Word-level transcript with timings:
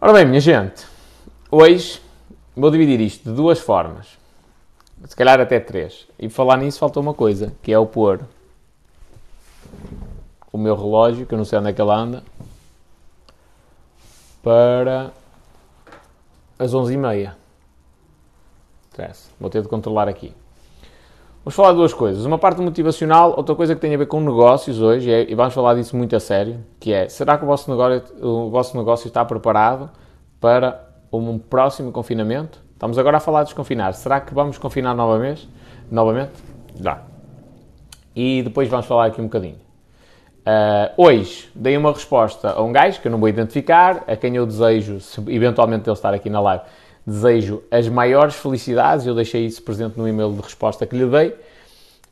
Ora 0.00 0.12
bem, 0.12 0.26
minha 0.26 0.38
gente, 0.38 0.86
hoje 1.50 2.00
vou 2.54 2.70
dividir 2.70 3.00
isto 3.00 3.28
de 3.28 3.34
duas 3.34 3.58
formas, 3.58 4.16
se 5.04 5.16
calhar 5.16 5.40
até 5.40 5.58
três. 5.58 6.06
E 6.16 6.28
falar 6.28 6.56
nisso 6.58 6.78
falta 6.78 7.00
uma 7.00 7.12
coisa, 7.12 7.52
que 7.60 7.72
é 7.72 7.78
o 7.80 7.84
pôr 7.84 8.20
o 10.52 10.56
meu 10.56 10.76
relógio, 10.76 11.26
que 11.26 11.34
eu 11.34 11.38
não 11.38 11.44
sei 11.44 11.58
onde 11.58 11.70
é 11.70 11.72
que 11.72 11.82
ele 11.82 11.90
anda, 11.90 12.22
para 14.40 15.10
as 16.56 16.72
11h30. 16.72 17.34
Vou 19.40 19.50
ter 19.50 19.62
de 19.62 19.68
controlar 19.68 20.08
aqui. 20.08 20.32
Vamos 21.48 21.56
falar 21.56 21.70
de 21.70 21.76
duas 21.78 21.94
coisas. 21.94 22.26
Uma 22.26 22.36
parte 22.36 22.60
motivacional, 22.60 23.32
outra 23.34 23.54
coisa 23.54 23.74
que 23.74 23.80
tem 23.80 23.94
a 23.94 23.96
ver 23.96 24.04
com 24.04 24.20
negócios 24.20 24.82
hoje, 24.82 25.10
é, 25.10 25.30
e 25.30 25.34
vamos 25.34 25.54
falar 25.54 25.76
disso 25.76 25.96
muito 25.96 26.14
a 26.14 26.20
sério, 26.20 26.62
que 26.78 26.92
é, 26.92 27.08
será 27.08 27.38
que 27.38 27.44
o 27.44 27.46
vosso 27.46 27.70
negócio, 27.70 28.02
o 28.20 28.50
vosso 28.50 28.76
negócio 28.76 29.08
está 29.08 29.24
preparado 29.24 29.88
para 30.38 30.78
um 31.10 31.38
próximo 31.38 31.90
confinamento? 31.90 32.60
Estamos 32.74 32.98
agora 32.98 33.16
a 33.16 33.20
falar 33.20 33.44
de 33.44 33.46
desconfinar. 33.46 33.94
Será 33.94 34.20
que 34.20 34.34
vamos 34.34 34.58
confinar 34.58 34.94
novamente? 34.94 35.48
Novamente? 35.90 36.32
Já. 36.78 37.00
E 38.14 38.42
depois 38.42 38.68
vamos 38.68 38.84
falar 38.84 39.06
aqui 39.06 39.18
um 39.18 39.24
bocadinho. 39.24 39.56
Uh, 40.40 41.02
hoje 41.02 41.50
dei 41.54 41.78
uma 41.78 41.92
resposta 41.92 42.50
a 42.50 42.62
um 42.62 42.72
gajo 42.72 43.00
que 43.00 43.08
eu 43.08 43.12
não 43.12 43.18
vou 43.18 43.28
identificar, 43.28 44.04
a 44.06 44.14
quem 44.16 44.36
eu 44.36 44.44
desejo, 44.44 45.00
se 45.00 45.18
eventualmente 45.28 45.88
ele 45.88 45.94
estar 45.94 46.12
aqui 46.12 46.28
na 46.28 46.40
live, 46.42 46.64
desejo 47.08 47.62
as 47.70 47.88
maiores 47.88 48.34
felicidades, 48.34 49.06
eu 49.06 49.14
deixei 49.14 49.46
isso 49.46 49.62
presente 49.62 49.96
no 49.96 50.06
e-mail 50.06 50.32
de 50.32 50.42
resposta 50.42 50.86
que 50.86 50.96
lhe 50.96 51.06
dei, 51.06 51.34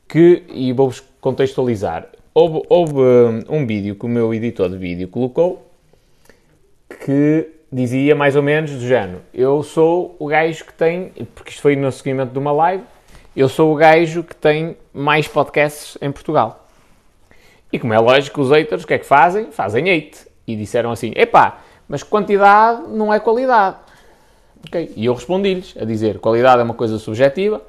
que, 0.07 0.43
e 0.49 0.73
vou-vos 0.73 1.03
contextualizar. 1.21 2.07
Houve, 2.33 2.65
houve 2.69 2.93
um, 2.99 3.43
um 3.49 3.67
vídeo 3.67 3.95
que 3.95 4.05
o 4.05 4.09
meu 4.09 4.33
editor 4.33 4.69
de 4.69 4.77
vídeo 4.77 5.07
colocou 5.07 5.67
que 7.05 7.49
dizia 7.71 8.15
mais 8.15 8.35
ou 8.35 8.43
menos 8.43 8.71
do 8.71 8.87
género: 8.87 9.21
Eu 9.33 9.61
sou 9.61 10.15
o 10.19 10.27
gajo 10.27 10.65
que 10.65 10.73
tem, 10.73 11.11
porque 11.35 11.51
isto 11.51 11.61
foi 11.61 11.75
no 11.75 11.91
seguimento 11.91 12.31
de 12.31 12.39
uma 12.39 12.51
live, 12.51 12.83
eu 13.35 13.47
sou 13.47 13.73
o 13.73 13.75
gajo 13.75 14.23
que 14.23 14.35
tem 14.35 14.77
mais 14.93 15.27
podcasts 15.27 15.97
em 16.01 16.11
Portugal. 16.11 16.67
E 17.71 17.77
como 17.77 17.93
é 17.93 17.99
lógico, 17.99 18.41
os 18.41 18.49
haters 18.49 18.83
o 18.83 18.87
que 18.87 18.93
é 18.93 18.97
que 18.97 19.05
fazem? 19.05 19.51
Fazem 19.51 19.89
hate. 19.91 20.25
E 20.47 20.55
disseram 20.55 20.91
assim: 20.91 21.11
epá, 21.15 21.59
mas 21.87 22.01
quantidade 22.01 22.87
não 22.87 23.13
é 23.13 23.19
qualidade. 23.19 23.86
E 24.95 25.05
eu 25.05 25.13
respondi-lhes 25.13 25.75
a 25.79 25.85
dizer: 25.85 26.19
qualidade 26.19 26.61
é 26.61 26.63
uma 26.63 26.73
coisa 26.73 26.97
subjetiva 26.99 27.61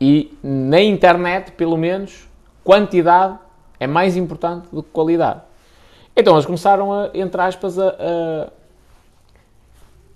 e 0.00 0.36
na 0.42 0.80
internet, 0.80 1.52
pelo 1.52 1.76
menos, 1.76 2.28
quantidade 2.62 3.38
é 3.78 3.86
mais 3.86 4.16
importante 4.16 4.68
do 4.72 4.82
que 4.82 4.90
qualidade. 4.90 5.40
Então 6.16 6.34
eles 6.34 6.46
começaram 6.46 6.92
a, 6.92 7.10
entre 7.14 7.40
aspas, 7.40 7.78
a, 7.78 7.88
a, 7.88 8.48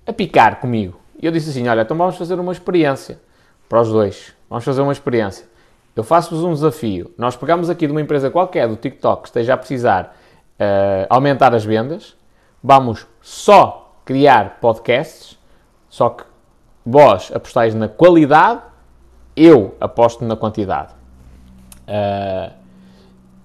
a 0.06 0.12
picar 0.12 0.60
comigo. 0.60 0.98
E 1.20 1.26
eu 1.26 1.32
disse 1.32 1.50
assim: 1.50 1.66
olha, 1.68 1.82
então 1.82 1.96
vamos 1.96 2.16
fazer 2.16 2.38
uma 2.38 2.52
experiência 2.52 3.20
para 3.68 3.80
os 3.80 3.90
dois. 3.90 4.32
Vamos 4.48 4.64
fazer 4.64 4.80
uma 4.80 4.92
experiência. 4.92 5.46
Eu 5.94 6.04
faço-vos 6.04 6.44
um 6.44 6.52
desafio. 6.52 7.12
Nós 7.18 7.36
pegamos 7.36 7.68
aqui 7.68 7.86
de 7.86 7.92
uma 7.92 8.00
empresa 8.00 8.30
qualquer 8.30 8.68
do 8.68 8.76
TikTok 8.76 9.22
que 9.22 9.28
esteja 9.28 9.54
a 9.54 9.56
precisar 9.56 10.16
uh, 10.58 11.06
aumentar 11.10 11.54
as 11.54 11.64
vendas. 11.64 12.16
Vamos 12.62 13.06
só 13.20 14.00
criar 14.04 14.58
podcasts 14.60 15.37
só 15.88 16.10
que 16.10 16.24
vós 16.84 17.30
apostais 17.34 17.74
na 17.74 17.88
qualidade, 17.88 18.62
eu 19.36 19.74
aposto 19.80 20.24
na 20.24 20.36
quantidade. 20.36 20.92
Uh, 21.86 22.52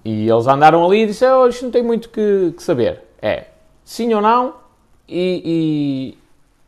e 0.04 0.28
eles 0.28 0.46
andaram 0.46 0.84
ali 0.84 1.02
e 1.02 1.06
disseram: 1.06 1.42
oh, 1.42 1.48
Isto 1.48 1.64
não 1.64 1.70
tem 1.70 1.82
muito 1.82 2.08
que, 2.08 2.52
que 2.56 2.62
saber. 2.62 3.02
É 3.22 3.46
sim 3.84 4.12
ou 4.14 4.20
não, 4.20 4.54
e, 5.06 6.16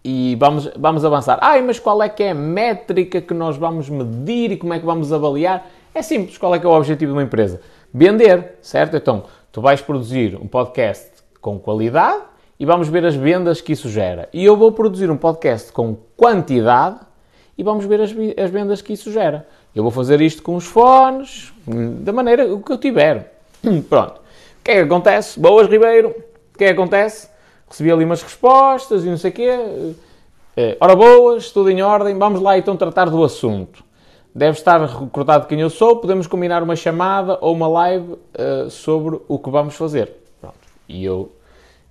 e, 0.04 0.30
e, 0.32 0.36
vamos, 0.36 0.70
vamos 0.76 1.04
avançar. 1.04 1.38
Ai, 1.40 1.62
mas 1.62 1.78
qual 1.78 2.02
é 2.02 2.08
que 2.08 2.22
é 2.22 2.30
a 2.30 2.34
métrica 2.34 3.20
que 3.20 3.32
nós 3.32 3.56
vamos 3.56 3.88
medir 3.88 4.52
e 4.52 4.56
como 4.56 4.74
é 4.74 4.78
que 4.78 4.84
vamos 4.84 5.12
avaliar? 5.12 5.66
É 5.94 6.02
simples: 6.02 6.36
qual 6.36 6.54
é 6.54 6.58
que 6.58 6.66
é 6.66 6.68
o 6.68 6.72
objetivo 6.72 7.12
de 7.12 7.16
uma 7.16 7.22
empresa? 7.22 7.60
Vender, 7.92 8.58
certo? 8.60 8.96
Então, 8.96 9.24
tu 9.50 9.60
vais 9.60 9.80
produzir 9.80 10.36
um 10.36 10.46
podcast 10.46 11.10
com 11.40 11.58
qualidade 11.58 12.22
e 12.58 12.64
vamos 12.64 12.88
ver 12.88 13.04
as 13.04 13.14
vendas 13.14 13.60
que 13.60 13.72
isso 13.72 13.88
gera. 13.88 14.28
E 14.32 14.44
eu 14.44 14.56
vou 14.56 14.72
produzir 14.72 15.10
um 15.10 15.16
podcast 15.16 15.72
com 15.72 15.96
quantidade 16.16 17.00
e 17.56 17.62
vamos 17.62 17.84
ver 17.84 18.00
as, 18.00 18.10
as 18.10 18.50
vendas 18.50 18.82
que 18.82 18.92
isso 18.92 19.12
gera. 19.12 19.46
Eu 19.74 19.82
vou 19.82 19.92
fazer 19.92 20.20
isto 20.20 20.42
com 20.42 20.56
os 20.56 20.64
fones, 20.64 21.52
da 22.00 22.12
maneira 22.12 22.46
que 22.58 22.72
eu 22.72 22.78
tiver. 22.78 23.40
Pronto. 23.88 24.20
O 24.20 24.64
que 24.64 24.70
é 24.70 24.74
que 24.74 24.80
acontece? 24.80 25.38
Boas, 25.38 25.68
Ribeiro. 25.68 26.08
O 26.54 26.58
que 26.58 26.64
é 26.64 26.68
que 26.68 26.72
acontece? 26.72 27.28
Recebi 27.68 27.92
ali 27.92 28.04
umas 28.04 28.22
respostas 28.22 29.04
e 29.04 29.08
não 29.08 29.18
sei 29.18 29.30
o 29.30 29.34
quê. 29.34 29.94
Eh, 30.56 30.76
ora 30.80 30.96
boas, 30.96 31.50
tudo 31.50 31.70
em 31.70 31.82
ordem. 31.82 32.16
Vamos 32.18 32.40
lá 32.40 32.56
então 32.56 32.76
tratar 32.76 33.10
do 33.10 33.22
assunto. 33.22 33.84
Deve 34.34 34.58
estar 34.58 34.80
recordado 34.84 35.46
quem 35.46 35.60
eu 35.60 35.70
sou. 35.70 35.96
Podemos 35.96 36.26
combinar 36.26 36.62
uma 36.62 36.76
chamada 36.76 37.38
ou 37.40 37.54
uma 37.54 37.68
live 37.68 38.12
uh, 38.12 38.70
sobre 38.70 39.20
o 39.28 39.38
que 39.38 39.50
vamos 39.50 39.74
fazer. 39.74 40.12
Pronto. 40.40 40.56
E 40.88 41.04
eu 41.04 41.30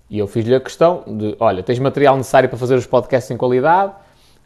e 0.10 0.20
eu 0.20 0.28
fiz-lhe 0.28 0.56
a 0.56 0.60
questão 0.60 1.04
de, 1.08 1.36
olha, 1.40 1.64
tens 1.64 1.80
material 1.80 2.16
necessário 2.16 2.48
para 2.48 2.58
fazer 2.58 2.76
os 2.76 2.86
podcasts 2.86 3.30
em 3.32 3.38
qualidade, 3.38 3.94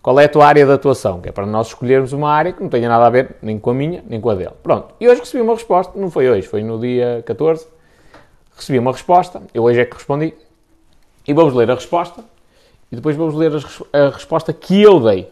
qual 0.02 0.18
é 0.20 0.26
a 0.26 0.30
tua 0.30 0.46
área 0.46 0.66
de 0.66 0.72
atuação? 0.72 1.20
Que 1.20 1.30
é 1.30 1.32
para 1.32 1.46
nós 1.46 1.68
escolhermos 1.68 2.14
uma 2.14 2.32
área 2.32 2.54
que 2.54 2.62
não 2.62 2.70
tenha 2.70 2.88
nada 2.88 3.06
a 3.06 3.10
ver 3.10 3.36
nem 3.42 3.60
com 3.60 3.72
a 3.72 3.74
minha, 3.74 4.04
nem 4.08 4.22
com 4.22 4.30
a 4.30 4.36
dele. 4.36 4.54
Pronto. 4.64 4.96
E 5.00 5.08
hoje 5.08 5.20
recebi 5.20 5.42
uma 5.42 5.54
resposta, 5.54 6.00
não 6.00 6.10
foi 6.10 6.30
hoje, 6.30 6.48
foi 6.48 6.64
no 6.64 6.80
dia 6.80 7.22
14, 7.26 7.68
recebi 8.56 8.80
uma 8.80 8.92
resposta, 8.92 9.42
eu 9.54 9.64
hoje 9.64 9.82
é 9.82 9.86
que 9.86 9.96
respondi, 9.96 10.34
e 11.28 11.34
vamos 11.34 11.54
ler 11.54 11.70
a 11.70 11.76
resposta, 11.76 12.24
e 12.92 12.96
depois 12.96 13.16
vamos 13.16 13.36
ler 13.36 13.52
a 13.92 14.10
resposta 14.10 14.54
que 14.54 14.82
eu 14.82 15.00
dei. 15.00 15.32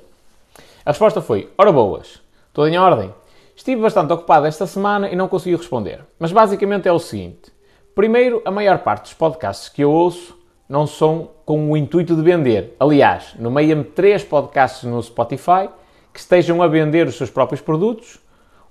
A 0.85 0.91
resposta 0.91 1.21
foi, 1.21 1.49
ora 1.57 1.71
boas, 1.71 2.21
tudo 2.53 2.67
em 2.67 2.77
ordem. 2.77 3.13
Estive 3.55 3.81
bastante 3.81 4.13
ocupado 4.13 4.45
esta 4.45 4.67
semana 4.67 5.09
e 5.09 5.15
não 5.15 5.27
consegui 5.27 5.55
responder. 5.55 6.01
Mas 6.19 6.31
basicamente 6.31 6.87
é 6.87 6.91
o 6.91 6.99
seguinte, 6.99 7.51
Primeiro, 7.97 8.43
a 8.45 8.51
maior 8.51 8.77
parte 8.77 9.05
dos 9.05 9.15
podcasts 9.15 9.69
que 9.69 9.83
eu 9.83 9.91
ouço 9.91 10.37
não 10.69 10.85
são 10.85 11.31
com 11.43 11.71
o 11.71 11.75
intuito 11.75 12.15
de 12.15 12.21
vender. 12.21 12.75
Aliás, 12.79 13.33
nomeia-me 13.39 13.83
três 13.83 14.23
podcasts 14.23 14.83
no 14.83 15.01
Spotify 15.01 15.67
que 16.13 16.19
estejam 16.19 16.61
a 16.61 16.67
vender 16.67 17.07
os 17.07 17.17
seus 17.17 17.31
próprios 17.31 17.59
produtos. 17.59 18.19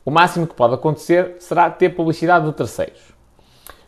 O 0.05 0.13
máximo 0.13 0.47
que 0.47 0.55
pode 0.55 0.75
acontecer 0.75 1.39
será 1.41 1.69
ter 1.69 1.89
publicidade 1.89 2.47
de 2.47 2.53
terceiros. 2.53 3.01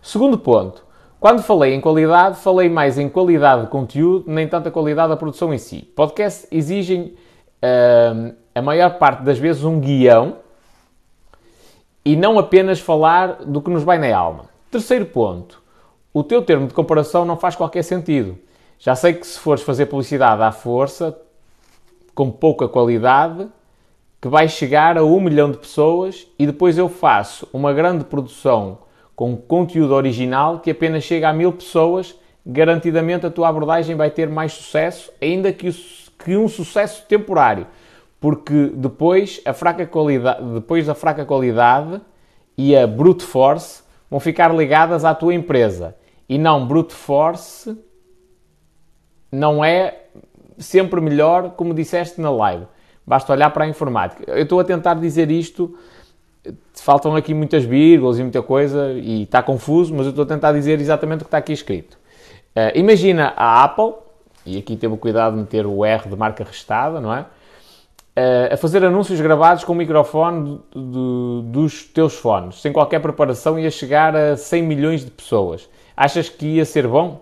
Segundo 0.02 0.36
ponto, 0.36 0.84
quando 1.20 1.40
falei 1.40 1.72
em 1.72 1.80
qualidade, 1.80 2.40
falei 2.40 2.68
mais 2.68 2.98
em 2.98 3.08
qualidade 3.08 3.62
de 3.62 3.68
conteúdo, 3.68 4.24
nem 4.26 4.48
tanto 4.48 4.70
a 4.70 4.72
qualidade 4.72 5.10
da 5.10 5.16
produção 5.16 5.54
em 5.54 5.58
si. 5.58 5.82
Podcasts 5.94 6.48
exigem 6.50 7.14
uh, 7.62 8.34
a 8.52 8.60
maior 8.60 8.98
parte 8.98 9.22
das 9.22 9.38
vezes 9.38 9.62
um 9.62 9.78
guião 9.78 10.38
e 12.04 12.16
não 12.16 12.40
apenas 12.40 12.80
falar 12.80 13.44
do 13.44 13.62
que 13.62 13.70
nos 13.70 13.84
vai 13.84 13.98
na 13.98 14.18
alma. 14.18 14.57
Terceiro 14.70 15.06
ponto. 15.06 15.62
O 16.12 16.22
teu 16.22 16.42
termo 16.42 16.66
de 16.66 16.74
comparação 16.74 17.24
não 17.24 17.38
faz 17.38 17.56
qualquer 17.56 17.82
sentido. 17.82 18.38
Já 18.78 18.94
sei 18.94 19.14
que 19.14 19.26
se 19.26 19.38
fores 19.38 19.62
fazer 19.62 19.86
publicidade 19.86 20.42
à 20.42 20.52
força, 20.52 21.18
com 22.14 22.30
pouca 22.30 22.68
qualidade, 22.68 23.48
que 24.20 24.28
vai 24.28 24.46
chegar 24.46 24.98
a 24.98 25.04
um 25.04 25.20
milhão 25.20 25.50
de 25.50 25.56
pessoas 25.56 26.26
e 26.38 26.46
depois 26.46 26.76
eu 26.76 26.88
faço 26.88 27.48
uma 27.50 27.72
grande 27.72 28.04
produção 28.04 28.78
com 29.16 29.36
conteúdo 29.36 29.94
original 29.94 30.60
que 30.60 30.70
apenas 30.70 31.02
chega 31.02 31.30
a 31.30 31.32
mil 31.32 31.52
pessoas, 31.52 32.14
garantidamente 32.44 33.24
a 33.24 33.30
tua 33.30 33.48
abordagem 33.48 33.96
vai 33.96 34.10
ter 34.10 34.28
mais 34.28 34.52
sucesso, 34.52 35.10
ainda 35.20 35.50
que, 35.50 35.70
que 36.22 36.36
um 36.36 36.46
sucesso 36.46 37.06
temporário, 37.08 37.66
porque 38.20 38.70
depois 38.74 39.40
a 39.46 39.54
fraca 39.54 39.86
qualidade, 39.86 40.42
depois 40.52 40.86
da 40.86 40.94
fraca 40.94 41.24
qualidade 41.24 42.02
e 42.56 42.76
a 42.76 42.86
brute 42.86 43.24
force 43.24 43.87
vão 44.10 44.20
ficar 44.20 44.54
ligadas 44.54 45.04
à 45.04 45.14
tua 45.14 45.34
empresa. 45.34 45.94
E 46.28 46.38
não, 46.38 46.66
brute 46.66 46.94
force 46.94 47.76
não 49.30 49.64
é 49.64 50.04
sempre 50.58 51.00
melhor, 51.00 51.50
como 51.50 51.74
disseste 51.74 52.20
na 52.20 52.30
live. 52.30 52.66
Basta 53.06 53.32
olhar 53.32 53.50
para 53.50 53.64
a 53.64 53.68
informática. 53.68 54.24
Eu 54.30 54.42
estou 54.42 54.60
a 54.60 54.64
tentar 54.64 54.94
dizer 54.94 55.30
isto, 55.30 55.76
faltam 56.74 57.14
aqui 57.16 57.32
muitas 57.32 57.64
vírgulas 57.64 58.18
e 58.18 58.22
muita 58.22 58.42
coisa, 58.42 58.92
e 58.92 59.22
está 59.22 59.42
confuso, 59.42 59.94
mas 59.94 60.06
eu 60.06 60.10
estou 60.10 60.24
a 60.24 60.26
tentar 60.26 60.52
dizer 60.52 60.80
exatamente 60.80 61.20
o 61.20 61.24
que 61.24 61.28
está 61.28 61.38
aqui 61.38 61.52
escrito. 61.52 61.98
Uh, 62.56 62.74
imagina 62.74 63.32
a 63.36 63.64
Apple, 63.64 63.94
e 64.44 64.58
aqui 64.58 64.76
teve 64.76 64.92
o 64.94 64.96
cuidado 64.96 65.34
de 65.34 65.40
meter 65.40 65.66
o 65.66 65.84
R 65.84 66.08
de 66.08 66.16
marca 66.16 66.44
restada, 66.44 67.00
não 67.00 67.14
é? 67.14 67.26
A 68.52 68.56
fazer 68.56 68.84
anúncios 68.84 69.20
gravados 69.20 69.64
com 69.64 69.72
o 69.72 69.76
microfone 69.76 70.60
dos 70.72 71.84
teus 71.84 72.14
fones, 72.14 72.60
sem 72.60 72.72
qualquer 72.72 73.00
preparação, 73.00 73.58
ia 73.58 73.70
chegar 73.70 74.16
a 74.16 74.36
100 74.36 74.62
milhões 74.62 75.04
de 75.04 75.10
pessoas. 75.10 75.68
Achas 75.96 76.28
que 76.28 76.46
ia 76.46 76.64
ser 76.64 76.86
bom? 76.86 77.20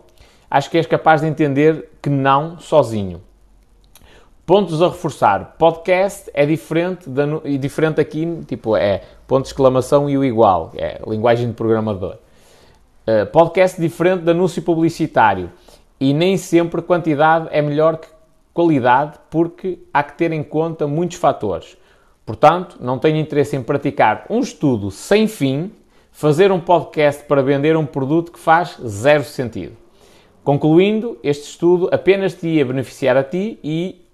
Acho 0.50 0.70
que 0.70 0.78
és 0.78 0.86
capaz 0.86 1.20
de 1.20 1.26
entender 1.26 1.90
que 2.00 2.08
não 2.08 2.58
sozinho. 2.58 3.20
Pontos 4.46 4.80
a 4.80 4.88
reforçar. 4.88 5.56
Podcast 5.58 6.30
é 6.32 6.46
diferente, 6.46 7.06
e 7.44 7.58
diferente 7.58 8.00
aqui, 8.00 8.42
tipo, 8.46 8.76
é 8.76 9.02
ponto 9.26 9.42
de 9.42 9.48
exclamação 9.48 10.08
e 10.08 10.16
o 10.16 10.24
igual, 10.24 10.70
é 10.76 11.00
linguagem 11.06 11.48
de 11.48 11.54
programador. 11.54 12.16
Uh, 13.08 13.26
podcast 13.32 13.80
diferente 13.80 14.22
de 14.22 14.30
anúncio 14.30 14.62
publicitário. 14.62 15.50
e 15.98 16.12
nem 16.12 16.36
sempre 16.36 16.82
quantidade 16.82 17.48
é 17.50 17.62
melhor 17.62 17.96
que 17.96 18.08
qualidade, 18.56 19.18
porque 19.28 19.78
há 19.92 20.02
que 20.02 20.16
ter 20.16 20.32
em 20.32 20.42
conta 20.42 20.86
muitos 20.86 21.18
fatores. 21.18 21.76
Portanto, 22.24 22.78
não 22.80 22.98
tenho 22.98 23.18
interesse 23.18 23.54
em 23.54 23.62
praticar 23.62 24.24
um 24.30 24.40
estudo 24.40 24.90
sem 24.90 25.28
fim, 25.28 25.70
fazer 26.10 26.50
um 26.50 26.58
podcast 26.58 27.22
para 27.24 27.42
vender 27.42 27.76
um 27.76 27.84
produto 27.84 28.32
que 28.32 28.38
faz 28.38 28.78
zero 28.82 29.24
sentido. 29.24 29.76
Concluindo, 30.42 31.18
este 31.22 31.50
estudo 31.50 31.90
apenas 31.92 32.32
te 32.32 32.48
ia 32.48 32.64
beneficiar 32.64 33.14
a 33.18 33.22
ti 33.22 33.58
e 33.62 34.06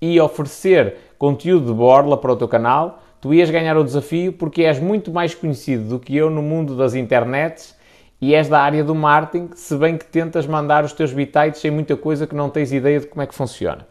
ia 0.00 0.24
oferecer 0.24 0.96
conteúdo 1.18 1.66
de 1.66 1.74
borla 1.74 2.16
para 2.16 2.32
o 2.32 2.36
teu 2.36 2.48
canal. 2.48 3.02
Tu 3.20 3.34
ias 3.34 3.50
ganhar 3.50 3.76
o 3.76 3.84
desafio 3.84 4.32
porque 4.32 4.62
és 4.62 4.80
muito 4.80 5.10
mais 5.12 5.34
conhecido 5.34 5.84
do 5.84 5.98
que 5.98 6.16
eu 6.16 6.30
no 6.30 6.40
mundo 6.40 6.74
das 6.74 6.94
internets 6.94 7.76
e 8.20 8.34
és 8.34 8.48
da 8.48 8.60
área 8.60 8.84
do 8.84 8.94
marketing, 8.94 9.50
se 9.54 9.74
bem 9.76 9.96
que 9.96 10.04
tentas 10.04 10.46
mandar 10.46 10.84
os 10.84 10.92
teus 10.92 11.12
bitites 11.12 11.60
sem 11.60 11.70
muita 11.70 11.96
coisa 11.96 12.26
que 12.26 12.34
não 12.34 12.50
tens 12.50 12.70
ideia 12.70 13.00
de 13.00 13.06
como 13.06 13.22
é 13.22 13.26
que 13.26 13.34
funciona. 13.34 13.86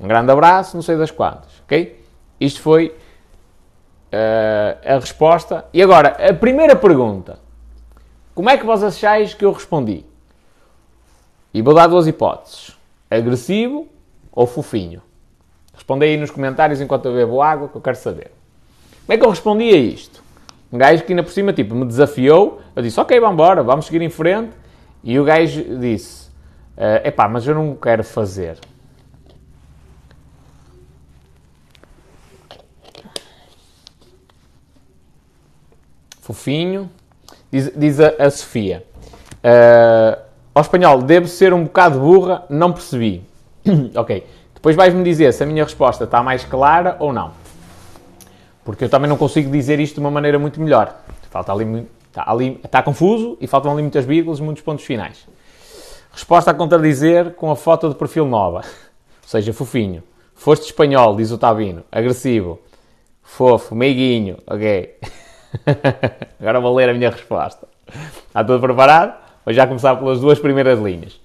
Um 0.00 0.08
grande 0.08 0.30
abraço, 0.32 0.76
não 0.76 0.82
sei 0.82 0.96
das 0.96 1.10
quantas, 1.10 1.60
ok? 1.64 2.02
Isto 2.40 2.62
foi 2.62 2.94
uh, 4.12 4.94
a 4.94 4.98
resposta. 4.98 5.64
E 5.72 5.82
agora, 5.82 6.16
a 6.28 6.32
primeira 6.32 6.74
pergunta. 6.74 7.38
Como 8.34 8.50
é 8.50 8.56
que 8.56 8.66
vós 8.66 8.82
achais 8.82 9.34
que 9.34 9.44
eu 9.44 9.52
respondi? 9.52 10.04
E 11.52 11.62
vou 11.62 11.74
dar 11.74 11.86
duas 11.86 12.06
hipóteses. 12.06 12.76
Agressivo 13.10 13.88
ou 14.32 14.46
fofinho? 14.46 15.02
Respondei 15.74 16.10
aí 16.10 16.16
nos 16.16 16.30
comentários 16.30 16.80
enquanto 16.80 17.06
eu 17.06 17.14
bebo 17.14 17.40
água, 17.40 17.68
que 17.68 17.76
eu 17.76 17.80
quero 17.80 17.96
saber. 17.96 18.30
Como 19.06 19.14
é 19.14 19.18
que 19.18 19.24
eu 19.24 19.30
respondi 19.30 19.70
a 19.70 19.76
isto? 19.76 20.22
Um 20.72 20.78
gajo 20.78 21.04
que 21.04 21.12
ainda 21.12 21.22
por 21.22 21.32
cima, 21.32 21.52
tipo, 21.52 21.74
me 21.74 21.84
desafiou. 21.84 22.60
Eu 22.74 22.82
disse, 22.82 22.98
ok, 22.98 23.18
vamos 23.20 23.34
embora, 23.34 23.62
vamos 23.62 23.86
seguir 23.86 24.02
em 24.02 24.10
frente. 24.10 24.50
E 25.02 25.18
o 25.18 25.24
gajo 25.24 25.78
disse, 25.78 26.28
é 26.76 27.08
epá, 27.08 27.28
mas 27.28 27.46
eu 27.46 27.54
não 27.54 27.74
quero 27.76 28.02
fazer. 28.02 28.58
Fofinho. 36.20 36.90
Diz, 37.50 37.72
diz 37.76 38.00
a, 38.00 38.08
a, 38.18 38.30
Sofia. 38.30 38.84
Uh, 39.36 40.20
ao 40.52 40.62
espanhol, 40.62 41.00
devo 41.00 41.28
ser 41.28 41.54
um 41.54 41.62
bocado 41.62 42.00
burra, 42.00 42.44
não 42.50 42.72
percebi. 42.72 43.22
ok. 43.94 44.26
Depois 44.52 44.74
vais-me 44.74 45.04
dizer 45.04 45.32
se 45.32 45.44
a 45.44 45.46
minha 45.46 45.62
resposta 45.62 46.02
está 46.02 46.22
mais 46.24 46.44
clara 46.44 46.96
ou 46.98 47.12
não 47.12 47.45
porque 48.66 48.82
eu 48.82 48.88
também 48.88 49.08
não 49.08 49.16
consigo 49.16 49.48
dizer 49.48 49.78
isto 49.78 49.94
de 49.94 50.00
uma 50.00 50.10
maneira 50.10 50.40
muito 50.40 50.60
melhor. 50.60 50.92
Falta 51.30 51.52
ali, 51.52 51.86
está, 52.08 52.24
ali, 52.26 52.60
está 52.64 52.82
confuso 52.82 53.38
e 53.40 53.46
faltam 53.46 53.70
ali 53.70 53.80
muitas 53.80 54.04
vírgulas 54.04 54.40
e 54.40 54.42
muitos 54.42 54.60
pontos 54.64 54.84
finais. 54.84 55.24
Resposta 56.10 56.50
a 56.50 56.54
contradizer 56.54 57.34
com 57.34 57.48
a 57.48 57.54
foto 57.54 57.88
de 57.88 57.94
perfil 57.94 58.26
nova. 58.26 58.62
Ou 59.22 59.28
seja, 59.28 59.52
fofinho. 59.52 60.02
Foste 60.34 60.64
espanhol, 60.64 61.14
diz 61.14 61.30
o 61.30 61.38
Tabino. 61.38 61.84
Agressivo. 61.92 62.58
Fofo, 63.22 63.72
meiguinho. 63.72 64.38
Ok. 64.48 64.98
Agora 66.40 66.58
vou 66.58 66.74
ler 66.74 66.88
a 66.88 66.94
minha 66.94 67.10
resposta. 67.10 67.68
Está 68.26 68.42
tudo 68.42 68.58
preparado? 68.58 69.14
Vou 69.44 69.54
já 69.54 69.64
começar 69.64 69.94
pelas 69.94 70.18
duas 70.18 70.40
primeiras 70.40 70.80
linhas. 70.80 71.20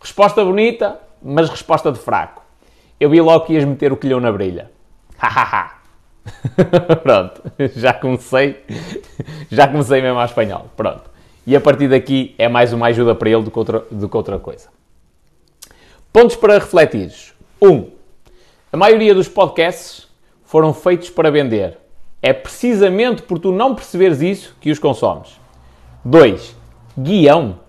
Resposta 0.00 0.44
bonita, 0.44 0.98
mas 1.22 1.48
resposta 1.48 1.92
de 1.92 2.00
fraco. 2.00 2.42
Eu 2.98 3.08
vi 3.08 3.20
logo 3.20 3.46
que 3.46 3.52
ias 3.52 3.64
meter 3.64 3.92
o 3.92 3.96
quilhão 3.96 4.18
na 4.18 4.32
brilha. 4.32 4.72
Hahaha. 5.16 5.79
Pronto, 7.02 7.42
já 7.76 7.92
comecei, 7.92 8.64
já 9.50 9.66
comecei 9.66 10.02
mesmo 10.02 10.18
a 10.18 10.24
espanhol. 10.24 10.66
Pronto. 10.76 11.10
E 11.46 11.56
a 11.56 11.60
partir 11.60 11.88
daqui 11.88 12.34
é 12.38 12.48
mais 12.48 12.72
uma 12.72 12.86
ajuda 12.88 13.14
para 13.14 13.30
ele 13.30 13.42
do 13.42 13.50
que 13.50 13.58
outra, 13.58 13.84
do 13.90 14.08
que 14.08 14.16
outra 14.16 14.38
coisa. 14.38 14.68
Pontos 16.12 16.36
para 16.36 16.54
refletir. 16.54 17.12
1. 17.60 17.68
Um, 17.68 17.90
a 18.72 18.76
maioria 18.76 19.14
dos 19.14 19.28
podcasts 19.28 20.08
foram 20.44 20.74
feitos 20.74 21.10
para 21.10 21.30
vender. 21.30 21.78
É 22.22 22.32
precisamente 22.32 23.22
por 23.22 23.38
tu 23.38 23.50
não 23.50 23.74
perceberes 23.74 24.20
isso 24.20 24.56
que 24.60 24.70
os 24.70 24.78
consomes. 24.78 25.40
2. 26.04 26.56
Guião. 26.98 27.60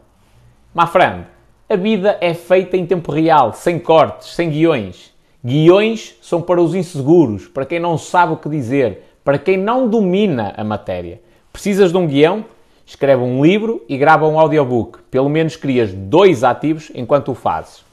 My 0.73 0.87
friend, 0.87 1.25
a 1.69 1.75
vida 1.75 2.17
é 2.19 2.33
feita 2.33 2.75
em 2.75 2.85
tempo 2.85 3.11
real, 3.11 3.53
sem 3.53 3.79
cortes, 3.79 4.33
sem 4.33 4.49
guiões. 4.49 5.10
Guiões 5.43 6.15
são 6.21 6.39
para 6.41 6.61
os 6.61 6.75
inseguros, 6.75 7.47
para 7.47 7.65
quem 7.65 7.79
não 7.79 7.97
sabe 7.97 8.33
o 8.33 8.37
que 8.37 8.47
dizer, 8.47 9.03
para 9.23 9.39
quem 9.39 9.57
não 9.57 9.87
domina 9.87 10.53
a 10.55 10.63
matéria. 10.63 11.19
Precisas 11.51 11.91
de 11.91 11.97
um 11.97 12.05
guião? 12.05 12.45
Escreve 12.85 13.23
um 13.23 13.43
livro 13.43 13.83
e 13.89 13.97
grava 13.97 14.27
um 14.27 14.39
audiobook. 14.39 14.99
Pelo 15.09 15.29
menos 15.29 15.55
crias 15.55 15.93
dois 15.93 16.43
ativos 16.43 16.91
enquanto 16.93 17.31
o 17.31 17.35
fazes. 17.35 17.83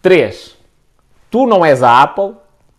3. 0.00 0.56
Tu 1.30 1.46
não 1.46 1.64
és 1.64 1.82
a 1.82 2.02
Apple, 2.02 2.34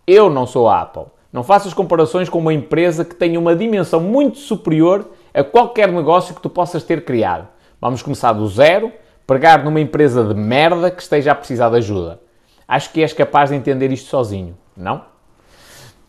eu 0.06 0.28
não 0.28 0.46
sou 0.46 0.68
a 0.68 0.80
Apple. 0.80 1.04
Não 1.32 1.42
faças 1.42 1.72
comparações 1.72 2.28
com 2.28 2.38
uma 2.38 2.52
empresa 2.52 3.04
que 3.04 3.14
tem 3.14 3.36
uma 3.36 3.54
dimensão 3.54 4.00
muito 4.00 4.38
superior 4.38 5.08
a 5.32 5.42
qualquer 5.44 5.90
negócio 5.90 6.34
que 6.34 6.40
tu 6.40 6.50
possas 6.50 6.82
ter 6.82 7.04
criado. 7.04 7.48
Vamos 7.80 8.02
começar 8.02 8.32
do 8.32 8.46
zero, 8.48 8.92
pegar 9.26 9.64
numa 9.64 9.80
empresa 9.80 10.24
de 10.24 10.34
merda 10.34 10.90
que 10.90 11.02
esteja 11.02 11.32
a 11.32 11.34
precisar 11.34 11.70
de 11.70 11.76
ajuda. 11.76 12.23
Acho 12.66 12.92
que 12.92 13.02
és 13.02 13.12
capaz 13.12 13.50
de 13.50 13.56
entender 13.56 13.92
isto 13.92 14.08
sozinho, 14.08 14.56
não? 14.76 15.02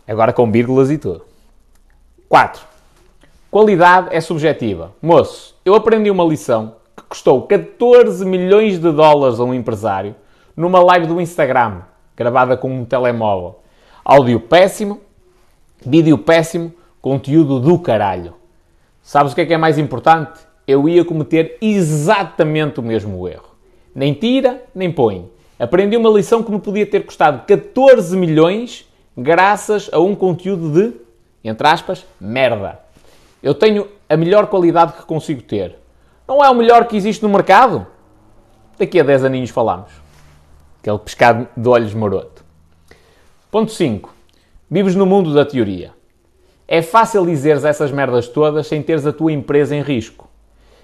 Agora 0.08 0.32
com 0.32 0.52
vírgulas 0.52 0.90
e 0.90 0.98
tudo. 0.98 1.26
4. 2.30 2.62
Qualidade 3.52 4.10
é 4.12 4.22
subjetiva. 4.22 4.94
Moço, 5.02 5.56
eu 5.64 5.76
aprendi 5.76 6.10
uma 6.12 6.24
lição 6.24 6.76
que 6.96 7.04
custou 7.04 7.42
14 7.44 8.26
milhões 8.26 8.80
de 8.80 8.92
dólares 8.92 9.40
a 9.40 9.44
um 9.44 9.54
empresário 9.54 10.16
numa 10.56 10.80
live 10.82 11.08
do 11.08 11.20
Instagram, 11.20 11.82
gravada 12.16 12.56
com 12.56 12.70
um 12.70 12.86
telemóvel. 12.86 13.60
Áudio 14.04 14.40
péssimo, 14.40 15.02
vídeo 15.86 16.18
péssimo, 16.18 16.74
conteúdo 17.02 17.60
do 17.60 17.78
caralho. 17.80 18.34
Sabes 19.02 19.32
o 19.32 19.36
que 19.36 19.42
é 19.42 19.46
que 19.46 19.54
é 19.54 19.58
mais 19.58 19.78
importante? 19.78 20.40
Eu 20.68 20.90
ia 20.90 21.06
cometer 21.06 21.58
exatamente 21.62 22.80
o 22.80 22.84
mesmo 22.84 23.28
erro. 23.28 23.56
Nem 23.94 24.14
tira, 24.14 24.64
nem 24.74 24.92
põe. 24.92 25.30
Aprendi 25.58 25.96
uma 25.96 26.10
lição 26.10 26.44
que 26.44 26.52
me 26.52 26.60
podia 26.60 26.86
ter 26.86 27.06
custado 27.06 27.46
14 27.46 28.16
milhões 28.18 28.86
graças 29.18 29.90
a 29.94 30.00
um 30.00 30.14
conteúdo 30.14 30.70
de, 30.70 30.94
entre 31.44 31.66
aspas, 31.68 32.06
merda. 32.20 32.80
Eu 33.42 33.54
tenho 33.54 33.88
a 34.10 34.18
melhor 34.18 34.48
qualidade 34.48 34.94
que 34.94 35.04
consigo 35.04 35.42
ter. 35.42 35.78
Não 36.28 36.44
é 36.44 36.50
o 36.50 36.56
melhor 36.56 36.88
que 36.88 36.98
existe 36.98 37.24
no 37.24 37.30
mercado? 37.30 37.88
Daqui 38.78 39.00
a 39.00 39.04
10 39.04 39.24
aninhos 39.24 39.50
falamos. 39.50 39.92
Aquele 40.82 41.00
pescado 41.00 41.48
de 41.56 41.70
olhos 41.70 41.94
maroto. 41.94 42.44
Ponto 43.50 43.72
5. 43.72 44.14
Vives 44.70 44.96
no 44.96 45.06
mundo 45.06 45.34
da 45.34 45.46
teoria. 45.46 45.94
É 46.68 46.82
fácil 46.82 47.26
dizeres 47.26 47.64
essas 47.64 47.92
merdas 47.92 48.28
todas 48.28 48.68
sem 48.68 48.82
teres 48.82 49.06
a 49.06 49.14
tua 49.14 49.32
empresa 49.32 49.76
em 49.76 49.82
risco. 49.82 50.28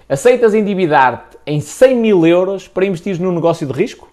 Aceitas 0.08 0.54
endividar-te 0.54 1.36
em 1.44 1.60
100 1.60 1.96
mil 1.96 2.26
euros 2.26 2.68
para 2.68 2.86
investir 2.86 3.20
num 3.20 3.32
negócio 3.32 3.66
de 3.66 3.72
risco? 3.72 4.11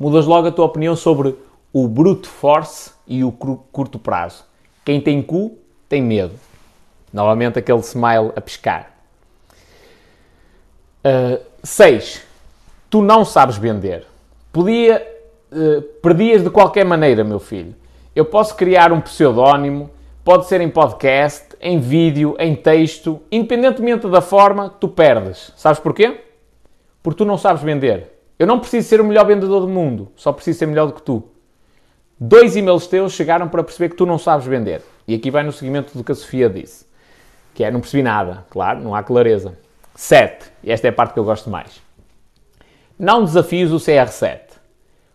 Mudas 0.00 0.24
logo 0.24 0.48
a 0.48 0.50
tua 0.50 0.64
opinião 0.64 0.96
sobre 0.96 1.36
o 1.70 1.86
brute 1.86 2.26
force 2.26 2.92
e 3.06 3.22
o 3.22 3.30
curto 3.30 3.98
prazo. 3.98 4.44
Quem 4.82 4.98
tem 4.98 5.20
cu 5.20 5.58
tem 5.90 6.00
medo. 6.00 6.34
Novamente 7.12 7.58
aquele 7.58 7.80
smile 7.80 8.32
a 8.34 8.40
piscar. 8.40 8.98
6. 11.62 12.16
Uh, 12.16 12.20
tu 12.88 13.02
não 13.02 13.26
sabes 13.26 13.58
vender. 13.58 14.06
Podia, 14.50 15.06
uh, 15.52 15.82
perdias 16.00 16.42
de 16.42 16.48
qualquer 16.48 16.84
maneira, 16.84 17.22
meu 17.22 17.38
filho. 17.38 17.74
Eu 18.16 18.24
posso 18.24 18.56
criar 18.56 18.92
um 18.92 19.00
pseudónimo, 19.00 19.90
pode 20.24 20.46
ser 20.46 20.60
em 20.60 20.70
podcast, 20.70 21.56
em 21.60 21.78
vídeo, 21.78 22.36
em 22.38 22.56
texto, 22.56 23.20
independentemente 23.30 24.08
da 24.08 24.20
forma, 24.20 24.68
tu 24.68 24.88
perdes. 24.88 25.52
Sabes 25.56 25.78
porquê? 25.78 26.20
Porque 27.02 27.18
tu 27.18 27.24
não 27.24 27.36
sabes 27.36 27.62
vender. 27.62 28.19
Eu 28.40 28.46
não 28.46 28.58
preciso 28.58 28.88
ser 28.88 29.02
o 29.02 29.04
melhor 29.04 29.26
vendedor 29.26 29.60
do 29.60 29.68
mundo, 29.68 30.12
só 30.16 30.32
preciso 30.32 30.60
ser 30.60 30.64
melhor 30.64 30.86
do 30.86 30.94
que 30.94 31.02
tu. 31.02 31.22
Dois 32.18 32.56
e-mails 32.56 32.86
teus 32.86 33.12
chegaram 33.12 33.46
para 33.50 33.62
perceber 33.62 33.90
que 33.90 33.96
tu 33.96 34.06
não 34.06 34.16
sabes 34.16 34.46
vender. 34.46 34.80
E 35.06 35.14
aqui 35.14 35.30
vai 35.30 35.42
no 35.42 35.52
seguimento 35.52 35.92
do 35.96 36.02
que 36.02 36.10
a 36.10 36.14
Sofia 36.14 36.48
disse. 36.48 36.86
Que 37.52 37.64
é, 37.64 37.70
não 37.70 37.80
percebi 37.80 38.02
nada. 38.02 38.46
Claro, 38.48 38.80
não 38.80 38.94
há 38.94 39.02
clareza. 39.02 39.58
7. 39.94 40.52
E 40.64 40.72
esta 40.72 40.86
é 40.86 40.90
a 40.90 40.92
parte 40.92 41.12
que 41.12 41.20
eu 41.20 41.24
gosto 41.24 41.50
mais. 41.50 41.82
Não 42.98 43.22
desafios 43.22 43.72
o 43.72 43.76
CR7. 43.76 44.40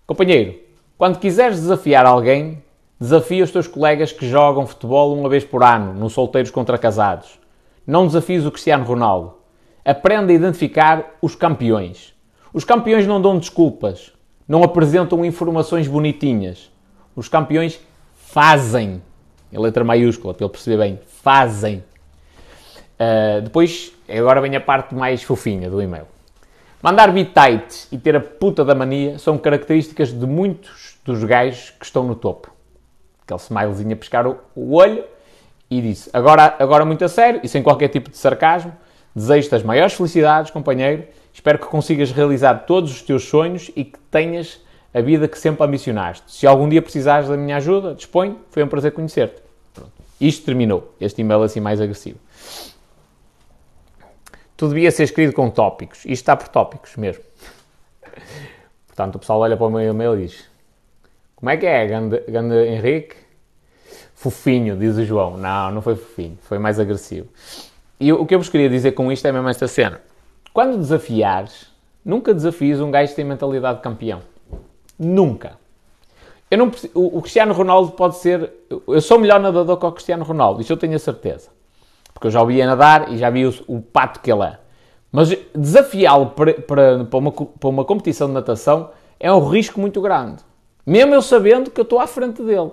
Companheiro, 0.06 0.60
quando 0.96 1.18
quiseres 1.18 1.60
desafiar 1.60 2.06
alguém, 2.06 2.62
desafia 3.00 3.44
os 3.44 3.50
teus 3.50 3.68
colegas 3.68 4.12
que 4.12 4.30
jogam 4.30 4.68
futebol 4.68 5.18
uma 5.18 5.30
vez 5.30 5.44
por 5.44 5.64
ano, 5.64 5.96
no 5.96 6.12
Solteiros 6.12 6.52
contra 6.52 6.78
Casados. 6.78 7.40
Não 7.88 8.06
desafies 8.06 8.46
o 8.46 8.52
Cristiano 8.52 8.86
Ronaldo. 8.86 9.34
Aprenda 9.84 10.32
a 10.32 10.36
identificar 10.36 11.18
os 11.24 11.34
campeões. 11.34 12.15
Os 12.56 12.64
campeões 12.64 13.06
não 13.06 13.22
dão 13.22 13.38
desculpas, 13.38 14.14
não 14.48 14.64
apresentam 14.64 15.26
informações 15.26 15.90
bonitinhas. 15.90 16.72
Os 17.14 17.28
campeões 17.28 17.82
fazem, 18.16 19.04
em 19.52 19.60
letra 19.60 19.84
maiúscula, 19.84 20.34
para 20.34 20.46
ele 20.46 20.52
perceber 20.54 20.78
bem, 20.78 21.00
fazem. 21.22 21.84
Uh, 22.98 23.42
depois, 23.42 23.92
agora 24.08 24.40
vem 24.40 24.56
a 24.56 24.62
parte 24.62 24.96
mais 24.96 25.22
fofinha 25.22 25.70
do 25.70 25.82
e-mail. 25.82 26.06
Mandar 26.82 27.14
tight 27.14 27.90
e 27.92 27.98
ter 27.98 28.16
a 28.16 28.22
puta 28.22 28.64
da 28.64 28.74
mania 28.74 29.20
são 29.20 29.38
características 29.38 30.18
de 30.18 30.26
muitos 30.26 30.98
dos 31.04 31.26
gajos 31.26 31.72
que 31.72 31.84
estão 31.84 32.08
no 32.08 32.16
topo. 32.16 32.54
Aquele 33.26 33.40
smilezinho 33.42 33.92
a 33.92 33.98
pescar 33.98 34.26
o, 34.26 34.38
o 34.56 34.76
olho 34.76 35.04
e 35.70 35.82
disse: 35.82 36.10
agora, 36.14 36.56
agora 36.58 36.86
muito 36.86 37.04
a 37.04 37.10
sério 37.10 37.42
e 37.44 37.50
sem 37.50 37.62
qualquer 37.62 37.90
tipo 37.90 38.10
de 38.10 38.16
sarcasmo, 38.16 38.72
desejo-te 39.14 39.56
as 39.56 39.64
maiores 39.64 39.94
felicidades, 39.94 40.52
companheiro. 40.52 41.04
Espero 41.36 41.60
que 41.60 41.66
consigas 41.66 42.14
realizar 42.14 42.66
todos 42.66 42.90
os 42.90 43.02
teus 43.02 43.26
sonhos 43.26 43.70
e 43.76 43.84
que 43.84 44.00
tenhas 44.10 44.62
a 44.94 45.02
vida 45.02 45.28
que 45.28 45.38
sempre 45.38 45.66
ambicionaste. 45.66 46.32
Se 46.32 46.48
algum 46.48 46.68
dia 46.70 46.82
precisares 46.82 47.28
da 47.28 47.36
minha 47.36 47.58
ajuda, 47.58 47.94
dispõe. 47.94 48.40
Foi 48.50 48.64
um 48.64 48.70
prazer 48.70 48.94
conhecer-te. 48.94 49.44
Isto 50.20 50.46
terminou. 50.46 50.96
Este 51.00 51.20
e-mail 51.20 51.44
assim 51.44 51.60
mais 51.60 51.82
agressivo. 51.82 52.18
Tu 54.56 54.70
devia 54.70 54.90
ser 54.90 55.04
escrito 55.04 55.36
com 55.36 55.50
tópicos. 55.50 56.00
Isto 56.06 56.14
está 56.14 56.38
por 56.38 56.48
tópicos 56.48 56.96
mesmo. 56.96 57.22
Portanto, 58.88 59.16
o 59.16 59.20
pessoal 59.20 59.42
olha 59.42 59.58
para 59.58 59.68
o 59.68 59.70
meu 59.70 59.82
e-mail 59.82 60.18
e 60.18 60.28
diz: 60.28 60.46
Como 61.36 61.50
é 61.50 61.58
que 61.58 61.66
é, 61.66 61.86
grande 61.86 62.56
Henrique? 62.66 63.18
Fofinho, 64.16 64.78
diz 64.78 64.96
o 64.96 65.04
João. 65.04 65.36
Não, 65.36 65.70
não 65.70 65.82
foi 65.82 65.98
fofinho. 65.98 66.40
Foi 66.44 66.58
mais 66.58 66.80
agressivo. 66.80 67.28
E 68.00 68.14
o 68.14 68.26
que 68.26 68.34
eu 68.34 68.40
vos 68.40 68.48
queria 68.48 68.70
dizer 68.70 68.94
com 68.94 69.12
isto 69.12 69.28
é 69.28 69.34
mesmo 69.34 69.50
esta 69.50 69.68
cena. 69.68 70.00
Quando 70.56 70.78
desafiares, 70.78 71.68
nunca 72.06 72.34
desafies 72.34 72.80
um 72.80 72.90
gajo 72.90 73.10
que 73.10 73.18
tem 73.18 73.26
mentalidade 73.26 73.80
de 73.80 73.84
campeão. 73.84 74.22
Nunca. 74.98 75.58
Eu 76.50 76.58
não, 76.58 76.72
o, 76.94 77.22
Cristiano 77.22 77.54
Ronaldo 77.54 77.92
pode 77.92 78.16
ser. 78.16 78.54
Eu 78.88 79.02
sou 79.02 79.20
melhor 79.20 79.38
nadador 79.42 79.76
que 79.76 79.86
o 79.86 79.92
Cristiano 79.92 80.24
Ronaldo, 80.24 80.62
isso 80.62 80.72
eu 80.72 80.78
tenho 80.78 80.96
a 80.96 81.00
certeza. 81.00 81.50
Porque 82.14 82.28
eu 82.28 82.32
já 82.32 82.42
o 82.42 82.46
vi 82.46 82.62
a 82.62 82.68
nadar 82.68 83.12
e 83.12 83.18
já 83.18 83.30
vi 83.30 83.46
o, 83.46 83.54
o 83.68 83.82
pato 83.82 84.22
que 84.22 84.32
ele 84.32 84.44
é. 84.44 84.58
Mas 85.12 85.38
desafiá-lo 85.54 86.28
para, 86.28 86.54
para, 86.54 87.04
para, 87.04 87.20
uma, 87.20 87.34
para 87.34 87.70
uma 87.70 87.84
competição 87.84 88.28
de 88.30 88.34
natação 88.36 88.92
é 89.20 89.30
um 89.34 89.46
risco 89.50 89.78
muito 89.78 90.00
grande. 90.00 90.42
Mesmo 90.86 91.14
eu 91.14 91.22
sabendo 91.22 91.70
que 91.70 91.82
eu 91.82 91.84
estou 91.84 92.00
à 92.00 92.08
frente 92.08 92.42
dele. 92.42 92.72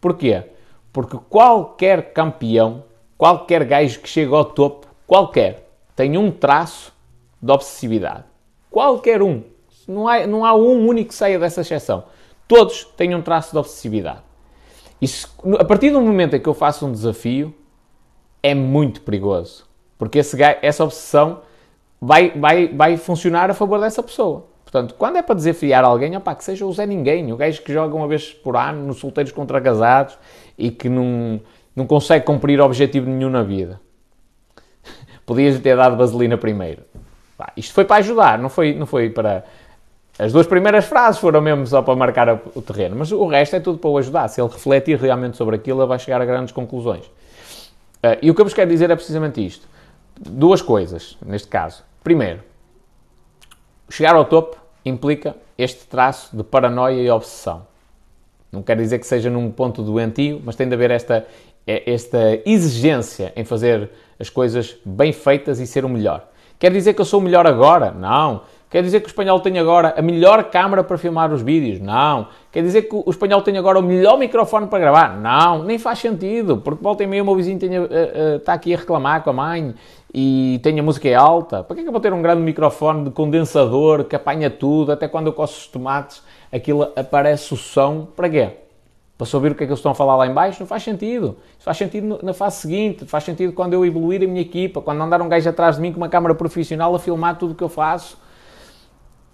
Porquê? 0.00 0.44
Porque 0.90 1.18
qualquer 1.28 2.14
campeão, 2.14 2.84
qualquer 3.18 3.64
gajo 3.64 4.00
que 4.00 4.08
chega 4.08 4.34
ao 4.34 4.46
topo, 4.46 4.86
qualquer, 5.06 5.68
tem 5.94 6.16
um 6.16 6.30
traço 6.30 6.96
de 7.40 7.52
obsessividade. 7.52 8.24
Qualquer 8.70 9.22
um. 9.22 9.42
Não 9.86 10.06
há, 10.06 10.26
não 10.26 10.44
há 10.44 10.54
um 10.54 10.86
único 10.86 11.08
que 11.08 11.14
saia 11.14 11.38
dessa 11.38 11.62
exceção. 11.62 12.04
Todos 12.46 12.84
têm 12.96 13.14
um 13.14 13.22
traço 13.22 13.52
de 13.52 13.58
obsessividade. 13.58 14.22
Isso, 15.00 15.34
a 15.58 15.64
partir 15.64 15.90
do 15.90 16.00
momento 16.00 16.36
em 16.36 16.40
que 16.40 16.48
eu 16.48 16.54
faço 16.54 16.86
um 16.86 16.92
desafio, 16.92 17.54
é 18.42 18.54
muito 18.54 19.00
perigoso. 19.02 19.66
Porque 19.96 20.18
esse, 20.18 20.36
essa 20.62 20.84
obsessão 20.84 21.40
vai, 22.00 22.30
vai, 22.30 22.68
vai 22.68 22.96
funcionar 22.96 23.50
a 23.50 23.54
favor 23.54 23.80
dessa 23.80 24.02
pessoa. 24.02 24.46
Portanto, 24.62 24.94
quando 24.98 25.16
é 25.16 25.22
para 25.22 25.34
desafiar 25.34 25.82
alguém, 25.82 26.14
opa, 26.16 26.34
que 26.34 26.44
seja 26.44 26.66
o 26.66 26.72
Zé 26.72 26.84
Ninguém, 26.84 27.32
o 27.32 27.36
gajo 27.36 27.62
que 27.62 27.72
joga 27.72 27.94
uma 27.94 28.06
vez 28.06 28.32
por 28.32 28.56
ano 28.56 28.86
nos 28.86 28.98
solteiros 28.98 29.32
contra 29.32 29.60
casados 29.60 30.18
e 30.58 30.70
que 30.70 30.88
não, 30.88 31.40
não 31.74 31.86
consegue 31.86 32.24
cumprir 32.24 32.60
objetivo 32.60 33.08
nenhum 33.08 33.30
na 33.30 33.42
vida. 33.42 33.80
Podias 35.24 35.58
ter 35.60 35.76
dado 35.76 35.96
vaselina 35.96 36.36
primeiro. 36.36 36.82
Pá, 37.38 37.52
isto 37.56 37.72
foi 37.72 37.84
para 37.84 37.96
ajudar, 37.96 38.38
não 38.38 38.50
foi, 38.50 38.74
não 38.74 38.84
foi 38.84 39.08
para, 39.08 39.44
as 40.18 40.32
duas 40.32 40.48
primeiras 40.48 40.84
frases 40.84 41.20
foram 41.20 41.40
mesmo 41.40 41.64
só 41.64 41.80
para 41.80 41.94
marcar 41.94 42.40
o 42.52 42.60
terreno, 42.60 42.96
mas 42.96 43.12
o 43.12 43.24
resto 43.28 43.54
é 43.54 43.60
tudo 43.60 43.78
para 43.78 43.88
o 43.88 43.96
ajudar. 43.98 44.26
Se 44.26 44.40
ele 44.40 44.50
refletir 44.50 44.98
realmente 44.98 45.36
sobre 45.36 45.54
aquilo, 45.54 45.80
ele 45.80 45.86
vai 45.86 45.98
chegar 46.00 46.20
a 46.20 46.24
grandes 46.24 46.52
conclusões. 46.52 47.06
Uh, 47.06 48.18
e 48.20 48.28
o 48.28 48.34
que 48.34 48.40
eu 48.40 48.44
vos 48.44 48.52
quero 48.52 48.68
dizer 48.68 48.90
é 48.90 48.96
precisamente 48.96 49.44
isto. 49.44 49.68
Duas 50.18 50.60
coisas, 50.60 51.16
neste 51.24 51.46
caso. 51.46 51.84
Primeiro, 52.02 52.40
chegar 53.88 54.16
ao 54.16 54.24
topo 54.24 54.56
implica 54.84 55.36
este 55.56 55.86
traço 55.86 56.36
de 56.36 56.42
paranoia 56.42 57.00
e 57.00 57.08
obsessão. 57.08 57.64
Não 58.50 58.60
quer 58.60 58.76
dizer 58.76 58.98
que 58.98 59.06
seja 59.06 59.30
num 59.30 59.52
ponto 59.52 59.84
doentio, 59.84 60.42
mas 60.44 60.56
tem 60.56 60.66
de 60.66 60.74
haver 60.74 60.90
esta, 60.90 61.24
esta 61.64 62.40
exigência 62.44 63.32
em 63.36 63.44
fazer 63.44 63.88
as 64.18 64.28
coisas 64.28 64.76
bem 64.84 65.12
feitas 65.12 65.60
e 65.60 65.66
ser 65.66 65.84
o 65.84 65.88
melhor. 65.88 66.26
Quer 66.58 66.72
dizer 66.72 66.94
que 66.94 67.00
eu 67.00 67.04
sou 67.04 67.20
melhor 67.20 67.46
agora? 67.46 67.92
Não. 67.92 68.42
Quer 68.70 68.82
dizer 68.82 69.00
que 69.00 69.06
o 69.06 69.08
espanhol 69.08 69.40
tem 69.40 69.58
agora 69.58 69.94
a 69.96 70.02
melhor 70.02 70.44
câmara 70.50 70.84
para 70.84 70.98
filmar 70.98 71.32
os 71.32 71.40
vídeos? 71.40 71.80
Não. 71.80 72.28
Quer 72.52 72.62
dizer 72.62 72.82
que 72.82 72.94
o 72.94 73.08
espanhol 73.08 73.40
tem 73.40 73.56
agora 73.56 73.78
o 73.78 73.82
melhor 73.82 74.18
microfone 74.18 74.66
para 74.66 74.78
gravar? 74.78 75.16
Não. 75.16 75.62
Nem 75.62 75.78
faz 75.78 76.00
sentido, 76.00 76.58
porque 76.58 76.82
volta 76.82 77.02
e 77.02 77.06
meia 77.06 77.22
o 77.22 77.26
meu 77.26 77.34
vizinho 77.34 77.58
tenha, 77.58 77.80
uh, 77.80 77.84
uh, 77.84 78.36
está 78.36 78.52
aqui 78.52 78.74
a 78.74 78.76
reclamar 78.76 79.22
com 79.22 79.30
a 79.30 79.32
mãe 79.32 79.74
e 80.12 80.60
tem 80.62 80.78
a 80.78 80.82
música 80.82 81.08
é 81.08 81.14
alta. 81.14 81.62
Para 81.62 81.76
que 81.76 81.80
é 81.80 81.82
que 81.84 81.88
eu 81.88 81.92
vou 81.92 82.00
ter 82.00 82.12
um 82.12 82.20
grande 82.20 82.42
microfone 82.42 83.04
de 83.04 83.10
condensador 83.10 84.04
que 84.04 84.14
apanha 84.14 84.50
tudo, 84.50 84.92
até 84.92 85.08
quando 85.08 85.28
eu 85.28 85.32
coço 85.32 85.60
os 85.60 85.66
tomates, 85.66 86.22
aquilo 86.52 86.82
aparece 86.94 87.54
o 87.54 87.56
som? 87.56 88.06
Para 88.14 88.28
quê? 88.28 88.50
Para 89.18 89.26
só 89.26 89.36
ouvir 89.36 89.52
o 89.52 89.54
que 89.54 89.64
é 89.64 89.66
que 89.66 89.72
eles 89.72 89.80
estão 89.80 89.92
a 89.92 89.94
falar 89.94 90.16
lá 90.16 90.26
em 90.26 90.32
baixo? 90.32 90.60
Não 90.60 90.66
faz 90.66 90.82
sentido. 90.82 91.36
Isso 91.58 91.64
faz 91.64 91.76
sentido 91.76 92.20
na 92.22 92.32
fase 92.32 92.60
seguinte, 92.60 93.04
faz 93.04 93.24
sentido 93.24 93.52
quando 93.52 93.74
eu 93.74 93.84
evoluir 93.84 94.22
a 94.22 94.26
minha 94.26 94.40
equipa, 94.40 94.80
quando 94.80 95.02
andar 95.02 95.20
um 95.20 95.28
gajo 95.28 95.50
atrás 95.50 95.76
de 95.76 95.82
mim 95.82 95.92
com 95.92 95.98
uma 95.98 96.08
câmara 96.08 96.34
profissional 96.34 96.94
a 96.94 96.98
filmar 96.98 97.36
tudo 97.36 97.52
o 97.52 97.54
que 97.54 97.64
eu 97.64 97.68
faço 97.68 98.16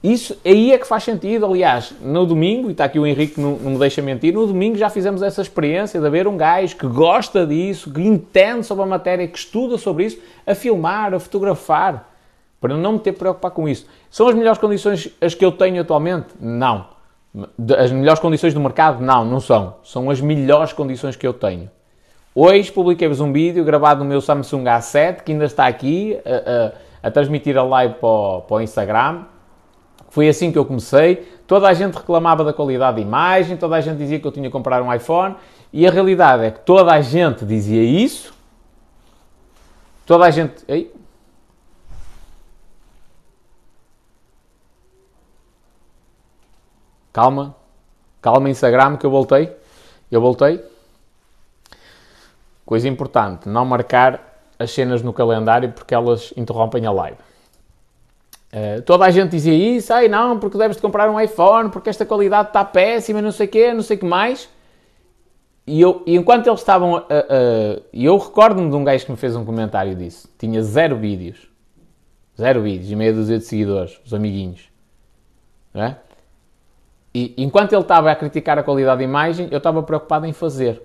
isso 0.04 0.38
aí 0.44 0.70
é 0.70 0.76
que 0.76 0.86
faz 0.86 1.02
sentido. 1.02 1.46
Aliás, 1.46 1.94
no 2.02 2.26
domingo, 2.26 2.68
e 2.68 2.72
está 2.72 2.84
aqui 2.84 2.98
o 2.98 3.06
Henrique, 3.06 3.40
não, 3.40 3.52
não 3.52 3.70
me 3.70 3.78
deixa 3.78 4.02
mentir, 4.02 4.34
no 4.34 4.46
domingo 4.46 4.76
já 4.76 4.90
fizemos 4.90 5.22
essa 5.22 5.40
experiência 5.40 5.98
de 5.98 6.06
haver 6.06 6.28
um 6.28 6.36
gajo 6.36 6.76
que 6.76 6.86
gosta 6.86 7.46
disso, 7.46 7.90
que 7.90 8.02
entende 8.02 8.66
sobre 8.66 8.84
a 8.84 8.86
matéria, 8.86 9.26
que 9.26 9.38
estuda 9.38 9.78
sobre 9.78 10.04
isso, 10.04 10.18
a 10.46 10.54
filmar, 10.54 11.14
a 11.14 11.18
fotografar, 11.18 12.10
para 12.60 12.76
não 12.76 12.92
me 12.92 12.98
ter 12.98 13.12
preocupar 13.12 13.50
com 13.52 13.66
isso. 13.66 13.86
São 14.10 14.28
as 14.28 14.34
melhores 14.34 14.58
condições 14.58 15.08
as 15.22 15.34
que 15.34 15.42
eu 15.42 15.50
tenho 15.50 15.80
atualmente? 15.80 16.26
Não. 16.38 16.86
As 17.78 17.90
melhores 17.90 18.20
condições 18.20 18.54
do 18.54 18.60
mercado? 18.60 19.02
Não, 19.02 19.24
não 19.24 19.40
são. 19.40 19.76
São 19.82 20.10
as 20.10 20.20
melhores 20.20 20.72
condições 20.72 21.16
que 21.16 21.26
eu 21.26 21.32
tenho. 21.32 21.70
Hoje 22.34 22.70
publiquei-vos 22.70 23.20
um 23.20 23.32
vídeo 23.32 23.64
gravado 23.64 24.02
no 24.02 24.08
meu 24.08 24.20
Samsung 24.20 24.64
A7, 24.64 25.22
que 25.22 25.32
ainda 25.32 25.44
está 25.44 25.66
aqui 25.66 26.18
a, 26.24 27.06
a, 27.06 27.08
a 27.08 27.10
transmitir 27.10 27.56
a 27.56 27.62
live 27.62 27.94
para 27.94 28.08
o, 28.08 28.40
para 28.42 28.56
o 28.56 28.60
Instagram 28.60 29.24
foi 30.14 30.28
assim 30.28 30.52
que 30.52 30.58
eu 30.58 30.64
comecei. 30.64 31.26
Toda 31.44 31.66
a 31.66 31.74
gente 31.74 31.94
reclamava 31.96 32.44
da 32.44 32.52
qualidade 32.52 32.96
da 32.98 33.02
imagem, 33.02 33.56
toda 33.56 33.74
a 33.74 33.80
gente 33.80 33.98
dizia 33.98 34.20
que 34.20 34.24
eu 34.24 34.30
tinha 34.30 34.46
que 34.46 34.52
comprar 34.52 34.80
um 34.80 34.94
iPhone, 34.94 35.34
e 35.72 35.84
a 35.88 35.90
realidade 35.90 36.44
é 36.44 36.50
que 36.52 36.60
toda 36.60 36.92
a 36.92 37.00
gente 37.00 37.44
dizia 37.44 37.82
isso. 37.82 38.32
Toda 40.06 40.24
a 40.26 40.30
gente. 40.30 40.64
Ei. 40.68 40.94
Calma, 47.14 47.54
calma, 48.20 48.50
Instagram, 48.50 48.96
que 48.96 49.06
eu 49.06 49.10
voltei. 49.10 49.56
Eu 50.10 50.20
voltei. 50.20 50.60
Coisa 52.66 52.88
importante, 52.88 53.48
não 53.48 53.64
marcar 53.64 54.42
as 54.58 54.72
cenas 54.72 55.00
no 55.00 55.12
calendário 55.12 55.70
porque 55.70 55.94
elas 55.94 56.34
interrompem 56.36 56.84
a 56.86 56.90
live. 56.90 57.18
Uh, 58.52 58.82
toda 58.82 59.04
a 59.04 59.10
gente 59.10 59.30
dizia 59.30 59.54
isso, 59.54 59.92
ai 59.92 60.08
não, 60.08 60.40
porque 60.40 60.58
deves 60.58 60.76
de 60.76 60.82
comprar 60.82 61.08
um 61.08 61.20
iPhone, 61.20 61.70
porque 61.70 61.88
esta 61.88 62.04
qualidade 62.04 62.48
está 62.48 62.64
péssima, 62.64 63.22
não 63.22 63.30
sei 63.30 63.46
o 63.46 63.50
quê, 63.50 63.72
não 63.72 63.82
sei 63.82 63.96
o 63.96 64.00
que 64.00 64.06
mais. 64.06 64.48
E, 65.64 65.80
eu, 65.80 66.02
e 66.04 66.16
enquanto 66.16 66.48
eles 66.48 66.60
estavam. 66.60 66.94
Uh, 66.94 66.98
uh, 66.98 67.82
eu 67.92 68.18
recordo-me 68.18 68.68
de 68.68 68.74
um 68.74 68.82
gajo 68.82 69.06
que 69.06 69.12
me 69.12 69.16
fez 69.16 69.36
um 69.36 69.44
comentário 69.44 69.94
disso. 69.94 70.28
Tinha 70.36 70.60
zero 70.64 70.96
vídeos. 70.96 71.48
Zero 72.36 72.60
vídeos 72.60 72.90
e 72.90 72.96
meia 72.96 73.12
dúzia 73.12 73.38
de 73.38 73.44
seguidores, 73.44 74.00
os 74.04 74.12
amiguinhos. 74.12 74.68
É? 75.72 75.96
E 77.14 77.32
enquanto 77.38 77.72
ele 77.72 77.82
estava 77.82 78.10
a 78.10 78.16
criticar 78.16 78.58
a 78.58 78.62
qualidade 78.62 78.98
da 78.98 79.04
imagem, 79.04 79.48
eu 79.50 79.58
estava 79.58 79.82
preocupado 79.82 80.26
em 80.26 80.32
fazer. 80.32 80.82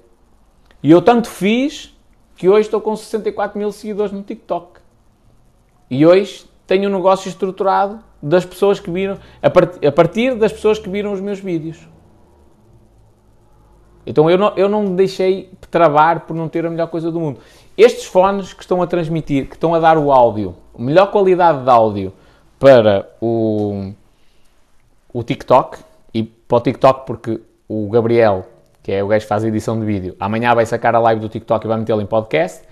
E 0.83 0.91
eu 0.91 1.01
tanto 1.01 1.27
fiz 1.27 1.98
que 2.36 2.48
hoje 2.48 2.67
estou 2.67 2.79
com 2.79 2.95
64 2.95 3.57
mil 3.57 3.71
seguidores 3.71 4.12
no 4.12 4.21
TikTok. 4.21 4.79
E 5.89 6.05
hoje 6.05 6.45
tenho 6.67 6.88
um 6.88 6.93
negócio 6.93 7.27
estruturado 7.27 8.00
das 8.21 8.45
pessoas 8.45 8.79
que 8.79 8.91
viram, 8.91 9.17
a, 9.41 9.50
part, 9.50 9.86
a 9.86 9.91
partir 9.91 10.36
das 10.36 10.53
pessoas 10.53 10.77
que 10.77 10.88
viram 10.88 11.12
os 11.12 11.19
meus 11.19 11.39
vídeos. 11.39 11.79
Então 14.05 14.29
eu 14.29 14.38
não, 14.38 14.53
eu 14.55 14.69
não 14.69 14.83
me 14.83 14.95
deixei 14.95 15.51
travar 15.71 16.21
por 16.21 16.36
não 16.36 16.48
ter 16.48 16.65
a 16.65 16.69
melhor 16.69 16.88
coisa 16.88 17.12
do 17.12 17.19
mundo. 17.19 17.39
Estes 17.75 18.05
fones 18.05 18.53
que 18.53 18.62
estão 18.62 18.81
a 18.81 18.88
transmitir, 18.88 19.48
que 19.48 19.55
estão 19.55 19.74
a 19.74 19.79
dar 19.79 19.98
o 19.98 20.12
áudio, 20.12 20.55
a 20.77 20.81
melhor 20.81 21.12
qualidade 21.12 21.63
de 21.63 21.69
áudio 21.69 22.13
para 22.59 23.09
o, 23.19 23.91
o 25.12 25.24
TikTok, 25.24 25.79
e 26.13 26.24
para 26.24 26.58
o 26.58 26.62
TikTok 26.62 27.06
porque 27.06 27.42
o 27.68 27.89
Gabriel, 27.89 28.46
que 28.82 28.92
é 28.92 29.04
o 29.04 29.08
gajo 29.08 29.24
que 29.24 29.30
faz 29.30 29.44
a 29.44 29.48
edição 29.48 29.80
de 29.80 29.86
vídeo, 29.86 30.16
amanhã 30.20 30.54
vai 30.56 30.66
sacar 30.66 30.96
a 30.96 31.00
live 31.00 31.22
do 31.22 31.30
TikTok 31.30 31.66
e 31.66 31.68
vai 31.68 31.78
metê-lo 31.78 32.01
em 32.01 32.06
podcast. 32.06 32.63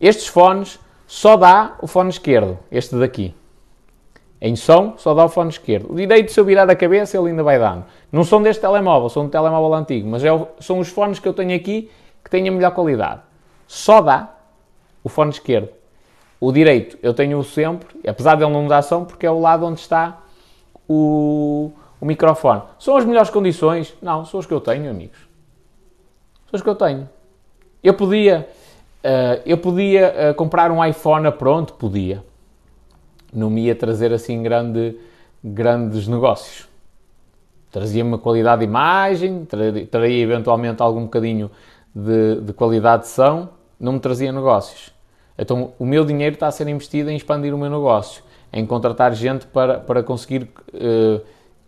Estes 0.00 0.26
fones 0.26 0.78
só 1.06 1.36
dá 1.36 1.76
o 1.80 1.86
fone 1.86 2.10
esquerdo, 2.10 2.58
este 2.70 2.96
daqui. 2.96 3.34
Em 4.40 4.56
som, 4.56 4.94
só 4.96 5.14
dá 5.14 5.24
o 5.24 5.28
fone 5.28 5.50
esquerdo. 5.50 5.92
O 5.92 5.94
direito, 5.94 6.32
se 6.32 6.40
eu 6.40 6.44
virar 6.44 6.68
a 6.68 6.74
cabeça, 6.74 7.16
ele 7.16 7.28
ainda 7.28 7.42
vai 7.42 7.58
dando. 7.58 7.84
Não 8.10 8.24
são 8.24 8.42
deste 8.42 8.60
telemóvel, 8.60 9.08
são 9.08 9.24
um 9.24 9.28
telemóvel 9.28 9.72
antigo, 9.74 10.08
mas 10.08 10.24
é 10.24 10.32
o, 10.32 10.48
são 10.58 10.78
os 10.80 10.88
fones 10.88 11.18
que 11.18 11.28
eu 11.28 11.32
tenho 11.32 11.54
aqui 11.54 11.90
que 12.24 12.30
têm 12.30 12.48
a 12.48 12.52
melhor 12.52 12.72
qualidade. 12.72 13.20
Só 13.66 14.00
dá 14.00 14.34
o 15.04 15.08
fone 15.08 15.30
esquerdo. 15.30 15.68
o 16.40 16.50
direito 16.50 16.98
eu 17.02 17.14
tenho 17.14 17.42
sempre, 17.44 17.88
apesar 18.06 18.34
de 18.36 18.42
ele 18.42 18.52
não 18.52 18.66
dar 18.66 18.82
som, 18.82 19.04
porque 19.04 19.24
é 19.24 19.30
o 19.30 19.38
lado 19.38 19.64
onde 19.64 19.80
está 19.80 20.18
o, 20.88 21.70
o 22.02 22.04
microfone. 22.04 22.62
São 22.80 22.96
as 22.96 23.04
melhores 23.04 23.30
condições? 23.30 23.94
Não, 24.02 24.24
são 24.24 24.40
as 24.40 24.44
que 24.44 24.52
eu 24.52 24.60
tenho, 24.60 24.90
amigos. 24.90 25.20
São 26.50 26.56
as 26.56 26.60
que 26.60 26.68
eu 26.68 26.74
tenho. 26.74 27.08
Eu 27.80 27.94
podia, 27.94 28.48
uh, 29.04 29.40
eu 29.46 29.56
podia 29.56 30.32
uh, 30.32 30.34
comprar 30.34 30.72
um 30.72 30.84
iPhone 30.84 31.28
a 31.28 31.30
pronto? 31.30 31.74
Podia. 31.74 32.24
Não 33.32 33.48
me 33.48 33.66
ia 33.66 33.76
trazer 33.76 34.12
assim 34.12 34.42
grande, 34.42 34.98
grandes 35.44 36.08
negócios. 36.08 36.68
Trazia-me 37.70 38.10
uma 38.10 38.18
qualidade 38.18 38.62
de 38.62 38.64
imagem, 38.64 39.44
traria, 39.44 39.86
traria 39.86 40.24
eventualmente 40.24 40.82
algum 40.82 41.04
bocadinho 41.04 41.52
de, 41.94 42.40
de 42.40 42.52
qualidade 42.52 43.04
de 43.04 43.10
som, 43.10 43.48
não 43.78 43.92
me 43.92 44.00
trazia 44.00 44.32
negócios. 44.32 44.92
Então 45.38 45.72
o 45.78 45.86
meu 45.86 46.04
dinheiro 46.04 46.34
está 46.34 46.48
a 46.48 46.50
ser 46.50 46.66
investido 46.66 47.10
em 47.10 47.16
expandir 47.16 47.54
o 47.54 47.58
meu 47.58 47.70
negócio, 47.70 48.24
em 48.52 48.66
contratar 48.66 49.14
gente 49.14 49.46
para, 49.46 49.78
para 49.78 50.02
conseguir 50.02 50.48
uh, 50.74 51.22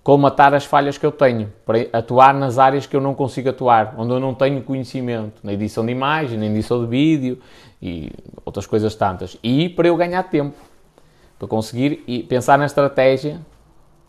colmatar 0.04 0.52
as 0.52 0.66
falhas 0.66 0.98
que 0.98 1.06
eu 1.06 1.10
tenho, 1.10 1.50
para 1.64 1.78
atuar 1.90 2.34
nas 2.34 2.58
áreas 2.58 2.84
que 2.84 2.94
eu 2.94 3.00
não 3.00 3.14
consigo 3.14 3.48
atuar, 3.48 3.94
onde 3.96 4.12
eu 4.12 4.20
não 4.20 4.34
tenho 4.34 4.62
conhecimento, 4.62 5.40
na 5.42 5.54
edição 5.54 5.84
de 5.84 5.92
imagem, 5.92 6.38
na 6.38 6.44
edição 6.44 6.82
de 6.82 6.86
vídeo 6.86 7.40
e 7.80 8.12
outras 8.44 8.66
coisas 8.66 8.94
tantas. 8.94 9.38
E 9.42 9.70
para 9.70 9.88
eu 9.88 9.96
ganhar 9.96 10.22
tempo, 10.24 10.54
para 11.38 11.48
conseguir 11.48 11.96
pensar 12.28 12.58
na 12.58 12.66
estratégia 12.66 13.40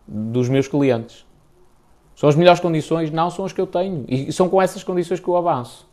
dos 0.05 0.49
meus 0.49 0.67
clientes. 0.67 1.25
São 2.13 2.27
as 2.27 2.35
melhores 2.35 2.59
condições? 2.59 3.09
Não, 3.09 3.29
são 3.29 3.45
as 3.45 3.53
que 3.53 3.61
eu 3.61 3.67
tenho. 3.67 4.03
E 4.07 4.31
são 4.33 4.49
com 4.49 4.61
essas 4.61 4.83
condições 4.83 5.21
que 5.21 5.27
eu 5.27 5.37
avanço. 5.37 5.87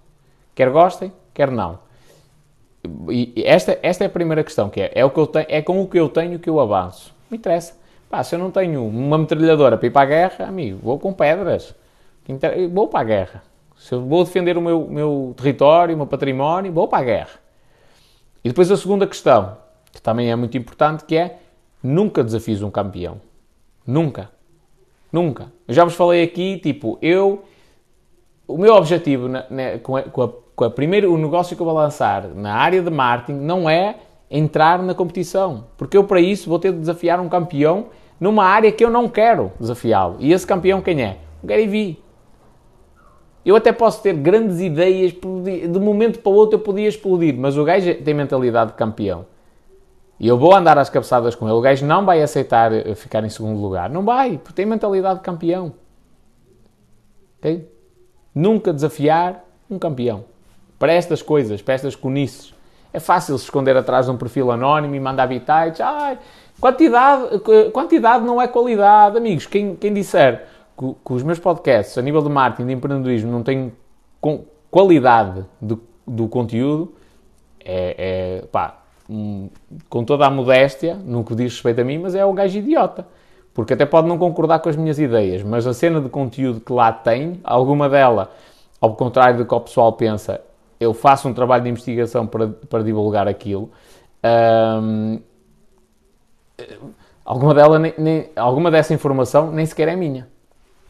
Quer 0.53 0.69
gostem, 0.71 1.13
quer 1.33 1.51
não. 1.51 1.79
E 3.09 3.33
esta, 3.47 3.79
esta 3.83 4.03
é 4.03 4.09
a 4.09 4.11
primeira 4.11 4.43
questão, 4.43 4.69
que 4.69 4.81
é, 4.81 4.93
é, 4.97 5.05
o 5.05 5.11
que 5.11 5.21
eu 5.21 5.27
tenho, 5.29 5.47
é 5.49 5.63
com 5.63 5.81
o 5.81 5.87
que 5.87 5.99
eu 5.99 6.09
tenho 6.09 6.41
que 6.41 6.51
eu 6.51 6.59
avanço. 6.59 7.15
Me 7.31 7.39
interessa. 7.39 7.81
Pá, 8.13 8.23
se 8.23 8.35
eu 8.35 8.39
não 8.39 8.51
tenho 8.51 8.87
uma 8.87 9.17
metralhadora 9.17 9.79
para 9.79 9.87
ir 9.87 9.91
para 9.91 10.03
a 10.03 10.05
guerra, 10.05 10.47
amigo, 10.47 10.79
vou 10.83 10.99
com 10.99 11.15
pedras. 11.15 11.75
Vou 12.71 12.87
para 12.87 13.01
a 13.01 13.05
guerra. 13.05 13.43
Se 13.75 13.95
eu 13.95 14.03
vou 14.03 14.23
defender 14.23 14.59
o 14.59 14.61
meu, 14.61 14.87
meu 14.87 15.33
território, 15.35 15.95
o 15.95 15.97
meu 15.97 16.07
património, 16.07 16.71
vou 16.71 16.87
para 16.87 16.99
a 16.99 17.05
guerra. 17.05 17.41
E 18.45 18.51
depois 18.51 18.71
a 18.71 18.77
segunda 18.77 19.07
questão, 19.07 19.57
que 19.91 20.03
também 20.03 20.31
é 20.31 20.37
muito 20.37 20.59
importante, 20.59 21.07
que 21.07 21.17
é 21.17 21.39
nunca 21.83 22.23
desafios 22.23 22.61
um 22.61 22.71
campeão. 22.71 23.19
Nunca. 23.87 24.29
Nunca. 25.11 25.51
Eu 25.67 25.73
já 25.73 25.83
vos 25.83 25.95
falei 25.95 26.23
aqui, 26.23 26.59
tipo, 26.59 26.99
eu... 27.01 27.43
O 28.47 28.59
meu 28.59 28.75
objetivo 28.75 29.27
na, 29.27 29.47
na, 29.49 29.79
com, 29.79 29.97
a, 29.97 30.03
com, 30.03 30.23
a, 30.23 30.29
com 30.55 30.65
a 30.65 30.71
primeiro, 30.71 31.15
o 31.15 31.17
negócio 31.17 31.57
que 31.57 31.63
eu 31.63 31.67
vou 31.67 31.75
lançar 31.75 32.29
na 32.29 32.57
área 32.57 32.83
de 32.83 32.91
marketing 32.91 33.39
não 33.39 33.71
é 33.71 33.97
entrar 34.31 34.83
na 34.83 34.95
competição. 34.95 35.69
Porque 35.79 35.97
eu, 35.97 36.05
para 36.05 36.21
isso, 36.21 36.51
vou 36.51 36.59
ter 36.59 36.73
de 36.73 36.79
desafiar 36.79 37.19
um 37.19 37.31
campeão 37.31 37.87
numa 38.23 38.45
área 38.45 38.71
que 38.71 38.85
eu 38.85 38.89
não 38.89 39.09
quero 39.09 39.51
desafiá-lo. 39.59 40.15
E 40.21 40.33
esse 40.33 40.47
campeão 40.47 40.81
quem 40.81 41.03
é? 41.03 41.19
O 41.43 41.47
Gary 41.49 41.67
Vee. 41.67 42.01
Eu 43.45 43.57
até 43.57 43.73
posso 43.73 44.01
ter 44.01 44.15
grandes 44.15 44.61
ideias, 44.61 45.11
de 45.11 45.77
um 45.77 45.81
momento 45.81 46.21
para 46.21 46.31
o 46.31 46.35
outro 46.37 46.57
eu 46.57 46.63
podia 46.63 46.87
explodir, 46.87 47.35
mas 47.37 47.59
o 47.59 47.65
gajo 47.65 47.93
tem 47.97 48.15
mentalidade 48.15 48.71
de 48.71 48.77
campeão. 48.77 49.27
E 50.21 50.29
eu 50.29 50.39
vou 50.39 50.55
andar 50.55 50.79
às 50.79 50.89
cabeçadas 50.89 51.35
com 51.35 51.49
ele. 51.49 51.55
O 51.55 51.61
gajo 51.61 51.85
não 51.85 52.07
vai 52.07 52.23
aceitar 52.23 52.73
eh, 52.73 52.95
ficar 52.95 53.25
em 53.25 53.29
segundo 53.29 53.61
lugar. 53.61 53.91
Não 53.91 54.05
vai, 54.05 54.39
porque 54.39 54.55
tem 54.55 54.67
mentalidade 54.67 55.19
de 55.19 55.25
campeão. 55.25 55.75
Okay? 57.41 57.69
Nunca 58.33 58.73
desafiar 58.73 59.45
um 59.69 59.81
campeão. 59.81 60.25
Para 60.79 60.93
estas 60.93 61.23
coisas, 61.23 61.61
para 61.61 61.75
estas 61.75 61.97
conices. 61.97 62.55
É 62.93 63.01
fácil 63.01 63.37
se 63.37 63.45
esconder 63.45 63.77
atrás 63.77 64.07
de 64.07 64.13
um 64.13 64.17
perfil 64.17 64.53
anónimo 64.53 64.95
e 64.95 65.01
mandar 65.01 65.27
bitites. 65.27 65.81
Ai, 65.81 66.19
Quantidade, 66.63 67.41
quantidade 67.73 68.25
não 68.25 68.41
é 68.41 68.47
qualidade, 68.47 69.17
amigos. 69.17 69.47
Quem, 69.47 69.75
quem 69.75 69.93
disser 69.93 70.47
que, 70.79 70.95
que, 71.05 71.13
os 71.13 71.25
meus 71.25 71.41
podcasts, 71.41 71.99
a 71.99 72.03
nível 72.03 72.23
de 72.23 72.29
marketing, 72.29 72.69
de 72.69 72.73
empreendedorismo, 72.75 73.33
não 73.33 73.43
têm 73.43 73.73
qualidade 74.71 75.45
do, 75.61 75.83
do 76.07 76.29
conteúdo, 76.29 76.95
é, 77.65 78.43
é 78.43 78.47
pá, 78.47 78.79
um, 79.11 79.51
com 79.91 80.05
toda 80.05 80.25
a 80.25 80.31
modéstia, 80.31 80.95
no 80.95 81.25
que 81.25 81.35
diz 81.35 81.55
respeito 81.55 81.81
a 81.81 81.85
mim, 81.85 81.99
mas 81.99 82.15
é 82.15 82.25
um 82.25 82.33
gajo 82.33 82.57
idiota. 82.57 83.09
Porque 83.53 83.73
até 83.73 83.85
pode 83.85 84.07
não 84.07 84.17
concordar 84.17 84.61
com 84.61 84.69
as 84.69 84.77
minhas 84.77 85.01
ideias, 85.01 85.43
mas 85.43 85.67
a 85.67 85.75
cena 85.75 86.01
de 86.01 86.09
conteúdo 86.09 86.61
que 86.61 86.73
lá 86.73 86.93
tem, 86.93 87.41
alguma 87.43 87.89
dela, 87.89 88.31
ao 88.81 88.95
contrário 88.95 89.39
do 89.39 89.45
que 89.45 89.53
o 89.53 89.61
pessoal 89.61 89.95
pensa, 89.95 90.41
eu 90.79 90.95
faço 90.95 91.29
um 91.29 91.35
trabalho 91.35 91.65
de 91.65 91.71
investigação 91.71 92.25
para, 92.25 92.47
para 92.47 92.85
divulgar 92.85 93.27
aquilo. 93.27 93.69
Um, 94.25 95.19
alguma, 97.25 97.55
dela, 97.55 97.79
nem, 97.79 97.95
nem, 97.97 98.31
alguma 98.37 98.71
dessa 98.71 98.93
informação 98.95 99.51
nem 99.51 99.65
sequer 99.67 99.89
é 99.89 99.97
minha. 99.97 100.29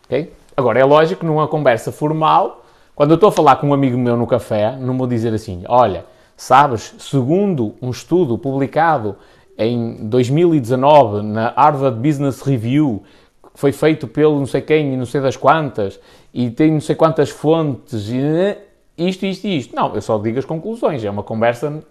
Okay? 0.07 0.33
Agora, 0.57 0.79
é 0.79 0.85
lógico 0.85 1.21
que 1.21 1.27
numa 1.27 1.49
conversa 1.49 1.91
formal, 1.91 2.65
quando 2.95 3.11
eu 3.11 3.15
estou 3.15 3.29
a 3.29 3.33
falar 3.33 3.57
com 3.57 3.69
um 3.69 3.75
amigo 3.75 3.97
meu 3.97 4.17
no 4.17 4.27
café, 4.27 4.77
não 4.77 4.99
vou 4.99 5.07
dizer 5.07 5.33
assim, 5.33 5.65
olha, 5.67 6.05
sabes, 6.37 6.95
segundo 6.99 7.75
um 7.81 7.91
estudo 7.91 8.37
publicado 8.37 9.17
em 9.57 10.09
2019 10.09 11.23
na 11.23 11.55
Harvard 11.57 11.97
Business 11.97 12.43
Review, 12.43 13.03
que 13.43 13.61
foi 13.61 13.73
feito 13.73 14.07
pelo 14.07 14.39
não 14.39 14.47
sei 14.47 14.61
quem 14.61 14.93
e 14.93 14.97
não 14.97 15.07
sei 15.07 15.21
das 15.21 15.37
quantas, 15.37 15.99
e 16.33 16.51
tem 16.51 16.71
não 16.71 16.81
sei 16.81 16.95
quantas 16.95 17.31
fontes, 17.31 18.09
e 18.09 18.19
né, 18.19 18.57
isto, 18.97 19.25
isto 19.25 19.47
e 19.47 19.59
isto. 19.59 19.77
Não, 19.77 19.95
eu 19.95 20.03
só 20.03 20.19
digo 20.19 20.39
as 20.39 20.45
conclusões, 20.45 21.05
é 21.05 21.11
uma 21.11 21.23
conversa 21.23 21.83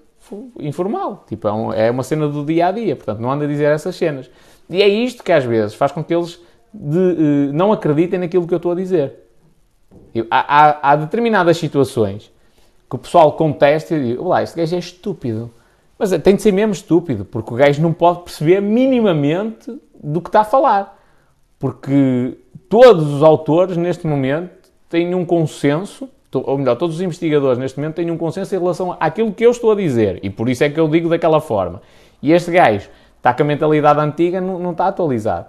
informal. 0.59 1.25
Tipo, 1.27 1.47
é, 1.47 1.53
um, 1.53 1.73
é, 1.73 1.91
uma 1.91 2.03
cena 2.03 2.27
do 2.27 2.45
dia 2.45 2.67
a 2.67 2.71
dia, 2.71 2.95
portanto, 2.95 3.19
não 3.19 3.31
anda 3.31 3.45
a 3.45 3.47
dizer 3.47 3.65
essas 3.65 3.95
cenas. 3.95 4.29
E 4.69 4.81
é 4.81 4.87
isto 4.87 5.23
que 5.23 5.31
às 5.31 5.43
vezes 5.43 5.73
faz 5.73 5.91
com 5.91 6.03
que 6.03 6.13
eles 6.13 6.39
de, 6.73 6.97
uh, 6.97 7.53
não 7.53 7.71
acreditem 7.71 8.19
naquilo 8.19 8.47
que 8.47 8.53
eu 8.53 8.57
estou 8.57 8.71
a 8.71 8.75
dizer. 8.75 9.13
Eu, 10.13 10.25
há, 10.31 10.39
há, 10.39 10.91
há, 10.91 10.95
determinadas 10.95 11.57
situações 11.57 12.31
que 12.89 12.95
o 12.95 12.99
pessoal 12.99 13.33
contesta 13.33 13.95
e 13.95 14.03
diz: 14.03 14.19
Olá, 14.19 14.41
este 14.43 14.57
gajo 14.57 14.75
é 14.75 14.79
estúpido. 14.79 15.51
Mas 15.97 16.09
tem 16.23 16.35
de 16.35 16.41
ser 16.41 16.51
mesmo 16.51 16.73
estúpido, 16.73 17.23
porque 17.23 17.53
o 17.53 17.57
gajo 17.57 17.81
não 17.81 17.93
pode 17.93 18.23
perceber 18.23 18.59
minimamente 18.59 19.71
do 20.03 20.19
que 20.19 20.29
está 20.29 20.41
a 20.41 20.45
falar. 20.45 20.97
Porque 21.59 22.39
todos 22.67 23.05
os 23.13 23.21
autores, 23.21 23.77
neste 23.77 24.07
momento, 24.07 24.71
têm 24.89 25.13
um 25.13 25.23
consenso 25.23 26.09
ou 26.33 26.57
melhor, 26.57 26.75
todos 26.75 26.95
os 26.95 27.01
investigadores 27.01 27.57
neste 27.57 27.77
momento 27.79 27.95
têm 27.95 28.09
um 28.09 28.17
consenso 28.17 28.55
em 28.55 28.59
relação 28.59 28.95
àquilo 28.99 29.33
que 29.33 29.45
eu 29.45 29.51
estou 29.51 29.71
a 29.71 29.75
dizer 29.75 30.19
e 30.23 30.29
por 30.29 30.49
isso 30.49 30.63
é 30.63 30.69
que 30.69 30.79
eu 30.79 30.87
digo 30.87 31.09
daquela 31.09 31.41
forma. 31.41 31.81
E 32.21 32.31
este 32.31 32.51
gajo 32.51 32.89
está 33.17 33.33
com 33.33 33.43
a 33.43 33.45
mentalidade 33.45 33.99
antiga, 33.99 34.39
não, 34.39 34.57
não 34.57 34.71
está 34.71 34.87
atualizado. 34.87 35.47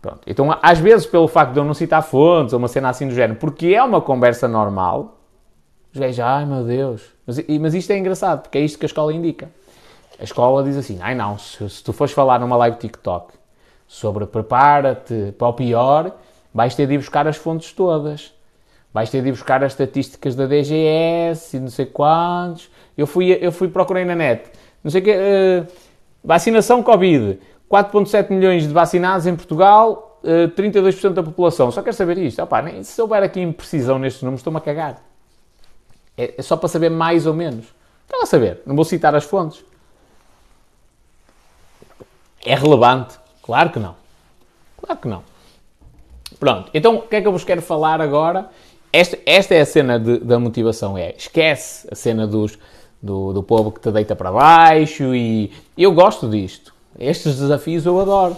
Pronto. 0.00 0.20
Então, 0.26 0.56
às 0.62 0.78
vezes, 0.78 1.06
pelo 1.06 1.28
facto 1.28 1.52
de 1.52 1.60
eu 1.60 1.64
não 1.64 1.74
citar 1.74 2.02
fontes 2.02 2.52
ou 2.52 2.58
uma 2.58 2.68
cena 2.68 2.88
assim 2.88 3.06
do 3.06 3.14
género, 3.14 3.38
porque 3.38 3.68
é 3.68 3.82
uma 3.82 4.00
conversa 4.00 4.48
normal, 4.48 5.18
os 5.92 5.98
gajos, 5.98 6.20
ai 6.20 6.46
meu 6.46 6.64
Deus. 6.64 7.02
Mas, 7.26 7.38
mas 7.60 7.74
isto 7.74 7.90
é 7.90 7.98
engraçado, 7.98 8.42
porque 8.42 8.58
é 8.58 8.60
isto 8.62 8.78
que 8.78 8.84
a 8.84 8.88
escola 8.88 9.12
indica. 9.12 9.50
A 10.18 10.24
escola 10.24 10.62
diz 10.62 10.76
assim: 10.76 10.98
ai 11.00 11.14
não, 11.14 11.38
se, 11.38 11.68
se 11.68 11.82
tu 11.82 11.92
fores 11.92 12.12
falar 12.12 12.38
numa 12.38 12.56
live 12.56 12.76
TikTok 12.76 13.34
sobre 13.86 14.26
prepara-te 14.26 15.32
para 15.36 15.48
o 15.48 15.52
pior, 15.52 16.12
vais 16.54 16.74
ter 16.74 16.86
de 16.86 16.94
ir 16.94 16.98
buscar 16.98 17.26
as 17.26 17.36
fontes 17.36 17.72
todas 17.72 18.32
vais 18.92 19.10
ter 19.10 19.22
de 19.22 19.28
ir 19.28 19.32
buscar 19.32 19.62
as 19.62 19.72
estatísticas 19.72 20.34
da 20.34 20.46
DGS 20.46 21.56
e 21.56 21.60
não 21.60 21.68
sei 21.68 21.86
quantos. 21.86 22.70
Eu 22.96 23.06
fui, 23.06 23.32
eu 23.40 23.52
fui 23.52 23.68
procurei 23.68 24.04
na 24.04 24.14
net, 24.14 24.50
não 24.82 24.90
sei 24.90 25.00
que, 25.00 25.10
uh, 25.10 25.66
vacinação 26.22 26.82
Covid, 26.82 27.38
4.7 27.70 28.30
milhões 28.30 28.66
de 28.66 28.72
vacinados 28.72 29.26
em 29.26 29.36
Portugal, 29.36 30.20
uh, 30.24 30.28
eh, 30.28 30.48
32% 30.48 31.12
da 31.12 31.22
população. 31.22 31.70
Só 31.70 31.82
quero 31.82 31.94
saber 31.94 32.18
isto. 32.18 32.42
Opa, 32.42 32.60
nem, 32.62 32.82
se 32.82 33.00
houver 33.00 33.22
aqui 33.22 33.40
imprecisão 33.40 33.98
nestes 33.98 34.22
números, 34.22 34.40
estou-me 34.40 34.58
a 34.58 34.60
cagar. 34.60 35.02
É, 36.16 36.34
é, 36.36 36.42
só 36.42 36.56
para 36.56 36.68
saber 36.68 36.90
mais 36.90 37.26
ou 37.26 37.34
menos. 37.34 37.66
Estão 38.02 38.22
a 38.22 38.26
saber, 38.26 38.60
não 38.66 38.74
vou 38.74 38.84
citar 38.84 39.14
as 39.14 39.24
fontes. 39.24 39.64
É 42.44 42.54
relevante? 42.54 43.18
Claro 43.42 43.70
que 43.70 43.78
não. 43.78 43.94
Claro 44.78 45.00
que 45.00 45.08
não. 45.08 45.22
Pronto, 46.38 46.70
então 46.72 46.96
o 46.96 47.02
que 47.02 47.16
é 47.16 47.20
que 47.20 47.28
eu 47.28 47.32
vos 47.32 47.44
quero 47.44 47.60
falar 47.60 48.00
agora? 48.00 48.48
Esta, 48.92 49.18
esta 49.24 49.54
é 49.54 49.60
a 49.60 49.66
cena 49.66 49.98
de, 50.00 50.18
da 50.18 50.38
motivação, 50.38 50.98
é 50.98 51.14
esquece 51.16 51.86
a 51.90 51.94
cena 51.94 52.26
dos, 52.26 52.58
do, 53.00 53.32
do 53.32 53.42
povo 53.42 53.70
que 53.70 53.80
te 53.80 53.90
deita 53.90 54.16
para 54.16 54.32
baixo 54.32 55.14
e 55.14 55.52
eu 55.78 55.92
gosto 55.92 56.28
disto. 56.28 56.74
Estes 56.98 57.38
desafios 57.38 57.86
eu 57.86 58.00
adoro. 58.00 58.36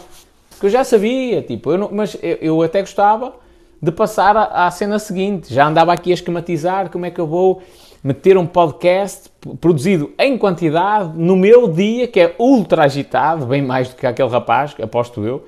Porque 0.51 0.67
eu 0.67 0.71
já 0.71 0.85
sabia, 0.85 1.43
tipo, 1.43 1.73
eu 1.73 1.79
não, 1.79 1.89
mas 1.91 2.17
eu, 2.23 2.39
eu, 2.41 2.63
até 2.63 2.81
gostava 2.81 3.35
de 3.81 3.91
passar 3.91 4.37
à, 4.37 4.67
à 4.67 4.71
cena 4.71 4.99
seguinte. 4.99 5.53
Já 5.53 5.67
andava 5.67 5.93
aqui 5.93 6.11
a 6.11 6.15
esquematizar 6.15 6.91
como 6.91 7.07
é 7.07 7.11
que 7.11 7.21
eu 7.21 7.27
vou 7.27 7.63
meter 8.05 8.37
um 8.37 8.47
podcast 8.47 9.31
produzido 9.61 10.13
em 10.19 10.37
quantidade 10.37 11.17
no 11.17 11.35
meu 11.35 11.67
dia, 11.67 12.07
que 12.07 12.21
é 12.21 12.35
ultra 12.39 12.85
agitado, 12.85 13.47
bem 13.47 13.63
mais 13.63 13.89
do 13.89 13.97
que 13.97 14.07
aquele 14.07 14.29
rapaz, 14.29 14.75
aposto 14.83 15.25
eu, 15.25 15.45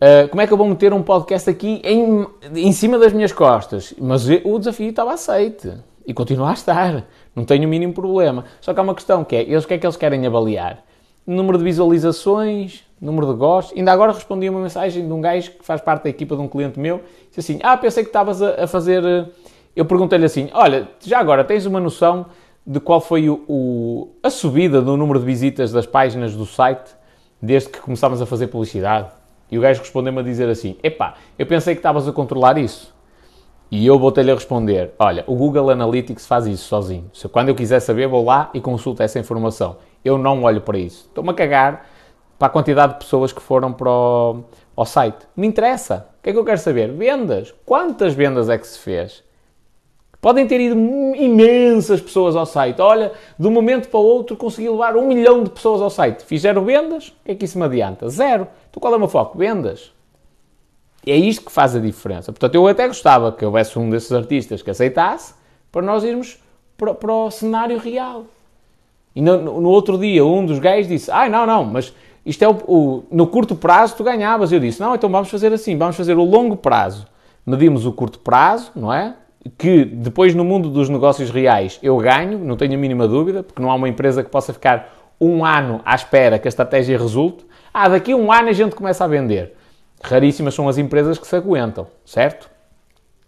Uh, 0.00 0.26
como 0.30 0.40
é 0.40 0.46
que 0.46 0.52
eu 0.52 0.56
vou 0.56 0.66
meter 0.66 0.94
um 0.94 1.02
podcast 1.02 1.50
aqui 1.50 1.82
em, 1.84 2.26
em 2.54 2.72
cima 2.72 2.98
das 2.98 3.12
minhas 3.12 3.32
costas? 3.32 3.92
Mas 4.00 4.26
o 4.26 4.58
desafio 4.58 4.88
estava 4.88 5.12
aceite. 5.12 5.70
E 6.06 6.14
continua 6.14 6.48
a 6.48 6.52
estar. 6.54 7.04
Não 7.36 7.44
tenho 7.44 7.66
o 7.66 7.68
mínimo 7.68 7.92
problema. 7.92 8.46
Só 8.62 8.72
que 8.72 8.80
há 8.80 8.82
uma 8.82 8.94
questão 8.94 9.22
que 9.22 9.36
é, 9.36 9.42
eles, 9.42 9.64
o 9.64 9.68
que 9.68 9.74
é 9.74 9.78
que 9.78 9.84
eles 9.84 9.98
querem 9.98 10.26
avaliar? 10.26 10.82
Número 11.26 11.58
de 11.58 11.64
visualizações, 11.64 12.82
número 12.98 13.26
de 13.26 13.34
gostos. 13.34 13.76
Ainda 13.76 13.92
agora 13.92 14.10
respondi 14.10 14.48
uma 14.48 14.60
mensagem 14.60 15.06
de 15.06 15.12
um 15.12 15.20
gajo 15.20 15.50
que 15.50 15.64
faz 15.64 15.82
parte 15.82 16.04
da 16.04 16.08
equipa 16.08 16.34
de 16.34 16.40
um 16.40 16.48
cliente 16.48 16.80
meu. 16.80 17.02
Disse 17.28 17.40
assim, 17.40 17.60
ah, 17.62 17.76
pensei 17.76 18.02
que 18.02 18.08
estavas 18.08 18.40
a, 18.40 18.64
a 18.64 18.66
fazer... 18.66 19.04
Eh, 19.04 19.26
eu 19.76 19.84
perguntei-lhe 19.84 20.24
assim, 20.24 20.48
olha, 20.54 20.88
já 21.00 21.18
agora 21.18 21.44
tens 21.44 21.66
uma 21.66 21.78
noção 21.78 22.24
de 22.66 22.80
qual 22.80 23.02
foi 23.02 23.28
o, 23.28 23.44
o, 23.46 24.08
a 24.22 24.30
subida 24.30 24.80
do 24.80 24.96
número 24.96 25.18
de 25.18 25.26
visitas 25.26 25.70
das 25.70 25.86
páginas 25.86 26.34
do 26.34 26.46
site 26.46 26.90
desde 27.40 27.68
que 27.68 27.80
começámos 27.80 28.22
a 28.22 28.26
fazer 28.26 28.46
publicidade? 28.46 29.19
E 29.50 29.58
o 29.58 29.60
gajo 29.60 29.80
respondeu-me 29.80 30.20
a 30.20 30.22
dizer 30.22 30.48
assim, 30.48 30.76
epá, 30.82 31.14
eu 31.38 31.46
pensei 31.46 31.74
que 31.74 31.80
estavas 31.80 32.06
a 32.06 32.12
controlar 32.12 32.56
isso. 32.56 32.94
E 33.70 33.86
eu 33.86 33.98
vou-te-lhe 33.98 34.30
a 34.30 34.34
responder: 34.34 34.92
olha, 34.98 35.22
o 35.28 35.36
Google 35.36 35.70
Analytics 35.70 36.26
faz 36.26 36.46
isso 36.46 36.64
sozinho. 36.64 37.08
Se 37.12 37.28
quando 37.28 37.50
eu 37.50 37.54
quiser 37.54 37.78
saber, 37.78 38.08
vou 38.08 38.24
lá 38.24 38.50
e 38.52 38.60
consulto 38.60 39.02
essa 39.02 39.18
informação. 39.18 39.76
Eu 40.04 40.18
não 40.18 40.42
olho 40.42 40.60
para 40.60 40.76
isso. 40.76 41.06
Estou-me 41.06 41.30
a 41.30 41.34
cagar 41.34 41.86
para 42.36 42.48
a 42.48 42.50
quantidade 42.50 42.94
de 42.94 42.98
pessoas 42.98 43.32
que 43.32 43.40
foram 43.40 43.72
para 43.72 43.90
o 43.90 44.84
site. 44.84 45.18
Me 45.36 45.46
interessa. 45.46 46.08
O 46.18 46.22
que 46.22 46.30
é 46.30 46.32
que 46.32 46.38
eu 46.38 46.44
quero 46.44 46.58
saber? 46.58 46.90
Vendas. 46.90 47.54
Quantas 47.64 48.12
vendas 48.12 48.48
é 48.48 48.58
que 48.58 48.66
se 48.66 48.78
fez? 48.78 49.22
Podem 50.20 50.46
ter 50.46 50.60
ido 50.60 50.76
imensas 51.16 52.00
pessoas 52.00 52.36
ao 52.36 52.44
site. 52.44 52.80
Olha, 52.80 53.12
de 53.38 53.46
um 53.46 53.50
momento 53.50 53.88
para 53.88 53.98
o 53.98 54.04
outro 54.04 54.36
consegui 54.36 54.68
levar 54.68 54.94
um 54.96 55.08
milhão 55.08 55.42
de 55.42 55.50
pessoas 55.50 55.80
ao 55.80 55.88
site. 55.88 56.24
Fizeram 56.24 56.64
vendas? 56.64 57.08
O 57.08 57.12
que 57.24 57.32
é 57.32 57.34
que 57.34 57.44
isso 57.46 57.58
me 57.58 57.64
adianta? 57.64 58.08
Zero. 58.08 58.46
Então 58.68 58.80
qual 58.80 58.92
é 58.92 58.96
o 58.96 58.98
meu 58.98 59.08
foco? 59.08 59.38
Vendas. 59.38 59.92
É 61.06 61.16
isto 61.16 61.46
que 61.46 61.52
faz 61.52 61.74
a 61.74 61.80
diferença. 61.80 62.30
Portanto, 62.30 62.54
eu 62.54 62.66
até 62.66 62.86
gostava 62.86 63.32
que 63.32 63.44
houvesse 63.44 63.78
um 63.78 63.88
desses 63.88 64.12
artistas 64.12 64.60
que 64.60 64.70
aceitasse 64.70 65.34
para 65.72 65.80
nós 65.80 66.04
irmos 66.04 66.38
para, 66.76 66.92
para 66.92 67.12
o 67.12 67.30
cenário 67.30 67.78
real. 67.78 68.26
E 69.16 69.22
no, 69.22 69.38
no, 69.38 69.68
outro 69.68 69.98
dia, 69.98 70.24
um 70.24 70.44
dos 70.44 70.58
gays 70.58 70.86
disse: 70.86 71.10
Ah, 71.10 71.28
não, 71.28 71.46
não, 71.46 71.64
mas 71.64 71.94
isto 72.24 72.42
é 72.42 72.48
o, 72.48 72.52
o, 72.68 73.04
no 73.10 73.26
curto 73.26 73.56
prazo 73.56 73.96
tu 73.96 74.04
ganhavas. 74.04 74.52
Eu 74.52 74.60
disse: 74.60 74.80
Não, 74.80 74.94
então 74.94 75.08
vamos 75.10 75.30
fazer 75.30 75.52
assim, 75.52 75.76
vamos 75.78 75.96
fazer 75.96 76.18
o 76.18 76.24
longo 76.24 76.56
prazo. 76.56 77.06
Medimos 77.44 77.86
o 77.86 77.92
curto 77.92 78.18
prazo, 78.18 78.70
não 78.76 78.92
é? 78.92 79.14
Que 79.56 79.84
depois 79.84 80.34
no 80.34 80.44
mundo 80.44 80.68
dos 80.68 80.88
negócios 80.88 81.30
reais 81.30 81.78
eu 81.82 81.96
ganho, 81.96 82.38
não 82.38 82.56
tenho 82.56 82.74
a 82.74 82.76
mínima 82.76 83.08
dúvida, 83.08 83.42
porque 83.42 83.60
não 83.60 83.70
há 83.70 83.74
uma 83.74 83.88
empresa 83.88 84.22
que 84.22 84.30
possa 84.30 84.52
ficar 84.52 84.94
um 85.20 85.44
ano 85.44 85.80
à 85.84 85.94
espera 85.94 86.38
que 86.38 86.48
a 86.48 86.50
estratégia 86.50 86.98
resulte. 86.98 87.44
Ah, 87.72 87.88
daqui 87.88 88.12
a 88.12 88.16
um 88.16 88.32
ano 88.32 88.48
a 88.48 88.52
gente 88.52 88.74
começa 88.74 89.04
a 89.04 89.08
vender. 89.08 89.54
Raríssimas 90.02 90.54
são 90.54 90.68
as 90.68 90.78
empresas 90.78 91.18
que 91.18 91.26
se 91.26 91.36
aguentam, 91.36 91.86
certo? 92.04 92.50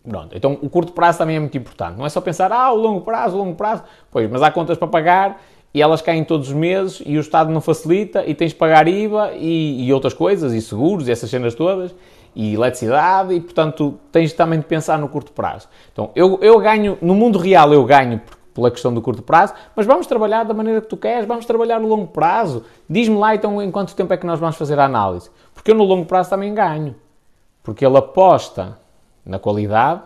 Pronto, 0.07 0.37
então 0.37 0.59
o 0.61 0.69
curto 0.69 0.93
prazo 0.93 1.19
também 1.19 1.37
é 1.37 1.41
muito 1.41 1.57
importante. 1.57 1.97
Não 1.97 2.05
é 2.05 2.09
só 2.09 2.21
pensar, 2.21 2.51
ah, 2.51 2.73
o 2.73 2.77
longo 2.77 3.03
prazo, 3.03 3.37
o 3.37 3.39
longo 3.39 3.55
prazo. 3.55 3.85
Pois, 4.11 4.29
mas 4.29 4.43
há 4.43 4.51
contas 4.51 4.77
para 4.77 4.89
pagar 4.89 5.41
e 5.75 5.81
elas 5.81 6.03
caem 6.03 6.25
todos 6.25 6.49
os 6.49 6.55
meses 6.55 7.03
e 7.07 7.17
o 7.17 7.21
Estado 7.21 7.51
não 7.51 7.61
facilita 7.61 8.25
e 8.27 8.35
tens 8.35 8.51
de 8.51 8.57
pagar 8.57 8.89
IVA 8.89 9.33
e, 9.35 9.87
e 9.87 9.93
outras 9.93 10.13
coisas, 10.13 10.53
e 10.53 10.61
seguros, 10.61 11.09
e 11.09 11.13
essas 11.13 11.31
cenas 11.31 11.55
todas, 11.55 11.95
e 12.35 12.55
eletricidade, 12.55 13.35
e 13.35 13.41
portanto 13.41 13.99
tens 14.11 14.33
também 14.33 14.59
de 14.59 14.67
pensar 14.67 14.99
no 14.99 15.09
curto 15.09 15.33
prazo. 15.33 15.69
Então 15.93 16.11
eu, 16.15 16.39
eu 16.41 16.59
ganho, 16.59 16.99
no 17.03 17.15
mundo 17.15 17.39
real 17.39 17.73
eu 17.73 17.85
ganho 17.85 18.21
pela 18.55 18.71
questão 18.71 18.93
do 18.93 19.01
curto 19.01 19.23
prazo, 19.23 19.55
mas 19.75 19.87
vamos 19.87 20.07
trabalhar 20.07 20.45
da 20.45 20.55
maneira 20.55 20.81
que 20.81 20.89
tu 20.89 20.97
queres, 20.97 21.27
vamos 21.27 21.47
trabalhar 21.47 21.81
no 21.81 21.89
longo 21.89 22.07
prazo. 22.07 22.65
Diz-me 22.89 23.17
lá 23.17 23.35
então 23.35 23.61
em 23.63 23.71
quanto 23.71 23.95
tempo 23.95 24.13
é 24.13 24.17
que 24.17 24.27
nós 24.27 24.39
vamos 24.39 24.57
fazer 24.57 24.79
a 24.79 24.85
análise. 24.85 25.31
Porque 25.55 25.71
eu 25.71 25.75
no 25.75 25.85
longo 25.85 26.05
prazo 26.07 26.31
também 26.31 26.53
ganho. 26.55 26.95
Porque 27.63 27.85
ele 27.85 27.97
aposta 27.97 28.79
na 29.25 29.39
qualidade, 29.39 30.03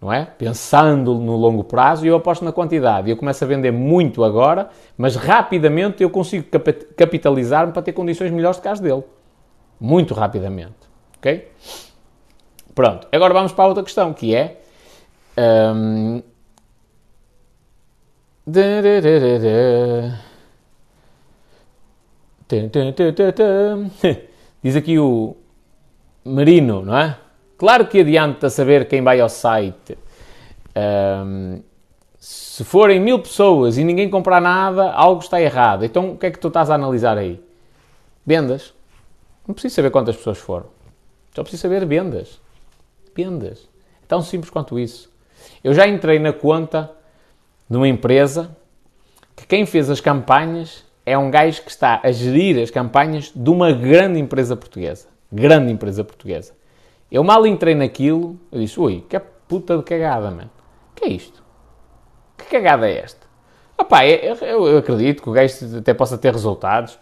não 0.00 0.12
é? 0.12 0.24
Pensando 0.24 1.14
no 1.14 1.36
longo 1.36 1.64
prazo 1.64 2.06
e 2.06 2.08
eu 2.08 2.16
aposto 2.16 2.44
na 2.44 2.52
quantidade. 2.52 3.10
Eu 3.10 3.16
começo 3.16 3.44
a 3.44 3.46
vender 3.46 3.70
muito 3.70 4.24
agora, 4.24 4.70
mas 4.96 5.16
rapidamente 5.16 6.02
eu 6.02 6.08
consigo 6.08 6.46
capitalizar-me 6.96 7.72
para 7.72 7.82
ter 7.82 7.92
condições 7.92 8.30
melhores 8.30 8.56
de 8.56 8.62
caso 8.62 8.82
dele. 8.82 9.04
Muito 9.78 10.14
rapidamente. 10.14 10.89
Ok? 11.20 11.48
Pronto. 12.74 13.06
Agora 13.12 13.34
vamos 13.34 13.52
para 13.52 13.64
a 13.64 13.68
outra 13.68 13.84
questão, 13.84 14.12
que 14.14 14.34
é. 14.34 14.60
Um, 15.38 16.22
Diz 24.62 24.74
aqui 24.74 24.98
o 24.98 25.36
Marino, 26.24 26.82
não 26.82 26.96
é? 26.96 27.16
Claro 27.56 27.86
que 27.86 28.00
adianta 28.00 28.48
saber 28.48 28.88
quem 28.88 29.02
vai 29.02 29.20
ao 29.20 29.28
site. 29.28 29.96
Um, 30.74 31.62
se 32.18 32.64
forem 32.64 32.98
mil 32.98 33.18
pessoas 33.18 33.76
e 33.76 33.84
ninguém 33.84 34.08
comprar 34.08 34.40
nada, 34.40 34.90
algo 34.90 35.20
está 35.20 35.40
errado. 35.40 35.84
Então 35.84 36.12
o 36.12 36.16
que 36.16 36.26
é 36.26 36.30
que 36.30 36.38
tu 36.38 36.48
estás 36.48 36.70
a 36.70 36.74
analisar 36.74 37.18
aí? 37.18 37.40
Vendas. 38.24 38.72
Não 39.46 39.54
preciso 39.54 39.74
saber 39.74 39.90
quantas 39.90 40.16
pessoas 40.16 40.38
foram. 40.38 40.79
Só 41.34 41.42
preciso 41.42 41.62
saber 41.62 41.86
vendas. 41.86 42.40
Vendas. 43.14 43.68
É 44.02 44.06
tão 44.06 44.22
simples 44.22 44.50
quanto 44.50 44.78
isso. 44.78 45.10
Eu 45.62 45.74
já 45.74 45.86
entrei 45.86 46.18
na 46.18 46.32
conta 46.32 46.90
de 47.68 47.76
uma 47.76 47.88
empresa 47.88 48.56
que 49.36 49.46
quem 49.46 49.64
fez 49.64 49.88
as 49.88 50.00
campanhas 50.00 50.84
é 51.06 51.16
um 51.16 51.30
gajo 51.30 51.62
que 51.62 51.70
está 51.70 52.00
a 52.02 52.12
gerir 52.12 52.62
as 52.62 52.70
campanhas 52.70 53.32
de 53.34 53.50
uma 53.50 53.72
grande 53.72 54.18
empresa 54.18 54.56
portuguesa. 54.56 55.08
Grande 55.32 55.72
empresa 55.72 56.04
portuguesa. 56.04 56.52
Eu 57.10 57.24
mal 57.24 57.46
entrei 57.46 57.74
naquilo, 57.74 58.38
eu 58.52 58.60
disse, 58.60 58.78
ui, 58.78 59.04
que 59.08 59.18
puta 59.48 59.76
de 59.76 59.82
cagada, 59.82 60.30
mano. 60.30 60.50
que 60.94 61.04
é 61.04 61.08
isto? 61.08 61.42
Que 62.36 62.44
cagada 62.44 62.88
é 62.88 62.98
esta? 62.98 63.26
Opá, 63.76 64.06
eu, 64.06 64.36
eu 64.36 64.78
acredito 64.78 65.22
que 65.22 65.28
o 65.28 65.32
gajo 65.32 65.78
até 65.78 65.92
possa 65.92 66.16
ter 66.16 66.32
resultados 66.32 66.98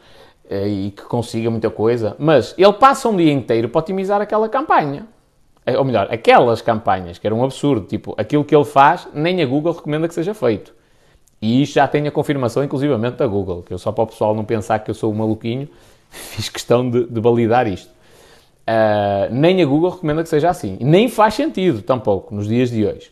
e 0.51 0.91
que 0.91 1.03
consiga 1.03 1.51
muita 1.51 1.71
coisa, 1.71 2.17
mas 2.19 2.55
ele 2.57 2.73
passa 2.73 3.09
um 3.09 3.17
dia 3.17 3.33
inteiro 3.33 3.69
para 3.69 3.79
otimizar 3.81 4.21
aquela 4.21 4.49
campanha. 4.49 5.07
Eh, 5.67 5.77
ou 5.77 5.85
melhor, 5.85 6.09
aquelas 6.11 6.63
campanhas, 6.63 7.19
que 7.19 7.27
era 7.27 7.35
um 7.35 7.45
absurdo. 7.45 7.87
Tipo, 7.87 8.15
aquilo 8.17 8.43
que 8.43 8.57
ele 8.57 8.65
faz, 8.65 9.07
nem 9.13 9.43
a 9.43 9.47
Google 9.47 9.75
recomenda 9.75 10.09
que 10.09 10.15
seja 10.15 10.33
feito. 10.33 10.73
E 11.43 11.63
isto 11.63 11.75
já 11.75 11.87
tem 11.87 12.09
a 12.09 12.11
confirmação, 12.11 12.65
inclusivamente, 12.65 13.19
da 13.19 13.27
Google, 13.27 13.63
que 13.63 13.73
eu 13.73 13.79
só 13.79 13.93
para 13.93 14.05
o 14.05 14.07
pessoal 14.07 14.35
não 14.35 14.45
pensar 14.45 14.79
que 14.79 14.91
eu 14.91 14.95
sou 14.95 15.13
um 15.13 15.17
maluquinho, 15.17 15.69
fiz 16.09 16.49
questão 16.49 16.89
de, 16.89 17.05
de 17.05 17.21
validar 17.21 17.67
isto. 17.67 17.91
Uh, 18.69 19.33
nem 19.33 19.63
a 19.63 19.67
Google 19.67 19.91
recomenda 19.91 20.23
que 20.23 20.29
seja 20.29 20.49
assim. 20.49 20.79
Nem 20.81 21.09
faz 21.09 21.35
sentido, 21.35 21.83
tampouco, 21.83 22.35
nos 22.35 22.49
dias 22.49 22.71
de 22.71 22.87
hoje. 22.87 23.11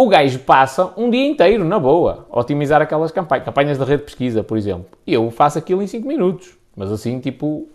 O 0.00 0.08
gajo 0.08 0.38
passa 0.38 0.92
um 0.96 1.10
dia 1.10 1.26
inteiro, 1.26 1.64
na 1.64 1.76
boa, 1.76 2.24
a 2.30 2.38
otimizar 2.38 2.80
aquelas 2.80 3.10
campanhas, 3.10 3.44
campanhas 3.44 3.78
de 3.78 3.84
rede 3.84 3.96
de 3.96 4.04
pesquisa, 4.04 4.44
por 4.44 4.56
exemplo. 4.56 4.86
E 5.04 5.12
eu 5.12 5.28
faço 5.32 5.58
aquilo 5.58 5.82
em 5.82 5.88
5 5.88 6.06
minutos. 6.06 6.56
Mas 6.76 6.92
assim, 6.92 7.18
tipo, 7.18 7.68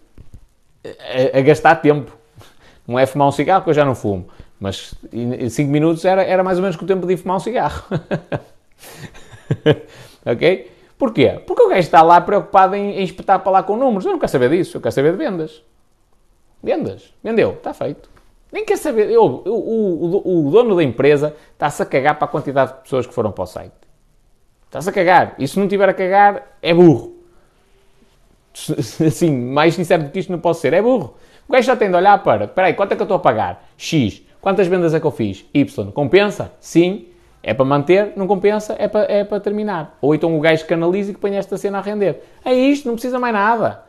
a, 0.85 1.37
a, 1.37 1.41
gastar 1.41 1.75
tempo. 1.75 2.15
Não 2.87 2.97
é 2.97 3.05
fumar 3.05 3.27
um 3.27 3.31
cigarro, 3.31 3.65
que 3.65 3.71
eu 3.71 3.73
já 3.73 3.83
não 3.83 3.93
fumo. 3.93 4.25
Mas 4.57 4.95
em 5.11 5.49
5 5.49 5.69
minutos 5.69 6.05
era, 6.05 6.23
era 6.23 6.41
mais 6.45 6.57
ou 6.57 6.61
menos 6.61 6.77
o 6.77 6.85
tempo 6.85 7.05
de 7.05 7.17
fumar 7.17 7.35
um 7.35 7.41
cigarro. 7.41 7.83
ok? 10.25 10.71
Porquê? 10.97 11.41
Porque 11.45 11.61
o 11.61 11.67
gajo 11.67 11.81
está 11.81 12.01
lá 12.01 12.21
preocupado 12.21 12.73
em, 12.73 12.99
em 12.99 13.03
espetar 13.03 13.41
para 13.41 13.51
lá 13.51 13.63
com 13.63 13.75
números. 13.75 14.05
Eu 14.05 14.13
não 14.13 14.19
quero 14.19 14.31
saber 14.31 14.49
disso, 14.49 14.77
eu 14.77 14.81
quero 14.81 14.95
saber 14.95 15.11
de 15.11 15.17
vendas. 15.17 15.61
Vendas. 16.63 17.13
Vendeu. 17.21 17.51
Está 17.51 17.73
feito. 17.73 18.12
Nem 18.53 18.63
quer 18.63 18.77
saber. 18.77 19.09
Eu, 19.09 19.41
o, 19.47 20.45
o, 20.45 20.51
dono 20.51 20.75
da 20.75 20.83
empresa 20.83 21.35
está-se 21.53 21.81
a 21.81 21.85
cagar 21.87 22.19
para 22.19 22.25
a 22.25 22.27
quantidade 22.27 22.73
de 22.73 22.81
pessoas 22.83 23.07
que 23.07 23.13
foram 23.13 23.31
para 23.31 23.43
o 23.43 23.47
site. 23.47 23.73
Está-se 24.67 24.87
a 24.87 24.93
cagar. 24.93 25.33
E 25.39 25.47
se 25.47 25.59
não 25.59 25.67
tiver 25.67 25.89
a 25.89 25.93
cagar, 25.93 26.55
é 26.61 26.71
burro. 26.71 27.15
Assim, 29.07 29.35
mais 29.35 29.73
sincero 29.73 30.03
do 30.03 30.11
que 30.11 30.19
isto 30.19 30.31
não 30.31 30.37
posso 30.37 30.61
ser. 30.61 30.71
É 30.71 30.83
burro. 30.83 31.15
O 31.49 31.51
gajo 31.51 31.65
já 31.65 31.75
tem 31.75 31.89
de 31.89 31.95
olhar 31.95 32.21
para. 32.21 32.45
Espera 32.45 32.67
aí, 32.67 32.75
quanto 32.75 32.91
é 32.91 32.95
que 32.95 33.01
eu 33.01 33.05
estou 33.05 33.17
a 33.17 33.19
pagar? 33.19 33.65
X. 33.75 34.21
Quantas 34.39 34.67
vendas 34.67 34.93
é 34.93 34.99
que 34.99 35.07
eu 35.07 35.11
fiz? 35.11 35.43
Y. 35.51 35.91
Compensa? 35.91 36.51
Sim. 36.59 37.07
É 37.41 37.55
para 37.55 37.65
manter, 37.65 38.13
não 38.15 38.27
compensa, 38.27 38.75
é 38.77 38.87
para, 38.87 39.11
é 39.11 39.23
para 39.23 39.39
terminar. 39.39 39.97
Ou 39.99 40.13
então 40.13 40.37
o 40.37 40.39
gajo 40.39 40.65
canaliza 40.67 41.09
e 41.09 41.13
que 41.15 41.19
põe 41.19 41.35
esta 41.35 41.57
cena 41.57 41.79
a 41.79 41.81
render. 41.81 42.23
É 42.45 42.53
isto, 42.53 42.87
não 42.87 42.93
precisa 42.93 43.19
mais 43.19 43.33
nada 43.33 43.83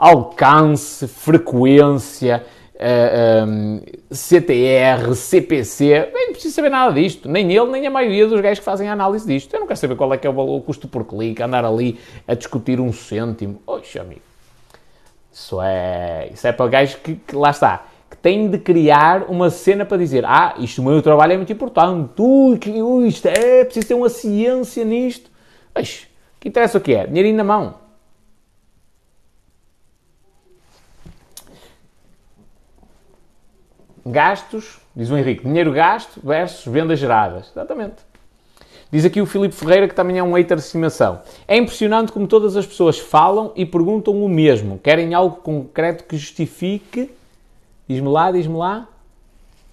alcance, 0.00 1.06
frequência, 1.06 2.42
uh, 2.80 2.82
eh, 2.82 3.44
um, 3.44 3.76
ehm, 3.76 3.82
CTR, 4.10 5.14
CPC, 5.14 6.10
nem 6.12 6.32
preciso 6.32 6.54
saber 6.54 6.70
nada 6.70 6.92
disto. 6.92 7.28
Nem 7.28 7.52
ele, 7.52 7.70
nem 7.70 7.86
a 7.86 7.90
maioria 7.90 8.26
dos 8.26 8.40
gajos 8.40 8.58
que 8.58 8.64
fazem 8.64 8.88
a 8.88 8.92
análise 8.92 9.26
disto. 9.26 9.54
Eu 9.54 9.60
não 9.60 9.66
quero 9.66 9.78
saber 9.78 9.96
qual 9.96 10.12
é 10.14 10.18
que 10.18 10.26
é 10.26 10.30
o 10.30 10.32
valor, 10.32 10.56
o 10.56 10.60
custo 10.62 10.88
por 10.88 11.04
clique, 11.04 11.42
andar 11.42 11.64
ali 11.64 11.98
a 12.26 12.34
discutir 12.34 12.80
um 12.80 12.92
cêntimo. 12.92 13.60
Oxe, 13.66 13.98
amigo. 13.98 14.22
Isso 15.32 15.60
é, 15.62 16.30
isso 16.32 16.46
é 16.46 16.52
para 16.52 16.68
gajos 16.68 16.96
que, 16.96 17.14
que, 17.14 17.36
lá 17.36 17.50
está, 17.50 17.84
que 18.10 18.16
têm 18.16 18.48
de 18.48 18.58
criar 18.58 19.30
uma 19.30 19.48
cena 19.48 19.84
para 19.84 19.96
dizer 19.96 20.24
ah, 20.24 20.54
isto, 20.58 20.82
o 20.82 20.84
meu 20.84 21.00
trabalho 21.00 21.34
é 21.34 21.36
muito 21.36 21.52
importante, 21.52 22.20
ui, 22.20 22.58
que, 22.58 22.70
ui, 22.82 23.06
isto 23.06 23.26
é, 23.26 23.64
preciso 23.64 23.86
ter 23.86 23.94
uma 23.94 24.08
ciência 24.08 24.84
nisto. 24.84 25.30
Oxe, 25.74 26.08
que 26.40 26.48
interessa 26.48 26.78
o 26.78 26.80
que 26.80 26.94
é? 26.94 27.06
Dinheirinho 27.06 27.36
na 27.36 27.44
mão. 27.44 27.79
Gastos, 34.04 34.78
diz 34.94 35.10
o 35.10 35.16
Henrique, 35.16 35.44
dinheiro 35.44 35.72
gasto 35.72 36.20
versus 36.22 36.70
vendas 36.72 36.98
geradas. 36.98 37.50
Exatamente. 37.50 38.10
Diz 38.92 39.04
aqui 39.04 39.20
o 39.20 39.26
Filipe 39.26 39.54
Ferreira, 39.54 39.86
que 39.86 39.94
também 39.94 40.18
é 40.18 40.22
um 40.22 40.32
hater 40.32 40.56
de 40.56 40.64
estimação. 40.64 41.20
É 41.46 41.56
impressionante 41.56 42.10
como 42.10 42.26
todas 42.26 42.56
as 42.56 42.66
pessoas 42.66 42.98
falam 42.98 43.52
e 43.54 43.64
perguntam 43.64 44.20
o 44.24 44.28
mesmo. 44.28 44.78
Querem 44.78 45.14
algo 45.14 45.36
concreto 45.36 46.04
que 46.04 46.16
justifique. 46.16 47.08
Diz-me 47.88 48.08
lá, 48.08 48.32
diz-me 48.32 48.56
lá. 48.56 48.88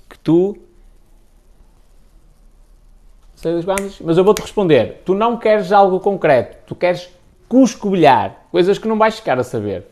Que 0.08 0.20
tu. 0.20 0.58
Sei 3.36 3.54
das 3.54 3.66
bandas, 3.66 4.00
mas 4.00 4.18
eu 4.18 4.24
vou-te 4.24 4.42
responder. 4.42 5.02
Tu 5.04 5.16
não 5.16 5.38
queres 5.38 5.72
algo 5.72 6.00
concreto, 6.00 6.58
tu 6.66 6.76
queres 6.76 7.10
cuscobilhar 7.48 8.48
coisas 8.52 8.78
que 8.78 8.88
não 8.88 8.98
vais 8.98 9.16
ficar 9.16 9.40
a 9.40 9.44
saber. 9.44 9.86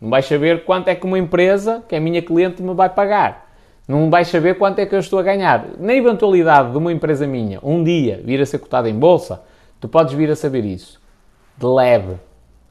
Não 0.00 0.08
vais 0.08 0.24
saber 0.26 0.64
quanto 0.64 0.88
é 0.88 0.94
que 0.94 1.04
uma 1.04 1.18
empresa, 1.18 1.82
que 1.88 1.94
é 1.94 2.00
minha 2.00 2.22
cliente, 2.22 2.62
me 2.62 2.74
vai 2.74 2.88
pagar. 2.88 3.49
Não 3.90 4.08
vais 4.08 4.28
saber 4.28 4.56
quanto 4.56 4.78
é 4.78 4.86
que 4.86 4.94
eu 4.94 5.00
estou 5.00 5.18
a 5.18 5.22
ganhar. 5.24 5.66
Na 5.76 5.92
eventualidade 5.92 6.70
de 6.70 6.78
uma 6.78 6.92
empresa 6.92 7.26
minha 7.26 7.58
um 7.60 7.82
dia 7.82 8.22
vir 8.24 8.40
a 8.40 8.46
ser 8.46 8.60
cotada 8.60 8.88
em 8.88 8.96
bolsa, 8.96 9.42
tu 9.80 9.88
podes 9.88 10.14
vir 10.14 10.30
a 10.30 10.36
saber 10.36 10.64
isso. 10.64 11.00
De 11.58 11.66
leve. 11.66 12.14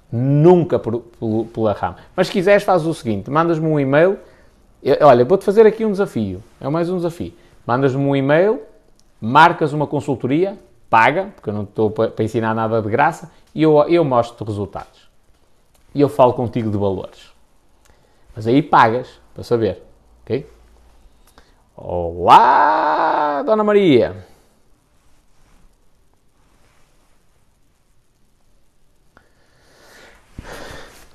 Nunca 0.10 0.80
por, 0.80 1.02
por, 1.02 1.48
pela 1.48 1.74
rama. 1.74 1.98
Mas 2.16 2.28
se 2.28 2.34
quiseres, 2.34 2.64
faz 2.64 2.86
o 2.86 2.94
seguinte: 2.94 3.30
mandas-me 3.30 3.68
um 3.68 3.78
e-mail. 3.78 4.18
Olha, 5.02 5.26
vou-te 5.26 5.44
fazer 5.44 5.68
aqui 5.68 5.84
um 5.84 5.92
desafio. 5.92 6.42
É 6.62 6.70
mais 6.70 6.90
um 6.90 6.96
desafio. 6.96 7.34
Mandas-me 7.68 8.02
um 8.02 8.16
e-mail, 8.16 8.62
marcas 9.20 9.74
uma 9.74 9.86
consultoria, 9.86 10.58
paga, 10.90 11.34
porque 11.36 11.50
eu 11.50 11.54
não 11.54 11.64
estou 11.64 11.92
para 11.92 12.24
ensinar 12.24 12.56
nada 12.56 12.82
de 12.82 12.90
graça, 12.90 13.30
e 13.54 13.62
eu, 13.62 13.78
eu 13.90 14.06
mostro-te 14.06 14.48
resultados. 14.48 15.10
E 15.94 16.00
eu 16.00 16.08
falo 16.08 16.32
contigo 16.32 16.72
de 16.72 16.78
valores. 16.78 17.30
Mas 18.34 18.48
aí 18.48 18.62
pagas, 18.62 19.20
para 19.34 19.44
saber. 19.44 19.84
Ok? 20.24 20.59
Olá, 21.82 23.42
Dona 23.46 23.64
Maria. 23.64 24.14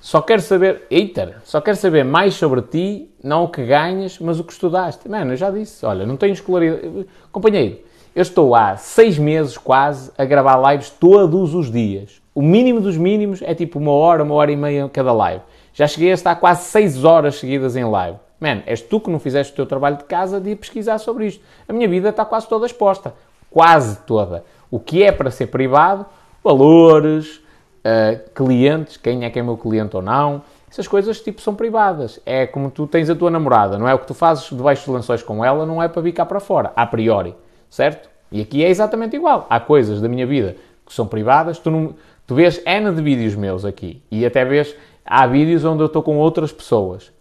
Só 0.00 0.22
quero 0.22 0.40
saber, 0.40 0.84
eita, 0.90 1.42
só 1.44 1.60
quero 1.60 1.76
saber 1.76 2.02
mais 2.02 2.32
sobre 2.32 2.62
ti, 2.62 3.10
não 3.22 3.44
o 3.44 3.48
que 3.48 3.62
ganhas, 3.66 4.18
mas 4.18 4.40
o 4.40 4.44
que 4.44 4.54
estudaste. 4.54 5.06
Mano, 5.06 5.34
eu 5.34 5.36
já 5.36 5.50
disse, 5.50 5.84
olha, 5.84 6.06
não 6.06 6.16
tenho 6.16 6.32
escolaridade. 6.32 7.06
Companheiro, 7.30 7.80
eu 8.16 8.22
estou 8.22 8.54
há 8.54 8.74
seis 8.78 9.18
meses 9.18 9.58
quase 9.58 10.12
a 10.16 10.24
gravar 10.24 10.72
lives 10.72 10.88
todos 10.88 11.54
os 11.54 11.70
dias. 11.70 12.22
O 12.34 12.40
mínimo 12.40 12.80
dos 12.80 12.96
mínimos 12.96 13.42
é 13.42 13.54
tipo 13.54 13.78
uma 13.78 13.92
hora, 13.92 14.22
uma 14.22 14.34
hora 14.34 14.50
e 14.50 14.56
meia 14.56 14.88
cada 14.88 15.12
live. 15.12 15.42
Já 15.74 15.86
cheguei 15.86 16.10
a 16.10 16.14
estar 16.14 16.34
quase 16.36 16.64
seis 16.70 17.04
horas 17.04 17.34
seguidas 17.34 17.76
em 17.76 17.84
live. 17.84 18.23
Man, 18.44 18.62
és 18.66 18.82
tu 18.82 19.00
que 19.00 19.08
não 19.08 19.18
fizeste 19.18 19.54
o 19.54 19.56
teu 19.56 19.64
trabalho 19.64 19.96
de 19.96 20.04
casa 20.04 20.38
de 20.38 20.50
ir 20.50 20.56
pesquisar 20.56 20.98
sobre 20.98 21.28
isto. 21.28 21.42
A 21.66 21.72
minha 21.72 21.88
vida 21.88 22.10
está 22.10 22.26
quase 22.26 22.46
toda 22.46 22.66
exposta. 22.66 23.14
Quase 23.50 23.96
toda. 24.00 24.44
O 24.70 24.78
que 24.78 25.02
é 25.02 25.10
para 25.10 25.30
ser 25.30 25.46
privado, 25.46 26.04
valores, 26.42 27.36
uh, 27.36 28.20
clientes, 28.34 28.98
quem 28.98 29.24
é 29.24 29.30
que 29.30 29.38
é 29.38 29.42
meu 29.42 29.56
cliente 29.56 29.96
ou 29.96 30.02
não, 30.02 30.42
essas 30.70 30.86
coisas 30.86 31.22
tipo 31.22 31.40
são 31.40 31.54
privadas. 31.54 32.20
É 32.26 32.46
como 32.46 32.70
tu 32.70 32.86
tens 32.86 33.08
a 33.08 33.14
tua 33.14 33.30
namorada, 33.30 33.78
não 33.78 33.88
é? 33.88 33.94
O 33.94 33.98
que 33.98 34.06
tu 34.06 34.12
fazes 34.12 34.50
debaixo 34.50 34.84
dos 34.84 34.94
lençóis 34.94 35.22
com 35.22 35.42
ela 35.42 35.64
não 35.64 35.82
é 35.82 35.88
para 35.88 36.02
vir 36.02 36.12
cá 36.12 36.26
para 36.26 36.38
fora, 36.38 36.70
a 36.76 36.86
priori, 36.86 37.34
certo? 37.70 38.10
E 38.30 38.42
aqui 38.42 38.62
é 38.62 38.68
exatamente 38.68 39.16
igual. 39.16 39.46
Há 39.48 39.58
coisas 39.58 40.02
da 40.02 40.08
minha 40.08 40.26
vida 40.26 40.56
que 40.84 40.92
são 40.92 41.06
privadas, 41.06 41.58
tu, 41.58 41.70
não, 41.70 41.94
tu 42.26 42.34
vês 42.34 42.60
N 42.66 42.92
de 42.92 43.00
vídeos 43.00 43.34
meus 43.34 43.64
aqui 43.64 44.02
e 44.10 44.26
até 44.26 44.44
vês, 44.44 44.76
há 45.02 45.26
vídeos 45.26 45.64
onde 45.64 45.82
eu 45.82 45.86
estou 45.86 46.02
com 46.02 46.18
outras 46.18 46.52
pessoas 46.52 47.13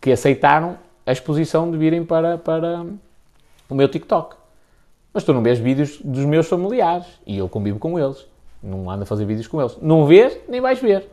que 0.00 0.10
aceitaram 0.10 0.78
a 1.04 1.12
exposição 1.12 1.70
de 1.70 1.76
virem 1.76 2.04
para, 2.04 2.38
para 2.38 2.84
o 3.68 3.74
meu 3.74 3.88
TikTok. 3.88 4.36
Mas 5.12 5.24
tu 5.24 5.32
não 5.32 5.42
vês 5.42 5.58
vídeos 5.58 5.98
dos 6.02 6.24
meus 6.24 6.48
familiares 6.48 7.06
e 7.26 7.38
eu 7.38 7.48
convivo 7.48 7.78
com 7.78 7.98
eles. 7.98 8.26
Não 8.62 8.90
ando 8.90 9.02
a 9.02 9.06
fazer 9.06 9.24
vídeos 9.24 9.48
com 9.48 9.60
eles. 9.60 9.76
Não 9.80 10.06
vês, 10.06 10.38
nem 10.48 10.60
vais 10.60 10.80
ver. 10.80 11.08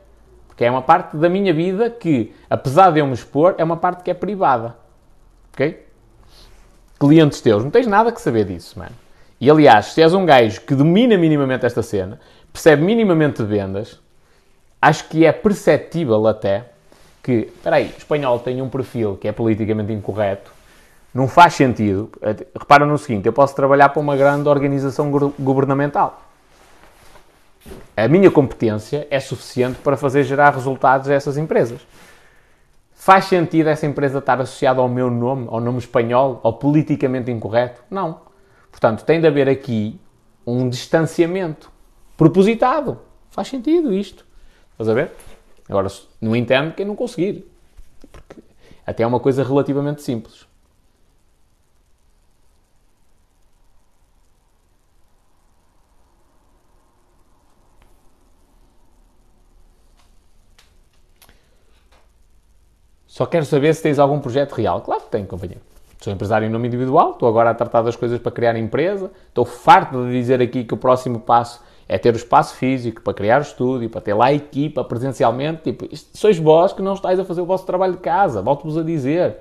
Porque 0.48 0.66
é 0.66 0.72
uma 0.72 0.82
parte 0.82 1.18
da 1.18 1.30
minha 1.30 1.54
vida 1.54 1.90
que, 1.90 2.34
apesar 2.50 2.92
de 2.92 3.00
eu 3.00 3.08
me 3.08 3.14
expor, 3.14 3.56
é 3.58 3.64
uma 3.64 3.78
parte 3.78 4.04
que 4.04 4.12
é 4.12 4.14
privada. 4.14 4.76
Ok? 5.54 5.86
Clientes 7.00 7.42
teus, 7.42 7.64
não 7.64 7.72
tens 7.72 7.88
nada 7.88 8.12
que 8.12 8.22
saber 8.22 8.46
disso, 8.46 8.78
mano. 8.78 8.96
E 9.40 9.50
aliás, 9.50 9.88
se 9.88 10.02
és 10.02 10.14
um 10.14 10.26
gajo 10.26 10.62
que 10.62 10.74
domina 10.74 11.16
minimamente 11.18 11.66
esta 11.66 11.84
cena, 11.84 12.20
percebe 12.52 12.84
minimamente 12.84 13.44
vendas, 13.44 14.00
acho 14.82 15.08
que 15.10 15.26
é 15.26 15.32
perceptível 15.32 16.26
até 16.28 16.72
que, 17.28 17.52
espera 17.54 17.76
aí, 17.76 17.88
o 17.88 17.98
espanhol 17.98 18.40
tem 18.40 18.62
um 18.62 18.70
perfil 18.70 19.18
que 19.18 19.28
é 19.28 19.34
politicamente 19.34 19.92
incorreto, 19.92 20.50
não 21.14 21.28
faz 21.28 21.56
sentido. 21.56 22.10
Repara 22.58 22.86
no 22.86 22.98
seguinte, 22.98 23.26
eu 23.26 23.34
posso 23.34 23.54
trabalhar 23.54 23.90
para 23.90 24.00
uma 24.00 24.16
grande 24.16 24.48
organização 24.48 25.12
governamental. 25.38 26.22
A 27.98 28.08
minha 28.08 28.32
competência 28.32 29.06
é 29.12 29.20
suficiente 29.20 29.78
para 29.80 29.98
fazer 29.98 30.24
gerar 30.24 30.52
resultados 30.52 31.10
a 31.10 31.14
essas 31.14 31.38
empresas. 31.38 31.82
Faz 32.94 33.26
sentido 33.26 33.68
essa 33.68 33.86
empresa 33.86 34.20
estar 34.20 34.40
associada 34.40 34.80
ao 34.80 34.88
meu 34.88 35.12
nome, 35.12 35.48
ao 35.50 35.60
nome 35.60 35.80
espanhol, 35.80 36.40
ao 36.44 36.54
politicamente 36.54 37.30
incorreto? 37.30 37.84
Não. 37.92 38.22
Portanto, 38.72 39.04
tem 39.04 39.20
de 39.20 39.28
haver 39.28 39.50
aqui 39.50 40.00
um 40.46 40.70
distanciamento 40.70 41.70
propositado. 42.16 43.02
Faz 43.32 43.50
sentido 43.50 43.94
isto. 43.94 44.26
Estás 44.72 44.88
a 44.88 44.94
ver? 44.94 45.12
Agora, 45.70 45.88
não 46.22 46.36
entendo 46.36 46.74
quem 46.74 46.86
não 46.86 46.96
conseguir. 46.96 47.46
Porque 48.12 48.42
até 48.86 49.04
é 49.04 49.08
uma 49.08 49.20
coisa 49.20 49.44
relativamente 49.44 50.02
simples. 50.02 50.48
Só 63.18 63.26
quero 63.26 63.46
saber 63.46 63.74
se 63.74 63.82
tens 63.82 63.98
algum 63.98 64.20
projeto 64.20 64.54
real. 64.54 64.80
Claro 64.82 65.02
que 65.02 65.10
tenho, 65.10 65.26
companheiro. 65.26 65.62
Sou 66.00 66.14
empresário 66.14 66.48
em 66.48 66.52
nome 66.52 66.68
individual, 66.68 67.14
estou 67.14 67.28
agora 67.28 67.50
a 67.50 67.54
tratar 67.56 67.82
das 67.82 67.96
coisas 67.96 68.20
para 68.20 68.32
criar 68.32 68.56
empresa. 68.56 69.12
Estou 69.28 69.44
farto 69.44 70.06
de 70.06 70.12
dizer 70.12 70.40
aqui 70.40 70.64
que 70.64 70.76
o 70.76 70.78
próximo 70.78 71.20
passo 71.20 71.64
é 71.90 71.98
ter 71.98 72.14
o 72.14 72.18
espaço 72.18 72.56
físico 72.56 73.02
para 73.02 73.14
criar 73.14 73.40
o 73.40 73.42
estúdio, 73.42 73.90
para 73.90 74.02
ter 74.02 74.14
lá 74.14 74.26
a 74.28 74.34
equipa 74.34 74.84
presencialmente. 74.84 75.64
Tipo, 75.64 75.88
sois 76.14 76.38
vós 76.38 76.74
que 76.74 76.82
não 76.82 76.94
estáis 76.94 77.20
a 77.20 77.26
fazer 77.26 77.42
o 77.42 77.46
vosso 77.46 77.66
trabalho 77.66 77.94
de 77.94 78.00
casa, 78.00 78.42
volto-vos 78.42 78.78
a 78.78 78.84
dizer. 78.84 79.38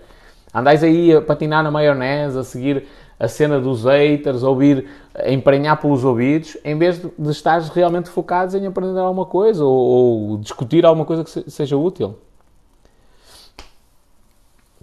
Andais 0.54 0.82
aí 0.82 1.12
a 1.12 1.20
patinar 1.20 1.62
na 1.64 1.70
maionese, 1.70 2.38
a 2.38 2.44
seguir 2.44 2.86
a 3.18 3.28
cena 3.28 3.58
dos 3.58 3.84
haters, 3.84 4.44
a 4.44 4.48
ouvir, 4.48 4.88
a 5.14 5.30
emprenhar 5.30 5.80
pelos 5.80 6.04
ouvidos, 6.04 6.56
em 6.64 6.78
vez 6.78 7.00
de, 7.00 7.10
de 7.18 7.30
estares 7.30 7.68
realmente 7.68 8.08
focados 8.10 8.54
em 8.54 8.66
aprender 8.66 9.00
alguma 9.00 9.26
coisa 9.26 9.64
ou, 9.64 9.76
ou 10.30 10.38
discutir 10.38 10.84
alguma 10.84 11.04
coisa 11.04 11.24
que 11.24 11.30
se, 11.30 11.50
seja 11.50 11.76
útil. 11.76 12.16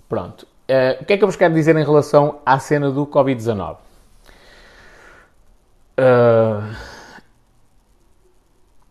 Pronto. 0.09 0.45
Uh, 0.69 1.01
o 1.01 1.05
que 1.05 1.13
é 1.13 1.17
que 1.17 1.23
eu 1.23 1.27
vos 1.27 1.35
quero 1.35 1.53
dizer 1.53 1.75
em 1.75 1.83
relação 1.83 2.39
à 2.45 2.59
cena 2.59 2.91
do 2.91 3.05
Covid-19? 3.05 3.77
Uh, 5.97 6.92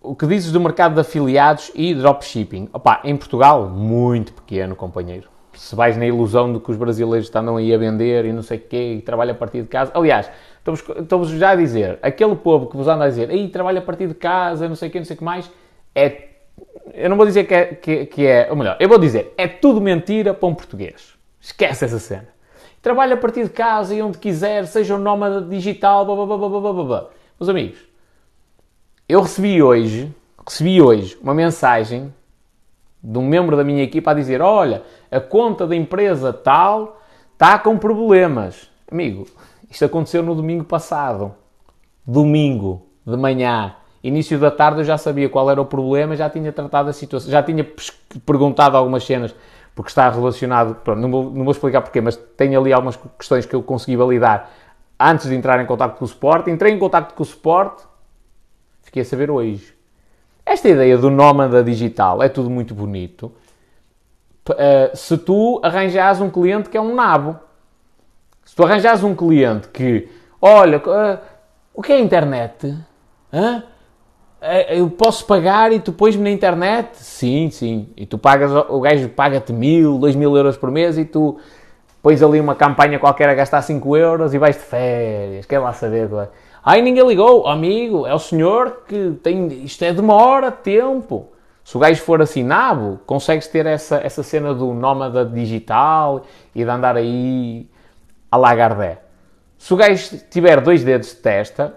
o 0.02 0.16
que 0.16 0.26
dizes 0.26 0.50
do 0.50 0.60
mercado 0.60 0.94
de 0.94 1.00
afiliados 1.00 1.70
e 1.74 1.94
dropshipping? 1.94 2.68
Opa, 2.72 3.00
em 3.04 3.16
Portugal, 3.16 3.68
muito 3.68 4.32
pequeno, 4.32 4.74
companheiro. 4.74 5.28
Se 5.54 5.76
vais 5.76 5.96
na 5.96 6.06
ilusão 6.06 6.52
de 6.52 6.58
que 6.58 6.70
os 6.70 6.76
brasileiros 6.76 7.28
estão 7.28 7.56
aí 7.56 7.72
a 7.72 7.78
vender 7.78 8.24
e 8.24 8.32
não 8.32 8.42
sei 8.42 8.58
o 8.58 8.60
quê, 8.60 8.94
e 8.98 9.02
trabalham 9.02 9.34
a 9.34 9.38
partir 9.38 9.62
de 9.62 9.68
casa. 9.68 9.92
Aliás, 9.94 10.30
estou-vos 10.98 11.30
já 11.30 11.50
a 11.50 11.54
dizer, 11.54 11.98
aquele 12.02 12.34
povo 12.34 12.66
que 12.66 12.76
vos 12.76 12.88
anda 12.88 13.04
a 13.04 13.08
dizer, 13.08 13.30
aí 13.30 13.48
trabalha 13.48 13.78
a 13.78 13.82
partir 13.82 14.08
de 14.08 14.14
casa, 14.14 14.68
não 14.68 14.74
sei 14.74 14.88
o 14.88 14.92
quê, 14.92 14.98
não 14.98 15.04
sei 15.04 15.14
o 15.14 15.18
que 15.18 15.24
mais, 15.24 15.50
é. 15.94 16.30
Eu 16.94 17.08
não 17.08 17.16
vou 17.16 17.24
dizer 17.24 17.44
que 17.44 17.54
é, 17.54 17.64
que, 17.66 18.06
que 18.06 18.26
é. 18.26 18.48
Ou 18.50 18.56
melhor, 18.56 18.76
eu 18.80 18.88
vou 18.88 18.98
dizer, 18.98 19.32
é 19.38 19.46
tudo 19.46 19.80
mentira 19.80 20.34
para 20.34 20.48
um 20.48 20.54
português. 20.54 21.14
Esquece 21.40 21.84
essa 21.84 21.98
cena. 21.98 22.28
Trabalha 22.80 23.14
a 23.14 23.16
partir 23.16 23.44
de 23.44 23.50
casa 23.50 23.94
e 23.94 24.02
onde 24.02 24.18
quiser, 24.18 24.66
seja 24.66 24.96
um 24.96 24.98
nómada 24.98 25.40
digital, 25.42 26.04
blá 26.04 26.16
blá 26.16 26.26
blá 26.26 26.48
blá 26.48 26.72
blá 26.72 26.84
blá. 26.84 27.08
Meus 27.38 27.48
amigos, 27.48 27.91
eu 29.08 29.20
recebi 29.20 29.62
hoje, 29.62 30.14
recebi 30.46 30.80
hoje 30.80 31.18
uma 31.22 31.34
mensagem 31.34 32.12
de 33.02 33.18
um 33.18 33.26
membro 33.26 33.56
da 33.56 33.64
minha 33.64 33.82
equipa 33.82 34.12
a 34.12 34.14
dizer: 34.14 34.40
Olha, 34.40 34.82
a 35.10 35.20
conta 35.20 35.66
da 35.66 35.74
empresa 35.74 36.32
tal 36.32 37.00
está 37.32 37.58
com 37.58 37.76
problemas. 37.76 38.70
Amigo, 38.90 39.26
isto 39.70 39.84
aconteceu 39.84 40.22
no 40.22 40.34
domingo 40.34 40.64
passado. 40.64 41.34
Domingo, 42.06 42.86
de 43.06 43.16
manhã. 43.16 43.74
Início 44.02 44.38
da 44.38 44.50
tarde 44.50 44.80
eu 44.80 44.84
já 44.84 44.98
sabia 44.98 45.28
qual 45.28 45.48
era 45.50 45.60
o 45.60 45.64
problema, 45.64 46.16
já 46.16 46.28
tinha 46.28 46.52
tratado 46.52 46.90
a 46.90 46.92
situação, 46.92 47.30
já 47.30 47.42
tinha 47.42 47.66
perguntado 48.26 48.76
algumas 48.76 49.04
cenas, 49.04 49.32
porque 49.76 49.90
está 49.90 50.10
relacionado, 50.10 50.74
pronto, 50.74 51.00
não, 51.00 51.10
vou, 51.10 51.24
não 51.30 51.44
vou 51.44 51.52
explicar 51.52 51.82
porquê, 51.82 52.00
mas 52.00 52.16
tenho 52.16 52.60
ali 52.60 52.72
algumas 52.72 52.98
questões 53.16 53.46
que 53.46 53.54
eu 53.54 53.62
consegui 53.62 53.96
validar 53.96 54.50
antes 54.98 55.28
de 55.28 55.34
entrar 55.36 55.62
em 55.62 55.66
contato 55.66 55.96
com 55.96 56.04
o 56.04 56.08
suporte. 56.08 56.50
Entrei 56.50 56.72
em 56.72 56.78
contato 56.78 57.14
com 57.14 57.22
o 57.22 57.26
suporte, 57.26 57.84
Fiquei 58.92 59.00
a 59.00 59.06
saber 59.06 59.30
hoje. 59.30 59.74
Esta 60.44 60.68
ideia 60.68 60.98
do 60.98 61.08
nómada 61.08 61.64
digital 61.64 62.22
é 62.22 62.28
tudo 62.28 62.50
muito 62.50 62.74
bonito. 62.74 63.32
Uh, 64.50 64.94
se 64.94 65.16
tu 65.16 65.58
arranjas 65.62 66.20
um 66.20 66.28
cliente 66.28 66.68
que 66.68 66.76
é 66.76 66.80
um 66.80 66.94
nabo, 66.94 67.38
se 68.44 68.54
tu 68.54 68.62
arranjas 68.62 69.02
um 69.02 69.14
cliente 69.14 69.68
que, 69.68 70.10
olha, 70.38 70.76
uh, 70.76 71.18
o 71.72 71.80
que 71.80 71.90
é 71.90 71.96
a 71.96 72.00
internet? 72.00 72.76
É, 74.42 74.78
eu 74.78 74.90
posso 74.90 75.24
pagar 75.24 75.72
e 75.72 75.80
tu 75.80 75.90
pões-me 75.90 76.24
na 76.24 76.30
internet? 76.30 76.90
Sim, 76.98 77.48
sim. 77.50 77.88
E 77.96 78.04
tu 78.04 78.18
pagas, 78.18 78.52
o 78.68 78.78
gajo 78.78 79.08
paga-te 79.08 79.54
mil, 79.54 79.96
dois 79.96 80.14
mil 80.14 80.36
euros 80.36 80.58
por 80.58 80.70
mês 80.70 80.98
e 80.98 81.06
tu 81.06 81.38
pões 82.02 82.22
ali 82.22 82.38
uma 82.38 82.54
campanha 82.54 82.98
qualquer 82.98 83.30
a 83.30 83.34
gastar 83.34 83.62
5 83.62 83.96
euros 83.96 84.34
e 84.34 84.38
vais 84.38 84.54
de 84.54 84.62
férias. 84.62 85.46
Quer 85.46 85.60
lá 85.60 85.72
saber? 85.72 86.10
Ai, 86.64 86.80
ninguém 86.80 87.06
ligou. 87.06 87.46
Amigo, 87.46 88.06
é 88.06 88.14
o 88.14 88.18
senhor 88.18 88.84
que 88.86 89.12
tem. 89.22 89.46
Isto 89.64 89.84
é 89.84 89.92
demora 89.92 90.50
tempo. 90.50 91.28
Se 91.64 91.76
o 91.76 91.80
gajo 91.80 92.00
for 92.02 92.20
assim 92.20 92.42
nabo, 92.42 93.00
consegues 93.06 93.46
ter 93.46 93.66
essa, 93.66 93.96
essa 93.96 94.22
cena 94.22 94.52
do 94.52 94.72
nómada 94.72 95.24
digital 95.24 96.24
e 96.54 96.64
de 96.64 96.70
andar 96.70 96.96
aí 96.96 97.68
a 98.30 98.36
lagardé. 98.36 98.98
Se 99.58 99.72
o 99.72 99.76
gajo 99.76 100.18
tiver 100.28 100.60
dois 100.60 100.82
dedos 100.82 101.10
de 101.10 101.16
testa, 101.16 101.76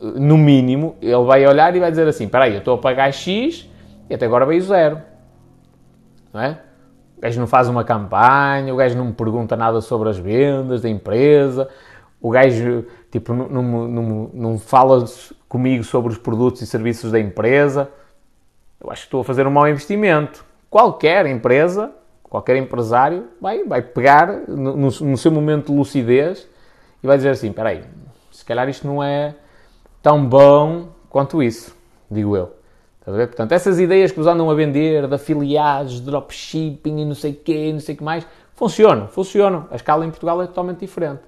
no 0.00 0.36
mínimo, 0.36 0.96
ele 1.00 1.24
vai 1.24 1.46
olhar 1.46 1.74
e 1.74 1.80
vai 1.80 1.90
dizer 1.90 2.06
assim: 2.06 2.24
espera 2.24 2.44
aí, 2.44 2.52
eu 2.52 2.58
estou 2.58 2.74
a 2.74 2.78
pagar 2.78 3.12
X 3.12 3.68
e 4.08 4.14
até 4.14 4.26
agora 4.26 4.46
veio 4.46 4.60
zero. 4.62 5.00
Não 6.32 6.40
é? 6.40 6.60
O 7.16 7.20
gajo 7.20 7.40
não 7.40 7.46
faz 7.46 7.68
uma 7.68 7.84
campanha, 7.84 8.72
o 8.72 8.76
gajo 8.76 8.96
não 8.96 9.06
me 9.06 9.12
pergunta 9.12 9.56
nada 9.56 9.80
sobre 9.80 10.08
as 10.08 10.18
vendas 10.18 10.82
da 10.82 10.88
empresa, 10.88 11.68
o 12.20 12.30
gajo 12.30 12.84
tipo, 13.14 13.32
não, 13.32 13.48
não, 13.48 13.88
não, 13.88 14.30
não 14.34 14.58
fala 14.58 15.04
comigo 15.48 15.84
sobre 15.84 16.10
os 16.10 16.18
produtos 16.18 16.60
e 16.62 16.66
serviços 16.66 17.12
da 17.12 17.20
empresa. 17.20 17.88
Eu 18.80 18.90
acho 18.90 19.02
que 19.02 19.06
estou 19.06 19.20
a 19.20 19.24
fazer 19.24 19.46
um 19.46 19.52
mau 19.52 19.68
investimento. 19.68 20.44
Qualquer 20.68 21.24
empresa, 21.26 21.92
qualquer 22.24 22.56
empresário 22.56 23.28
vai, 23.40 23.62
vai 23.62 23.82
pegar 23.82 24.48
no, 24.48 24.90
no 24.90 25.16
seu 25.16 25.30
momento 25.30 25.70
de 25.70 25.78
lucidez 25.78 26.48
e 27.04 27.06
vai 27.06 27.16
dizer 27.16 27.30
assim: 27.30 27.50
espera 27.50 27.68
aí, 27.68 27.84
se 28.32 28.44
calhar 28.44 28.68
isto 28.68 28.84
não 28.84 29.00
é 29.00 29.36
tão 30.02 30.26
bom 30.26 30.88
quanto 31.08 31.40
isso, 31.40 31.76
digo 32.10 32.36
eu. 32.36 32.52
Portanto, 33.04 33.52
essas 33.52 33.78
ideias 33.78 34.10
que 34.10 34.18
vos 34.18 34.26
andam 34.26 34.50
a 34.50 34.54
vender 34.54 35.06
de 35.06 35.14
afiliados, 35.14 36.00
dropshipping 36.00 37.02
e 37.02 37.04
não 37.04 37.14
sei 37.14 37.30
o 37.30 37.36
quê, 37.36 37.70
não 37.72 37.78
sei 37.78 37.94
o 37.94 37.98
que 37.98 38.02
mais, 38.02 38.26
funcionam, 38.54 39.06
funcionam. 39.06 39.68
A 39.70 39.76
escala 39.76 40.04
em 40.04 40.10
Portugal 40.10 40.42
é 40.42 40.46
totalmente 40.48 40.80
diferente. 40.80 41.22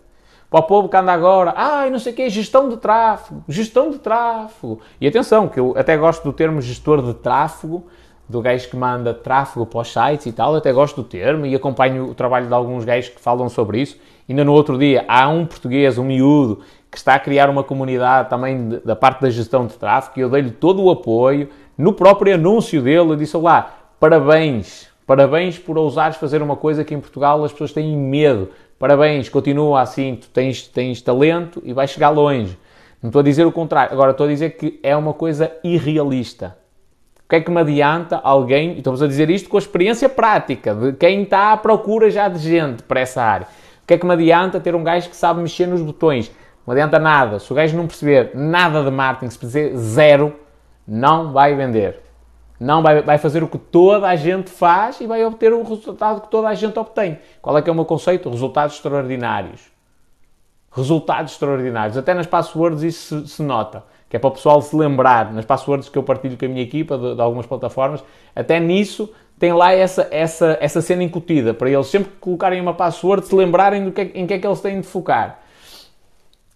O 0.58 0.62
povo 0.62 0.88
que 0.88 0.96
anda 0.96 1.12
agora, 1.12 1.52
ai, 1.54 1.88
ah, 1.88 1.90
não 1.90 1.98
sei 1.98 2.14
o 2.14 2.16
quê, 2.16 2.30
gestão 2.30 2.66
de 2.66 2.78
tráfego, 2.78 3.44
gestão 3.46 3.90
de 3.90 3.98
tráfego. 3.98 4.80
E 4.98 5.06
atenção, 5.06 5.48
que 5.48 5.60
eu 5.60 5.74
até 5.76 5.98
gosto 5.98 6.24
do 6.24 6.32
termo 6.32 6.62
gestor 6.62 7.02
de 7.02 7.12
tráfego, 7.12 7.84
do 8.26 8.40
gajo 8.40 8.66
que 8.70 8.74
manda 8.74 9.12
tráfego 9.12 9.66
para 9.66 9.80
os 9.80 9.92
sites 9.92 10.24
e 10.24 10.32
tal, 10.32 10.56
até 10.56 10.72
gosto 10.72 11.02
do 11.02 11.04
termo 11.06 11.44
e 11.44 11.54
acompanho 11.54 12.06
o 12.06 12.14
trabalho 12.14 12.46
de 12.46 12.54
alguns 12.54 12.86
gajos 12.86 13.10
que 13.10 13.20
falam 13.20 13.50
sobre 13.50 13.82
isso. 13.82 13.98
Ainda 14.26 14.44
no 14.44 14.54
outro 14.54 14.78
dia, 14.78 15.04
há 15.06 15.28
um 15.28 15.44
português, 15.44 15.98
um 15.98 16.04
miúdo, 16.04 16.60
que 16.90 16.96
está 16.96 17.16
a 17.16 17.18
criar 17.18 17.50
uma 17.50 17.62
comunidade 17.62 18.30
também 18.30 18.80
da 18.82 18.96
parte 18.96 19.20
da 19.20 19.28
gestão 19.28 19.66
de 19.66 19.74
tráfego 19.74 20.18
e 20.18 20.22
eu 20.22 20.30
dei-lhe 20.30 20.52
todo 20.52 20.82
o 20.82 20.90
apoio. 20.90 21.50
No 21.76 21.92
próprio 21.92 22.34
anúncio 22.34 22.80
dele, 22.80 23.10
eu 23.10 23.16
disse 23.16 23.36
lá, 23.36 23.74
parabéns, 24.00 24.88
parabéns 25.06 25.58
por 25.58 25.76
ousares 25.76 26.16
fazer 26.16 26.40
uma 26.40 26.56
coisa 26.56 26.82
que 26.82 26.94
em 26.94 27.00
Portugal 27.00 27.44
as 27.44 27.52
pessoas 27.52 27.74
têm 27.74 27.94
medo. 27.94 28.48
Parabéns, 28.78 29.28
continua 29.28 29.80
assim, 29.80 30.16
tu 30.16 30.28
tens, 30.28 30.68
tens 30.68 31.00
talento 31.00 31.62
e 31.64 31.72
vais 31.72 31.90
chegar 31.90 32.10
longe. 32.10 32.58
Não 33.02 33.08
estou 33.08 33.20
a 33.20 33.22
dizer 33.22 33.46
o 33.46 33.52
contrário, 33.52 33.92
agora 33.92 34.10
estou 34.10 34.26
a 34.26 34.28
dizer 34.28 34.50
que 34.50 34.78
é 34.82 34.94
uma 34.94 35.14
coisa 35.14 35.52
irrealista. 35.64 36.56
O 37.24 37.28
que 37.28 37.36
é 37.36 37.40
que 37.40 37.50
me 37.50 37.60
adianta 37.60 38.20
alguém, 38.22 38.74
e 38.74 38.78
estamos 38.78 39.02
a 39.02 39.06
dizer 39.06 39.30
isto 39.30 39.48
com 39.48 39.56
a 39.56 39.60
experiência 39.60 40.08
prática, 40.08 40.74
de 40.74 40.92
quem 40.92 41.22
está 41.22 41.52
à 41.52 41.56
procura 41.56 42.10
já 42.10 42.28
de 42.28 42.38
gente 42.38 42.82
para 42.82 43.00
essa 43.00 43.22
área. 43.22 43.46
O 43.82 43.86
que 43.86 43.94
é 43.94 43.98
que 43.98 44.06
me 44.06 44.12
adianta 44.12 44.60
ter 44.60 44.74
um 44.74 44.84
gajo 44.84 45.08
que 45.08 45.16
sabe 45.16 45.40
mexer 45.40 45.66
nos 45.66 45.80
botões? 45.80 46.30
Não 46.66 46.72
adianta 46.72 46.98
nada. 46.98 47.38
Se 47.38 47.50
o 47.50 47.54
gajo 47.54 47.76
não 47.76 47.86
perceber 47.86 48.32
nada 48.34 48.82
de 48.82 48.90
marketing, 48.90 49.30
se 49.30 49.38
perceber 49.38 49.76
zero, 49.76 50.36
não 50.86 51.32
vai 51.32 51.54
vender. 51.54 52.00
Não 52.58 52.82
vai, 52.82 53.02
vai 53.02 53.18
fazer 53.18 53.42
o 53.42 53.48
que 53.48 53.58
toda 53.58 54.08
a 54.08 54.16
gente 54.16 54.50
faz 54.50 55.00
e 55.00 55.06
vai 55.06 55.24
obter 55.24 55.52
o 55.52 55.62
resultado 55.62 56.22
que 56.22 56.30
toda 56.30 56.48
a 56.48 56.54
gente 56.54 56.78
obtém. 56.78 57.18
Qual 57.42 57.56
é 57.56 57.62
que 57.62 57.68
é 57.68 57.72
o 57.72 57.76
meu 57.76 57.84
conceito? 57.84 58.30
Resultados 58.30 58.76
extraordinários. 58.76 59.60
Resultados 60.72 61.32
extraordinários. 61.32 61.96
Até 61.96 62.14
nas 62.14 62.26
passwords 62.26 62.82
isso 62.82 63.26
se, 63.26 63.36
se 63.36 63.42
nota. 63.42 63.84
Que 64.08 64.16
é 64.16 64.18
para 64.18 64.28
o 64.28 64.32
pessoal 64.32 64.62
se 64.62 64.74
lembrar, 64.74 65.32
nas 65.32 65.44
passwords 65.44 65.88
que 65.88 65.98
eu 65.98 66.02
partilho 66.02 66.36
com 66.38 66.44
a 66.44 66.48
minha 66.48 66.62
equipa 66.62 66.96
de, 66.96 67.14
de 67.14 67.20
algumas 67.20 67.44
plataformas, 67.44 68.04
até 68.34 68.60
nisso 68.60 69.12
tem 69.38 69.52
lá 69.52 69.72
essa, 69.72 70.08
essa, 70.10 70.56
essa 70.60 70.80
cena 70.80 71.02
incutida, 71.02 71.52
para 71.52 71.68
eles 71.68 71.86
sempre 71.88 72.10
que 72.12 72.18
colocarem 72.18 72.60
uma 72.60 72.72
password 72.72 73.26
se 73.26 73.34
lembrarem 73.34 73.84
do 73.84 73.92
que, 73.92 74.00
é, 74.00 74.10
em 74.14 74.26
que 74.26 74.34
é 74.34 74.38
que 74.38 74.46
eles 74.46 74.60
têm 74.60 74.80
de 74.80 74.86
focar. 74.86 75.40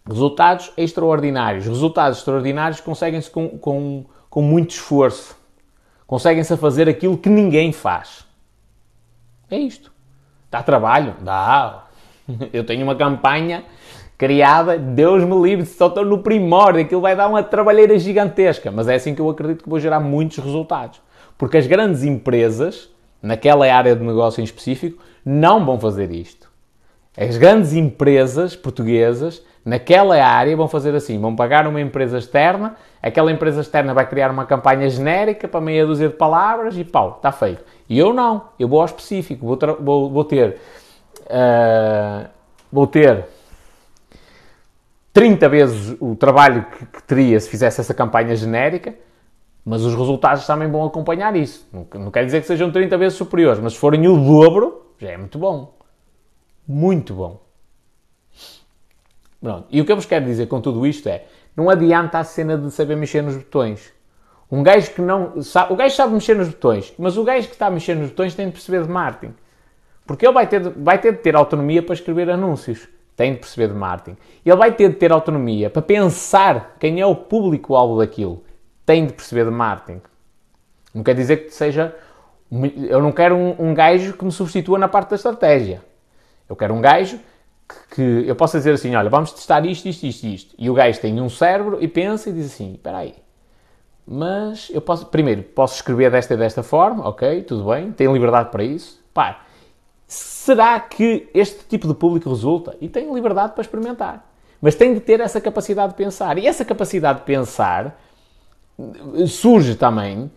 Resultados 0.08 0.72
extraordinários. 0.76 1.66
Resultados 1.66 2.18
extraordinários 2.18 2.80
conseguem-se 2.80 3.30
com, 3.30 3.48
com, 3.58 4.04
com 4.30 4.42
muito 4.42 4.70
esforço. 4.70 5.36
Conseguem-se 6.10 6.52
a 6.52 6.56
fazer 6.56 6.88
aquilo 6.88 7.16
que 7.16 7.28
ninguém 7.28 7.70
faz. 7.70 8.26
É 9.48 9.56
isto. 9.56 9.92
Dá 10.50 10.60
trabalho? 10.60 11.14
Dá. 11.20 11.84
Eu 12.52 12.66
tenho 12.66 12.82
uma 12.82 12.96
campanha 12.96 13.62
criada, 14.18 14.76
Deus 14.76 15.22
me 15.22 15.40
livre, 15.40 15.64
só 15.64 15.86
estou 15.86 16.04
no 16.04 16.18
primórdio, 16.18 16.82
aquilo 16.82 17.00
vai 17.00 17.14
dar 17.14 17.28
uma 17.28 17.44
trabalheira 17.44 17.96
gigantesca, 17.96 18.72
mas 18.72 18.88
é 18.88 18.96
assim 18.96 19.14
que 19.14 19.20
eu 19.20 19.30
acredito 19.30 19.62
que 19.62 19.70
vou 19.70 19.78
gerar 19.78 20.00
muitos 20.00 20.38
resultados. 20.38 21.00
Porque 21.38 21.56
as 21.56 21.68
grandes 21.68 22.02
empresas, 22.02 22.90
naquela 23.22 23.72
área 23.72 23.94
de 23.94 24.04
negócio 24.04 24.40
em 24.40 24.44
específico, 24.44 25.00
não 25.24 25.64
vão 25.64 25.78
fazer 25.78 26.10
isto. 26.10 26.50
As 27.16 27.36
grandes 27.36 27.72
empresas 27.72 28.56
portuguesas 28.56 29.42
naquela 29.64 30.22
área 30.24 30.56
vão 30.56 30.68
fazer 30.68 30.94
assim, 30.94 31.18
vão 31.20 31.36
pagar 31.36 31.66
uma 31.66 31.80
empresa 31.80 32.18
externa, 32.18 32.76
aquela 33.02 33.30
empresa 33.30 33.60
externa 33.60 33.92
vai 33.92 34.08
criar 34.08 34.30
uma 34.30 34.46
campanha 34.46 34.88
genérica 34.88 35.46
para 35.46 35.60
meia 35.60 35.86
dúzia 35.86 36.08
de 36.08 36.14
palavras 36.14 36.76
e 36.76 36.84
pau, 36.84 37.14
está 37.16 37.30
feito. 37.30 37.64
E 37.88 37.98
eu 37.98 38.12
não, 38.12 38.44
eu 38.58 38.68
vou 38.68 38.80
ao 38.80 38.86
específico, 38.86 39.46
vou, 39.46 39.58
vou, 39.80 40.10
vou 40.10 40.24
ter 40.24 40.58
uh, 41.26 42.28
vou 42.70 42.86
ter 42.86 43.26
30 45.12 45.48
vezes 45.48 45.96
o 46.00 46.14
trabalho 46.14 46.66
que, 46.66 46.86
que, 46.86 47.02
teria 47.02 47.38
se 47.40 47.48
fizesse 47.48 47.80
essa 47.80 47.92
campanha 47.92 48.34
genérica, 48.36 48.94
mas 49.64 49.82
os 49.82 49.94
resultados 49.94 50.46
também 50.46 50.70
vão 50.70 50.84
acompanhar 50.86 51.34
isso. 51.36 51.68
Não, 51.72 51.86
não 52.00 52.10
quer 52.10 52.24
dizer 52.24 52.40
que 52.40 52.46
sejam 52.46 52.70
30 52.70 52.96
vezes 52.96 53.18
superiores, 53.18 53.60
mas 53.60 53.74
se 53.74 53.78
forem 53.78 54.06
o 54.08 54.16
dobro, 54.16 54.94
já 54.98 55.10
é 55.10 55.16
muito 55.16 55.38
bom. 55.38 55.74
Muito 56.66 57.14
bom. 57.14 57.40
Pronto. 59.40 59.66
E 59.70 59.80
o 59.80 59.84
que 59.84 59.92
eu 59.92 59.96
vos 59.96 60.06
quero 60.06 60.24
dizer 60.24 60.46
com 60.46 60.60
tudo 60.60 60.86
isto 60.86 61.08
é, 61.08 61.24
não 61.56 61.70
adianta 61.70 62.18
a 62.18 62.24
cena 62.24 62.58
de 62.58 62.70
saber 62.70 62.96
mexer 62.96 63.22
nos 63.22 63.36
botões. 63.36 63.92
Um 64.50 64.62
gajo 64.62 64.92
que 64.92 65.00
não 65.00 65.40
sabe, 65.42 65.72
o 65.72 65.76
gajo 65.76 65.94
sabe 65.94 66.12
mexer 66.12 66.34
nos 66.34 66.48
botões, 66.48 66.92
mas 66.98 67.16
o 67.16 67.24
gajo 67.24 67.46
que 67.46 67.54
está 67.54 67.66
a 67.66 67.70
mexer 67.70 67.94
nos 67.94 68.10
botões 68.10 68.34
tem 68.34 68.46
de 68.46 68.52
perceber 68.52 68.82
de 68.82 68.88
marketing. 68.88 69.34
Porque 70.06 70.26
ele 70.26 70.34
vai 70.34 70.46
ter, 70.46 70.60
vai 70.70 70.98
ter 70.98 71.12
de 71.12 71.18
ter 71.18 71.36
autonomia 71.36 71.82
para 71.82 71.94
escrever 71.94 72.28
anúncios. 72.28 72.88
Tem 73.16 73.32
de 73.32 73.38
perceber 73.38 73.68
de 73.68 73.74
marketing. 73.74 74.16
Ele 74.44 74.56
vai 74.56 74.72
ter 74.72 74.88
de 74.88 74.96
ter 74.96 75.12
autonomia 75.12 75.70
para 75.70 75.82
pensar 75.82 76.76
quem 76.80 77.00
é 77.00 77.06
o 77.06 77.14
público-alvo 77.14 77.98
daquilo. 77.98 78.42
Tem 78.84 79.06
de 79.06 79.12
perceber 79.12 79.44
de 79.44 79.50
marketing. 79.50 80.00
Não 80.92 81.04
quer 81.04 81.14
dizer 81.14 81.44
que 81.44 81.50
seja. 81.50 81.94
Eu 82.88 83.00
não 83.00 83.12
quero 83.12 83.36
um, 83.36 83.54
um 83.58 83.74
gajo 83.74 84.14
que 84.14 84.24
me 84.24 84.32
substitua 84.32 84.78
na 84.78 84.88
parte 84.88 85.10
da 85.10 85.16
estratégia. 85.16 85.80
Eu 86.48 86.56
quero 86.56 86.74
um 86.74 86.80
gajo 86.80 87.20
que 87.90 88.24
eu 88.26 88.36
possa 88.36 88.58
dizer 88.58 88.74
assim, 88.74 88.94
olha, 88.94 89.10
vamos 89.10 89.32
testar 89.32 89.64
isto, 89.66 89.88
isto, 89.88 90.06
isto, 90.06 90.26
isto. 90.26 90.54
E 90.58 90.70
o 90.70 90.74
gajo 90.74 91.00
tem 91.00 91.20
um 91.20 91.28
cérebro 91.28 91.78
e 91.80 91.88
pensa 91.88 92.30
e 92.30 92.32
diz 92.32 92.46
assim, 92.46 92.72
espera 92.72 92.98
aí, 92.98 93.14
mas 94.06 94.70
eu 94.70 94.80
posso, 94.80 95.06
primeiro, 95.06 95.42
posso 95.42 95.76
escrever 95.76 96.10
desta 96.10 96.34
e 96.34 96.36
desta 96.36 96.62
forma, 96.62 97.06
ok, 97.08 97.42
tudo 97.42 97.70
bem, 97.70 97.92
tem 97.92 98.12
liberdade 98.12 98.50
para 98.50 98.64
isso. 98.64 99.00
Pá, 99.12 99.42
será 100.06 100.78
que 100.80 101.28
este 101.34 101.64
tipo 101.64 101.86
de 101.86 101.94
público 101.94 102.28
resulta? 102.28 102.76
E 102.80 102.88
tem 102.88 103.12
liberdade 103.12 103.52
para 103.52 103.62
experimentar. 103.62 104.26
Mas 104.60 104.74
tem 104.74 104.92
de 104.94 105.00
ter 105.00 105.20
essa 105.20 105.40
capacidade 105.40 105.92
de 105.92 105.96
pensar. 105.96 106.38
E 106.38 106.46
essa 106.46 106.64
capacidade 106.64 107.20
de 107.20 107.24
pensar 107.24 107.98
surge 109.26 109.74
também 109.74 110.30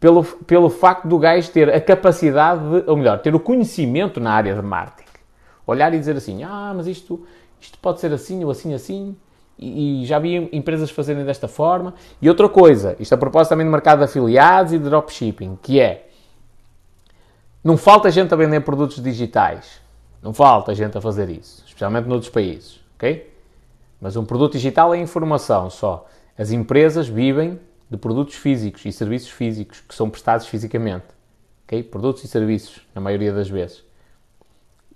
pelo, 0.00 0.24
pelo 0.24 0.70
facto 0.70 1.06
do 1.06 1.18
gajo 1.18 1.50
ter 1.50 1.72
a 1.72 1.80
capacidade 1.80 2.60
de, 2.60 2.90
ou 2.90 2.96
melhor, 2.96 3.18
ter 3.20 3.34
o 3.34 3.40
conhecimento 3.40 4.20
na 4.20 4.32
área 4.32 4.54
de 4.54 4.62
marketing 4.62 5.07
olhar 5.70 5.92
e 5.94 5.98
dizer 5.98 6.16
assim, 6.16 6.42
ah, 6.42 6.72
mas 6.74 6.86
isto, 6.86 7.26
isto 7.60 7.78
pode 7.78 8.00
ser 8.00 8.12
assim 8.12 8.44
ou 8.44 8.50
assim, 8.50 8.74
assim, 8.74 9.16
e, 9.58 10.02
e 10.02 10.06
já 10.06 10.18
vi 10.18 10.48
empresas 10.52 10.90
fazerem 10.90 11.24
desta 11.24 11.48
forma. 11.48 11.94
E 12.20 12.28
outra 12.28 12.48
coisa, 12.48 12.96
isto 12.98 13.12
a 13.14 13.18
propósito 13.18 13.50
também 13.50 13.66
do 13.66 13.72
mercado 13.72 13.98
de 13.98 14.04
afiliados 14.04 14.72
e 14.72 14.78
de 14.78 14.84
dropshipping, 14.84 15.58
que 15.62 15.80
é, 15.80 16.08
não 17.62 17.76
falta 17.76 18.10
gente 18.10 18.32
a 18.32 18.36
vender 18.36 18.60
produtos 18.60 19.02
digitais, 19.02 19.80
não 20.22 20.32
falta 20.32 20.74
gente 20.74 20.96
a 20.96 21.00
fazer 21.00 21.28
isso, 21.28 21.62
especialmente 21.66 22.06
noutros 22.06 22.30
países, 22.30 22.80
ok? 22.96 23.32
Mas 24.00 24.16
um 24.16 24.24
produto 24.24 24.52
digital 24.52 24.94
é 24.94 24.98
informação 24.98 25.68
só. 25.68 26.06
As 26.36 26.52
empresas 26.52 27.08
vivem 27.08 27.58
de 27.90 27.96
produtos 27.96 28.36
físicos 28.36 28.84
e 28.84 28.92
serviços 28.92 29.30
físicos 29.30 29.80
que 29.80 29.94
são 29.94 30.08
prestados 30.08 30.46
fisicamente. 30.46 31.06
ok? 31.64 31.82
Produtos 31.82 32.22
e 32.22 32.28
serviços, 32.28 32.86
na 32.94 33.00
maioria 33.00 33.32
das 33.32 33.48
vezes. 33.48 33.82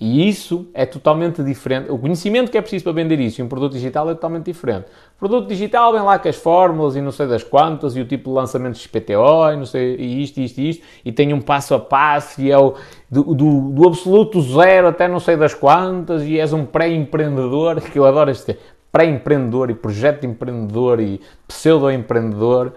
E 0.05 0.28
isso 0.28 0.66
é 0.74 0.84
totalmente 0.84 1.44
diferente. 1.44 1.88
O 1.88 1.96
conhecimento 1.96 2.50
que 2.50 2.59
é 2.59 2.61
preciso 2.61 2.82
para 2.82 2.92
vender 2.92 3.20
isso 3.20 3.40
e 3.40 3.44
um 3.44 3.46
produto 3.46 3.74
digital 3.74 4.11
é 4.11 4.14
totalmente 4.14 4.46
diferente. 4.46 4.86
O 5.14 5.18
produto 5.20 5.46
digital 5.46 5.92
vem 5.92 6.03
lá 6.03 6.18
com 6.18 6.28
as 6.28 6.34
fórmulas 6.34 6.96
e 6.96 7.00
não 7.00 7.12
sei 7.12 7.28
das 7.28 7.44
quantas, 7.44 7.94
e 7.94 8.00
o 8.00 8.05
tipo 8.05 8.30
de 8.30 8.34
lançamento 8.34 8.76
de 8.76 8.88
PTO, 8.88 9.53
e 9.53 9.57
não 9.57 9.64
sei, 9.64 9.94
e 9.94 10.24
isto, 10.24 10.40
isto, 10.40 10.61
isto, 10.61 10.84
e 11.05 11.12
tem 11.12 11.32
um 11.32 11.40
passo 11.40 11.72
a 11.76 11.78
passo, 11.78 12.40
e 12.40 12.50
é 12.50 12.59
o 12.59 12.74
do, 13.09 13.32
do, 13.32 13.61
do 13.70 13.86
absoluto 13.86 14.42
zero 14.42 14.88
até 14.88 15.07
não 15.07 15.20
sei 15.20 15.36
das 15.36 15.55
quantas, 15.55 16.24
e 16.24 16.36
és 16.36 16.53
um 16.53 16.66
pré-empreendedor, 16.66 17.80
que 17.80 17.96
eu 17.96 18.05
adoro 18.05 18.28
este 18.28 18.59
pré-empreendedor 18.90 19.70
e 19.70 19.74
projeto 19.74 20.26
empreendedor 20.26 20.98
e 20.98 21.20
pseudo-empreendedor. 21.46 22.72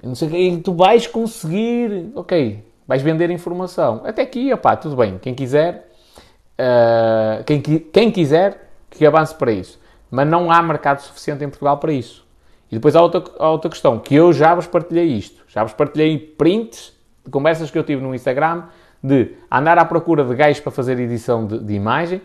Não 0.00 0.14
sei 0.14 0.28
e 0.28 0.58
tu 0.58 0.72
vais 0.74 1.08
conseguir, 1.08 2.12
ok, 2.14 2.64
vais 2.86 3.02
vender 3.02 3.30
informação. 3.30 4.02
Até 4.04 4.22
aqui, 4.22 4.52
opá, 4.52 4.76
tudo 4.76 4.94
bem, 4.94 5.18
quem 5.18 5.34
quiser 5.34 5.90
Uh, 6.62 7.42
quem, 7.44 7.60
quem 7.60 8.10
quiser 8.10 8.70
que 8.88 9.04
avance 9.04 9.34
para 9.34 9.50
isso. 9.50 9.80
Mas 10.10 10.28
não 10.28 10.52
há 10.52 10.62
mercado 10.62 11.00
suficiente 11.00 11.42
em 11.42 11.48
Portugal 11.48 11.78
para 11.78 11.92
isso. 11.92 12.24
E 12.70 12.76
depois 12.76 12.94
há 12.94 13.02
outra, 13.02 13.24
há 13.38 13.50
outra 13.50 13.68
questão, 13.68 13.98
que 13.98 14.14
eu 14.14 14.32
já 14.32 14.54
vos 14.54 14.66
partilhei 14.66 15.06
isto. 15.06 15.42
Já 15.48 15.64
vos 15.64 15.72
partilhei 15.72 16.18
prints 16.18 16.96
de 17.24 17.30
conversas 17.30 17.70
que 17.70 17.78
eu 17.78 17.82
tive 17.82 18.02
no 18.02 18.14
Instagram 18.14 18.64
de 19.02 19.34
andar 19.50 19.78
à 19.78 19.84
procura 19.84 20.24
de 20.24 20.34
gajos 20.34 20.60
para 20.60 20.70
fazer 20.70 20.98
edição 21.00 21.46
de, 21.46 21.58
de 21.58 21.74
imagem 21.74 22.22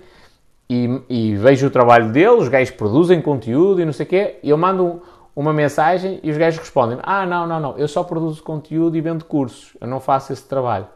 e, 0.70 1.02
e, 1.10 1.36
vejo 1.36 1.68
o 1.68 1.70
trabalho 1.70 2.12
deles, 2.12 2.44
os 2.44 2.50
gajos 2.50 2.72
produzem 2.72 3.22
conteúdo 3.22 3.82
e 3.82 3.86
não 3.86 3.94
sei 3.94 4.06
o 4.06 4.10
quê, 4.10 4.40
e 4.44 4.50
eu 4.50 4.58
mando 4.58 5.02
uma 5.36 5.54
mensagem 5.54 6.20
e 6.22 6.30
os 6.30 6.38
gajos 6.38 6.60
respondem 6.60 7.00
ah, 7.04 7.26
não, 7.26 7.48
não, 7.48 7.60
não, 7.60 7.78
eu 7.78 7.88
só 7.88 8.04
produzo 8.04 8.44
conteúdo 8.44 8.96
e 8.98 9.02
vendo 9.02 9.26
cursos, 9.26 9.76
eu 9.80 9.88
não 9.88 10.00
faço 10.00 10.34
esse 10.34 10.48
trabalho. 10.48 10.88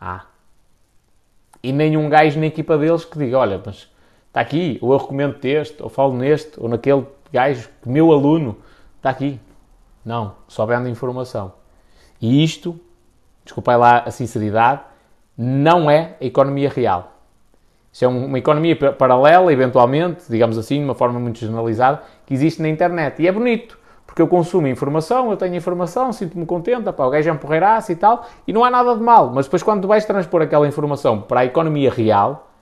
Ah, 0.00 0.26
e 1.62 1.72
nenhum 1.72 2.08
gajo 2.08 2.40
na 2.40 2.46
equipa 2.46 2.76
deles 2.76 3.04
que 3.04 3.18
diga, 3.18 3.38
olha, 3.38 3.60
mas 3.64 3.88
está 4.28 4.40
aqui, 4.40 4.78
ou 4.80 4.92
eu 4.92 4.98
recomendo 4.98 5.36
este, 5.44 5.82
ou 5.82 5.88
falo 5.88 6.14
neste, 6.14 6.58
ou 6.58 6.68
naquele 6.68 7.06
gajo, 7.32 7.68
meu 7.86 8.10
aluno, 8.10 8.56
está 8.96 9.10
aqui. 9.10 9.38
Não, 10.04 10.34
só 10.48 10.66
vendo 10.66 10.88
informação. 10.88 11.52
E 12.20 12.42
isto, 12.42 12.78
desculpai 13.44 13.76
lá 13.76 13.98
a 14.00 14.10
sinceridade, 14.10 14.80
não 15.36 15.90
é 15.90 16.16
a 16.20 16.24
economia 16.24 16.68
real. 16.68 17.12
Isso 17.92 18.04
é 18.04 18.08
uma 18.08 18.38
economia 18.38 18.74
paralela, 18.74 19.52
eventualmente, 19.52 20.24
digamos 20.28 20.56
assim, 20.56 20.78
de 20.78 20.84
uma 20.84 20.94
forma 20.94 21.20
muito 21.20 21.38
generalizada, 21.38 22.02
que 22.26 22.32
existe 22.32 22.62
na 22.62 22.68
internet. 22.68 23.20
E 23.22 23.28
é 23.28 23.32
bonito 23.32 23.78
porque 24.12 24.20
eu 24.20 24.28
consumo 24.28 24.68
informação, 24.68 25.30
eu 25.30 25.38
tenho 25.38 25.54
informação, 25.54 26.12
sinto-me 26.12 26.44
contente, 26.44 26.92
pá, 26.92 27.06
o 27.06 27.08
gajo 27.08 27.30
é 27.30 27.32
um 27.32 27.38
porreiraço 27.38 27.92
e 27.92 27.96
tal, 27.96 28.28
e 28.46 28.52
não 28.52 28.62
há 28.62 28.70
nada 28.70 28.94
de 28.94 29.00
mal. 29.00 29.32
Mas 29.32 29.46
depois, 29.46 29.62
quando 29.62 29.80
tu 29.80 29.88
vais 29.88 30.04
transpor 30.04 30.42
aquela 30.42 30.68
informação 30.68 31.22
para 31.22 31.40
a 31.40 31.44
economia 31.46 31.90
real, 31.90 32.52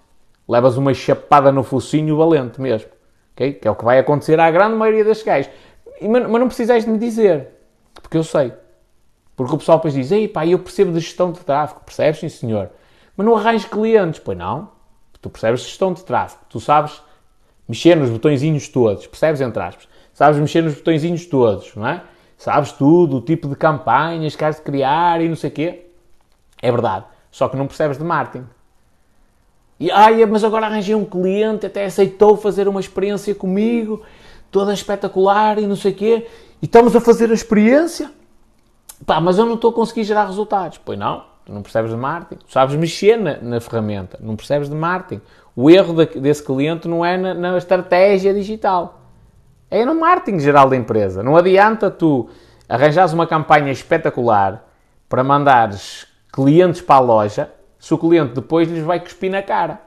levas 0.48 0.76
uma 0.76 0.94
chapada 0.94 1.51
no 1.51 1.64
focinho 1.64 2.16
valente 2.16 2.61
mesmo. 2.61 2.88
Okay? 3.32 3.55
Que 3.55 3.66
é 3.66 3.70
o 3.72 3.74
que 3.74 3.84
vai 3.84 3.98
acontecer 3.98 4.38
à 4.38 4.48
grande 4.48 4.76
maioria 4.76 5.03
destes 5.03 5.26
gajos. 5.26 5.51
Mas, 6.01 6.22
mas 6.22 6.40
não 6.40 6.46
precisais 6.46 6.84
de 6.84 6.90
me 6.92 6.98
dizer, 6.98 7.48
porque 8.01 8.16
eu 8.16 8.22
sei. 8.22 8.53
Porque 9.34 9.53
o 9.53 9.59
pessoal 9.59 9.78
depois 9.78 9.94
diz, 9.94 10.12
ei 10.12 10.28
pá, 10.28 10.46
eu 10.46 10.61
percebo 10.61 10.92
de 10.92 11.01
gestão 11.01 11.32
de 11.32 11.40
tráfego. 11.40 11.80
Percebes, 11.84 12.20
sim 12.20 12.28
senhor. 12.28 12.70
Mas 13.16 13.26
não 13.26 13.34
arranjes 13.34 13.64
clientes. 13.68 14.20
Pois 14.20 14.38
não. 14.38 14.68
Tu 15.20 15.28
percebes 15.28 15.62
gestão 15.62 15.92
de 15.92 16.05
tráfego. 16.05 16.44
Tu 16.48 16.61
sabes 16.61 17.03
mexer 17.68 17.96
nos 17.96 18.09
botõezinhos 18.09 18.68
todos. 18.68 19.09
Percebes, 19.09 19.40
entre 19.40 19.61
aspas 19.61 19.90
sabes 20.20 20.38
mexer 20.38 20.62
nos 20.62 20.74
botõezinhos 20.74 21.24
todos, 21.24 21.74
não 21.74 21.86
é? 21.86 22.02
Sabes 22.36 22.72
tudo, 22.72 23.16
o 23.16 23.20
tipo 23.22 23.48
de 23.48 23.56
campanhas 23.56 24.36
que 24.36 24.44
has 24.44 24.56
de 24.56 24.62
criar 24.62 25.18
e 25.22 25.26
não 25.30 25.34
sei 25.34 25.48
o 25.48 25.52
quê. 25.54 25.86
É 26.60 26.70
verdade. 26.70 27.06
Só 27.30 27.48
que 27.48 27.56
não 27.56 27.66
percebes 27.66 27.96
de 27.96 28.04
marketing. 28.04 28.44
E, 29.78 29.90
ai, 29.90 30.26
mas 30.26 30.44
agora 30.44 30.66
arranjei 30.66 30.94
um 30.94 31.06
cliente, 31.06 31.64
até 31.64 31.86
aceitou 31.86 32.36
fazer 32.36 32.68
uma 32.68 32.80
experiência 32.80 33.34
comigo, 33.34 34.02
toda 34.50 34.74
espetacular 34.74 35.58
e 35.58 35.66
não 35.66 35.74
sei 35.74 35.92
o 35.92 35.94
quê. 35.94 36.26
E 36.60 36.66
estamos 36.66 36.94
a 36.94 37.00
fazer 37.00 37.30
a 37.30 37.34
experiência. 37.34 38.10
Pá, 39.06 39.22
mas 39.22 39.38
eu 39.38 39.46
não 39.46 39.54
estou 39.54 39.70
a 39.70 39.72
conseguir 39.72 40.04
gerar 40.04 40.26
resultados. 40.26 40.78
Pois 40.84 40.98
não, 40.98 41.24
tu 41.46 41.52
não 41.54 41.62
percebes 41.62 41.90
de 41.90 41.96
marketing. 41.96 42.44
Tu 42.44 42.52
sabes 42.52 42.76
mexer 42.76 43.16
na, 43.16 43.38
na 43.38 43.58
ferramenta, 43.58 44.18
não 44.20 44.36
percebes 44.36 44.68
de 44.68 44.74
marketing. 44.74 45.22
O 45.56 45.70
erro 45.70 45.94
desse 45.94 46.42
cliente 46.42 46.86
não 46.86 47.02
é 47.02 47.16
na, 47.16 47.32
na 47.32 47.56
estratégia 47.56 48.34
digital. 48.34 48.99
É 49.70 49.84
no 49.84 49.94
marketing 49.94 50.40
geral 50.40 50.68
da 50.68 50.76
empresa. 50.76 51.22
Não 51.22 51.36
adianta 51.36 51.90
tu 51.90 52.28
arranjares 52.68 53.12
uma 53.12 53.24
campanha 53.24 53.70
espetacular 53.70 54.64
para 55.08 55.22
mandares 55.22 56.08
clientes 56.32 56.80
para 56.80 56.96
a 56.96 57.00
loja 57.00 57.50
se 57.78 57.94
o 57.94 57.98
cliente 57.98 58.34
depois 58.34 58.68
lhes 58.68 58.82
vai 58.82 58.98
cuspir 58.98 59.30
na 59.30 59.42
cara. 59.42 59.80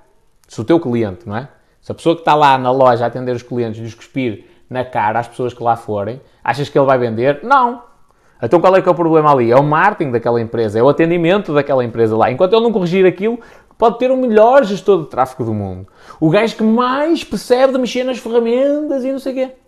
Se 0.48 0.62
o 0.62 0.64
teu 0.64 0.80
cliente, 0.80 1.28
não 1.28 1.36
é? 1.36 1.50
Se 1.82 1.92
a 1.92 1.96
pessoa 1.96 2.16
que 2.16 2.22
está 2.22 2.34
lá 2.34 2.58
na 2.58 2.72
loja 2.72 3.04
a 3.04 3.08
atender 3.08 3.36
os 3.36 3.44
clientes 3.44 3.82
lhes 3.82 3.94
cuspir 3.94 4.46
na 4.70 4.86
cara 4.86 5.20
às 5.20 5.28
pessoas 5.28 5.54
que 5.54 5.62
lá 5.62 5.76
forem, 5.76 6.22
achas 6.42 6.70
que 6.70 6.80
ele 6.80 6.86
vai 6.86 6.98
vender? 6.98 7.42
Não. 7.44 7.84
Então 8.42 8.62
qual 8.62 8.76
é 8.78 8.82
que 8.82 8.88
é 8.88 8.92
o 8.92 8.96
problema 8.96 9.32
ali? 9.32 9.52
É 9.52 9.56
o 9.58 9.64
marketing 9.64 10.12
daquela 10.12 10.40
empresa, 10.40 10.80
é 10.80 10.84
o 10.84 10.88
atendimento 10.88 11.54
daquela 11.54 11.84
empresa 11.84 12.16
lá. 12.16 12.32
Enquanto 12.32 12.54
ele 12.54 12.64
não 12.64 12.72
corrigir 12.72 13.06
aquilo, 13.06 13.38
pode 13.78 14.00
ter 14.00 14.12
o 14.12 14.18
melhor 14.18 14.64
gestor 14.64 15.04
de 15.04 15.10
tráfego 15.10 15.44
do 15.44 15.54
mundo. 15.54 15.88
O 16.22 16.30
gajo 16.30 16.56
que 16.56 16.64
mais 16.64 17.24
percebe 17.24 17.74
de 17.74 17.80
mexer 17.80 18.06
nas 18.06 18.18
ferramentas 18.18 19.04
e 19.04 19.12
não 19.12 19.20
sei 19.20 19.32
o 19.34 19.36
quê 19.36 19.63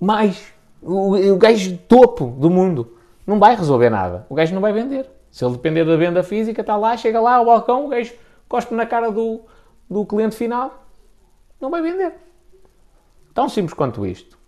mais. 0.00 0.52
O, 0.80 1.16
o 1.16 1.36
gajo 1.36 1.76
topo 1.88 2.26
do 2.26 2.48
mundo 2.48 2.96
não 3.26 3.38
vai 3.38 3.56
resolver 3.56 3.90
nada. 3.90 4.26
O 4.28 4.34
gajo 4.34 4.54
não 4.54 4.60
vai 4.60 4.72
vender. 4.72 5.06
Se 5.30 5.44
ele 5.44 5.52
depender 5.52 5.84
da 5.84 5.96
venda 5.96 6.22
física, 6.22 6.60
está 6.60 6.76
lá, 6.76 6.96
chega 6.96 7.20
lá 7.20 7.36
ao 7.36 7.44
balcão, 7.44 7.86
o 7.86 7.88
gajo 7.88 8.12
cospe 8.48 8.74
na 8.74 8.86
cara 8.86 9.10
do, 9.10 9.40
do 9.88 10.04
cliente 10.06 10.34
final, 10.34 10.86
não 11.60 11.70
vai 11.70 11.82
vender. 11.82 12.14
Tão 13.34 13.48
simples 13.48 13.74
quanto 13.74 14.06
isto. 14.06 14.38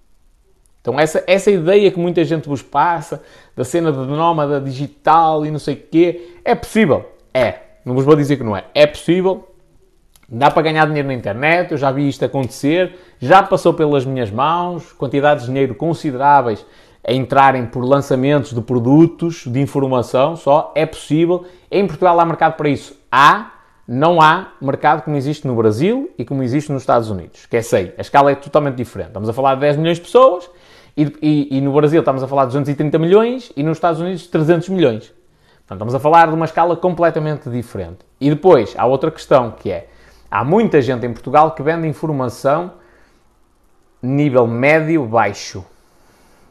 Então, 0.80 0.98
essa, 0.98 1.22
essa 1.26 1.50
ideia 1.50 1.90
que 1.90 1.98
muita 1.98 2.24
gente 2.24 2.48
vos 2.48 2.62
passa, 2.62 3.22
da 3.54 3.64
cena 3.64 3.92
de 3.92 3.98
nómada 3.98 4.60
digital 4.60 5.44
e 5.44 5.50
não 5.50 5.58
sei 5.58 5.74
o 5.74 5.76
quê, 5.76 6.38
é 6.42 6.54
possível? 6.54 7.04
É. 7.34 7.60
Não 7.84 7.94
vos 7.94 8.04
vou 8.04 8.16
dizer 8.16 8.38
que 8.38 8.42
não 8.42 8.56
é. 8.56 8.64
É 8.74 8.86
possível, 8.86 9.49
Dá 10.32 10.48
para 10.48 10.62
ganhar 10.62 10.86
dinheiro 10.86 11.08
na 11.08 11.14
internet, 11.14 11.72
eu 11.72 11.78
já 11.78 11.90
vi 11.90 12.08
isto 12.08 12.24
acontecer, 12.24 12.96
já 13.18 13.42
passou 13.42 13.74
pelas 13.74 14.04
minhas 14.04 14.30
mãos, 14.30 14.92
quantidades 14.92 15.44
de 15.44 15.50
dinheiro 15.50 15.74
consideráveis 15.74 16.64
a 17.04 17.12
entrarem 17.12 17.66
por 17.66 17.84
lançamentos 17.84 18.52
de 18.52 18.60
produtos, 18.60 19.44
de 19.44 19.60
informação 19.60 20.36
só, 20.36 20.72
é 20.76 20.86
possível. 20.86 21.44
Em 21.68 21.84
Portugal 21.84 22.20
há 22.20 22.24
mercado 22.24 22.56
para 22.56 22.68
isso? 22.68 22.96
Há, 23.10 23.54
não 23.88 24.22
há 24.22 24.52
mercado 24.60 25.02
como 25.02 25.16
existe 25.16 25.48
no 25.48 25.56
Brasil 25.56 26.12
e 26.16 26.24
como 26.24 26.44
existe 26.44 26.70
nos 26.70 26.82
Estados 26.82 27.10
Unidos, 27.10 27.46
que 27.46 27.56
é 27.56 27.62
sei, 27.62 27.92
a 27.98 28.00
escala 28.00 28.30
é 28.30 28.36
totalmente 28.36 28.76
diferente. 28.76 29.08
Estamos 29.08 29.28
a 29.28 29.32
falar 29.32 29.56
de 29.56 29.62
10 29.62 29.78
milhões 29.78 29.96
de 29.96 30.04
pessoas 30.04 30.48
e, 30.96 31.12
e, 31.20 31.58
e 31.58 31.60
no 31.60 31.72
Brasil 31.72 31.98
estamos 31.98 32.22
a 32.22 32.28
falar 32.28 32.44
de 32.44 32.48
230 32.50 32.98
milhões 33.00 33.52
e 33.56 33.64
nos 33.64 33.78
Estados 33.78 34.00
Unidos 34.00 34.28
300 34.28 34.68
milhões. 34.68 35.12
Portanto, 35.70 35.72
estamos 35.72 35.94
a 35.94 35.98
falar 35.98 36.28
de 36.28 36.34
uma 36.34 36.44
escala 36.44 36.76
completamente 36.76 37.50
diferente. 37.50 37.98
E 38.20 38.30
depois, 38.30 38.74
há 38.76 38.86
outra 38.86 39.10
questão 39.10 39.52
que 39.52 39.70
é, 39.72 39.88
Há 40.30 40.44
muita 40.44 40.80
gente 40.80 41.04
em 41.04 41.12
Portugal 41.12 41.54
que 41.54 41.62
vende 41.62 41.88
informação 41.88 42.74
nível 44.00 44.46
médio-baixo 44.46 45.64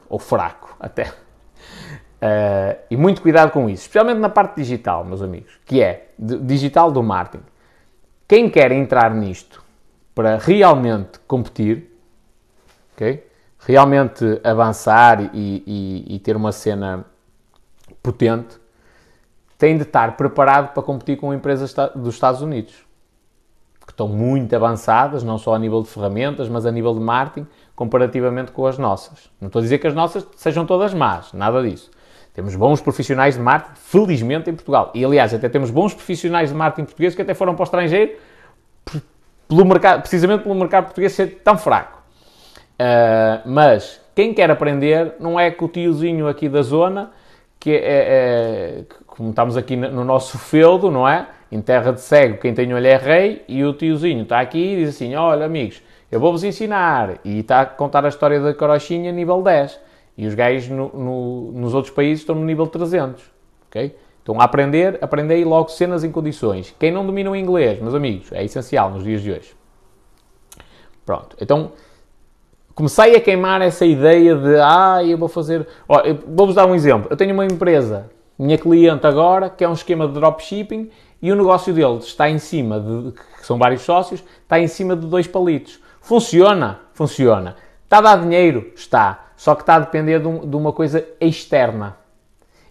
ou 0.09 0.19
fraco 0.19 0.75
até. 0.79 1.09
Uh, 2.21 2.77
e 2.91 2.97
muito 2.97 3.21
cuidado 3.21 3.51
com 3.51 3.69
isso, 3.69 3.83
especialmente 3.83 4.19
na 4.19 4.27
parte 4.27 4.57
digital, 4.57 5.05
meus 5.05 5.21
amigos, 5.21 5.57
que 5.65 5.81
é 5.81 6.09
digital 6.19 6.91
do 6.91 7.01
marketing. 7.01 7.45
Quem 8.27 8.49
quer 8.49 8.73
entrar 8.73 9.13
nisto 9.13 9.63
para 10.13 10.37
realmente 10.37 11.17
competir, 11.25 11.97
okay? 12.93 13.25
realmente 13.59 14.41
avançar 14.43 15.21
e, 15.33 15.63
e, 15.65 16.15
e 16.15 16.19
ter 16.19 16.35
uma 16.35 16.51
cena 16.51 17.05
potente, 18.03 18.59
tem 19.57 19.77
de 19.77 19.83
estar 19.83 20.17
preparado 20.17 20.73
para 20.73 20.83
competir 20.83 21.17
com 21.17 21.33
empresas 21.33 21.73
dos 21.95 22.15
Estados 22.15 22.41
Unidos 22.41 22.88
estão 23.99 24.07
muito 24.07 24.55
avançadas, 24.55 25.23
não 25.23 25.37
só 25.37 25.53
a 25.53 25.59
nível 25.59 25.81
de 25.81 25.89
ferramentas, 25.89 26.47
mas 26.47 26.65
a 26.65 26.71
nível 26.71 26.93
de 26.93 27.01
marketing, 27.01 27.45
comparativamente 27.75 28.51
com 28.51 28.65
as 28.65 28.77
nossas. 28.77 29.29
Não 29.41 29.47
estou 29.47 29.59
a 29.59 29.63
dizer 29.63 29.77
que 29.77 29.87
as 29.87 29.93
nossas 29.93 30.25
sejam 30.37 30.65
todas 30.65 30.93
más, 30.93 31.33
nada 31.33 31.61
disso. 31.61 31.91
Temos 32.33 32.55
bons 32.55 32.79
profissionais 32.79 33.35
de 33.35 33.41
marketing, 33.41 33.75
felizmente, 33.75 34.49
em 34.49 34.55
Portugal. 34.55 34.91
E, 34.93 35.03
aliás, 35.03 35.33
até 35.33 35.49
temos 35.49 35.69
bons 35.69 35.93
profissionais 35.93 36.49
de 36.49 36.55
marketing 36.55 36.85
portugueses 36.85 37.15
que 37.15 37.21
até 37.21 37.33
foram 37.33 37.53
para 37.53 37.63
o 37.63 37.65
estrangeiro 37.65 38.13
pelo 39.47 39.65
mercado, 39.65 40.01
precisamente 40.01 40.43
pelo 40.43 40.55
mercado 40.55 40.85
português 40.85 41.11
ser 41.11 41.41
tão 41.43 41.57
fraco. 41.57 41.99
Uh, 42.79 43.41
mas 43.45 43.99
quem 44.15 44.33
quer 44.33 44.49
aprender 44.49 45.15
não 45.19 45.37
é 45.37 45.51
com 45.51 45.65
o 45.65 45.67
tiozinho 45.67 46.29
aqui 46.29 46.47
da 46.47 46.61
zona, 46.61 47.11
que 47.59 47.71
é, 47.71 47.81
é, 47.83 48.83
como 49.05 49.31
estamos 49.31 49.57
aqui 49.57 49.75
no 49.75 50.05
nosso 50.05 50.37
feudo, 50.37 50.89
não 50.89 51.05
é? 51.05 51.27
Em 51.51 51.61
terra 51.61 51.91
de 51.91 52.01
cego, 52.01 52.37
quem 52.37 52.53
tem 52.53 52.71
olho 52.73 52.85
é 52.85 52.95
rei, 52.95 53.43
e 53.47 53.63
o 53.63 53.73
tiozinho 53.73 54.23
está 54.23 54.39
aqui 54.39 54.59
e 54.59 54.75
diz 54.77 54.89
assim: 54.89 55.15
Olha, 55.15 55.45
amigos, 55.45 55.81
eu 56.11 56.19
vou-vos 56.19 56.43
ensinar. 56.43 57.19
E 57.23 57.39
está 57.39 57.61
a 57.61 57.65
contar 57.65 58.05
a 58.05 58.09
história 58.09 58.39
da 58.39 58.53
carochinha 58.53 59.11
nível 59.11 59.41
10. 59.41 59.79
E 60.17 60.27
os 60.27 60.35
gajos 60.35 60.69
no, 60.69 60.89
no, 60.89 61.51
nos 61.53 61.73
outros 61.73 61.93
países 61.93 62.19
estão 62.19 62.35
no 62.35 62.45
nível 62.45 62.67
300. 62.67 63.23
ok? 63.67 63.95
Então, 64.21 64.39
a 64.39 64.43
aprender, 64.43 64.99
aprendei 65.01 65.43
logo 65.43 65.69
cenas 65.69 66.03
em 66.03 66.11
condições. 66.11 66.75
Quem 66.77 66.91
não 66.91 67.05
domina 67.05 67.31
o 67.31 67.35
inglês, 67.35 67.79
meus 67.79 67.95
amigos, 67.95 68.31
é 68.31 68.43
essencial 68.43 68.91
nos 68.91 69.03
dias 69.03 69.21
de 69.21 69.31
hoje. 69.31 69.55
Pronto, 71.05 71.35
então 71.41 71.71
comecei 72.75 73.15
a 73.15 73.19
queimar 73.19 73.61
essa 73.61 73.85
ideia 73.85 74.35
de 74.35 74.55
ah, 74.61 75.03
eu 75.03 75.17
vou 75.17 75.27
fazer. 75.27 75.67
Vou-vos 76.27 76.53
dar 76.53 76.67
um 76.67 76.75
exemplo. 76.75 77.07
Eu 77.09 77.17
tenho 77.17 77.33
uma 77.33 77.45
empresa, 77.45 78.11
minha 78.37 78.57
cliente 78.57 79.07
agora, 79.07 79.49
que 79.49 79.63
é 79.63 79.69
um 79.69 79.73
esquema 79.73 80.07
de 80.07 80.13
dropshipping 80.13 80.91
e 81.21 81.31
o 81.31 81.35
negócio 81.35 81.73
deles 81.73 82.05
está 82.05 82.29
em 82.29 82.39
cima 82.39 82.79
de. 82.79 83.11
que 83.11 83.45
são 83.45 83.57
vários 83.57 83.81
sócios, 83.81 84.23
está 84.41 84.59
em 84.59 84.67
cima 84.67 84.95
de 84.95 85.05
dois 85.05 85.27
palitos. 85.27 85.79
Funciona? 86.01 86.79
Funciona. 86.93 87.55
Está 87.83 87.97
a 87.97 88.01
dar 88.01 88.21
dinheiro? 88.21 88.71
Está. 88.75 89.27
Só 89.35 89.55
que 89.55 89.61
está 89.61 89.75
a 89.75 89.79
depender 89.79 90.19
de, 90.19 90.27
um, 90.27 90.49
de 90.49 90.55
uma 90.55 90.73
coisa 90.73 91.05
externa. 91.19 91.97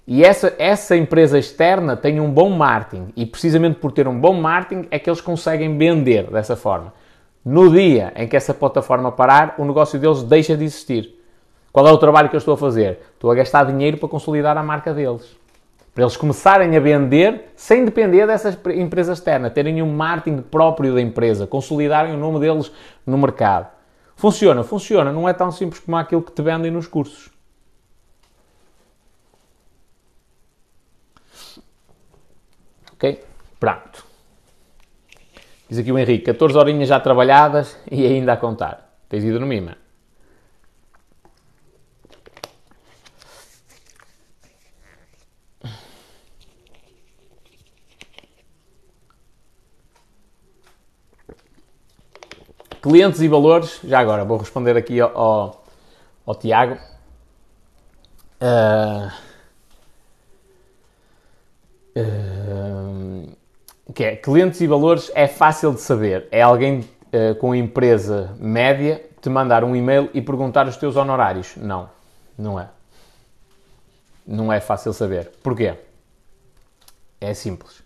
E 0.06 0.24
essa, 0.24 0.54
essa 0.58 0.96
empresa 0.96 1.38
externa 1.38 1.96
tem 1.96 2.20
um 2.20 2.30
bom 2.30 2.50
marketing. 2.50 3.12
E 3.14 3.26
precisamente 3.26 3.78
por 3.78 3.92
ter 3.92 4.08
um 4.08 4.18
bom 4.18 4.34
marketing 4.34 4.88
é 4.90 4.98
que 4.98 5.08
eles 5.08 5.20
conseguem 5.20 5.76
vender 5.76 6.30
dessa 6.30 6.56
forma. 6.56 6.94
No 7.44 7.70
dia 7.70 8.12
em 8.16 8.26
que 8.26 8.36
essa 8.36 8.52
plataforma 8.52 9.12
parar, 9.12 9.54
o 9.58 9.64
negócio 9.64 9.98
deles 9.98 10.22
deixa 10.22 10.56
de 10.56 10.64
existir. 10.64 11.14
Qual 11.72 11.86
é 11.86 11.92
o 11.92 11.98
trabalho 11.98 12.28
que 12.28 12.36
eu 12.36 12.38
estou 12.38 12.54
a 12.54 12.58
fazer? 12.58 13.00
Estou 13.14 13.30
a 13.30 13.34
gastar 13.34 13.64
dinheiro 13.64 13.98
para 13.98 14.08
consolidar 14.08 14.56
a 14.56 14.62
marca 14.62 14.92
deles. 14.92 15.37
Para 15.98 16.04
eles 16.04 16.16
começarem 16.16 16.76
a 16.76 16.78
vender 16.78 17.52
sem 17.56 17.84
depender 17.84 18.24
dessa 18.24 18.56
empresa 18.72 19.14
externa, 19.14 19.50
terem 19.50 19.82
um 19.82 19.92
marketing 19.92 20.42
próprio 20.42 20.94
da 20.94 21.00
empresa, 21.00 21.44
consolidarem 21.44 22.14
o 22.14 22.16
nome 22.16 22.38
deles 22.38 22.70
no 23.04 23.18
mercado. 23.18 23.66
Funciona, 24.14 24.62
funciona, 24.62 25.10
não 25.10 25.28
é 25.28 25.32
tão 25.32 25.50
simples 25.50 25.80
como 25.80 25.96
aquilo 25.96 26.22
que 26.22 26.30
te 26.30 26.40
vendem 26.40 26.70
nos 26.70 26.86
cursos. 26.86 27.30
Ok? 32.92 33.20
Pronto. 33.58 34.06
Diz 35.68 35.80
aqui 35.80 35.90
o 35.90 35.98
Henrique, 35.98 36.26
14 36.26 36.56
horinhas 36.56 36.88
já 36.88 37.00
trabalhadas 37.00 37.76
e 37.90 38.06
ainda 38.06 38.34
a 38.34 38.36
contar. 38.36 39.00
Tens 39.08 39.24
ido 39.24 39.40
no 39.40 39.48
Mima. 39.48 39.76
Clientes 52.88 53.20
e 53.20 53.28
valores, 53.28 53.80
já 53.84 53.98
agora 53.98 54.24
vou 54.24 54.38
responder 54.38 54.74
aqui 54.74 54.98
ao, 54.98 55.14
ao, 55.14 55.64
ao 56.24 56.34
Tiago. 56.34 56.78
Uh, 58.40 59.12
uh, 61.94 63.36
que 63.92 64.04
é 64.04 64.16
clientes 64.16 64.62
e 64.62 64.66
valores 64.66 65.12
é 65.14 65.28
fácil 65.28 65.74
de 65.74 65.82
saber. 65.82 66.28
É 66.30 66.40
alguém 66.40 66.80
uh, 67.12 67.34
com 67.34 67.54
empresa 67.54 68.34
média 68.38 69.04
te 69.20 69.28
mandar 69.28 69.64
um 69.64 69.76
e-mail 69.76 70.08
e 70.14 70.22
perguntar 70.22 70.66
os 70.66 70.78
teus 70.78 70.96
honorários. 70.96 71.56
Não, 71.58 71.90
não 72.38 72.58
é. 72.58 72.70
Não 74.26 74.50
é 74.50 74.60
fácil 74.60 74.94
saber. 74.94 75.30
Porquê? 75.42 75.74
É 77.20 77.34
simples. 77.34 77.82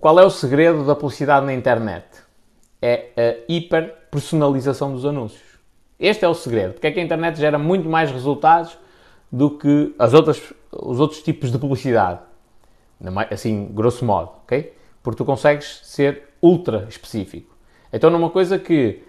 Qual 0.00 0.20
é 0.20 0.24
o 0.24 0.30
segredo 0.30 0.86
da 0.86 0.94
publicidade 0.94 1.44
na 1.44 1.52
internet? 1.52 2.29
É 2.82 3.08
a 3.16 3.52
hiperpersonalização 3.52 4.92
dos 4.92 5.04
anúncios. 5.04 5.58
Este 5.98 6.24
é 6.24 6.28
o 6.28 6.34
segredo. 6.34 6.74
Porque 6.74 6.86
é 6.86 6.90
que 6.90 7.00
a 7.00 7.02
internet 7.02 7.38
gera 7.38 7.58
muito 7.58 7.88
mais 7.88 8.10
resultados 8.10 8.78
do 9.30 9.50
que 9.50 9.94
as 9.98 10.14
outras, 10.14 10.42
os 10.72 10.98
outros 10.98 11.22
tipos 11.22 11.52
de 11.52 11.58
publicidade 11.58 12.20
assim, 13.30 13.70
grosso 13.72 14.04
modo, 14.04 14.30
ok? 14.42 14.74
Porque 15.02 15.16
tu 15.16 15.24
consegues 15.24 15.80
ser 15.84 16.34
ultra 16.42 16.86
específico. 16.88 17.56
Então, 17.92 18.10
numa 18.10 18.30
coisa 18.30 18.58
que 18.58 19.02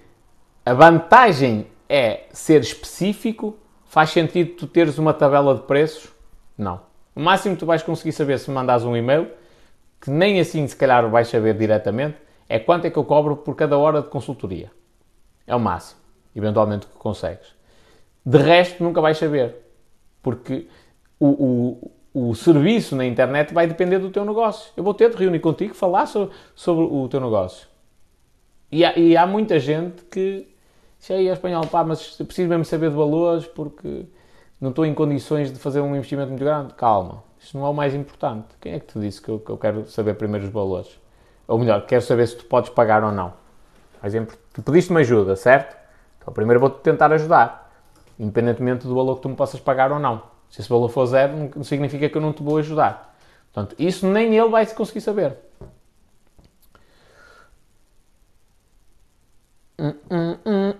a 0.66 0.74
vantagem 0.74 1.68
é 1.90 2.24
ser 2.32 2.62
específico, 2.62 3.58
faz 3.86 4.12
sentido 4.12 4.54
tu 4.56 4.68
teres 4.68 4.98
uma 4.98 5.14
tabela 5.14 5.54
de 5.56 5.62
preços? 5.62 6.12
Não. 6.58 6.82
O 7.16 7.20
máximo 7.20 7.56
que 7.56 7.60
tu 7.60 7.66
vais 7.66 7.84
conseguir 7.84 8.14
saber 8.14 8.40
se 8.40 8.50
mandas 8.50 8.86
um 8.86 8.96
e-mail, 8.96 9.28
que 10.00 10.10
nem 10.10 10.40
assim 10.40 10.66
se 10.66 10.76
calhar 10.76 11.08
vais 11.10 11.28
saber 11.28 11.58
diretamente, 11.58 12.18
é 12.52 12.60
quanto 12.60 12.86
é 12.86 12.90
que 12.90 12.98
eu 12.98 13.06
cobro 13.06 13.38
por 13.38 13.56
cada 13.56 13.78
hora 13.78 14.02
de 14.02 14.10
consultoria. 14.10 14.70
É 15.48 15.56
o 15.56 15.60
máximo, 15.60 16.02
eventualmente, 16.36 16.86
que 16.86 16.98
consegues. 16.98 17.56
De 18.26 18.38
resto, 18.38 18.84
nunca 18.84 19.00
vais 19.00 19.18
saber. 19.18 19.56
Porque 20.22 20.68
o, 21.18 21.92
o, 22.14 22.30
o 22.30 22.36
serviço 22.36 22.94
na 22.96 23.06
internet 23.06 23.54
vai 23.54 23.68
depender 23.68 24.00
do 24.00 24.10
teu 24.10 24.26
negócio. 24.26 24.72
Eu 24.76 24.84
vou 24.84 24.94
ter 24.94 25.10
de 25.10 25.16
reunir 25.16 25.40
contigo, 25.40 25.74
falar 25.74 26.06
sobre, 26.08 26.36
sobre 26.54 26.84
o 26.84 27.08
teu 27.08 27.22
negócio. 27.22 27.68
E 28.70 28.84
há, 28.84 28.98
e 28.98 29.16
há 29.16 29.26
muita 29.26 29.58
gente 29.58 30.04
que 30.04 30.48
cheia 31.00 31.30
é 31.30 31.34
espanhol, 31.34 31.66
pá, 31.68 31.84
mas 31.86 32.18
preciso 32.18 32.50
mesmo 32.50 32.66
saber 32.66 32.90
de 32.90 32.96
valores 32.96 33.48
porque 33.48 34.06
não 34.60 34.70
estou 34.70 34.86
em 34.86 34.94
condições 34.94 35.52
de 35.52 35.58
fazer 35.58 35.80
um 35.80 35.96
investimento 35.96 36.30
muito 36.30 36.44
grande. 36.44 36.74
Calma, 36.74 37.24
isso 37.40 37.58
não 37.58 37.66
é 37.66 37.70
o 37.70 37.74
mais 37.74 37.96
importante. 37.96 38.48
Quem 38.60 38.74
é 38.74 38.80
que 38.80 38.94
te 38.94 39.00
disse 39.00 39.22
que 39.22 39.30
eu, 39.30 39.40
que 39.40 39.50
eu 39.50 39.58
quero 39.58 39.90
saber 39.90 40.16
primeiro 40.16 40.46
os 40.46 40.52
valores? 40.52 41.01
Ou 41.52 41.60
melhor, 41.60 41.86
quero 41.86 42.02
saber 42.02 42.26
se 42.28 42.38
tu 42.38 42.46
podes 42.46 42.70
pagar 42.70 43.04
ou 43.04 43.12
não. 43.12 43.34
Por 44.00 44.08
exemplo, 44.08 44.38
tu 44.54 44.62
pediste-me 44.62 45.02
ajuda, 45.02 45.36
certo? 45.36 45.76
Então 46.18 46.34
primeiro 46.34 46.62
vou-te 46.62 46.80
tentar 46.80 47.12
ajudar, 47.12 47.70
independentemente 48.18 48.88
do 48.88 48.96
valor 48.96 49.18
que 49.18 49.24
tu 49.24 49.28
me 49.28 49.36
possas 49.36 49.60
pagar 49.60 49.92
ou 49.92 50.00
não. 50.00 50.24
Se 50.50 50.62
esse 50.62 50.70
valor 50.70 50.88
for 50.88 51.06
zero, 51.08 51.52
não 51.54 51.64
significa 51.66 52.08
que 52.08 52.18
eu 52.18 52.22
não 52.22 52.32
te 52.32 52.42
vou 52.42 52.58
ajudar. 52.58 53.14
Portanto, 53.52 53.76
isso 53.78 54.08
nem 54.08 54.34
ele 54.34 54.48
vai 54.48 54.66
conseguir 54.66 55.02
saber. 55.02 55.38
Hum, 59.78 59.94
hum, 60.10 60.74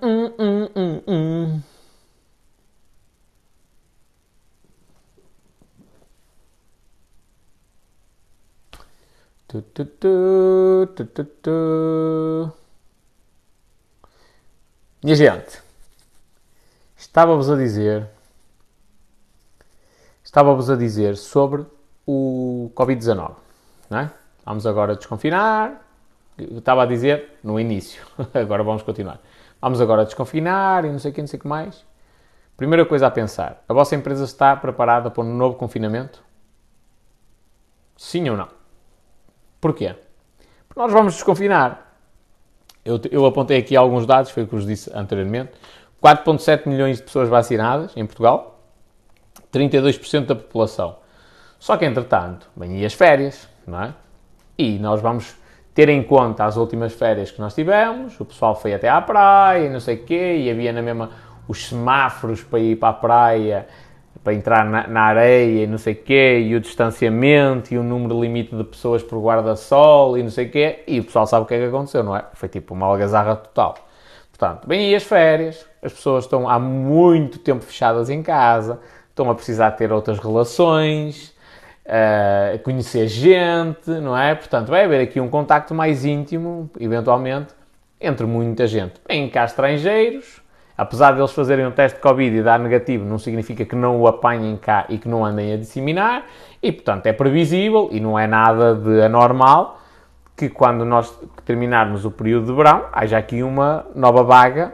tu, 9.52 9.62
tu, 9.62 9.86
tu, 9.86 10.88
tu, 10.96 11.06
tu, 11.06 11.26
tu. 11.26 12.52
Minha 15.04 15.16
gente, 15.16 15.62
estava-vos 16.96 17.50
a 17.50 17.58
dizer 17.58 18.08
estava-vos 20.24 20.70
a 20.70 20.78
dizer 20.78 21.18
sobre 21.18 21.66
o 22.08 22.72
Covid-19. 22.74 23.34
É? 23.92 24.10
Vamos 24.46 24.66
agora 24.66 24.96
desconfinar. 24.96 25.86
Estava 26.38 26.84
a 26.84 26.86
dizer 26.86 27.38
no 27.44 27.60
início, 27.60 28.06
agora 28.34 28.64
vamos 28.64 28.84
continuar. 28.84 29.20
Vamos 29.62 29.82
agora 29.82 30.06
desconfinar 30.06 30.86
e 30.86 30.92
não 30.92 30.98
sei 30.98 31.12
o 31.12 31.14
que, 31.14 31.22
não 31.22 31.28
sei 31.28 31.38
o 31.38 31.42
que 31.42 31.48
mais. 31.48 31.86
Primeira 32.56 32.86
coisa 32.86 33.08
a 33.08 33.12
pensar: 33.12 33.62
a 33.68 33.74
vossa 33.74 33.96
empresa 33.96 34.24
está 34.24 34.56
preparada 34.56 35.12
para 35.12 35.22
um 35.22 35.36
novo 35.36 35.58
confinamento? 35.58 36.24
Sim 37.98 38.30
ou 38.30 38.38
não? 38.38 38.61
Porquê? 39.62 39.96
Porque 40.68 40.82
nós 40.82 40.92
vamos 40.92 41.14
desconfinar. 41.14 41.96
Eu, 42.84 43.00
eu 43.12 43.26
apontei 43.28 43.60
aqui 43.60 43.76
alguns 43.76 44.08
dados, 44.08 44.32
foi 44.32 44.44
o 44.44 44.48
que 44.48 44.56
vos 44.56 44.66
disse 44.66 44.92
anteriormente. 44.94 45.52
4,7 46.04 46.68
milhões 46.68 46.98
de 46.98 47.04
pessoas 47.04 47.30
vacinadas 47.30 47.96
em 47.96 48.04
Portugal, 48.06 48.60
32% 49.54 50.26
da 50.26 50.36
população. 50.36 50.96
Só 51.60 51.78
que, 51.78 51.86
entretanto, 51.86 52.50
vêm 52.58 52.84
as 52.84 52.94
férias, 52.94 53.48
não 53.68 53.84
é? 53.84 53.94
E 54.58 54.80
nós 54.80 55.00
vamos 55.00 55.36
ter 55.76 55.90
em 55.90 56.02
conta 56.02 56.44
as 56.46 56.58
últimas 56.58 56.92
férias 56.92 57.30
que 57.30 57.40
nós 57.40 57.54
tivemos, 57.54 58.20
o 58.20 58.26
pessoal 58.26 58.56
foi 58.56 58.74
até 58.74 58.90
à 58.90 59.00
praia, 59.00 59.70
não 59.70 59.80
sei 59.80 59.96
o 59.96 60.04
quê, 60.04 60.38
e 60.38 60.50
havia 60.50 60.74
na 60.74 60.82
mesma 60.82 61.12
os 61.48 61.68
semáforos 61.68 62.44
para 62.44 62.60
ir 62.60 62.78
para 62.78 62.90
a 62.90 62.94
praia, 62.94 63.68
para 64.24 64.34
entrar 64.34 64.66
na, 64.66 64.88
na 64.88 65.02
areia, 65.02 65.64
e 65.64 65.68
não 65.68 65.78
sei 65.78 65.94
o 65.94 65.96
quê, 65.96 66.40
e 66.46 66.56
o 66.56 66.60
distanciamento, 66.60 67.74
e 67.74 67.78
o 67.78 67.84
número 67.84 68.20
limite 68.22 68.56
de 68.56 68.64
pessoas 68.64 69.02
por 69.02 69.20
guarda-sol, 69.20 70.18
e 70.18 70.24
não 70.24 70.30
sei 70.30 70.46
o 70.48 70.52
quê, 70.52 70.84
e 70.88 71.00
o 71.00 71.04
pessoal 71.04 71.26
sabe 71.26 71.44
o 71.44 71.48
que 71.48 71.56
é 71.56 71.60
que 71.60 71.66
aconteceu, 71.66 72.04
não 72.04 72.16
é? 72.16 72.26
Foi 72.34 72.48
tipo 72.48 72.74
uma 72.74 72.86
algazarra 72.86 73.36
total. 73.36 73.76
Portanto, 74.32 74.68
vêm 74.68 74.88
aí 74.88 74.96
as 74.96 75.04
férias, 75.04 75.66
as 75.82 75.94
pessoas 75.94 76.26
estão 76.26 76.48
há 76.48 76.60
muito 76.60 77.40
tempo 77.40 77.64
fechadas 77.64 78.10
em 78.10 78.22
casa, 78.22 78.80
estão 79.10 79.30
a 79.30 79.36
precisar 79.36 79.72
ter 79.72 79.92
outras 79.92 80.20
relações, 80.20 81.34
uh, 81.86 82.60
conhecer 82.64 83.08
gente, 83.08 83.90
não 83.90 84.18
é? 84.18 84.34
Portanto, 84.36 84.70
vai 84.70 84.86
haver 84.86 85.02
aqui 85.02 85.20
um 85.20 85.30
contacto 85.30 85.74
mais 85.74 86.06
íntimo, 86.06 86.70
eventualmente, 86.80 87.54
entre 88.00 88.26
muita 88.26 88.66
gente. 88.66 88.94
Vêm 89.08 89.30
cá 89.30 89.46
estrangeiros, 89.46 90.41
apesar 90.82 91.12
de 91.12 91.20
eles 91.20 91.32
fazerem 91.32 91.64
um 91.64 91.70
teste 91.70 91.98
de 91.98 92.02
Covid 92.02 92.36
e 92.36 92.42
dar 92.42 92.58
negativo, 92.58 93.06
não 93.06 93.20
significa 93.20 93.64
que 93.64 93.76
não 93.76 94.02
o 94.02 94.08
apanhem 94.08 94.58
cá 94.58 94.88
e 94.90 94.98
que 94.98 95.08
não 95.08 95.24
andem 95.24 95.54
a 95.54 95.58
disseminar, 95.58 96.26
e 96.60 96.72
portanto 96.72 97.06
é 97.06 97.14
previsível 97.14 97.90
e 97.92 98.00
não 98.00 98.18
é 98.18 98.26
nada 98.26 98.74
de 98.74 99.00
anormal 99.04 99.80
que 100.36 100.50
quando 100.50 100.84
nós 100.84 101.16
terminarmos 101.46 102.04
o 102.04 102.10
período 102.10 102.48
de 102.48 102.54
verão, 102.54 102.88
haja 102.92 103.16
aqui 103.16 103.44
uma 103.44 103.86
nova 103.94 104.24
vaga 104.24 104.74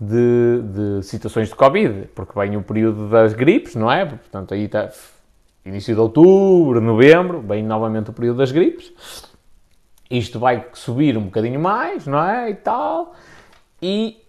de, 0.00 0.62
de 0.62 1.02
situações 1.02 1.48
de 1.48 1.56
Covid, 1.56 2.10
porque 2.14 2.32
vem 2.38 2.56
o 2.56 2.62
período 2.62 3.08
das 3.08 3.32
gripes, 3.32 3.74
não 3.74 3.90
é? 3.90 4.04
Portanto, 4.04 4.54
aí 4.54 4.66
está, 4.66 4.88
início 5.66 5.92
de 5.96 6.00
outubro, 6.00 6.80
novembro, 6.80 7.40
vem 7.40 7.64
novamente 7.64 8.10
o 8.10 8.12
período 8.12 8.36
das 8.36 8.52
gripes. 8.52 8.92
Isto 10.08 10.38
vai 10.38 10.64
subir 10.74 11.18
um 11.18 11.22
bocadinho 11.22 11.58
mais, 11.58 12.06
não 12.06 12.24
é? 12.24 12.50
E 12.50 12.54
tal. 12.54 13.16
E 13.82 14.20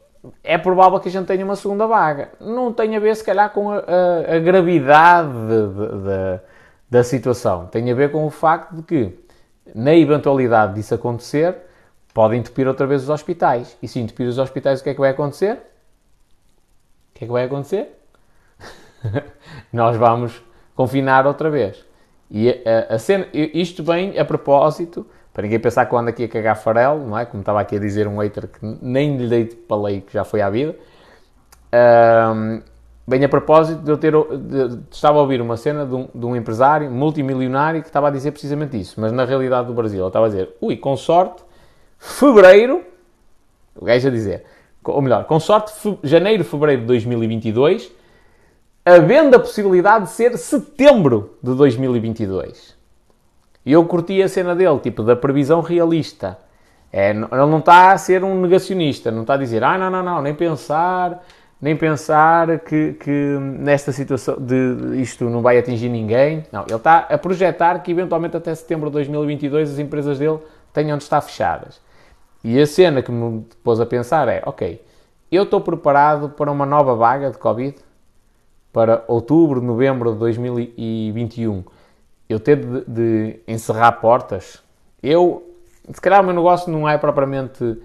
é 0.43 0.57
provável 0.57 0.99
que 0.99 1.09
a 1.09 1.11
gente 1.11 1.26
tenha 1.26 1.43
uma 1.43 1.55
segunda 1.55 1.88
vaga. 1.88 2.32
Não 2.39 2.72
tem 2.72 2.95
a 2.95 2.99
ver, 2.99 3.15
se 3.15 3.24
calhar, 3.24 3.49
com 3.51 3.72
a, 3.72 3.78
a, 3.78 4.36
a 4.36 4.39
gravidade 4.39 5.30
de, 5.30 5.67
de, 5.67 6.39
da 6.89 7.03
situação. 7.03 7.67
Tem 7.67 7.91
a 7.91 7.95
ver 7.95 8.11
com 8.11 8.26
o 8.26 8.30
facto 8.30 8.76
de 8.76 8.84
que, 8.84 9.19
na 9.74 9.95
eventualidade 9.95 10.76
disso 10.76 10.93
acontecer, 10.93 11.55
podem 12.13 12.39
entupir 12.39 12.67
outra 12.67 12.86
vez 12.86 13.03
os 13.03 13.09
hospitais. 13.09 13.78
E 13.82 13.88
se 13.88 13.99
entupir 13.99 14.28
os 14.28 14.38
hospitais, 14.38 14.80
o 14.80 14.84
que 14.84 14.89
é 14.91 14.93
que 14.93 14.99
vai 14.99 15.09
acontecer? 15.09 15.53
O 15.53 15.59
que 17.15 17.24
é 17.24 17.28
que 17.28 17.34
vai 17.34 17.45
acontecer? 17.45 17.89
Nós 19.74 19.97
vamos 19.97 20.43
confinar 20.76 21.26
outra 21.26 21.49
vez. 21.49 21.84
E 22.30 22.49
a, 22.49 22.95
a 22.95 22.99
cena, 22.99 23.28
isto 23.34 23.84
vem 23.84 24.17
a 24.17 24.24
propósito, 24.24 25.05
para 25.34 25.43
ninguém 25.43 25.59
pensar 25.59 25.86
que 25.86 25.93
eu 25.93 25.97
ando 25.97 26.09
aqui 26.09 26.23
a 26.23 26.27
cagar 26.27 26.57
farelo, 26.57 27.07
não 27.07 27.17
é? 27.17 27.25
Como 27.25 27.41
estava 27.41 27.61
aqui 27.61 27.75
a 27.75 27.79
dizer 27.79 28.07
um 28.07 28.17
hater 28.17 28.47
que 28.47 28.59
nem 28.82 29.17
lhe 29.17 29.27
dei 29.27 29.45
para 29.45 29.77
lei, 29.77 30.01
que 30.01 30.13
já 30.13 30.23
foi 30.23 30.41
à 30.41 30.49
vida. 30.49 30.75
Um, 31.73 32.61
bem 33.07 33.23
a 33.23 33.29
propósito 33.29 33.82
de 33.82 33.91
eu 33.91 33.97
ter. 33.97 34.11
De, 34.11 34.67
de, 34.67 34.79
estava 34.91 35.17
a 35.19 35.21
ouvir 35.21 35.41
uma 35.41 35.55
cena 35.55 35.86
de 35.86 35.95
um, 35.95 36.07
de 36.13 36.25
um, 36.25 36.36
empresário 36.36 36.91
multimilionário 36.91 37.82
que 37.82 37.88
estava 37.88 38.09
a 38.09 38.11
dizer 38.11 38.32
precisamente 38.32 38.79
isso, 38.79 38.99
mas 38.99 39.11
na 39.11 39.23
realidade 39.23 39.67
do 39.67 39.73
Brasil. 39.73 39.99
Ele 39.99 40.07
estava 40.07 40.25
a 40.25 40.29
dizer: 40.29 40.49
ui, 40.61 40.75
com 40.75 40.97
sorte, 40.97 41.43
fevereiro. 41.97 42.84
O 43.73 43.86
gajo 43.86 44.09
a 44.09 44.11
dizer, 44.11 44.43
ou 44.84 45.01
melhor, 45.01 45.23
com 45.23 45.39
sorte, 45.39 45.71
fe, 45.71 45.97
janeiro, 46.03 46.43
fevereiro 46.43 46.82
de 46.82 46.88
2022 46.88 48.01
havendo 48.86 49.36
a 49.36 49.39
possibilidade 49.39 50.05
de 50.05 50.11
ser 50.11 50.38
setembro 50.38 51.38
de 51.41 51.53
2022. 51.55 52.75
E 53.66 53.72
eu 53.72 53.86
curti 53.86 54.22
a 54.22 54.28
cena 54.28 54.55
dele, 54.55 54.80
tipo, 54.80 55.03
da 55.03 55.16
previsão 55.16 55.62
realista. 55.62 56.38
É, 56.91 57.12
ele 57.12 57.28
não 57.32 57.59
está 57.59 57.91
a 57.91 57.97
ser 57.97 58.24
um 58.24 58.41
negacionista, 58.41 59.12
não 59.12 59.22
está 59.22 59.36
a 59.36 59.38
dizer, 59.38 59.64
ah, 59.64 59.78
não, 59.78 59.89
não, 59.89 60.03
não, 60.03 60.22
nem 60.22 60.34
pensar, 60.36 61.24
nem 61.62 61.76
pensar 61.76 62.59
que, 62.59 62.93
que 62.93 63.38
nesta 63.39 63.91
situação 63.91 64.36
de 64.39 64.99
isto 65.01 65.26
não 65.26 65.41
vai 65.41 65.57
atingir 65.57 65.89
ninguém. 65.89 66.43
Não, 66.51 66.64
ele 66.64 66.76
está 66.76 67.07
a 67.09 67.18
projetar 67.18 67.80
que 67.80 67.91
eventualmente 67.91 68.36
até 68.36 68.53
setembro 68.53 68.89
de 68.89 68.93
2022 68.93 69.72
as 69.72 69.80
empresas 69.80 70.20
dele 70.20 70.39
tenham 70.74 70.97
de 70.97 71.03
estar 71.03 71.22
fechadas. 71.22 71.80
E 72.43 72.59
a 72.59 72.66
cena 72.66 73.01
que 73.01 73.12
me 73.12 73.45
pôs 73.64 73.80
a 73.80 73.86
pensar 73.86 74.28
é, 74.28 74.41
ok, 74.45 74.82
eu 75.32 75.43
estou 75.43 75.62
preparado 75.62 76.30
para 76.30 76.51
uma 76.51 76.66
nova 76.66 76.95
vaga 76.95 77.30
de 77.30 77.38
Covid? 77.38 77.76
para 78.72 79.03
outubro, 79.07 79.62
novembro 79.62 80.14
de 80.14 80.20
2021 80.20 81.64
eu 82.32 82.39
ter 82.39 82.57
de, 82.57 82.86
de, 82.88 83.39
encerrar 83.47 83.91
portas, 83.93 84.61
eu, 85.01 85.55
se 85.91 85.99
calhar 85.99 86.21
o 86.21 86.23
meu 86.23 86.34
negócio 86.34 86.71
não 86.71 86.88
é 86.88 86.97
propriamente 86.97 87.63
uh, 87.63 87.77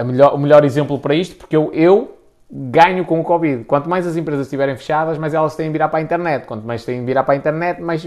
uh, 0.00 0.04
melhor, 0.04 0.34
o 0.34 0.38
melhor 0.38 0.64
exemplo 0.64 0.98
para 0.98 1.14
isto, 1.14 1.36
porque 1.36 1.56
eu, 1.56 1.72
eu 1.72 2.18
ganho 2.50 3.04
com 3.04 3.20
o 3.20 3.24
Covid. 3.24 3.64
Quanto 3.64 3.88
mais 3.88 4.06
as 4.06 4.16
empresas 4.16 4.46
estiverem 4.46 4.76
fechadas, 4.76 5.18
mais 5.18 5.34
elas 5.34 5.56
têm 5.56 5.66
de 5.66 5.72
virar 5.72 5.88
para 5.88 5.98
a 5.98 6.02
internet. 6.02 6.46
Quanto 6.46 6.66
mais 6.66 6.84
têm 6.84 7.00
de 7.00 7.06
virar 7.06 7.24
para 7.24 7.34
a 7.34 7.36
internet, 7.36 7.80
mais, 7.80 8.06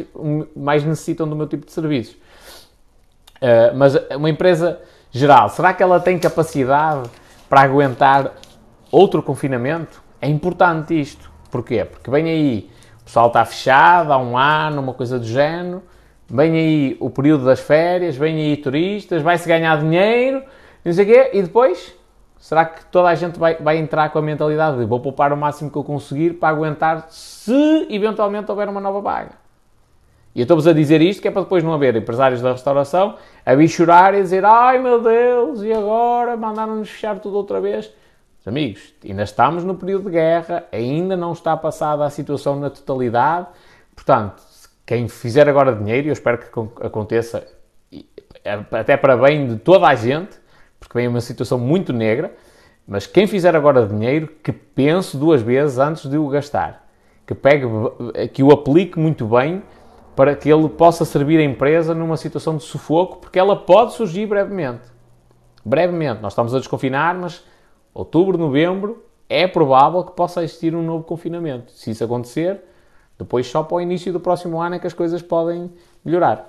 mais 0.56 0.84
necessitam 0.84 1.28
do 1.28 1.36
meu 1.36 1.48
tipo 1.48 1.66
de 1.66 1.72
serviços. 1.72 2.16
Uh, 3.36 3.76
mas 3.76 3.96
uma 4.16 4.30
empresa 4.30 4.80
geral, 5.12 5.50
será 5.50 5.74
que 5.74 5.84
ela 5.84 6.00
tem 6.00 6.18
capacidade 6.18 7.10
para 7.50 7.62
aguentar 7.62 8.34
outro 8.92 9.22
confinamento? 9.22 10.02
É 10.22 10.28
importante 10.28 11.00
isto. 11.00 11.30
Porquê? 11.52 11.86
Porque 11.86 12.10
vem 12.10 12.26
aí, 12.26 12.70
pessoal 13.08 13.28
está 13.28 13.46
fechado 13.46 14.12
há 14.12 14.18
um 14.18 14.38
ano, 14.38 14.82
uma 14.82 14.94
coisa 14.94 15.18
do 15.18 15.26
género, 15.26 15.82
vem 16.30 16.52
aí 16.52 16.98
o 17.00 17.10
período 17.10 17.46
das 17.46 17.62
férias, 17.62 18.18
vem 18.18 18.36
aí 18.36 18.58
turistas, 18.58 19.22
vai-se 19.22 19.48
ganhar 19.48 19.80
dinheiro, 19.80 20.44
não 20.84 20.92
sei 20.92 21.06
o 21.06 21.08
quê, 21.08 21.32
e 21.34 21.42
depois, 21.42 21.96
será 22.38 22.66
que 22.66 22.86
toda 22.88 23.08
a 23.08 23.16
gente 23.16 23.40
vai, 23.40 23.56
vai 23.56 23.78
entrar 23.78 24.10
com 24.10 24.20
a 24.20 24.22
mentalidade 24.22 24.78
de 24.78 24.86
vou 24.86 25.00
poupar 25.00 25.32
o 25.32 25.38
máximo 25.38 25.72
que 25.72 25.78
eu 25.78 25.86
conseguir 25.86 26.34
para 26.34 26.50
aguentar 26.50 27.08
se 27.10 27.88
eventualmente 27.90 28.52
houver 28.52 28.68
uma 28.68 28.82
nova 28.82 29.00
vaga? 29.00 29.32
E 30.36 30.42
eu 30.42 30.44
estou-vos 30.44 30.68
a 30.68 30.74
dizer 30.74 31.02
isto 31.02 31.22
que 31.22 31.30
é 31.30 31.32
para 31.32 31.44
depois 31.44 31.64
não 31.64 31.74
haver 31.74 31.96
empresários 31.96 32.42
da 32.42 32.52
restauração 32.52 33.16
a 33.46 33.56
vir 33.56 33.70
chorar 33.70 34.14
e 34.14 34.22
dizer 34.22 34.44
ai 34.44 34.80
meu 34.80 35.02
Deus, 35.02 35.64
e 35.64 35.72
agora 35.72 36.36
mandaram-nos 36.36 36.90
fechar 36.90 37.18
tudo 37.20 37.38
outra 37.38 37.62
vez. 37.62 37.90
Amigos, 38.48 38.94
ainda 39.04 39.24
estamos 39.24 39.64
no 39.64 39.76
período 39.76 40.06
de 40.06 40.12
guerra, 40.12 40.66
ainda 40.72 41.18
não 41.18 41.34
está 41.34 41.56
passada 41.58 42.06
a 42.06 42.10
situação 42.10 42.58
na 42.60 42.70
totalidade. 42.70 43.48
Portanto, 43.96 44.42
quem 44.86 45.08
fizer 45.08 45.50
agora 45.50 45.76
dinheiro, 45.76 46.08
eu 46.08 46.14
espero 46.14 46.38
que 46.38 46.48
aconteça 46.86 47.46
até 48.72 48.96
para 48.96 49.18
bem 49.18 49.48
de 49.48 49.56
toda 49.58 49.88
a 49.88 49.96
gente, 49.96 50.38
porque 50.80 50.98
vem 50.98 51.08
uma 51.08 51.20
situação 51.20 51.60
muito 51.60 51.92
negra, 51.92 52.34
mas 52.88 53.06
quem 53.06 53.28
fizer 53.28 53.54
agora 53.54 53.86
dinheiro, 53.86 54.30
que 54.42 54.54
pense 54.54 55.18
duas 55.18 55.42
vezes 55.42 55.78
antes 55.78 56.10
de 56.10 56.18
o 56.18 56.30
gastar. 56.30 56.88
Que, 57.26 57.36
pegue, 57.36 57.66
que 58.34 58.42
o 58.42 58.52
aplique 58.52 58.98
muito 58.98 59.26
bem 59.26 59.62
para 60.16 60.34
que 60.34 60.50
ele 60.50 60.70
possa 60.70 61.04
servir 61.04 61.38
a 61.40 61.44
empresa 61.44 61.94
numa 61.94 62.16
situação 62.16 62.56
de 62.56 62.64
sufoco, 62.64 63.18
porque 63.18 63.38
ela 63.38 63.58
pode 63.58 63.94
surgir 63.94 64.26
brevemente. 64.26 64.88
Brevemente. 65.66 66.22
Nós 66.22 66.32
estamos 66.32 66.56
a 66.56 66.60
desconfinar, 66.60 67.14
mas 67.14 67.44
outubro, 67.98 68.38
novembro, 68.38 69.04
é 69.28 69.48
provável 69.48 70.04
que 70.04 70.12
possa 70.12 70.44
existir 70.44 70.76
um 70.76 70.84
novo 70.84 71.04
confinamento. 71.04 71.72
Se 71.72 71.90
isso 71.92 72.04
acontecer, 72.04 72.62
depois 73.18 73.48
só 73.48 73.64
para 73.64 73.78
o 73.78 73.82
início 73.82 74.14
do 74.14 74.20
próximo 74.20 74.62
ano 74.62 74.76
é 74.76 74.80
que 74.80 74.88
as 74.88 74.94
coisas 74.94 75.22
podem 75.22 75.72
melhorar. 76.06 76.48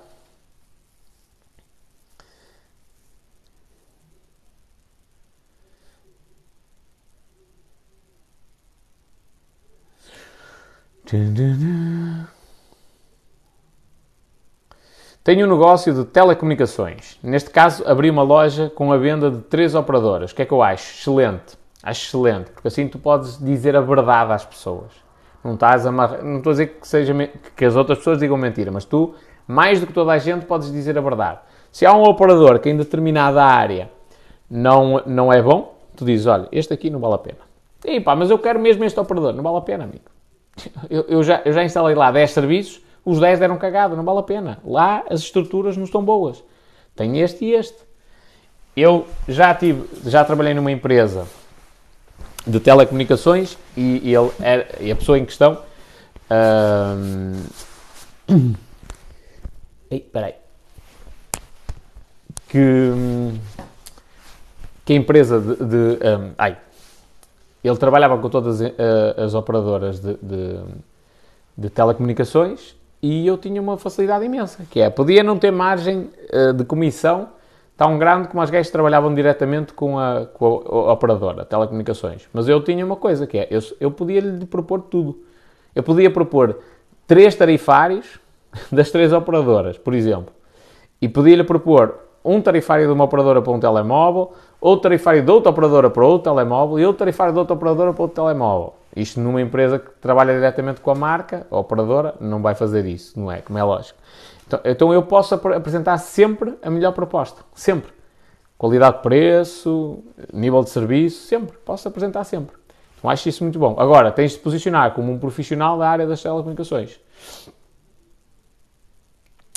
Tenho 15.23 15.47
um 15.47 15.51
negócio 15.51 15.93
de 15.93 16.05
telecomunicações. 16.05 17.19
Neste 17.23 17.51
caso, 17.51 17.87
abri 17.87 18.09
uma 18.09 18.23
loja 18.23 18.71
com 18.75 18.93
a 18.93 18.97
venda 18.97 19.31
de 19.31 19.39
três 19.43 19.75
operadoras. 19.75 20.31
O 20.31 20.35
que 20.35 20.43
é 20.43 20.47
que 20.47 20.53
eu 20.53 20.62
acho? 20.62 21.01
Excelente. 21.01 21.59
Acho 21.83 22.07
excelente, 22.07 22.51
porque 22.51 22.69
assim 22.69 22.89
tu 22.89 22.99
podes 22.99 23.39
dizer 23.39 23.77
a 23.77 23.81
verdade 23.81 24.33
às 24.33 24.45
pessoas. 24.45 24.91
Não 25.45 25.55
estás 25.55 25.87
a 25.87 25.93
mar... 25.93 26.23
não 26.23 26.39
estou 26.39 26.51
a 26.51 26.55
dizer 26.55 26.66
que, 26.66 26.89
seja 26.89 27.14
que 27.55 27.64
as 27.64 27.77
outras 27.77 27.99
pessoas 27.99 28.19
digam 28.19 28.37
mentira, 28.37 28.71
mas 28.73 28.85
tu, 28.85 29.14
mais 29.47 29.81
do 29.81 29.87
que 29.87 29.93
toda 29.93 30.12
a 30.12 30.19
gente, 30.19 30.45
podes 30.45 30.73
dizer 30.73 30.99
a 30.99 31.01
verdade. 31.01 31.39
Se 31.71 31.87
há 31.87 31.95
um 31.95 32.03
operador 32.03 32.59
que 32.59 32.69
em 32.69 32.77
determinada 32.77 33.43
área 33.45 33.91
não, 34.51 35.03
não 35.07 35.33
é 35.33 35.41
bom, 35.41 35.79
tu 35.95 36.05
dizes, 36.05 36.27
olha, 36.27 36.49
este 36.51 36.75
aqui 36.75 36.91
não 36.91 36.99
vale 36.99 37.14
a 37.14 37.19
pena. 37.19 37.39
E 37.85 38.01
pá, 38.01 38.16
mas 38.16 38.31
eu 38.31 38.39
quero 38.39 38.59
mesmo 38.59 38.85
este 38.85 38.99
operador. 38.99 39.33
Não 39.33 39.43
vale 39.43 39.59
a 39.59 39.62
pena, 39.62 39.85
amigo. 39.85 40.05
Eu, 40.91 41.05
eu 41.09 41.23
já, 41.23 41.41
eu 41.45 41.53
já 41.53 41.62
instalei 41.62 41.95
lá 41.95 42.11
10 42.11 42.33
serviços 42.33 42.83
os 43.09 43.18
10 43.18 43.38
deram 43.38 43.56
cagada, 43.56 43.96
não 43.96 44.04
vale 44.04 44.18
a 44.18 44.22
pena. 44.22 44.59
Lá 44.62 45.02
as 45.09 45.20
estruturas 45.20 45.78
não 45.78 45.84
estão 45.84 46.04
boas. 46.04 46.44
Tem 46.94 47.20
este 47.20 47.42
e 47.46 47.54
este. 47.54 47.78
Eu 48.76 49.06
já 49.26 49.54
tive, 49.54 49.88
já 50.04 50.22
trabalhei 50.26 50.52
numa 50.52 50.70
empresa 50.70 51.26
de 52.46 52.61
telecomunicações 52.61 53.56
e, 53.74 54.14
ele 54.14 54.30
era, 54.38 54.68
e 54.78 54.92
a 54.92 54.96
pessoa 54.96 55.18
em 55.18 55.24
questão. 55.24 55.62
Ei, 59.90 60.00
peraí. 60.00 60.34
Que, 62.46 62.92
que 64.84 64.92
a 64.92 64.96
empresa 64.96 65.40
de. 65.40 65.56
de 65.64 65.98
um, 66.06 66.32
ai, 66.36 66.59
ele 67.64 67.76
trabalhava 67.78 68.18
com 68.18 68.28
todas 68.28 68.61
as, 68.61 68.72
as 69.16 69.34
operadoras 69.34 69.98
de, 69.98 70.12
de, 70.22 70.61
de 71.56 71.70
telecomunicações 71.70 72.76
e 73.03 73.26
eu 73.26 73.38
tinha 73.38 73.61
uma 73.61 73.78
facilidade 73.78 74.24
imensa, 74.24 74.64
que 74.70 74.80
é, 74.80 74.90
podia 74.90 75.22
não 75.22 75.38
ter 75.38 75.51
margem 75.51 76.11
uh, 76.32 76.53
de 76.53 76.64
comissão 76.64 77.28
tão 77.76 77.96
grande 77.96 78.26
como 78.26 78.42
as 78.42 78.51
gajas 78.51 78.70
trabalhavam 78.70 79.14
diretamente 79.14 79.72
com 79.72 79.99
a, 79.99 80.26
com 80.26 80.64
a, 80.66 80.92
operadora, 80.92 81.44
telecomunicações. 81.44 82.28
Mas 82.32 82.49
eu 82.49 82.61
tinha 82.61 82.84
uma 82.84 82.96
coisa, 82.96 83.24
que 83.24 83.38
é, 83.38 83.46
eu, 83.51 83.61
eu 83.78 83.90
podia-lhe 83.90 84.44
propor 84.46 84.82
tudo. 84.82 85.20
Eu 85.72 85.84
podia 85.84 86.11
propor 86.11 86.59
três 87.07 87.36
tarifários 87.36 88.18
das 88.72 88.90
três 88.90 89.12
operadoras, 89.12 89.78
por 89.78 89.94
exemplo. 89.94 90.34
E 91.01 91.09
podia-lhe 91.09 91.44
propor 91.44 91.94
um 92.24 92.40
tarifário 92.40 92.86
de 92.86 92.92
uma 92.92 93.05
operadora 93.05 93.40
para 93.40 93.53
um 93.53 93.61
telemóvel, 93.61 94.32
outro 94.61 94.82
tarifário 94.82 95.22
de 95.22 95.30
outra 95.30 95.51
operadora 95.51 95.88
para 95.88 96.05
outro 96.05 96.32
telemóvel 96.32 96.80
e 96.80 96.84
outro 96.84 96.99
tarifário 96.99 97.32
de 97.32 97.38
outra 97.38 97.55
operadora 97.55 97.92
para 97.92 98.03
outro 98.03 98.14
telemóvel. 98.16 98.74
Isto 99.01 99.20
numa 99.20 99.40
empresa 99.40 99.78
que 99.78 99.90
trabalha 100.01 100.34
diretamente 100.34 100.80
com 100.80 100.90
a 100.90 100.94
marca, 100.94 101.46
a 101.51 101.57
operadora, 101.57 102.16
não 102.20 102.42
vai 102.42 102.55
fazer 102.55 102.84
isso, 102.84 103.18
não 103.18 103.30
é? 103.30 103.40
Como 103.40 103.57
é 103.57 103.62
lógico. 103.62 103.99
Então, 104.44 104.61
então 104.64 104.92
eu 104.92 105.05
posso 105.05 105.34
ap 105.36 105.46
apresentar 105.46 105.96
sempre 105.99 106.55
a 106.62 106.68
melhor 106.68 106.92
proposta, 106.92 107.42
sempre. 107.55 107.92
Qualidade 108.57 108.96
de 108.96 109.03
preço, 109.03 110.03
nível 110.32 110.64
de 110.64 110.70
serviço, 110.70 111.28
sempre. 111.28 111.57
Posso 111.59 111.86
apresentar 111.86 112.24
sempre. 112.24 112.57
Então 112.99 113.09
acho 113.09 113.28
isso 113.28 113.44
muito 113.44 113.57
bom. 113.57 113.76
Agora, 113.78 114.11
tens 114.11 114.32
de 114.32 114.38
posicionar 114.38 114.92
como 114.94 115.12
um 115.12 115.18
profissional 115.18 115.78
da 115.78 115.88
área 115.88 116.07
das 116.07 116.20
telecomunicações. 116.20 116.99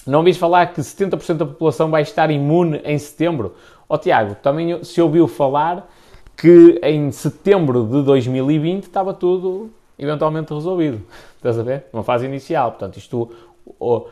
Não 0.05 0.19
ouvis 0.19 0.37
falar 0.37 0.67
que 0.67 0.81
70% 0.81 1.37
da 1.37 1.45
população 1.47 1.89
vai 1.89 2.03
estar 2.03 2.29
imune 2.29 2.79
em 2.83 2.97
setembro? 2.99 3.55
Ó 3.89 3.95
oh, 3.95 3.97
Tiago, 3.97 4.35
também 4.35 4.83
se 4.83 5.01
ouviu 5.01 5.27
falar 5.27 5.89
que 6.41 6.79
em 6.81 7.11
setembro 7.11 7.85
de 7.85 8.01
2020 8.01 8.85
estava 8.85 9.13
tudo 9.13 9.69
eventualmente 9.97 10.51
resolvido. 10.51 10.99
Estás 11.35 11.59
a 11.59 11.61
ver? 11.61 11.85
Uma 11.93 12.03
fase 12.03 12.25
inicial. 12.25 12.71
Portanto, 12.71 12.97
isto, 12.97 13.29
o, 13.79 14.07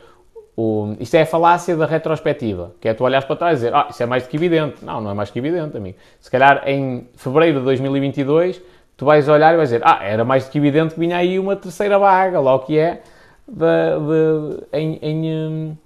o, 0.56 0.94
isto 1.00 1.12
é 1.16 1.22
a 1.22 1.26
falácia 1.26 1.76
da 1.76 1.86
retrospectiva, 1.86 2.72
que 2.80 2.88
é 2.88 2.94
tu 2.94 3.02
olhares 3.02 3.26
para 3.26 3.34
trás 3.34 3.54
e 3.54 3.64
dizer, 3.64 3.74
ah, 3.74 3.88
isso 3.90 4.00
é 4.00 4.06
mais 4.06 4.22
do 4.22 4.28
que 4.28 4.36
evidente. 4.36 4.84
Não, 4.84 5.00
não 5.00 5.10
é 5.10 5.14
mais 5.14 5.28
que 5.28 5.40
evidente, 5.40 5.76
amigo. 5.76 5.98
Se 6.20 6.30
calhar 6.30 6.62
em 6.68 7.08
fevereiro 7.16 7.58
de 7.58 7.64
2022 7.64 8.62
tu 8.96 9.04
vais 9.04 9.28
olhar 9.28 9.52
e 9.52 9.56
vais 9.56 9.70
dizer, 9.70 9.82
ah, 9.84 9.98
era 10.00 10.24
mais 10.24 10.44
do 10.44 10.52
que 10.52 10.58
evidente 10.58 10.94
que 10.94 11.00
vinha 11.00 11.16
aí 11.16 11.36
uma 11.36 11.56
terceira 11.56 11.98
vaga, 11.98 12.38
lá 12.38 12.54
o 12.54 12.60
que 12.60 12.78
é, 12.78 13.02
de, 13.48 13.56
de, 13.56 14.64
em, 14.72 14.98
em, 15.02 15.78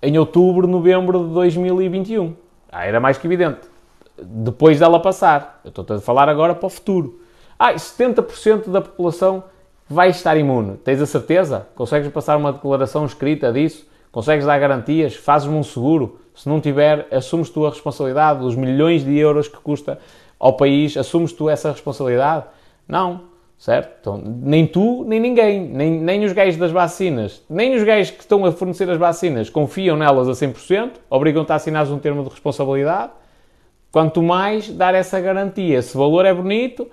em 0.00 0.18
outubro, 0.18 0.66
novembro 0.66 1.26
de 1.26 1.34
2021. 1.34 2.34
Ah, 2.72 2.86
era 2.86 2.98
mais 2.98 3.18
que 3.18 3.26
evidente. 3.26 3.73
Depois 4.22 4.78
dela 4.78 5.00
passar. 5.00 5.60
Eu 5.64 5.70
estou 5.70 5.96
a 5.96 6.00
falar 6.00 6.28
agora 6.28 6.54
para 6.54 6.66
o 6.66 6.70
futuro. 6.70 7.20
Ah, 7.58 7.74
70% 7.74 8.68
da 8.70 8.80
população 8.80 9.44
vai 9.88 10.10
estar 10.10 10.36
imune. 10.36 10.76
Tens 10.78 11.00
a 11.00 11.06
certeza? 11.06 11.66
Consegues 11.74 12.10
passar 12.10 12.36
uma 12.36 12.52
declaração 12.52 13.04
escrita 13.04 13.52
disso? 13.52 13.86
Consegues 14.10 14.46
dar 14.46 14.58
garantias? 14.58 15.14
Fazes-me 15.14 15.54
um 15.54 15.62
seguro? 15.62 16.18
Se 16.34 16.48
não 16.48 16.60
tiver, 16.60 17.06
assumes 17.10 17.50
tu 17.50 17.66
a 17.66 17.70
responsabilidade 17.70 18.40
dos 18.40 18.56
milhões 18.56 19.04
de 19.04 19.16
euros 19.16 19.48
que 19.48 19.56
custa 19.58 19.98
ao 20.38 20.56
país, 20.56 20.96
assumes 20.96 21.32
tu 21.32 21.48
essa 21.48 21.70
responsabilidade? 21.70 22.44
Não, 22.88 23.22
certo? 23.56 23.96
Então, 24.00 24.22
nem 24.24 24.66
tu, 24.66 25.04
nem 25.04 25.20
ninguém, 25.20 25.60
nem, 25.60 25.92
nem 26.00 26.24
os 26.24 26.32
gajos 26.32 26.56
das 26.56 26.70
vacinas, 26.70 27.42
nem 27.48 27.76
os 27.76 27.82
gajos 27.82 28.10
que 28.10 28.20
estão 28.20 28.44
a 28.44 28.52
fornecer 28.52 28.88
as 28.90 28.98
vacinas 28.98 29.48
confiam 29.48 29.96
nelas 29.96 30.28
a 30.28 30.32
100%, 30.32 30.92
obrigam-te 31.08 31.52
a 31.52 31.54
assinar 31.54 31.86
um 31.90 31.98
termo 31.98 32.22
de 32.24 32.30
responsabilidade. 32.30 33.12
Quanto 33.94 34.20
mais 34.20 34.68
dar 34.70 34.92
essa 34.92 35.20
garantia, 35.20 35.78
esse 35.78 35.96
valor 35.96 36.26
é 36.26 36.34
bonito, 36.34 36.90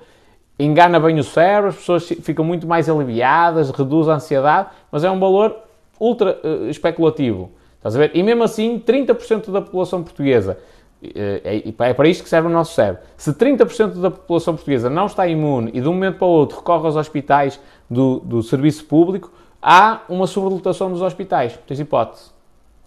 engana 0.59 0.99
bem 0.99 1.17
o 1.17 1.23
cérebro, 1.23 1.69
as 1.69 1.77
pessoas 1.77 2.07
ficam 2.07 2.45
muito 2.45 2.67
mais 2.67 2.87
aliviadas, 2.87 3.71
reduz 3.71 4.07
a 4.07 4.13
ansiedade, 4.13 4.69
mas 4.91 5.03
é 5.03 5.09
um 5.09 5.19
valor 5.19 5.63
ultra 5.99 6.39
uh, 6.43 6.69
especulativo. 6.69 7.49
Estás 7.77 7.95
a 7.95 7.97
ver? 7.97 8.11
E 8.13 8.21
mesmo 8.21 8.43
assim, 8.43 8.77
30% 8.77 9.49
da 9.49 9.63
população 9.63 10.03
portuguesa 10.03 10.59
é, 11.03 11.63
é 11.65 11.93
para 11.95 12.07
isto 12.07 12.21
que 12.21 12.29
serve 12.29 12.47
o 12.47 12.51
nosso 12.51 12.75
cérebro. 12.75 13.01
Se 13.17 13.33
30% 13.33 13.99
da 13.99 14.11
população 14.11 14.53
portuguesa 14.53 14.87
não 14.87 15.07
está 15.07 15.27
imune 15.27 15.71
e 15.73 15.81
de 15.81 15.87
um 15.89 15.93
momento 15.93 16.19
para 16.19 16.27
o 16.27 16.29
outro 16.29 16.57
recorre 16.57 16.85
aos 16.85 16.95
hospitais 16.95 17.59
do, 17.89 18.19
do 18.19 18.43
serviço 18.43 18.85
público, 18.85 19.33
há 19.59 20.01
uma 20.07 20.27
sobrelotação 20.27 20.91
dos 20.91 21.01
hospitais. 21.01 21.57
Tens 21.65 21.79
hipótese. 21.79 22.29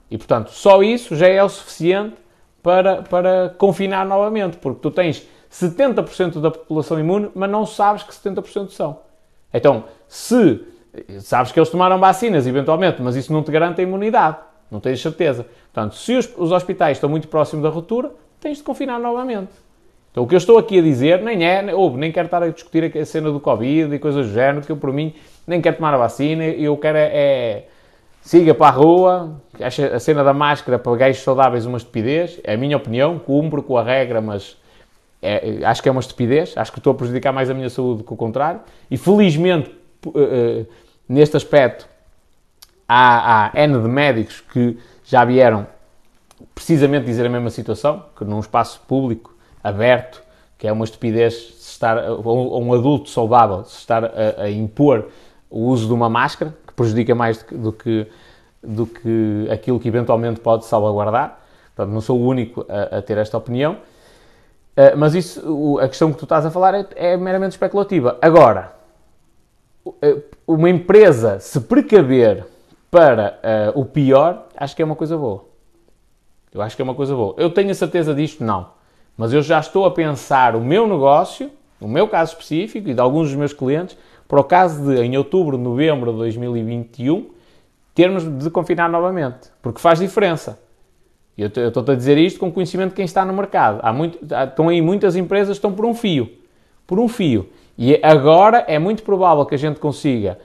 E, 0.09 0.17
portanto, 0.17 0.53
só 0.53 0.85
isso 0.85 1.17
já 1.17 1.27
é 1.27 1.43
o 1.43 1.49
suficiente 1.49 2.23
para, 2.65 3.03
para 3.03 3.55
confinar 3.59 4.07
novamente, 4.07 4.57
porque 4.57 4.81
tu 4.81 4.91
tens 4.91 5.29
70% 5.53 6.41
da 6.41 6.51
população 6.51 6.99
imune, 6.99 7.29
mas 7.35 7.51
não 7.51 7.67
sabes 7.67 8.03
que 8.03 8.13
70% 8.13 8.71
são. 8.71 9.01
Então, 9.53 9.85
se 10.09 10.65
sabes 11.21 11.53
que 11.53 11.59
eles 11.59 11.69
tomaram 11.69 11.99
vacinas, 11.99 12.47
eventualmente, 12.47 13.03
mas 13.03 13.17
isso 13.17 13.31
não 13.35 13.43
te 13.43 13.53
garante 13.53 13.83
a 13.83 13.85
imunidade. 13.85 14.39
Não 14.71 14.81
tens 14.81 15.01
certeza. 15.03 15.47
Portanto, 15.73 15.95
se 15.95 16.17
os, 16.17 16.33
os 16.39 16.53
hospitais 16.53 16.97
estão 16.97 17.11
muito 17.11 17.29
próximos 17.29 17.63
da 17.63 17.69
ruptura, 17.69 18.11
tens 18.41 18.57
de 18.57 18.63
confinar 18.63 18.99
novamente. 18.99 19.53
Então, 20.11 20.25
o 20.25 20.27
que 20.27 20.35
eu 20.35 20.39
estou 20.39 20.57
aqui 20.57 20.79
a 20.79 20.83
dizer 20.83 21.21
nem 21.21 21.45
é, 21.47 21.75
ou 21.75 21.95
nem 21.95 22.11
quero 22.11 22.27
estar 22.27 22.43
a 22.43 22.49
discutir 22.49 22.97
a 22.97 23.05
cena 23.05 23.31
do 23.31 23.41
Covid 23.41 23.95
e 23.95 23.99
coisas 23.99 24.27
do 24.27 24.33
género, 24.33 24.65
que 24.65 24.73
eu, 24.73 24.77
por 24.79 24.91
mim, 24.91 25.13
nem 25.47 25.61
quero 25.61 25.77
tomar 25.77 25.93
a 25.93 25.99
vacina, 25.99 26.45
eu 26.47 26.75
quero 26.79 26.97
é, 26.97 27.11
é 27.13 27.69
siga 28.25 28.55
para 28.55 28.69
a 28.69 28.71
rua, 28.71 29.41
a 29.61 30.01
cena 30.01 30.25
da 30.25 30.33
máscara 30.33 30.79
para 30.79 30.97
gajos 30.97 31.23
saudáveis 31.23 31.67
uma 31.67 31.77
estupidez, 31.77 32.41
é 32.43 32.55
a 32.55 32.57
minha 32.57 32.77
opinião, 32.77 33.19
cumpro 33.19 33.63
com 33.63 33.77
a 33.77 33.83
regra, 33.83 34.21
mas 34.21 34.57
é, 35.21 35.61
acho 35.63 35.83
que 35.83 35.89
é 35.89 35.93
uma 35.93 36.01
estupidez, 36.01 36.57
acho 36.57 36.73
que 36.73 36.79
estou 36.79 36.93
a 36.93 36.95
prejudicar 36.95 37.33
mais 37.33 37.51
a 37.51 37.55
minha 37.55 37.69
saúde 37.69 37.99
do 37.99 38.05
que 38.05 38.13
o 38.13 38.17
contrário, 38.17 38.61
e 38.91 38.97
felizmente, 38.97 39.71
uh, 40.07 40.11
uh, 40.11 40.67
neste 41.07 41.37
aspecto, 41.37 41.87
há, 42.89 43.51
há 43.53 43.63
N 43.63 43.81
de 43.81 43.89
médicos 43.89 44.41
que 44.41 44.79
já 45.05 45.23
vieram 45.25 45.67
precisamente 46.55 47.05
dizer 47.05 47.27
a 47.27 47.29
mesma 47.29 47.51
situação, 47.51 48.05
que 48.17 48.25
num 48.25 48.41
espaço 48.41 48.81
público, 48.89 49.35
aberto, 49.63 50.23
que 50.57 50.67
é 50.67 50.73
uma 50.73 50.85
estupidez 50.85 51.35
se 51.59 51.73
estar, 51.73 51.99
ou 52.11 52.63
um 52.63 52.73
adulto 52.73 53.11
saudável, 53.11 53.65
se 53.65 53.79
estar 53.79 54.03
a, 54.03 54.43
a, 54.45 54.51
impor 54.51 55.09
o 55.51 55.67
uso 55.67 55.87
de 55.87 55.93
uma 55.93 56.09
máscara, 56.09 56.55
prejudica 56.77 57.15
mais 57.15 57.43
do 57.51 57.73
que, 57.73 58.07
do 58.63 58.87
que 58.87 59.49
aquilo 59.51 59.79
que 59.81 59.89
eventualmente 59.89 60.41
pode 60.41 60.65
salvaguardar. 60.67 61.41
Portanto, 61.75 61.93
não 61.93 62.01
sou 62.01 62.19
o 62.21 62.27
único 62.27 62.65
a, 62.69 62.99
a 62.99 63.03
ter 63.03 63.19
esta 63.19 63.37
opinião. 63.37 63.79
Uh, 64.77 64.97
mas 64.97 65.15
isso, 65.15 65.79
a 65.79 65.89
questão 65.89 66.13
que 66.13 66.19
tu 66.19 66.25
estás 66.25 66.45
a 66.45 66.51
falar 66.51 66.75
é, 66.75 66.87
é 66.97 67.17
meramente 67.17 67.53
especulativa. 67.53 68.19
Agora, 68.21 68.73
eh, 70.03 70.17
uma 70.47 70.69
empresa 70.71 71.39
se 71.41 71.61
precaver 71.61 72.45
para 72.91 73.39
uh, 73.75 73.81
o 73.81 73.85
pior, 73.85 74.47
acho 74.57 74.75
que 74.75 74.83
é 74.83 74.85
uma 74.85 74.97
coisa 74.97 75.17
boa. 75.17 75.45
Eu 76.53 76.63
acho 76.63 76.77
que 76.77 76.83
é 76.83 76.85
uma 76.85 76.95
coisa 76.95 77.15
boa. 77.15 77.35
Eu 77.37 77.51
tenho 77.51 77.71
a 77.71 77.75
certeza 77.75 78.15
disto? 78.15 78.43
Não. 78.43 78.69
Mas 79.17 79.33
eu 79.33 79.43
já 79.43 79.59
estou 79.59 79.85
a 79.85 79.91
pensar 79.91 80.55
o 80.57 80.61
meu 80.61 80.87
negócio, 80.87 81.51
o 81.81 81.89
meu 81.89 82.09
caso 82.09 82.33
específico 82.33 82.89
e 82.89 82.95
de 82.95 83.01
alguns 83.01 83.29
dos 83.29 83.37
meus 83.37 83.53
clientes, 83.53 83.97
para 84.27 84.41
o 84.41 84.45
caso 84.45 84.85
de, 84.85 85.01
em 85.03 85.17
outubro, 85.17 85.57
novembro 85.59 86.13
de 86.13 86.19
2021, 86.19 87.31
termos 87.95 88.25
de 88.25 88.51
confinar 88.51 88.89
novamente. 88.89 89.51
Porque 89.63 89.81
faz 89.81 89.99
diferença. 89.99 90.59
Eu 91.37 91.49
estou 91.49 91.85
a 91.87 91.97
dizer 91.97 92.17
isto 92.17 92.39
com 92.39 92.51
conhecimento 92.51 92.91
de 92.91 92.97
quem 92.97 93.05
está 93.05 93.25
no 93.25 93.33
mercado. 93.33 93.81
Há 93.83 93.93
muito, 93.93 94.19
há, 94.35 94.45
estão 94.45 94.69
aí 94.69 94.81
muitas 94.81 95.17
empresas 95.17 95.57
estão 95.57 95.73
por 95.73 95.85
um 95.85 95.95
fio. 95.95 96.31
Por 96.87 96.99
um 96.99 97.09
fio. 97.09 97.49
E 97.77 97.99
agora 98.03 98.65
é 98.69 98.79
muito 98.79 99.03
provável 99.03 99.45
que 99.45 99.55
a 99.55 99.59
gente 99.59 99.81
consiga 99.81 100.39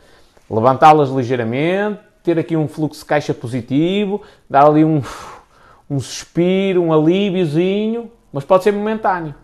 levantá-las 0.50 1.10
ligeiramente, 1.10 2.00
ter 2.24 2.40
aqui 2.40 2.58
um 2.58 2.68
fluxo 2.68 3.02
de 3.02 3.06
caixa 3.06 3.34
positivo, 3.36 4.22
dar 4.50 4.66
ali 4.66 4.84
um, 4.84 5.02
um 5.90 6.00
suspiro, 6.00 6.82
um 6.82 6.92
alíviozinho, 6.92 8.12
mas 8.34 8.44
pode 8.44 8.64
ser 8.64 8.72
momentâneo. 8.72 9.36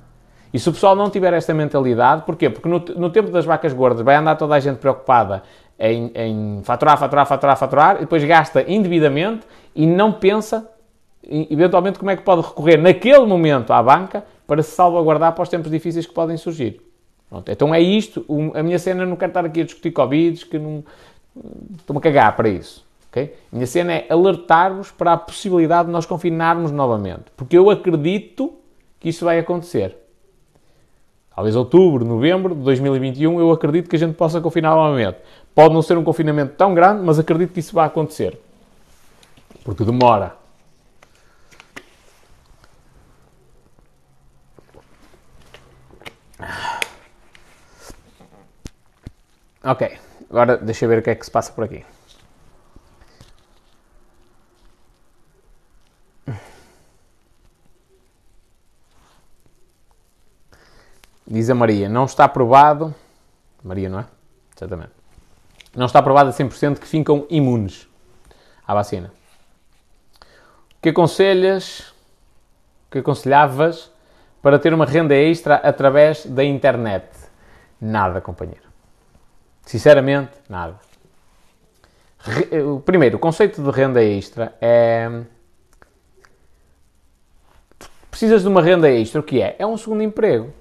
E 0.55 0.59
se 0.59 0.69
o 0.69 0.71
pessoal 0.71 0.95
não 0.95 1.09
tiver 1.09 1.33
esta 1.33 1.53
mentalidade, 1.53 2.21
porquê? 2.21 2.49
Porque 2.49 2.69
no, 2.69 2.79
no 2.79 3.09
tempo 3.09 3.29
das 3.29 3.43
vacas 3.43 3.73
gordas 3.73 4.05
vai 4.05 4.15
andar 4.15 4.37
toda 4.37 4.55
a 4.55 4.59
gente 4.61 4.77
preocupada 4.77 5.43
em, 5.77 6.09
em 6.15 6.61
faturar, 6.63 6.97
faturar, 6.97 7.25
faturar, 7.27 7.57
faturar, 7.57 7.95
e 7.97 7.99
depois 7.99 8.23
gasta 8.23 8.63
indevidamente 8.65 9.45
e 9.75 9.85
não 9.85 10.13
pensa, 10.13 10.65
eventualmente, 11.29 11.99
como 11.99 12.09
é 12.09 12.15
que 12.15 12.23
pode 12.23 12.41
recorrer 12.41 12.77
naquele 12.77 13.25
momento 13.25 13.73
à 13.73 13.83
banca 13.83 14.23
para 14.47 14.63
se 14.63 14.71
salvaguardar 14.71 15.33
para 15.33 15.43
os 15.43 15.49
tempos 15.49 15.69
difíceis 15.69 16.05
que 16.05 16.13
podem 16.13 16.37
surgir. 16.37 16.81
Pronto, 17.29 17.51
então 17.51 17.75
é 17.75 17.81
isto, 17.81 18.25
a 18.53 18.63
minha 18.63 18.79
cena, 18.79 19.05
não 19.05 19.17
quero 19.17 19.31
estar 19.31 19.43
aqui 19.43 19.59
a 19.59 19.65
discutir 19.65 19.91
Covid, 19.91 20.45
que 20.45 20.57
não, 20.57 20.85
Estou-me 21.77 21.97
a 21.97 22.01
cagar 22.01 22.33
para 22.33 22.47
isso. 22.47 22.85
Okay? 23.09 23.35
A 23.51 23.55
minha 23.57 23.67
cena 23.67 23.91
é 23.91 24.07
alertar-vos 24.09 24.89
para 24.89 25.11
a 25.11 25.17
possibilidade 25.17 25.87
de 25.87 25.91
nós 25.91 26.05
confinarmos 26.05 26.71
novamente. 26.71 27.25
Porque 27.35 27.57
eu 27.57 27.69
acredito 27.69 28.53
que 29.01 29.09
isso 29.09 29.25
vai 29.25 29.37
acontecer. 29.37 30.04
Talvez 31.35 31.53
outubro, 31.55 32.05
novembro 32.05 32.55
de 32.55 32.61
2021, 32.61 33.39
eu 33.39 33.51
acredito 33.51 33.89
que 33.89 33.95
a 33.97 33.99
gente 33.99 34.15
possa 34.15 34.39
confinar 34.39 34.73
novamente. 34.73 35.17
Pode 35.53 35.73
não 35.73 35.81
ser 35.81 35.97
um 35.97 36.03
confinamento 36.03 36.53
tão 36.55 36.73
grande, 36.73 37.03
mas 37.03 37.19
acredito 37.19 37.51
que 37.51 37.59
isso 37.59 37.75
vai 37.75 37.85
acontecer. 37.87 38.39
Porque 39.63 39.83
demora. 39.83 40.33
Ok. 49.63 49.97
Agora 50.29 50.57
deixa 50.57 50.85
eu 50.85 50.89
ver 50.89 50.99
o 50.99 51.01
que 51.01 51.09
é 51.09 51.15
que 51.15 51.25
se 51.25 51.31
passa 51.31 51.51
por 51.51 51.65
aqui. 51.65 51.83
Diz 61.27 61.49
a 61.49 61.55
Maria, 61.55 61.89
não 61.89 62.05
está 62.05 62.27
provado. 62.27 62.93
Maria, 63.63 63.89
não 63.89 63.99
é? 63.99 64.05
Exatamente. 64.55 64.91
Não 65.75 65.87
está 65.87 66.01
provado 66.01 66.29
a 66.29 66.33
100% 66.33 66.79
que 66.79 66.87
ficam 66.87 67.25
imunes 67.29 67.87
à 68.65 68.73
vacina. 68.73 69.11
O 70.21 70.81
que 70.81 70.89
aconselhas, 70.89 71.79
o 72.87 72.91
que 72.91 72.99
aconselhavas 72.99 73.91
para 74.41 74.59
ter 74.59 74.73
uma 74.73 74.85
renda 74.85 75.15
extra 75.15 75.55
através 75.55 76.25
da 76.25 76.43
internet? 76.43 77.07
Nada, 77.81 78.21
companheiro. 78.21 78.69
Sinceramente, 79.65 80.31
nada. 80.47 80.79
Primeiro, 82.85 83.17
o 83.17 83.19
conceito 83.19 83.61
de 83.63 83.71
renda 83.71 84.03
extra 84.03 84.55
é. 84.61 85.23
Precisas 88.09 88.43
de 88.43 88.47
uma 88.47 88.61
renda 88.61 88.89
extra, 88.89 89.19
o 89.19 89.23
que 89.23 89.41
é? 89.41 89.55
É 89.59 89.65
um 89.65 89.75
segundo 89.75 90.01
emprego. 90.01 90.53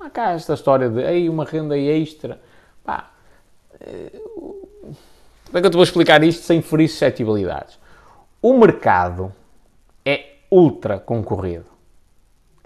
Há 0.00 0.08
cá 0.08 0.30
esta 0.32 0.54
história 0.54 0.88
de 0.88 1.00
Ei, 1.02 1.28
uma 1.28 1.44
renda 1.44 1.76
extra. 1.76 2.40
Pá, 2.84 3.10
eh, 3.80 4.12
como 5.46 5.58
é 5.58 5.60
que 5.60 5.66
eu 5.66 5.70
te 5.70 5.74
vou 5.74 5.82
explicar 5.82 6.22
isto 6.22 6.44
sem 6.44 6.62
ferir 6.62 6.88
suscetibilidades? 6.88 7.78
O 8.40 8.56
mercado 8.56 9.32
é 10.04 10.34
ultra 10.50 10.98
concorrido. 11.00 11.66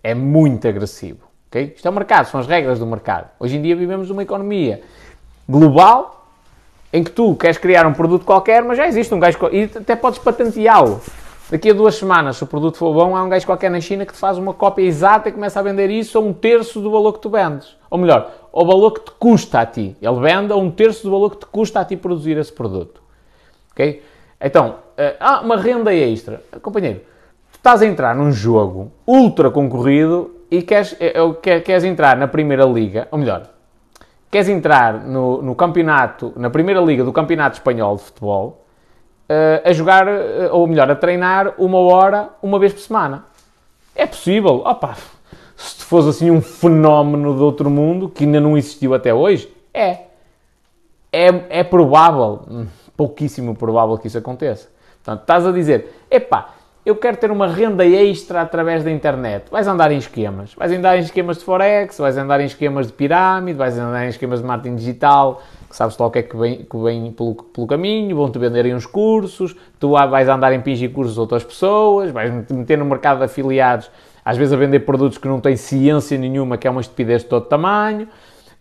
É 0.03 0.15
muito 0.15 0.69
agressivo. 0.69 1.27
Okay? 1.49 1.73
Isto 1.75 1.87
é 1.87 1.91
o 1.91 1.95
mercado, 1.95 2.27
são 2.27 2.41
as 2.41 2.47
regras 2.47 2.79
do 2.79 2.87
mercado. 2.87 3.31
Hoje 3.39 3.57
em 3.57 3.63
dia 3.63 3.77
vivemos 3.77 4.09
numa 4.09 4.23
economia 4.23 4.83
global 5.49 6.27
em 6.93 7.03
que 7.03 7.11
tu 7.11 7.35
queres 7.35 7.57
criar 7.57 7.87
um 7.87 7.95
produto 7.95 8.25
qualquer, 8.25 8.63
mas 8.63 8.77
já 8.77 8.87
existe 8.87 9.15
um 9.15 9.19
gajo 9.19 9.39
e 9.51 9.65
até 9.65 9.97
podes 9.97 10.19
patenteá-lo. 10.19 11.01
Daqui 11.53 11.69
a 11.69 11.75
duas 11.75 11.97
semanas, 11.97 12.39
se 12.39 12.45
o 12.45 12.47
produto 12.47 12.79
for 12.79 12.95
bom, 12.95 13.15
há 13.15 13.23
um 13.23 13.29
gajo 13.29 13.45
qualquer 13.45 13.71
na 13.71 13.79
China 13.79 14.07
que 14.07 14.15
te 14.15 14.19
faz 14.19 14.39
uma 14.39 14.55
cópia 14.55 14.87
exata 14.87 15.29
e 15.29 15.33
começa 15.33 15.61
a 15.61 15.63
vender 15.63 15.91
isso 15.91 16.17
a 16.17 16.21
um 16.23 16.33
terço 16.33 16.81
do 16.81 16.91
valor 16.91 17.13
que 17.13 17.19
tu 17.19 17.29
vendes. 17.29 17.77
Ou 17.91 17.99
melhor, 17.99 18.33
ao 18.51 18.65
valor 18.65 18.93
que 18.93 19.01
te 19.01 19.11
custa 19.19 19.61
a 19.61 19.67
ti. 19.67 19.95
Ele 20.01 20.19
vende 20.19 20.51
a 20.51 20.57
um 20.57 20.71
terço 20.71 21.03
do 21.03 21.11
valor 21.11 21.33
que 21.33 21.37
te 21.37 21.45
custa 21.45 21.81
a 21.81 21.85
ti 21.85 21.95
produzir 21.95 22.39
esse 22.39 22.51
produto. 22.51 23.03
Ok? 23.71 24.03
Então, 24.41 24.77
eh, 24.97 25.15
há 25.21 25.43
uma 25.43 25.59
renda 25.59 25.95
extra. 25.95 26.43
Companheiro, 26.63 27.01
tu 27.53 27.57
estás 27.57 27.83
a 27.83 27.87
entrar 27.87 28.17
num 28.17 28.33
jogo 28.33 28.91
ultra 29.07 29.51
concorrido 29.51 30.31
e 30.51 30.63
queres, 30.63 30.97
eh, 30.99 31.13
queres 31.63 31.85
entrar 31.85 32.17
na 32.17 32.29
primeira 32.29 32.65
liga, 32.65 33.09
ou 33.11 33.19
melhor, 33.19 33.51
queres 34.31 34.49
entrar 34.49 35.05
no, 35.05 35.43
no 35.43 35.55
campeonato, 35.55 36.33
na 36.35 36.49
primeira 36.49 36.81
liga 36.81 37.05
do 37.05 37.13
campeonato 37.13 37.59
espanhol 37.59 37.97
de 37.97 38.05
futebol, 38.05 38.62
a 39.65 39.73
jogar, 39.73 40.07
uh, 40.09 40.49
ou 40.53 40.67
melhor, 40.67 40.91
a 40.91 40.95
treinar 40.95 41.55
uma 41.59 41.79
hora, 41.79 42.31
uma 42.43 42.59
vez 42.59 42.73
por 42.73 42.81
semana. 42.81 43.25
É 43.95 44.07
possível. 44.07 44.63
Opa, 44.65 44.97
se 45.57 45.85
fosse 45.85 46.09
assim 46.09 46.31
um 46.31 46.41
fenómeno 46.41 47.35
de 47.37 47.43
outro 47.43 47.71
mundo, 47.71 48.09
que 48.09 48.25
ainda 48.25 48.41
não 48.41 48.57
existiu 48.57 48.95
até 48.95 49.13
hoje, 49.13 49.53
é. 49.73 50.07
É, 51.13 51.61
é 51.61 51.63
provável, 51.63 52.43
hum, 52.51 52.67
pouquíssimo 52.97 53.55
provável 53.55 53.99
que 53.99 54.07
isso 54.07 54.17
aconteça. 54.17 54.69
Portanto, 55.05 55.21
estás 55.21 55.47
a 55.47 55.53
dizer, 55.53 55.95
epá, 56.11 56.55
eu 56.85 56.97
quero 56.97 57.17
ter 57.17 57.31
uma 57.31 57.47
renda 57.47 57.87
extra 57.87 58.41
através 58.41 58.83
da 58.83 58.91
internet. 58.91 59.45
Vais 59.51 59.69
andar 59.69 59.93
em 59.93 59.99
esquemas. 59.99 60.55
Vais 60.55 60.73
andar 60.73 60.97
em 60.97 61.01
esquemas 61.01 61.39
de 61.39 61.45
Forex, 61.45 61.99
vais 61.99 62.17
andar 62.17 62.41
em 62.41 62.47
esquemas 62.47 62.89
de 62.89 62.93
pirâmide, 62.93 63.57
vais 63.57 63.79
andar 63.79 64.05
em 64.05 64.09
esquemas 64.09 64.41
de 64.41 64.47
marketing 64.47 64.77
digital, 64.77 65.43
sabes 65.77 65.97
lá 65.99 66.07
o 66.07 66.11
que 66.11 66.19
é 66.21 66.23
que 66.23 66.37
vem, 66.37 66.65
que 66.65 66.77
vem 66.79 67.13
pelo, 67.13 67.35
pelo 67.35 67.67
caminho, 67.67 68.17
vão-te 68.17 68.39
venderem 68.39 68.75
uns 68.75 68.87
cursos, 68.87 69.57
tu 69.79 69.91
vais 69.91 70.29
andar 70.29 70.53
em 70.53 70.61
pingir 70.61 70.93
cursos 70.93 71.15
de 71.15 71.21
outras 71.21 71.45
pessoas, 71.45 72.11
vais 72.11 72.47
te 72.47 72.53
meter 72.53 72.79
no 72.79 72.85
mercado 72.85 73.19
de 73.19 73.25
afiliados, 73.25 73.91
às 74.25 74.37
vezes 74.37 74.53
a 74.53 74.57
vender 74.57 74.81
produtos 74.81 75.19
que 75.19 75.29
não 75.29 75.41
têm 75.41 75.57
ciência 75.57 76.17
nenhuma, 76.19 76.57
que 76.57 76.67
é 76.67 76.71
uma 76.71 76.81
estupidez 76.81 77.23
de 77.23 77.29
todo 77.29 77.47
tamanho. 77.47 78.07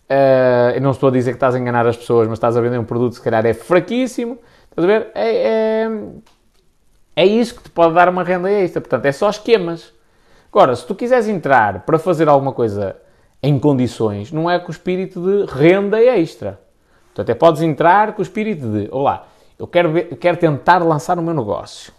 Uh, 0.10 0.76
eu 0.76 0.82
não 0.82 0.92
estou 0.92 1.10
a 1.10 1.12
dizer 1.12 1.32
que 1.32 1.38
estás 1.38 1.56
a 1.56 1.60
enganar 1.60 1.88
as 1.88 1.96
pessoas, 1.96 2.28
mas 2.28 2.38
estás 2.38 2.58
a 2.58 2.62
vender 2.62 2.78
um 2.78 2.84
produto 2.84 3.12
que 3.12 3.18
se 3.18 3.24
calhar 3.24 3.46
é 3.46 3.54
fraquíssimo. 3.54 4.38
Estás 4.70 4.84
a 4.84 4.88
ver? 4.88 5.12
É, 5.16 5.86
é 5.86 5.90
é 7.16 7.26
isso 7.26 7.56
que 7.56 7.64
te 7.64 7.70
pode 7.70 7.94
dar 7.94 8.10
uma 8.10 8.24
renda 8.24 8.50
extra. 8.52 8.82
Portanto, 8.82 9.06
é 9.06 9.12
só 9.12 9.30
esquemas. 9.30 9.94
Agora, 10.52 10.76
se 10.76 10.86
tu 10.86 10.96
quiseres 10.96 11.28
entrar 11.28 11.86
para 11.86 12.00
fazer 12.00 12.28
alguma 12.28 12.52
coisa 12.52 12.96
em 13.44 13.58
condições, 13.60 14.32
não 14.32 14.50
é 14.50 14.60
com 14.60 14.68
o 14.68 14.72
espírito 14.72 15.22
de 15.22 15.52
renda 15.52 16.02
extra. 16.02 16.60
Tu 17.14 17.22
até 17.22 17.34
podes 17.34 17.62
entrar 17.62 18.14
com 18.14 18.22
o 18.22 18.24
espírito 18.24 18.68
de, 18.68 18.90
olá, 18.92 19.28
eu 19.60 19.68
quero, 19.68 19.92
ver, 19.92 20.16
quero 20.18 20.38
tentar 20.38 20.80
lançar 20.80 21.20
o 21.20 21.22
meu 21.22 21.34
negócio. 21.34 21.94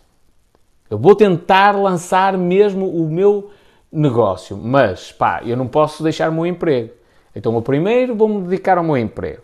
Eu 0.91 0.99
vou 0.99 1.15
tentar 1.15 1.73
lançar 1.73 2.37
mesmo 2.37 2.89
o 2.89 3.09
meu 3.09 3.51
negócio, 3.91 4.57
mas 4.57 5.13
pá, 5.13 5.43
eu 5.45 5.57
não 5.57 5.67
posso 5.67 6.03
deixar 6.03 6.31
o 6.31 6.33
meu 6.33 6.47
emprego. 6.47 6.91
Então, 7.35 7.55
eu 7.55 7.63
primeiro 7.63 8.15
vou-me 8.15 8.43
dedicar 8.43 8.79
ao 8.79 8.85
meu 8.85 8.97
emprego. 8.97 9.43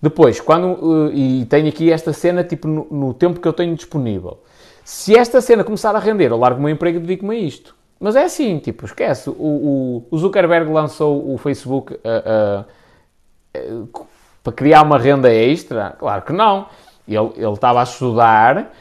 Depois, 0.00 0.40
quando. 0.40 1.10
Eh, 1.10 1.14
e 1.14 1.44
tenho 1.46 1.68
aqui 1.68 1.92
esta 1.92 2.12
cena, 2.12 2.42
tipo, 2.42 2.66
no, 2.66 2.86
no 2.90 3.14
tempo 3.14 3.38
que 3.38 3.46
eu 3.46 3.52
tenho 3.52 3.74
disponível. 3.76 4.40
Se 4.84 5.16
esta 5.16 5.40
cena 5.40 5.62
começar 5.62 5.94
a 5.94 6.00
render, 6.00 6.32
eu 6.32 6.36
largo 6.36 6.58
o 6.58 6.62
meu 6.62 6.72
emprego 6.72 6.98
e 6.98 7.00
dedico-me 7.00 7.36
a 7.36 7.38
isto. 7.38 7.76
Mas 8.00 8.16
é 8.16 8.24
assim, 8.24 8.58
tipo, 8.58 8.84
esquece. 8.84 9.30
O, 9.30 9.32
o, 9.32 10.06
o 10.10 10.18
Zuckerberg 10.18 10.72
lançou 10.72 11.32
o 11.32 11.38
Facebook 11.38 11.94
uh, 11.94 11.98
uh, 13.56 13.84
uh, 13.84 14.06
para 14.42 14.52
criar 14.52 14.82
uma 14.82 14.98
renda 14.98 15.32
extra? 15.32 15.94
Claro 15.98 16.22
que 16.22 16.32
não. 16.32 16.66
Ele, 17.06 17.32
ele 17.36 17.52
estava 17.52 17.80
a 17.80 17.82
estudar, 17.82 18.72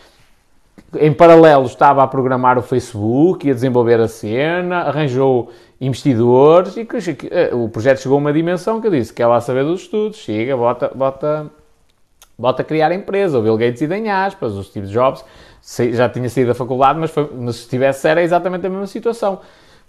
em 0.99 1.13
paralelo 1.13 1.65
estava 1.65 2.03
a 2.03 2.07
programar 2.07 2.57
o 2.57 2.61
Facebook, 2.61 3.47
ia 3.47 3.53
desenvolver 3.53 3.99
a 3.99 4.07
cena, 4.07 4.81
arranjou 4.81 5.51
investidores 5.79 6.77
e 6.77 6.85
que, 6.85 6.97
o 7.53 7.67
projeto 7.69 7.99
chegou 7.99 8.17
a 8.17 8.21
uma 8.21 8.33
dimensão 8.33 8.79
que 8.79 8.87
eu 8.87 8.91
disse, 8.91 9.13
quer 9.13 9.25
lá 9.25 9.41
saber 9.41 9.63
dos 9.63 9.81
estudos, 9.81 10.17
chega, 10.17 10.55
bota, 10.55 10.91
bota, 10.93 11.47
bota 12.37 12.61
a 12.61 12.65
criar 12.65 12.91
a 12.91 12.95
empresa. 12.95 13.39
O 13.39 13.41
Bill 13.41 13.57
Gates 13.57 13.81
e 13.81 13.85
em 13.85 14.11
aspas, 14.11 14.53
o 14.53 14.63
Steve 14.63 14.87
Jobs 14.87 15.25
já 15.93 16.09
tinha 16.09 16.29
saído 16.29 16.49
da 16.49 16.55
faculdade, 16.55 16.99
mas, 16.99 17.09
foi, 17.09 17.29
mas 17.35 17.55
se 17.57 17.69
tivesse 17.69 18.07
era 18.07 18.21
exatamente 18.21 18.65
a 18.67 18.69
mesma 18.69 18.87
situação. 18.87 19.39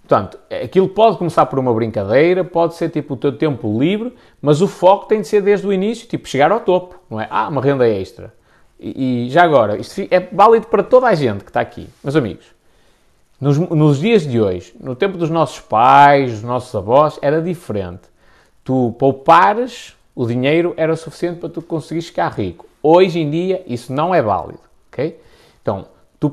Portanto, 0.07 0.37
aquilo 0.63 0.89
pode 0.89 1.17
começar 1.17 1.45
por 1.45 1.57
uma 1.57 1.73
brincadeira, 1.73 2.43
pode 2.43 2.75
ser 2.75 2.89
tipo 2.89 3.13
o 3.13 3.17
teu 3.17 3.37
tempo 3.37 3.79
livre, 3.79 4.13
mas 4.41 4.61
o 4.61 4.67
foco 4.67 5.07
tem 5.07 5.21
de 5.21 5.27
ser 5.27 5.41
desde 5.41 5.65
o 5.65 5.71
início, 5.71 6.07
tipo 6.07 6.27
chegar 6.27 6.51
ao 6.51 6.59
topo, 6.59 6.99
não 7.09 7.19
é? 7.19 7.27
Ah, 7.29 7.47
uma 7.47 7.61
renda 7.61 7.87
extra. 7.87 8.33
E, 8.79 9.27
e 9.27 9.29
já 9.29 9.43
agora, 9.43 9.77
isto 9.77 10.05
é 10.11 10.19
válido 10.19 10.67
para 10.67 10.83
toda 10.83 11.07
a 11.07 11.15
gente 11.15 11.43
que 11.43 11.49
está 11.49 11.61
aqui, 11.61 11.87
meus 12.03 12.15
amigos. 12.15 12.45
Nos, 13.39 13.57
nos 13.57 13.99
dias 13.99 14.27
de 14.27 14.41
hoje, 14.41 14.75
no 14.79 14.95
tempo 14.95 15.17
dos 15.17 15.29
nossos 15.29 15.59
pais, 15.61 16.31
dos 16.31 16.43
nossos 16.43 16.75
avós, 16.75 17.17
era 17.21 17.41
diferente. 17.41 18.03
Tu 18.63 18.93
poupares 18.99 19.95
o 20.15 20.27
dinheiro 20.27 20.73
era 20.77 20.95
suficiente 20.95 21.39
para 21.39 21.49
tu 21.49 21.61
conseguires 21.61 22.07
ficar 22.07 22.29
rico. 22.29 22.65
Hoje 22.81 23.19
em 23.19 23.29
dia, 23.29 23.63
isso 23.65 23.91
não 23.91 24.13
é 24.13 24.21
válido, 24.21 24.59
ok? 24.91 25.19
Então, 25.61 25.87
tu, 26.19 26.31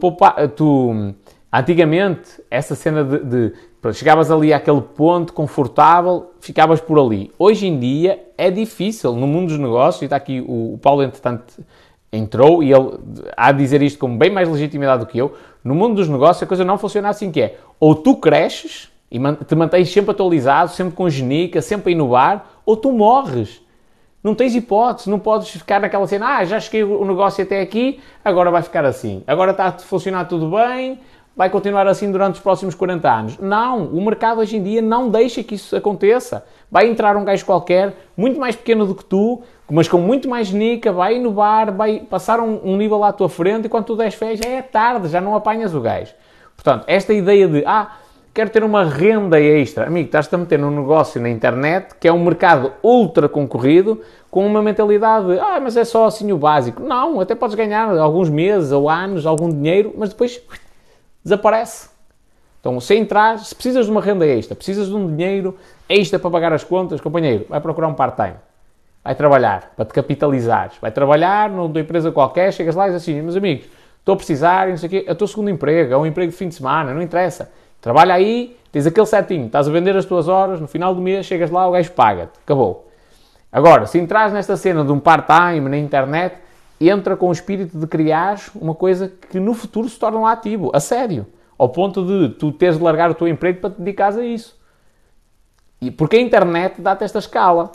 tu 0.54 1.14
antigamente, 1.52 2.42
essa 2.50 2.74
cena 2.74 3.04
de, 3.04 3.18
de 3.24 3.52
chegavas 3.92 4.30
ali 4.30 4.52
àquele 4.52 4.80
ponto 4.80 5.32
confortável, 5.32 6.32
ficavas 6.40 6.80
por 6.80 6.98
ali. 6.98 7.32
Hoje 7.38 7.66
em 7.66 7.78
dia 7.78 8.20
é 8.36 8.50
difícil 8.50 9.12
no 9.14 9.26
mundo 9.26 9.48
dos 9.48 9.58
negócios, 9.58 10.02
e 10.02 10.04
está 10.04 10.16
aqui 10.16 10.40
o, 10.40 10.74
o 10.74 10.78
Paulo, 10.78 11.02
entretanto, 11.02 11.64
entrou 12.12 12.62
e 12.62 12.72
ele 12.72 12.98
há 13.36 13.52
de 13.52 13.58
dizer 13.58 13.82
isto 13.82 13.98
com 13.98 14.16
bem 14.16 14.30
mais 14.30 14.48
legitimidade 14.48 15.04
do 15.04 15.06
que 15.06 15.18
eu. 15.18 15.34
No 15.62 15.74
mundo 15.74 15.96
dos 15.96 16.08
negócios 16.08 16.42
a 16.42 16.46
coisa 16.46 16.64
não 16.64 16.78
funciona 16.78 17.08
assim 17.08 17.30
que 17.30 17.40
é, 17.40 17.58
ou 17.78 17.94
tu 17.94 18.16
cresces 18.16 18.90
e 19.10 19.18
te 19.44 19.54
mantens 19.54 19.90
sempre 19.92 20.12
atualizado, 20.12 20.70
sempre 20.70 20.94
com 20.94 21.08
genica, 21.08 21.60
sempre 21.60 21.92
a 21.92 21.92
inovar, 21.92 22.50
ou 22.64 22.76
tu 22.76 22.92
morres. 22.92 23.60
Não 24.22 24.34
tens 24.34 24.54
hipótese, 24.54 25.08
não 25.08 25.18
podes 25.18 25.48
ficar 25.48 25.80
naquela 25.80 26.06
cena, 26.06 26.36
ah, 26.36 26.44
já 26.44 26.60
cheguei 26.60 26.84
o 26.84 27.04
negócio 27.06 27.42
até 27.42 27.60
aqui, 27.60 28.00
agora 28.22 28.50
vai 28.50 28.62
ficar 28.62 28.84
assim. 28.84 29.22
Agora 29.26 29.52
está 29.52 29.66
a 29.66 29.72
funcionar 29.72 30.26
tudo 30.26 30.50
bem, 30.50 31.00
vai 31.36 31.48
continuar 31.48 31.86
assim 31.86 32.10
durante 32.10 32.34
os 32.34 32.40
próximos 32.40 32.74
40 32.74 33.10
anos. 33.10 33.38
Não, 33.38 33.84
o 33.86 34.04
mercado 34.04 34.40
hoje 34.40 34.56
em 34.56 34.62
dia 34.62 34.82
não 34.82 35.08
deixa 35.08 35.42
que 35.42 35.54
isso 35.54 35.74
aconteça. 35.74 36.44
Vai 36.70 36.88
entrar 36.88 37.16
um 37.16 37.24
gajo 37.24 37.44
qualquer, 37.44 37.94
muito 38.16 38.38
mais 38.38 38.54
pequeno 38.54 38.86
do 38.86 38.94
que 38.94 39.04
tu, 39.04 39.42
mas 39.70 39.88
com 39.88 39.98
muito 39.98 40.28
mais 40.28 40.50
nica, 40.50 40.92
vai 40.92 41.16
inovar, 41.16 41.72
vai 41.72 42.00
passar 42.00 42.40
um, 42.40 42.60
um 42.64 42.76
nível 42.76 43.02
à 43.04 43.12
tua 43.12 43.28
frente 43.28 43.66
e 43.66 43.68
quando 43.68 43.86
tu 43.86 43.96
des 43.96 44.14
fé 44.14 44.36
já 44.36 44.48
é 44.48 44.62
tarde, 44.62 45.08
já 45.08 45.20
não 45.20 45.34
apanhas 45.34 45.74
o 45.74 45.80
gajo. 45.80 46.12
Portanto, 46.54 46.84
esta 46.86 47.12
ideia 47.12 47.48
de, 47.48 47.64
ah, 47.64 47.96
quero 48.34 48.50
ter 48.50 48.62
uma 48.62 48.84
renda 48.84 49.40
extra. 49.40 49.86
Amigo, 49.86 50.06
estás-te 50.06 50.34
a 50.34 50.38
meter 50.38 50.58
num 50.58 50.70
negócio 50.70 51.20
na 51.20 51.30
internet 51.30 51.94
que 51.98 52.06
é 52.06 52.12
um 52.12 52.22
mercado 52.22 52.72
ultra 52.82 53.28
concorrido 53.28 54.00
com 54.30 54.46
uma 54.46 54.60
mentalidade 54.60 55.26
de, 55.26 55.38
ah, 55.38 55.58
mas 55.60 55.76
é 55.76 55.84
só 55.84 56.06
assim 56.06 56.30
o 56.32 56.36
básico. 56.36 56.82
Não, 56.82 57.20
até 57.20 57.34
podes 57.34 57.54
ganhar 57.54 57.96
alguns 57.96 58.28
meses 58.28 58.72
ou 58.72 58.90
anos, 58.90 59.24
algum 59.24 59.48
dinheiro, 59.48 59.94
mas 59.96 60.10
depois 60.10 60.42
desaparece. 61.22 61.90
Então, 62.60 62.78
se 62.80 62.94
entrar, 62.94 63.38
se 63.38 63.54
precisas 63.54 63.86
de 63.86 63.92
uma 63.92 64.00
renda 64.00 64.26
extra, 64.26 64.54
precisas 64.54 64.88
de 64.88 64.94
um 64.94 65.16
dinheiro 65.16 65.56
extra 65.88 66.18
para 66.18 66.30
pagar 66.30 66.52
as 66.52 66.62
contas, 66.62 67.00
companheiro, 67.00 67.46
vai 67.48 67.60
procurar 67.60 67.88
um 67.88 67.94
part-time. 67.94 68.36
Vai 69.02 69.14
trabalhar 69.14 69.72
para 69.74 69.86
te 69.86 69.94
capitalizares. 69.94 70.74
Vai 70.80 70.90
trabalhar 70.90 71.48
numa 71.48 71.80
empresa 71.80 72.12
qualquer, 72.12 72.52
chegas 72.52 72.74
lá 72.74 72.88
e 72.88 72.92
diz 72.92 73.02
assim, 73.02 73.20
meus 73.22 73.36
amigos, 73.36 73.66
estou 73.98 74.12
a 74.12 74.16
precisar, 74.16 74.68
não 74.68 74.76
sei 74.76 74.86
o 74.88 74.90
quê, 74.90 75.04
é 75.06 75.12
o 75.12 75.14
teu 75.14 75.26
segundo 75.26 75.48
emprego, 75.48 75.94
é 75.94 75.96
um 75.96 76.04
emprego 76.04 76.30
de 76.30 76.36
fim 76.36 76.48
de 76.48 76.54
semana, 76.54 76.92
não 76.92 77.00
interessa 77.00 77.50
Trabalha 77.80 78.14
aí, 78.14 78.58
tens 78.70 78.86
aquele 78.86 79.06
setinho, 79.06 79.46
estás 79.46 79.66
a 79.66 79.72
vender 79.72 79.96
as 79.96 80.04
tuas 80.04 80.28
horas, 80.28 80.60
no 80.60 80.68
final 80.68 80.94
do 80.94 81.00
mês 81.00 81.24
chegas 81.24 81.50
lá, 81.50 81.66
o 81.66 81.72
gajo 81.72 81.90
paga-te, 81.92 82.32
acabou. 82.44 82.86
Agora, 83.50 83.86
se 83.86 83.98
entras 83.98 84.32
nesta 84.32 84.56
cena 84.56 84.84
de 84.84 84.92
um 84.92 85.00
part-time 85.00 85.66
na 85.68 85.78
internet, 85.78 86.36
entra 86.88 87.16
com 87.16 87.28
o 87.28 87.32
espírito 87.32 87.78
de 87.78 87.86
criar 87.86 88.40
uma 88.54 88.74
coisa 88.74 89.12
que 89.30 89.38
no 89.38 89.52
futuro 89.52 89.88
se 89.88 89.98
torna 89.98 90.18
um 90.18 90.26
ativo, 90.26 90.70
a 90.72 90.80
sério, 90.80 91.26
ao 91.58 91.68
ponto 91.68 92.04
de 92.04 92.30
tu 92.30 92.50
teres 92.52 92.78
de 92.78 92.82
largar 92.82 93.10
o 93.10 93.14
teu 93.14 93.28
emprego 93.28 93.60
para 93.60 93.70
te 93.70 93.78
dedicares 93.78 94.16
a 94.16 94.24
isso. 94.24 94.58
E 95.80 95.90
porque 95.90 96.16
a 96.16 96.20
internet 96.20 96.80
dá-te 96.80 97.04
esta 97.04 97.18
escala. 97.18 97.70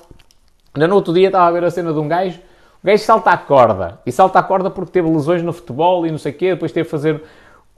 Ainda 0.74 0.88
no 0.88 0.96
outro 0.96 1.14
dia 1.14 1.28
estava 1.28 1.48
a 1.48 1.52
ver 1.52 1.64
a 1.64 1.72
cena 1.72 1.94
de 1.94 2.00
um 2.00 2.08
gajo, 2.08 2.40
o 2.84 2.88
gajo 2.88 3.04
salta 3.04 3.32
a 3.32 3.38
corda, 3.38 4.00
e 4.06 4.12
salta 4.12 4.40
a 4.40 4.44
corda 4.44 4.70
porque 4.70 4.92
teve 4.92 5.10
lesões 5.10 5.42
no 5.42 5.54
futebol 5.54 6.06
e 6.06 6.12
não 6.12 6.18
sei 6.18 6.32
o 6.32 6.36
quê, 6.36 6.50
depois 6.52 6.72
teve 6.72 6.86
que 6.86 6.92
fazer 6.92 7.24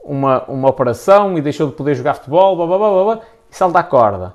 uma, 0.00 0.44
uma 0.44 0.68
operação 0.68 1.36
e 1.38 1.40
deixou 1.40 1.68
de 1.68 1.74
poder 1.74 1.94
jogar 1.94 2.14
futebol, 2.14 2.56
blá, 2.56 2.66
blá, 2.66 2.78
blá, 2.78 3.04
blá, 3.04 3.20
e 3.50 3.56
salta 3.56 3.78
a 3.78 3.82
corda. 3.82 4.34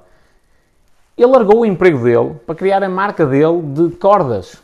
Ele 1.18 1.28
largou 1.28 1.60
o 1.60 1.66
emprego 1.66 2.04
dele 2.04 2.36
para 2.46 2.56
criar 2.56 2.82
a 2.84 2.90
marca 2.90 3.26
dele 3.26 3.62
de 3.62 3.96
cordas. 3.98 4.63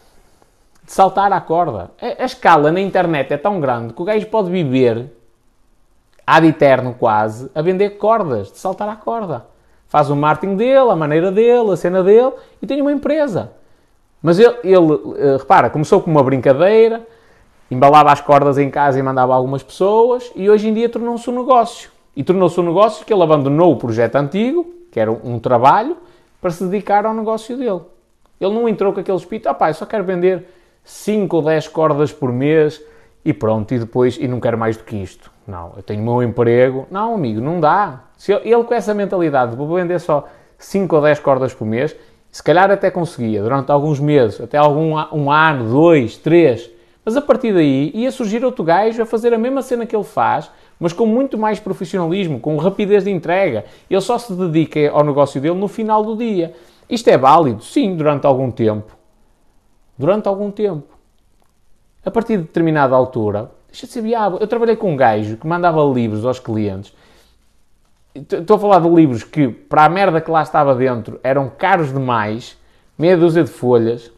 De 0.89 0.95
saltar 0.95 1.31
à 1.31 1.39
corda. 1.39 1.91
A, 2.01 2.23
a 2.23 2.25
escala 2.25 2.71
na 2.71 2.81
internet 2.81 3.31
é 3.31 3.37
tão 3.37 3.59
grande 3.59 3.93
que 3.93 4.01
o 4.01 4.05
gajo 4.05 4.25
pode 4.25 4.49
viver 4.49 5.13
ad 6.25 6.47
eterno 6.47 6.95
quase 6.97 7.47
a 7.53 7.61
vender 7.61 7.91
cordas, 7.91 8.51
de 8.51 8.57
saltar 8.57 8.89
à 8.89 8.95
corda. 8.95 9.45
Faz 9.87 10.09
o 10.09 10.15
marketing 10.15 10.55
dele, 10.55 10.89
a 10.89 10.95
maneira 10.95 11.31
dele, 11.31 11.73
a 11.73 11.77
cena 11.77 12.01
dele 12.01 12.31
e 12.59 12.65
tem 12.65 12.81
uma 12.81 12.91
empresa. 12.91 13.51
Mas 14.19 14.39
ele, 14.39 14.55
ele 14.63 15.15
eh, 15.19 15.37
repara, 15.37 15.69
começou 15.69 16.01
com 16.01 16.09
uma 16.09 16.23
brincadeira, 16.23 17.05
embalava 17.69 18.11
as 18.11 18.19
cordas 18.19 18.57
em 18.57 18.71
casa 18.71 18.97
e 18.97 19.03
mandava 19.03 19.35
algumas 19.35 19.61
pessoas 19.61 20.31
e 20.35 20.49
hoje 20.49 20.69
em 20.69 20.73
dia 20.73 20.89
tornou-se 20.89 21.29
um 21.29 21.35
negócio. 21.35 21.91
E 22.15 22.23
tornou-se 22.23 22.59
um 22.59 22.63
negócio 22.63 23.05
que 23.05 23.13
ele 23.13 23.21
abandonou 23.21 23.73
o 23.73 23.77
projeto 23.77 24.15
antigo, 24.15 24.65
que 24.91 24.99
era 24.99 25.11
um 25.11 25.37
trabalho, 25.37 25.97
para 26.41 26.49
se 26.49 26.63
dedicar 26.63 27.05
ao 27.05 27.13
negócio 27.13 27.55
dele. 27.55 27.81
Ele 28.41 28.55
não 28.55 28.67
entrou 28.67 28.91
com 28.91 28.99
aquele 28.99 29.17
espírito, 29.17 29.49
ah 29.49 29.53
pá, 29.53 29.69
eu 29.69 29.75
só 29.75 29.85
quero 29.85 30.03
vender 30.03 30.57
5 30.89 31.35
ou 31.35 31.43
10 31.43 31.67
cordas 31.67 32.11
por 32.11 32.33
mês 32.33 32.81
e 33.23 33.31
pronto, 33.31 33.71
e 33.75 33.77
depois, 33.77 34.17
e 34.19 34.27
não 34.27 34.39
quero 34.39 34.57
mais 34.57 34.75
do 34.75 34.83
que 34.83 34.95
isto. 34.95 35.31
Não, 35.47 35.73
eu 35.77 35.83
tenho 35.83 36.01
o 36.01 36.03
meu 36.03 36.23
emprego. 36.23 36.87
Não, 36.89 37.13
amigo, 37.13 37.39
não 37.39 37.59
dá. 37.59 38.05
Se 38.17 38.33
ele, 38.33 38.51
ele 38.51 38.63
com 38.63 38.73
essa 38.73 38.91
mentalidade, 38.91 39.55
vou 39.55 39.67
vender 39.67 39.99
só 39.99 40.27
5 40.57 40.95
ou 40.95 41.01
10 41.03 41.19
cordas 41.19 41.53
por 41.53 41.65
mês, 41.65 41.95
se 42.31 42.41
calhar 42.41 42.71
até 42.71 42.89
conseguia, 42.89 43.43
durante 43.43 43.71
alguns 43.71 43.99
meses, 43.99 44.41
até 44.41 44.57
algum 44.57 44.95
um 45.13 45.31
ano, 45.31 45.69
dois, 45.69 46.17
três, 46.17 46.69
mas 47.05 47.15
a 47.15 47.21
partir 47.21 47.53
daí 47.53 47.91
ia 47.93 48.11
surgir 48.11 48.43
outro 48.43 48.63
gajo 48.63 48.99
a 48.99 49.05
fazer 49.05 49.31
a 49.31 49.37
mesma 49.37 49.61
cena 49.61 49.85
que 49.85 49.95
ele 49.95 50.03
faz, 50.03 50.49
mas 50.79 50.91
com 50.91 51.05
muito 51.05 51.37
mais 51.37 51.59
profissionalismo, 51.59 52.39
com 52.39 52.57
rapidez 52.57 53.03
de 53.03 53.11
entrega. 53.11 53.65
Ele 53.87 54.01
só 54.01 54.17
se 54.17 54.33
dedica 54.33 54.89
ao 54.91 55.03
negócio 55.03 55.39
dele 55.39 55.55
no 55.55 55.67
final 55.67 56.03
do 56.03 56.17
dia. 56.17 56.53
Isto 56.89 57.09
é 57.09 57.17
válido? 57.17 57.63
Sim, 57.63 57.95
durante 57.95 58.25
algum 58.25 58.49
tempo. 58.49 58.98
Durante 59.99 60.29
algum 60.29 60.49
tempo. 60.49 60.97
A 62.05 62.09
partir 62.09 62.37
de 62.37 62.43
determinada 62.43 62.95
altura, 62.95 63.51
deixa 63.67 63.85
de 63.85 63.91
ser 63.91 64.01
viável. 64.01 64.39
Eu 64.39 64.47
trabalhei 64.47 64.77
com 64.77 64.93
um 64.93 64.95
gajo 64.95 65.35
que 65.35 65.45
mandava 65.45 65.83
livros 65.83 66.25
aos 66.25 66.39
clientes. 66.39 66.93
Estou 68.15 68.55
a 68.55 68.59
falar 68.59 68.79
de 68.79 68.89
livros 68.89 69.25
que, 69.25 69.49
para 69.49 69.83
a 69.83 69.89
merda 69.89 70.21
que 70.21 70.31
lá 70.31 70.41
estava 70.41 70.73
dentro, 70.73 71.19
eram 71.21 71.49
caros 71.49 71.91
demais, 71.91 72.57
meia 72.97 73.17
dúzia 73.17 73.43
de 73.43 73.49
folhas, 73.49 74.09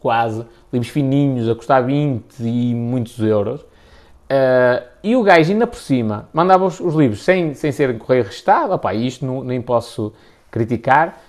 quase, 0.00 0.44
livros 0.70 0.92
fininhos, 0.92 1.48
a 1.48 1.54
custar 1.54 1.82
20 1.82 2.40
e 2.40 2.74
muitos 2.74 3.18
euros. 3.18 3.62
Uh, 3.62 4.84
e 5.02 5.16
o 5.16 5.22
gajo, 5.22 5.50
ainda 5.50 5.66
por 5.66 5.78
cima, 5.78 6.28
mandava 6.30 6.66
os, 6.66 6.78
os 6.78 6.94
livros 6.94 7.22
sem, 7.22 7.54
sem 7.54 7.72
serem 7.72 7.96
correio 7.96 8.24
restado, 8.24 8.74
opá, 8.74 8.92
isto 8.92 9.24
não, 9.24 9.42
nem 9.42 9.62
posso 9.62 10.12
criticar, 10.50 11.20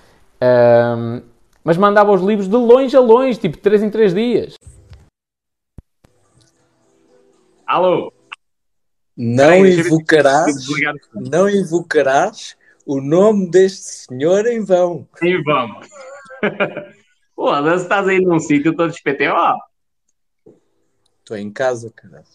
uh, 0.41 1.21
mas 1.65 1.77
mandava 1.77 2.11
os 2.11 2.21
livros 2.21 2.47
de 2.47 2.55
longe 2.55 2.95
a 2.95 2.99
longe, 2.99 3.39
tipo 3.39 3.57
3 3.57 3.81
em 3.81 3.89
3 3.89 4.13
dias. 4.13 4.55
Alô? 7.65 8.13
Não 9.17 9.65
invocarás, 9.65 10.55
não 11.15 11.49
invocarás 11.49 12.55
o 12.85 13.01
nome 13.01 13.49
deste 13.49 14.05
senhor 14.05 14.45
em 14.45 14.63
vão. 14.63 15.07
Em 15.23 15.41
vão. 15.41 15.79
Pô, 17.35 17.55
se 17.55 17.83
estás 17.83 18.07
aí 18.07 18.19
num 18.21 18.39
sítio 18.39 18.75
todo 18.75 18.93
ó. 19.27 19.57
Estou 21.19 21.35
em 21.35 21.51
casa, 21.51 21.91
caralho. 21.95 22.25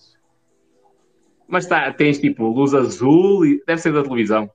Mas 1.46 1.66
tá, 1.66 1.92
tens 1.92 2.18
tipo 2.18 2.48
luz 2.48 2.74
azul 2.74 3.46
e 3.46 3.62
deve 3.64 3.80
ser 3.80 3.92
da 3.92 4.02
televisão. 4.02 4.50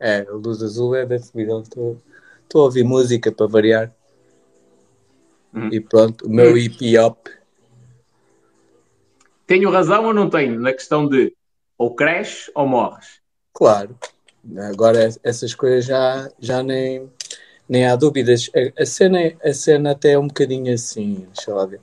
É, 0.00 0.22
a 0.22 0.32
luz 0.32 0.60
azul 0.60 0.96
é 0.96 1.06
da 1.06 1.18
televisão. 1.18 1.62
Estou 2.52 2.60
a 2.60 2.64
ouvir 2.66 2.84
música 2.84 3.32
para 3.32 3.46
variar. 3.46 3.90
Uhum. 5.54 5.72
E 5.72 5.80
pronto, 5.80 6.26
o 6.26 6.28
meu 6.28 6.54
hip 6.54 6.98
hop. 6.98 7.28
Tenho 9.46 9.70
razão 9.70 10.04
ou 10.04 10.12
não 10.12 10.28
tenho 10.28 10.60
na 10.60 10.70
questão 10.70 11.08
de 11.08 11.34
ou 11.78 11.94
cresces 11.94 12.50
ou 12.54 12.66
morres? 12.66 13.22
Claro. 13.54 13.96
Agora 14.68 15.08
essas 15.24 15.54
coisas 15.54 15.86
já, 15.86 16.30
já 16.38 16.62
nem 16.62 17.10
nem 17.66 17.86
há 17.86 17.96
dúvidas. 17.96 18.50
A, 18.54 18.82
a, 18.82 18.84
cena, 18.84 19.32
a 19.42 19.54
cena 19.54 19.92
até 19.92 20.10
é 20.10 20.18
um 20.18 20.28
bocadinho 20.28 20.74
assim, 20.74 21.26
deixa 21.34 21.54
lá 21.54 21.64
ver. 21.64 21.80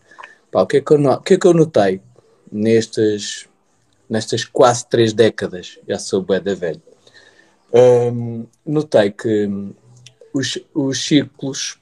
Pá, 0.52 0.62
o, 0.62 0.68
que 0.68 0.78
é 0.78 0.82
que 0.82 0.92
eu, 0.94 1.04
o 1.04 1.22
que 1.22 1.34
é 1.34 1.38
que 1.40 1.48
eu 1.48 1.54
notei 1.56 2.00
nestas, 2.52 3.50
nestas 4.08 4.46
quase 4.46 4.86
três 4.88 5.14
décadas? 5.14 5.80
Já 5.88 5.98
sou 5.98 6.22
bué 6.22 6.40
da 6.40 6.54
velho. 6.54 6.82
Um, 7.74 8.46
notei 8.64 9.10
que 9.10 9.50
os, 10.34 10.58
os 10.74 11.06
ciclos, 11.06 11.80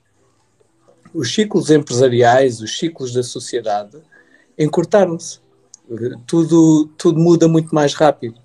os 1.14 1.34
ciclos 1.34 1.70
empresariais, 1.70 2.62
os 2.62 2.78
ciclos 2.78 3.14
da 3.14 3.24
sociedade 3.24 3.98
encurtaram-se. 4.58 5.39
Tudo, 6.26 6.88
tudo 6.98 7.20
muda 7.20 7.48
muito 7.48 7.74
mais 7.74 7.93
rápido. 7.93 8.39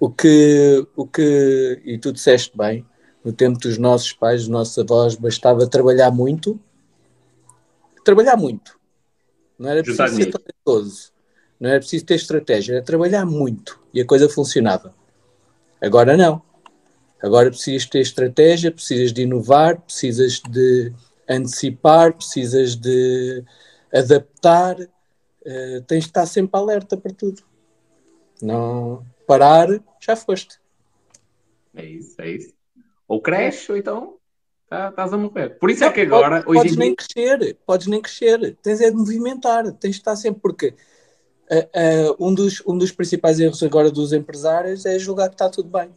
O 0.00 0.10
que, 0.10 0.86
o 0.96 1.06
que, 1.06 1.80
e 1.84 1.96
tu 1.98 2.12
disseste 2.12 2.56
bem, 2.56 2.84
no 3.24 3.32
tempo 3.32 3.58
dos 3.58 3.78
nossos 3.78 4.12
pais, 4.12 4.42
dos 4.42 4.48
nossos 4.48 4.78
avós, 4.78 5.14
bastava 5.14 5.66
trabalhar 5.66 6.10
muito. 6.10 6.60
Trabalhar 8.04 8.36
muito. 8.36 8.78
Não 9.58 9.70
era 9.70 9.82
preciso 9.82 10.14
ser 10.14 10.30
talentoso. 10.30 11.12
Não 11.58 11.70
era 11.70 11.78
preciso 11.78 12.04
ter 12.04 12.14
estratégia, 12.14 12.74
era 12.74 12.84
trabalhar 12.84 13.24
muito. 13.24 13.80
E 13.92 14.00
a 14.00 14.04
coisa 14.04 14.28
funcionava. 14.28 14.94
Agora 15.80 16.16
não. 16.16 16.42
Agora 17.22 17.50
precisas 17.50 17.86
ter 17.86 18.00
estratégia, 18.00 18.70
precisas 18.70 19.12
de 19.12 19.22
inovar, 19.22 19.80
precisas 19.80 20.40
de 20.40 20.92
antecipar, 21.28 22.12
precisas 22.12 22.76
de 22.76 23.42
adaptar. 23.92 24.78
Uh, 24.80 25.80
tens 25.86 26.04
de 26.04 26.10
estar 26.10 26.26
sempre 26.26 26.58
alerta 26.58 26.96
para 26.96 27.12
tudo. 27.12 27.42
Não 28.42 29.04
parar, 29.26 29.68
já 30.00 30.14
foste. 30.14 30.60
É 31.74 31.84
isso, 31.84 32.20
é 32.20 32.30
isso 32.30 32.56
ou 33.08 33.20
cresce, 33.20 33.70
ou 33.70 33.78
então 33.78 34.16
tá, 34.68 34.88
estás 34.88 35.12
a 35.12 35.16
morrer. 35.16 35.50
Por 35.58 35.70
isso 35.70 35.84
é 35.84 35.92
que 35.92 36.00
agora. 36.00 36.42
Pode, 36.42 36.58
podes 36.58 36.76
nem 36.76 36.94
crescer, 36.94 37.56
podes 37.66 37.86
nem 37.86 38.00
crescer, 38.00 38.56
tens 38.62 38.80
é 38.80 38.90
de 38.90 38.96
movimentar, 38.96 39.64
tens 39.72 39.92
de 39.92 40.00
estar 40.00 40.16
sempre, 40.16 40.40
porque 40.40 40.74
uh, 41.50 42.10
uh, 42.10 42.26
um, 42.26 42.34
dos, 42.34 42.62
um 42.66 42.76
dos 42.76 42.92
principais 42.92 43.38
erros 43.38 43.62
agora 43.62 43.90
dos 43.90 44.12
empresários 44.12 44.84
é 44.84 44.98
julgar 44.98 45.28
que 45.28 45.34
está 45.34 45.48
tudo 45.48 45.68
bem. 45.68 45.90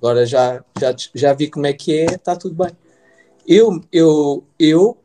Agora 0.00 0.24
já, 0.24 0.64
já, 0.80 0.96
já 1.14 1.34
vi 1.34 1.50
como 1.50 1.66
é 1.66 1.74
que 1.74 1.98
é, 1.98 2.06
está 2.06 2.34
tudo 2.34 2.54
bem. 2.54 2.74
Eu, 3.46 3.82
eu, 3.92 4.42
eu 4.58 4.96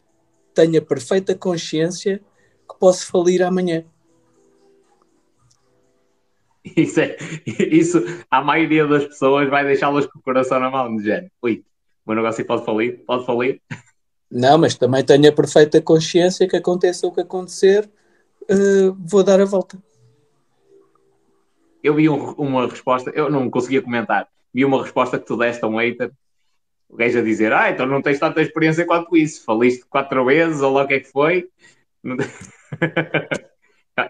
tenho 0.53 0.79
a 0.79 0.81
perfeita 0.81 1.35
consciência 1.35 2.21
que 2.67 2.79
posso 2.79 3.05
falir 3.07 3.43
amanhã. 3.43 3.83
Isso, 6.77 6.99
é, 6.99 7.17
isso 7.45 8.01
a 8.31 8.41
maioria 8.41 8.87
das 8.87 9.05
pessoas 9.05 9.49
vai 9.49 9.65
deixá-las 9.65 10.05
com 10.07 10.17
o 10.17 10.21
coração 10.21 10.59
na 10.61 10.71
mão, 10.71 10.95
de 10.95 11.03
género. 11.03 11.31
Ui, 11.43 11.63
o 12.05 12.09
meu 12.09 12.15
negócio 12.15 12.45
pode 12.45 12.63
falir, 12.63 13.03
pode 13.05 13.25
falir. 13.25 13.61
Não, 14.31 14.57
mas 14.57 14.75
também 14.75 15.03
tenho 15.03 15.29
a 15.29 15.31
perfeita 15.33 15.81
consciência 15.81 16.47
que 16.47 16.55
aconteça 16.55 17.05
o 17.05 17.11
que 17.11 17.21
acontecer, 17.21 17.89
uh, 18.49 18.95
vou 18.97 19.23
dar 19.23 19.41
a 19.41 19.45
volta. 19.45 19.77
Eu 21.83 21.93
vi 21.93 22.09
um, 22.09 22.31
uma 22.31 22.67
resposta, 22.67 23.11
eu 23.13 23.29
não 23.29 23.49
conseguia 23.49 23.81
comentar, 23.81 24.27
vi 24.55 24.63
uma 24.63 24.81
resposta 24.81 25.19
que 25.19 25.25
tu 25.25 25.35
deste 25.35 25.65
a 25.65 25.67
um 25.67 25.75
hater, 25.75 26.09
o 26.87 26.95
gajo 26.95 27.19
a 27.19 27.21
dizer, 27.21 27.51
ah, 27.51 27.69
então 27.69 27.85
não 27.85 28.01
tens 28.01 28.17
tanta 28.17 28.41
experiência 28.41 28.85
quanto 28.85 29.17
isso, 29.17 29.43
faliste 29.43 29.83
quatro 29.89 30.23
vezes, 30.23 30.61
ou 30.61 30.71
lá 30.71 30.83
o 30.83 30.87
que 30.87 30.93
é 30.93 30.99
que 31.01 31.11
foi. 31.11 31.49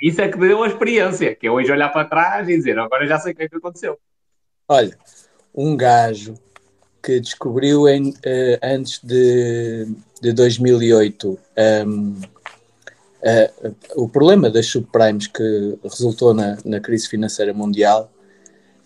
Isso 0.02 0.20
é 0.20 0.28
que 0.28 0.38
deu 0.40 0.64
a 0.64 0.68
experiência, 0.68 1.36
que 1.36 1.46
é 1.46 1.52
hoje 1.52 1.72
olhar 1.72 1.90
para 1.90 2.08
trás 2.08 2.50
e 2.50 2.58
dizer, 2.58 2.78
agora 2.80 3.06
já 3.06 3.20
sei 3.20 3.34
o 3.34 3.36
que 3.36 3.44
é 3.44 3.50
que 3.50 3.56
aconteceu. 3.56 4.00
Olha, 4.68 4.98
um 5.54 5.78
gajo 5.78 6.34
que 7.04 7.20
descobriu 7.20 7.88
em, 7.88 8.10
uh, 8.10 8.60
antes 8.64 9.00
de, 9.04 9.88
de 10.20 10.34
2008 10.34 11.40
um, 11.88 12.20
uh, 13.22 13.76
o 13.96 14.10
problema 14.10 14.50
das 14.50 14.66
subprimes 14.66 15.28
que 15.28 15.78
resultou 15.84 16.34
na, 16.34 16.58
na 16.66 16.80
crise 16.80 17.08
financeira 17.08 17.54
mundial, 17.54 18.12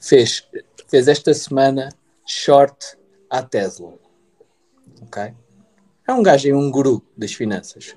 fez, 0.01 0.45
fez 0.89 1.07
esta 1.07 1.33
semana 1.33 1.89
short 2.25 2.97
à 3.29 3.41
Tesla. 3.41 3.93
Ok? 5.01 5.33
É 6.07 6.13
um 6.13 6.23
gajo, 6.23 6.49
é 6.49 6.53
um 6.53 6.71
guru 6.71 7.05
das 7.15 7.33
finanças. 7.33 7.95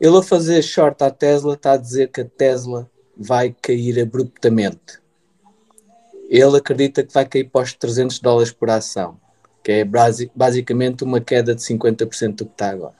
Ele 0.00 0.18
a 0.18 0.22
fazer 0.22 0.60
short 0.62 1.02
à 1.02 1.10
Tesla 1.10 1.54
está 1.54 1.72
a 1.72 1.76
dizer 1.76 2.08
que 2.08 2.20
a 2.20 2.24
Tesla 2.24 2.90
vai 3.16 3.54
cair 3.62 4.00
abruptamente. 4.00 5.00
Ele 6.28 6.56
acredita 6.56 7.04
que 7.04 7.14
vai 7.14 7.24
cair 7.24 7.44
para 7.44 7.62
os 7.62 7.72
300 7.72 8.18
dólares 8.18 8.52
por 8.52 8.68
ação, 8.68 9.18
que 9.62 9.72
é 9.72 9.84
basicamente 10.34 11.04
uma 11.04 11.20
queda 11.20 11.54
de 11.54 11.62
50% 11.62 12.34
do 12.34 12.46
que 12.46 12.52
está 12.52 12.70
agora. 12.70 12.96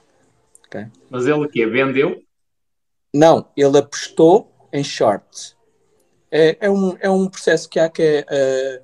Okay? 0.65 0.87
Mas 1.09 1.25
ele 1.25 1.45
o 1.45 1.49
quê? 1.49 1.65
Vendeu? 1.67 2.21
Não, 3.13 3.47
ele 3.55 3.77
apostou 3.77 4.51
em 4.71 4.83
shorts. 4.83 5.55
É, 6.31 6.57
é, 6.61 6.69
um, 6.69 6.97
é 6.99 7.09
um 7.09 7.27
processo 7.27 7.69
que 7.69 7.79
há 7.79 7.89
que 7.89 8.01
é 8.01 8.25
uh, 8.25 8.83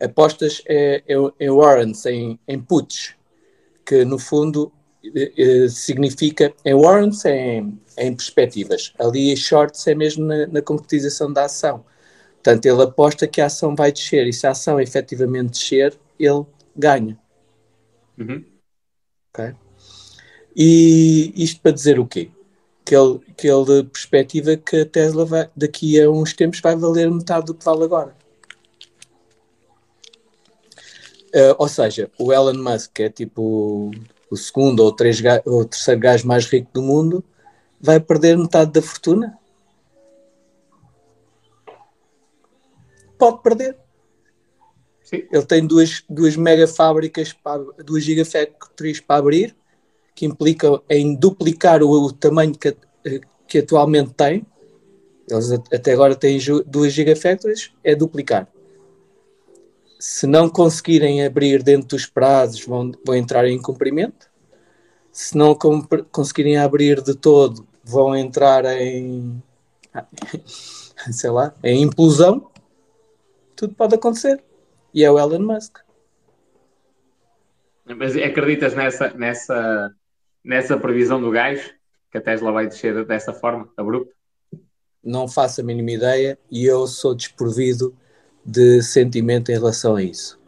apostas 0.00 0.62
é, 0.66 1.02
é, 1.06 1.14
em 1.38 1.50
warrants, 1.50 2.06
em, 2.06 2.38
em 2.46 2.60
puts. 2.60 3.14
que 3.84 4.04
no 4.04 4.18
fundo 4.18 4.72
eh, 5.02 5.66
significa 5.68 6.52
em 6.64 6.74
warrants 6.74 7.24
é 7.24 7.56
em, 7.58 7.80
em 7.98 8.14
perspectivas. 8.14 8.92
Ali 8.98 9.36
shorts 9.36 9.86
é 9.86 9.94
mesmo 9.94 10.26
na, 10.26 10.46
na 10.46 10.62
concretização 10.62 11.32
da 11.32 11.46
ação. 11.46 11.84
Portanto, 12.34 12.66
ele 12.66 12.82
aposta 12.82 13.26
que 13.26 13.40
a 13.40 13.46
ação 13.46 13.74
vai 13.74 13.92
descer 13.92 14.26
e 14.26 14.32
se 14.32 14.46
a 14.46 14.50
ação 14.50 14.80
efetivamente 14.80 15.50
descer, 15.50 15.98
ele 16.18 16.44
ganha. 16.76 17.18
Uhum. 18.18 18.44
Ok? 19.30 19.54
E 20.56 21.32
isto 21.36 21.60
para 21.60 21.72
dizer 21.72 21.98
o 21.98 22.06
quê? 22.06 22.30
Que 22.84 22.96
ele, 22.96 23.20
que 23.36 23.48
ele 23.48 23.84
perspectiva 23.84 24.56
que 24.56 24.80
a 24.80 24.86
Tesla 24.86 25.24
vai, 25.24 25.50
daqui 25.56 26.00
a 26.00 26.10
uns 26.10 26.32
tempos 26.32 26.60
vai 26.60 26.76
valer 26.76 27.10
metade 27.10 27.46
do 27.46 27.54
que 27.54 27.64
vale 27.64 27.84
agora. 27.84 28.14
Uh, 31.34 31.54
ou 31.58 31.68
seja, 31.68 32.10
o 32.18 32.32
Elon 32.32 32.54
Musk, 32.54 32.92
que 32.92 33.04
é 33.04 33.08
tipo 33.08 33.90
o 34.30 34.36
segundo 34.36 34.80
ou, 34.80 34.92
três, 34.92 35.20
ou 35.44 35.64
terceiro 35.64 36.00
gajo 36.00 36.26
mais 36.26 36.46
rico 36.46 36.70
do 36.72 36.82
mundo, 36.82 37.24
vai 37.80 38.00
perder 38.00 38.36
metade 38.36 38.72
da 38.72 38.82
fortuna? 38.82 39.38
Pode 43.18 43.42
perder. 43.42 43.76
Sim. 45.02 45.24
Ele 45.30 45.44
tem 45.44 45.66
duas, 45.66 46.04
duas 46.08 46.36
mega 46.36 46.66
fábricas, 46.66 47.32
para, 47.32 47.62
duas 47.84 48.02
gigafactories 48.02 49.00
para 49.00 49.16
abrir, 49.16 49.56
que 50.14 50.24
implica 50.24 50.80
em 50.88 51.14
duplicar 51.14 51.82
o, 51.82 51.90
o 51.90 52.12
tamanho 52.12 52.54
que, 52.54 52.76
que 53.46 53.58
atualmente 53.58 54.12
tem. 54.14 54.46
Eles 55.28 55.50
até 55.52 55.92
agora 55.92 56.14
têm 56.14 56.38
duas 56.66 56.92
gigafactories, 56.92 57.72
é 57.84 57.94
duplicar. 57.94 58.48
Se 60.00 60.26
não 60.26 60.48
conseguirem 60.48 61.22
abrir 61.26 61.62
dentro 61.62 61.88
dos 61.88 62.06
prazos, 62.06 62.64
vão, 62.64 62.90
vão 63.04 63.14
entrar 63.14 63.46
em 63.46 63.60
cumprimento. 63.60 64.30
Se 65.12 65.36
não 65.36 65.54
conseguirem 66.10 66.56
abrir 66.56 67.02
de 67.02 67.14
todo, 67.14 67.68
vão 67.84 68.16
entrar 68.16 68.64
em, 68.64 69.42
sei 71.12 71.28
lá, 71.28 71.54
em 71.62 71.82
implosão. 71.82 72.50
Tudo 73.54 73.74
pode 73.74 73.94
acontecer. 73.94 74.42
E 74.94 75.04
é 75.04 75.10
o 75.10 75.18
Elon 75.18 75.40
Musk. 75.40 75.80
Mas 77.84 78.16
acreditas 78.16 78.74
nessa, 78.74 79.10
nessa, 79.10 79.94
nessa 80.42 80.78
previsão 80.78 81.20
do 81.20 81.30
gajo 81.30 81.74
que 82.10 82.16
a 82.16 82.22
Tesla 82.22 82.52
vai 82.52 82.66
descer 82.66 83.04
dessa 83.04 83.34
forma, 83.34 83.68
abrupta? 83.76 84.14
Não 85.04 85.28
faço 85.28 85.60
a 85.60 85.64
mínima 85.64 85.90
ideia 85.90 86.38
e 86.50 86.64
eu 86.64 86.86
sou 86.86 87.14
desprovido 87.14 87.94
de 88.50 88.82
sentimento 88.82 89.50
em 89.50 89.54
relação 89.54 89.94
a 89.96 90.02
isso. 90.02 90.40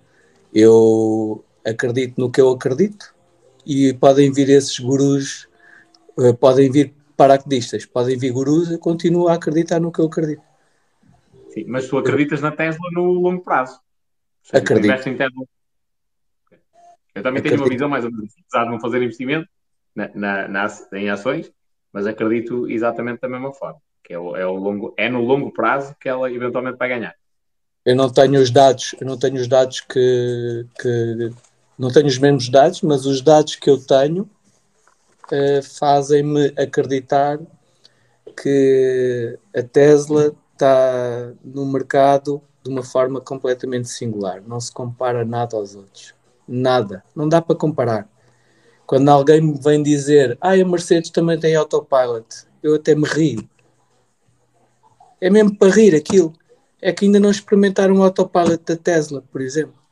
Eu 0.53 1.45
acredito 1.65 2.21
no 2.21 2.31
que 2.31 2.41
eu 2.41 2.51
acredito 2.51 3.15
e 3.65 3.95
podem 3.95 4.33
vir 4.33 4.49
esses 4.51 4.79
gurus, 4.79 5.49
eh, 6.19 6.33
podem 6.33 6.71
vir 6.71 6.93
paraquedistas, 7.17 7.87
podem 7.87 8.19
vir 8.19 8.33
gurus, 8.33 8.71
eu 8.71 8.79
continuo 8.79 9.29
a 9.29 9.35
acreditar 9.35 9.79
no 9.79 9.93
que 9.93 10.01
eu 10.01 10.07
acredito. 10.07 10.43
Sim, 11.51 11.65
mas 11.69 11.87
tu 11.89 11.97
acreditas 11.97 12.41
na 12.41 12.51
Tesla 12.51 12.91
no 12.93 13.13
longo 13.13 13.43
prazo? 13.43 13.81
Acredito. 14.53 15.17
Eu 17.15 17.23
também 17.23 17.43
tenho 17.43 17.57
uma 17.57 17.69
visão 17.69 17.89
mais 17.89 18.05
ou 18.05 18.11
menos, 18.11 18.35
apesar 18.41 18.65
de 18.65 18.71
não 18.71 18.81
fazer 18.81 19.03
investimento 19.03 19.49
na, 19.95 20.11
na, 20.15 20.49
na, 20.49 20.67
em 20.95 21.11
ações, 21.11 21.53
mas 21.93 22.07
acredito 22.07 22.69
exatamente 22.69 23.21
da 23.21 23.29
mesma 23.29 23.53
forma, 23.53 23.79
que 24.03 24.15
é, 24.15 24.19
o, 24.19 24.35
é, 24.35 24.47
o 24.47 24.55
longo, 24.55 24.95
é 24.97 25.09
no 25.09 25.21
longo 25.21 25.53
prazo 25.53 25.95
que 26.01 26.09
ela 26.09 26.33
eventualmente 26.33 26.79
vai 26.79 26.89
ganhar. 26.89 27.15
Eu 27.85 27.97
não 27.97 28.09
tenho 28.11 28.41
os 28.41 28.51
dados, 28.51 28.95
eu 29.01 29.07
não 29.07 29.19
tenho 29.19 29.37
os 29.37 29.49
dados 29.49 29.81
que, 29.81 30.67
que 30.81 31.31
não 31.77 31.91
tenho 31.91 32.07
os 32.07 32.19
mesmos 32.19 32.49
dados, 32.49 32.81
mas 32.83 33.07
os 33.07 33.21
dados 33.21 33.57
que 33.57 33.69
eu 33.69 33.79
tenho 33.79 34.29
uh, 35.33 35.63
fazem-me 35.79 36.53
acreditar 36.57 37.41
que 38.41 39.39
a 39.55 39.63
Tesla 39.63 40.33
está 40.53 41.33
no 41.45 41.67
mercado 41.67 42.41
de 42.63 42.71
uma 42.71 42.85
forma 42.85 43.21
completamente 43.21 43.89
singular. 43.89 44.41
Não 44.47 44.61
se 44.61 44.71
compara 44.71 45.25
nada 45.25 45.57
aos 45.57 45.75
outros. 45.75 46.15
Nada. 46.47 47.03
Não 47.15 47.29
dá 47.29 47.43
para 47.43 47.57
comparar. 47.57 48.09
Quando 48.87 49.09
alguém 49.09 49.41
me 49.41 49.59
vem 49.59 49.83
dizer, 49.83 50.39
ah, 50.41 50.53
a 50.53 50.65
Mercedes 50.65 51.11
também 51.11 51.39
tem 51.39 51.57
autopilot, 51.57 52.27
eu 52.63 52.75
até 52.77 52.95
me 52.95 53.09
rio. 53.09 53.49
É 55.21 55.31
mesmo 55.31 55.57
para 55.57 55.73
rir 55.73 55.95
aquilo. 55.95 56.33
É 56.83 56.93
que 56.93 57.07
ainda 57.07 57.21
não 57.21 57.31
experimentaram 57.31 57.95
o 57.95 58.03
autopilot 58.03 58.63
da 58.67 58.77
Tesla, 58.77 59.25
por 59.31 59.41
exemplo. 59.41 59.83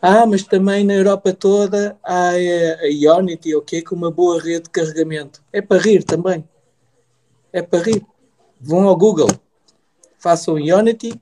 Ah, 0.00 0.24
mas 0.24 0.44
também 0.44 0.84
na 0.84 0.94
Europa 0.94 1.32
toda 1.32 1.98
há 2.04 2.28
a 2.30 2.86
Ionity, 2.86 3.54
ok, 3.56 3.82
com 3.82 3.96
uma 3.96 4.10
boa 4.10 4.40
rede 4.40 4.64
de 4.64 4.70
carregamento. 4.70 5.42
É 5.52 5.60
para 5.60 5.82
rir 5.82 6.04
também. 6.04 6.48
É 7.52 7.60
para 7.60 7.82
rir. 7.82 8.06
Vão 8.60 8.86
ao 8.86 8.96
Google, 8.96 9.28
façam 10.18 10.58
Ionity 10.58 11.20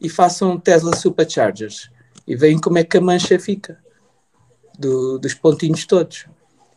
e 0.00 0.08
façam 0.10 0.60
Tesla 0.60 0.94
Superchargers 0.94 1.90
e 2.26 2.36
veem 2.36 2.58
como 2.58 2.78
é 2.78 2.84
que 2.84 2.96
a 2.96 3.00
mancha 3.00 3.38
fica 3.38 3.78
do, 4.78 5.18
dos 5.18 5.32
pontinhos 5.32 5.86
todos. 5.86 6.26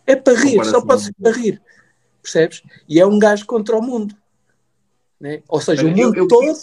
É 0.06 0.16
para 0.16 0.40
rir, 0.40 0.64
só 0.66 0.82
pode 0.82 1.04
ser 1.04 1.14
para 1.22 1.32
rir. 1.32 1.62
Percebes? 2.22 2.62
E 2.88 3.00
é 3.00 3.06
um 3.06 3.20
gajo 3.20 3.46
contra 3.46 3.78
o 3.78 3.82
mundo. 3.82 4.16
Né? 5.20 5.42
Ou 5.48 5.60
seja, 5.60 5.86
o 5.86 5.90
mundo 5.90 6.16
eu, 6.16 6.24
eu, 6.24 6.28
todo 6.28 6.58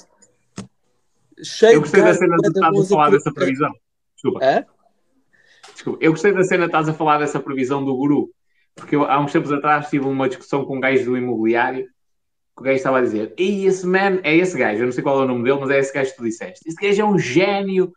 cheio 1.43 1.75
eu 1.75 1.81
gostei 1.81 2.03
da 2.03 2.15
cena 2.15 2.37
de 2.37 2.49
estás 2.49 2.79
a 2.79 2.85
falar 2.85 3.11
dessa 3.11 3.33
previsão. 3.33 3.73
Desculpa. 4.15 4.45
É? 4.45 4.67
Desculpa. 5.73 5.99
Eu 6.05 6.11
gostei 6.13 6.33
da 6.33 6.43
cena 6.43 6.65
de 6.65 6.69
estás 6.69 6.89
a 6.89 6.95
falar 6.95 7.19
dessa 7.19 7.41
previsão 7.41 7.85
do 7.85 7.97
guru. 7.97 8.31
Porque 8.75 8.95
eu, 8.95 9.05
há 9.05 9.19
uns 9.19 9.33
tempos 9.33 9.53
atrás 9.53 9.89
tive 9.89 10.07
uma 10.07 10.29
discussão 10.29 10.65
com 10.65 10.77
um 10.77 10.81
gajo 10.81 11.05
do 11.05 11.17
imobiliário 11.17 11.87
que 12.57 12.63
o 12.63 12.65
gajo 12.65 12.77
estava 12.77 12.99
a 12.99 13.03
dizer: 13.03 13.35
E 13.39 13.67
esse 13.67 13.87
man 13.87 14.19
é 14.23 14.35
esse 14.35 14.57
gajo, 14.57 14.81
eu 14.81 14.87
não 14.87 14.93
sei 14.93 15.03
qual 15.03 15.21
é 15.21 15.25
o 15.25 15.29
nome 15.29 15.45
dele, 15.45 15.61
mas 15.61 15.71
é 15.71 15.79
esse 15.79 15.93
gajo 15.93 16.11
que 16.11 16.17
tu 16.17 16.25
disseste. 16.25 16.61
Esse 16.67 16.77
gajo 16.77 17.03
é 17.03 17.05
um 17.05 17.19
gênio, 17.19 17.93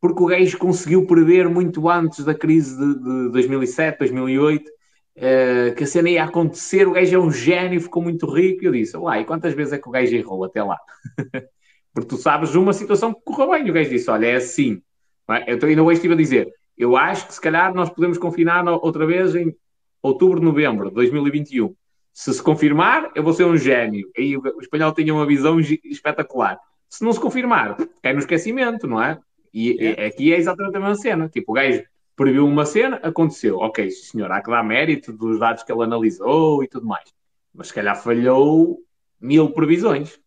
porque 0.00 0.22
o 0.22 0.26
gajo 0.26 0.58
conseguiu 0.58 1.06
prever 1.06 1.48
muito 1.48 1.88
antes 1.88 2.24
da 2.24 2.34
crise 2.34 2.76
de, 2.78 2.98
de 2.98 3.32
2007, 3.32 3.98
2008, 3.98 4.68
uh, 4.68 5.74
que 5.74 5.84
a 5.84 5.86
cena 5.86 6.10
ia 6.10 6.24
acontecer. 6.24 6.86
O 6.86 6.92
gajo 6.92 7.14
é 7.14 7.18
um 7.18 7.30
gênio, 7.30 7.80
ficou 7.80 8.02
muito 8.02 8.26
rico. 8.32 8.62
E 8.64 8.66
eu 8.66 8.72
disse: 8.72 8.96
Uai, 8.96 9.24
quantas 9.24 9.52
vezes 9.54 9.72
é 9.72 9.78
que 9.78 9.88
o 9.88 9.92
gajo 9.92 10.14
errou 10.14 10.44
até 10.44 10.62
lá? 10.62 10.78
porque 11.94 12.08
tu 12.08 12.16
sabes 12.16 12.54
uma 12.54 12.72
situação 12.74 13.14
que 13.14 13.22
correu 13.22 13.52
bem. 13.52 13.70
O 13.70 13.72
gajo 13.72 13.88
disse: 13.88 14.10
Olha, 14.10 14.26
é 14.26 14.34
assim. 14.36 14.82
É? 15.30 15.54
Eu 15.54 15.58
ainda 15.66 15.82
hoje 15.82 15.98
estive 15.98 16.14
a 16.14 16.16
dizer: 16.16 16.52
Eu 16.76 16.96
acho 16.96 17.28
que 17.28 17.34
se 17.34 17.40
calhar 17.40 17.72
nós 17.72 17.88
podemos 17.88 18.18
confinar 18.18 18.66
outra 18.66 19.06
vez 19.06 19.34
em 19.34 19.54
outubro, 20.02 20.40
novembro 20.40 20.88
de 20.88 20.94
2021 20.96 21.74
se 22.14 22.32
se 22.32 22.40
confirmar, 22.40 23.10
eu 23.16 23.24
vou 23.24 23.34
ser 23.34 23.44
um 23.44 23.56
gênio. 23.56 24.08
Aí 24.16 24.36
o 24.36 24.60
espanhol 24.60 24.94
tinha 24.94 25.12
uma 25.12 25.26
visão 25.26 25.58
espetacular. 25.58 26.60
Se 26.88 27.04
não 27.04 27.12
se 27.12 27.18
confirmar, 27.18 27.76
cai 28.00 28.12
no 28.12 28.20
esquecimento, 28.20 28.86
não 28.86 29.02
é? 29.02 29.18
E 29.52 29.84
é. 29.84 30.06
aqui 30.06 30.32
é 30.32 30.38
exatamente 30.38 30.76
a 30.76 30.80
mesma 30.80 30.94
cena. 30.94 31.28
Tipo, 31.28 31.50
o 31.50 31.54
gajo 31.56 31.82
previu 32.14 32.46
uma 32.46 32.64
cena, 32.64 33.00
aconteceu. 33.02 33.58
Ok, 33.58 33.90
senhor, 33.90 34.30
há 34.30 34.40
que 34.40 34.48
dar 34.48 34.62
mérito 34.62 35.12
dos 35.12 35.40
dados 35.40 35.64
que 35.64 35.72
ele 35.72 35.82
analisou 35.82 36.62
e 36.62 36.68
tudo 36.68 36.86
mais. 36.86 37.12
Mas 37.52 37.66
se 37.68 37.74
calhar 37.74 38.00
falhou 38.00 38.78
mil 39.20 39.50
previsões. 39.50 40.20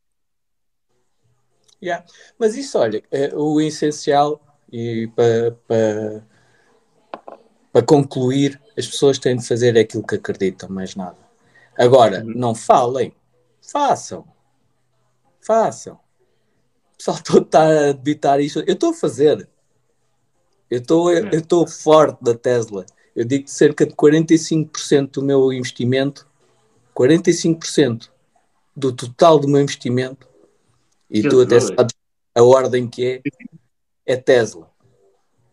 Yeah. 1.82 2.06
Mas 2.38 2.56
isso, 2.56 2.78
olha, 2.78 3.04
é 3.12 3.34
o 3.36 3.62
essencial 3.62 4.42
e 4.72 5.08
para, 5.16 5.52
para, 5.68 6.28
para 7.72 7.86
concluir, 7.86 8.60
as 8.78 8.88
pessoas 8.88 9.20
têm 9.20 9.38
de 9.38 9.48
fazer 9.48 9.78
aquilo 9.78 10.06
que 10.06 10.16
acreditam, 10.16 10.70
mais 10.70 10.96
nada. 10.96 11.18
Agora, 11.78 12.24
uhum. 12.24 12.34
não 12.36 12.56
falem, 12.56 13.14
façam. 13.62 14.26
Façam. 15.40 15.94
O 16.94 16.98
pessoal 16.98 17.20
todo 17.24 17.46
está 17.46 17.90
a 17.90 17.92
debitar 17.92 18.40
isto. 18.40 18.60
Eu 18.66 18.74
estou 18.74 18.90
a 18.90 18.94
fazer. 18.94 19.48
Eu 20.70 20.80
estou 20.80 21.12
é. 21.12 21.20
eu 21.20 21.40
estou 21.40 21.68
forte 21.68 22.24
da 22.24 22.34
Tesla. 22.34 22.86
Eu 23.16 23.24
digo 23.24 23.46
que 23.46 23.52
cerca 23.52 23.86
de 23.86 23.94
45% 23.94 25.12
do 25.12 25.24
meu 25.24 25.52
investimento, 25.54 26.28
45% 26.96 28.10
do 28.76 28.92
total 28.92 29.40
do 29.40 29.48
meu 29.48 29.62
investimento, 29.62 30.28
e 31.10 31.22
tu 31.22 31.42
até 31.42 31.60
sabes 31.60 31.96
a 32.36 32.44
ordem 32.44 32.88
que 32.88 33.06
é, 33.06 33.22
é 34.06 34.16
Tesla. 34.16 34.70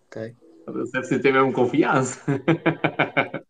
Ok? 0.06 0.34
Deve 0.92 1.18
ter 1.18 1.32
mesmo 1.32 1.52
confiança. 1.52 2.20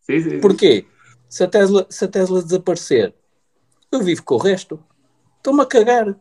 sim, 0.00 0.20
sim, 0.20 0.30
sim. 0.30 0.40
Porquê? 0.40 0.86
Se 1.28 1.44
a 1.44 1.48
Tesla, 1.48 1.86
se 1.90 2.04
a 2.04 2.08
Tesla 2.08 2.42
desaparecer, 2.42 3.14
eu 3.92 4.02
vivo 4.02 4.22
com 4.22 4.34
o 4.34 4.38
resto. 4.38 4.82
Estou-me 5.36 5.62
a 5.62 5.66
cagar. 5.66 6.18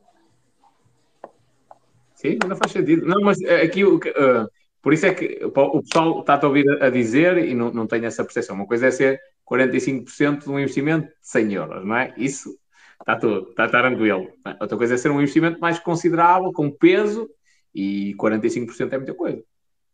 Sim, 2.15 2.37
não 2.47 2.55
faz 2.55 2.71
sentido. 2.71 3.05
Não, 3.05 3.21
mas 3.21 3.41
eh, 3.41 3.61
aqui, 3.61 3.83
uh, 3.83 3.99
por 4.81 4.93
isso 4.93 5.05
é 5.05 5.13
que 5.13 5.39
o 5.43 5.81
pessoal 5.81 6.19
está 6.19 6.39
a 6.41 6.47
ouvir 6.47 6.69
a 6.81 6.89
dizer 6.89 7.37
e 7.37 7.53
não, 7.53 7.71
não 7.71 7.87
tem 7.87 8.05
essa 8.05 8.23
percepção. 8.23 8.55
Uma 8.55 8.67
coisa 8.67 8.87
é 8.87 8.91
ser 8.91 9.19
45% 9.49 10.43
de 10.43 10.49
um 10.49 10.59
investimento 10.59 11.07
de 11.07 11.13
100 11.21 11.53
euros, 11.53 11.85
não 11.85 11.95
é? 11.95 12.13
Isso 12.17 12.57
está 13.07 13.15
tudo, 13.15 13.49
está 13.49 13.69
tranquilo. 13.69 14.27
Outra 14.59 14.77
coisa 14.77 14.95
é 14.95 14.97
ser 14.97 15.09
um 15.09 15.21
investimento 15.21 15.61
mais 15.61 15.79
considerável, 15.79 16.51
com 16.51 16.69
peso, 16.69 17.29
e 17.73 18.13
45% 18.15 18.91
é 18.91 18.97
muita 18.97 19.13
coisa. 19.13 19.43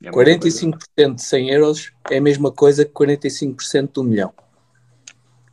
É 0.01 0.11
muita 0.11 0.39
coisa. 0.39 0.67
45% 0.67 1.15
de 1.15 1.21
100 1.21 1.49
euros 1.51 1.91
é 2.09 2.17
a 2.17 2.21
mesma 2.21 2.51
coisa 2.51 2.83
que 2.83 2.91
45% 2.91 3.93
de 3.93 3.99
um 3.99 4.03
milhão. 4.03 4.33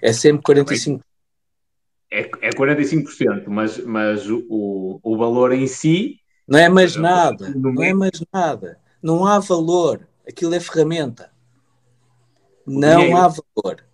É 0.01 0.13
sempre 0.13 0.43
45%. 0.43 1.03
É, 2.11 2.23
é 2.41 2.51
45%, 2.51 3.45
mas, 3.47 3.79
mas 3.85 4.29
o, 4.29 4.99
o 5.03 5.17
valor 5.17 5.53
em 5.53 5.67
si. 5.67 6.19
Não 6.49 6.59
é 6.59 6.69
mais 6.69 6.97
Não, 6.97 7.03
nada. 7.03 7.51
não 7.51 7.83
é 7.83 7.91
é. 7.91 7.95
mais 7.95 8.25
nada. 8.33 8.81
Não 9.03 9.27
há 9.27 9.39
valor. 9.39 10.09
Aquilo 10.27 10.55
é 10.55 10.61
ferramenta. 10.61 11.31
Não 12.67 13.17
há 13.17 13.29
valor. 13.29 13.85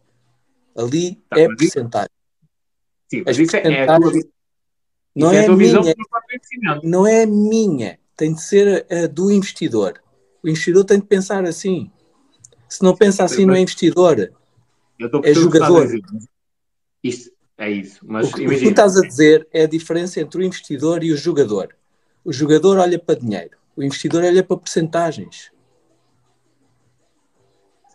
Ali 0.77 1.17
Tá, 1.29 1.41
é 1.41 1.47
porcentagem. 1.47 2.16
Sim, 3.09 3.23
mas 3.25 3.37
As 3.37 3.39
isso 3.39 3.57
é, 3.57 3.61
é 3.61 3.83
a 3.89 3.99
tua, 3.99 4.17
isso 4.17 4.29
Não 5.15 5.31
é 5.31 5.37
é 5.37 5.41
a 5.41 5.45
tua 5.47 5.57
visão 5.57 5.81
minha. 5.83 5.95
do 5.95 6.89
não 6.89 7.07
é 7.07 7.27
minha, 7.27 7.99
tem 8.17 8.35
de 8.35 8.43
ser 8.43 8.87
a 8.91 9.07
do 9.07 9.31
investidor. 9.31 10.03
O 10.43 10.49
investidor 10.49 10.85
tem 10.85 10.99
de 10.99 11.07
pensar 11.07 11.45
assim. 11.45 11.91
Se 12.69 12.83
não 12.83 12.97
pensa 12.97 13.25
assim, 13.25 13.47
não 13.47 13.55
é 13.55 13.61
investidor. 13.61 14.33
É 15.23 15.35
jogador. 15.35 15.89
Isto 17.03 17.33
é 17.59 17.71
isso. 17.71 18.01
Mas 18.05 18.29
O 18.29 18.37
que, 18.37 18.45
tu 18.45 18.69
estás 18.69 18.97
a 18.97 19.01
dizer 19.01 19.47
é 19.53 19.63
a 19.63 19.67
diferença 19.67 20.21
entre 20.21 20.41
o 20.41 20.43
investidor 20.45 21.03
e 21.05 21.13
o 21.13 21.17
jogador. 21.17 21.75
O 22.25 22.33
jogador 22.33 22.79
olha 22.79 22.99
para 22.99 23.19
dinheiro, 23.19 23.57
o 23.77 23.83
investidor 23.83 24.25
olha 24.25 24.43
para 24.43 24.57
percentagens. 24.57 25.53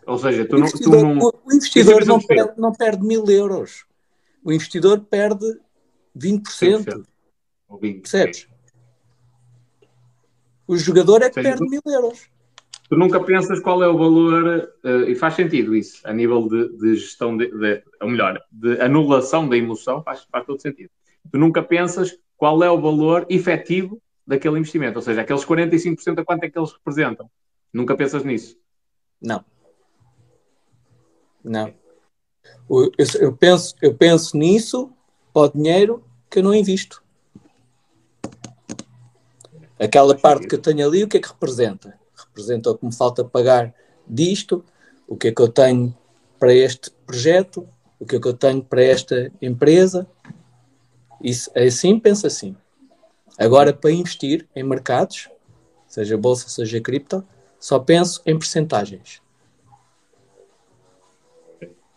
Ou 0.06 0.18
seja, 0.18 0.44
tu 0.46 0.56
O 0.56 0.60
não. 0.60 0.68
Tu 0.68 0.90
não 0.90 1.18
o- 1.18 1.42
investidor 1.52 2.00
Isso 2.00 2.08
não, 2.08 2.18
isso 2.18 2.26
perde, 2.26 2.52
não 2.60 2.72
perde 2.72 3.06
mil 3.06 3.24
euros. 3.30 3.84
O 4.44 4.52
investidor 4.52 5.00
perde 5.00 5.46
20%. 6.16 6.84
100%. 6.84 7.06
ou 7.68 7.78
20, 7.78 8.00
Percebes? 8.00 8.48
O 10.66 10.76
jogador 10.76 11.22
é 11.22 11.28
que 11.28 11.34
seja, 11.34 11.48
perde 11.50 11.68
mil 11.68 11.82
euros. 11.86 12.30
Tu 12.88 12.96
nunca 12.96 13.20
pensas 13.22 13.60
qual 13.60 13.82
é 13.82 13.88
o 13.88 13.96
valor, 13.96 14.70
eh, 14.84 15.10
e 15.10 15.14
faz 15.14 15.34
sentido 15.34 15.74
isso, 15.74 16.06
a 16.06 16.12
nível 16.12 16.46
de, 16.48 16.76
de 16.76 16.96
gestão, 16.96 17.36
de, 17.36 17.46
de- 17.50 17.82
ou 18.00 18.08
melhor, 18.10 18.38
de 18.50 18.80
anulação 18.80 19.48
da 19.48 19.56
emoção, 19.56 20.02
faz, 20.02 20.24
faz 20.30 20.44
todo 20.44 20.60
sentido. 20.60 20.90
Tu 21.30 21.38
nunca 21.38 21.62
pensas 21.62 22.18
qual 22.36 22.62
é 22.62 22.70
o 22.70 22.80
valor 22.80 23.26
efetivo 23.30 24.00
daquele 24.26 24.58
investimento, 24.58 24.98
ou 24.98 25.02
seja, 25.02 25.22
aqueles 25.22 25.44
45% 25.44 26.18
a 26.20 26.24
quanto 26.24 26.44
é 26.44 26.50
que 26.50 26.58
eles 26.58 26.72
representam. 26.72 27.30
Nunca 27.72 27.96
pensas 27.96 28.24
nisso. 28.24 28.56
Não. 29.20 29.44
Não. 31.42 31.72
Eu, 32.68 32.90
eu 33.20 33.36
penso, 33.36 33.74
eu 33.82 33.94
penso 33.94 34.36
nisso 34.36 34.90
para 35.32 35.42
o 35.42 35.52
dinheiro 35.52 36.04
que 36.30 36.38
eu 36.38 36.42
não 36.42 36.54
invisto. 36.54 37.02
Aquela 39.78 40.16
parte 40.16 40.46
que 40.46 40.54
eu 40.54 40.60
tenho 40.60 40.86
ali, 40.86 41.02
o 41.02 41.08
que 41.08 41.16
é 41.16 41.20
que 41.20 41.28
representa? 41.28 41.98
Representa 42.16 42.70
o 42.70 42.78
que 42.78 42.86
me 42.86 42.94
falta 42.94 43.24
pagar 43.24 43.74
disto, 44.06 44.64
o 45.08 45.16
que 45.16 45.28
é 45.28 45.32
que 45.32 45.42
eu 45.42 45.48
tenho 45.48 45.96
para 46.38 46.54
este 46.54 46.90
projeto, 47.04 47.68
o 47.98 48.06
que 48.06 48.16
é 48.16 48.20
que 48.20 48.28
eu 48.28 48.34
tenho 48.34 48.62
para 48.62 48.82
esta 48.82 49.30
empresa. 49.40 50.06
Isso, 51.22 51.50
é 51.54 51.64
assim, 51.64 51.98
penso 51.98 52.26
assim. 52.26 52.56
Agora, 53.38 53.72
para 53.72 53.90
investir 53.90 54.48
em 54.54 54.62
mercados, 54.62 55.28
seja 55.86 56.16
bolsa, 56.16 56.48
seja 56.48 56.80
cripto, 56.80 57.24
só 57.58 57.78
penso 57.78 58.22
em 58.26 58.38
percentagens. 58.38 59.20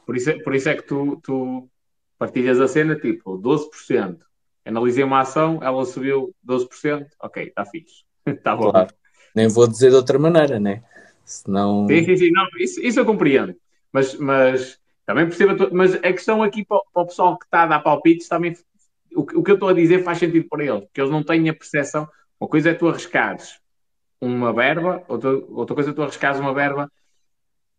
Por 0.05 0.15
isso, 0.15 0.29
é- 0.29 0.39
por 0.39 0.53
isso 0.55 0.69
é 0.69 0.75
que 0.75 0.83
tu, 0.83 1.19
tu 1.23 1.69
partilhas 2.17 2.59
a 2.59 2.67
cena 2.67 2.95
tipo 2.95 3.37
12%. 3.37 4.25
Analisei 4.65 5.03
uma 5.03 5.21
ação, 5.21 5.59
ela 5.61 5.85
subiu 5.85 6.33
12%, 6.43 7.07
ok, 7.21 7.43
está 7.47 7.65
fixe. 7.65 8.03
Está 8.25 8.55
bom. 8.55 8.71
Claro. 8.71 8.93
Nem 9.35 9.47
vou 9.47 9.67
dizer 9.67 9.89
de 9.89 9.95
outra 9.95 10.17
maneira, 10.17 10.59
né? 10.59 10.83
Senão. 11.23 11.87
Sim, 11.87 12.03
sim, 12.05 12.17
sim. 12.17 12.31
Não, 12.31 12.45
isso, 12.57 12.79
isso 12.81 12.99
eu 12.99 13.05
compreendo. 13.05 13.55
Mas, 13.91 14.15
mas 14.15 14.79
também 15.05 15.25
percebo. 15.25 15.69
Mas 15.73 15.95
a 15.95 15.99
questão 16.13 16.41
aqui 16.41 16.63
para, 16.65 16.77
o- 16.77 16.85
para 16.93 17.03
o 17.03 17.05
pessoal 17.07 17.37
que 17.37 17.45
está 17.45 17.63
a 17.63 17.67
dar 17.67 17.79
palpites 17.79 18.27
também. 18.27 18.55
O, 19.15 19.25
que- 19.25 19.35
o 19.37 19.43
que 19.43 19.51
eu 19.51 19.55
estou 19.55 19.69
a 19.69 19.73
dizer 19.73 20.03
faz 20.03 20.17
sentido 20.17 20.47
para 20.49 20.63
eles, 20.63 20.83
porque 20.85 20.99
eles 21.01 21.11
não 21.11 21.23
têm 21.23 21.47
a 21.49 21.53
percepção. 21.53 22.07
Uma 22.39 22.49
coisa 22.49 22.69
é 22.71 22.73
tu 22.73 22.87
arriscares 22.87 23.59
uma 24.19 24.51
verba, 24.53 25.03
outra, 25.07 25.29
outra 25.49 25.75
coisa 25.75 25.91
é 25.91 25.93
tu 25.93 26.01
arriscares 26.01 26.39
uma 26.39 26.53
verba 26.53 26.91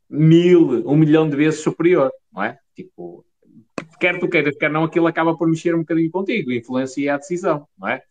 mil, 0.09 0.89
um 0.89 0.97
milhão 0.97 1.29
de 1.29 1.37
vezes 1.37 1.61
superior, 1.61 2.13
não 2.33 2.43
é? 2.43 2.59
Tipo, 2.75 3.25
quer 3.99 4.19
tu 4.19 4.29
queiras, 4.29 4.57
quer 4.57 4.71
não, 4.71 4.85
aquilo 4.85 5.07
acaba 5.07 5.37
por 5.37 5.49
mexer 5.49 5.75
um 5.75 5.81
bocadinho 5.81 6.11
contigo, 6.11 6.53
influencia 6.53 7.15
a 7.15 7.19
decisão, 7.19 7.67
não 7.79 7.89
é? 7.89 8.03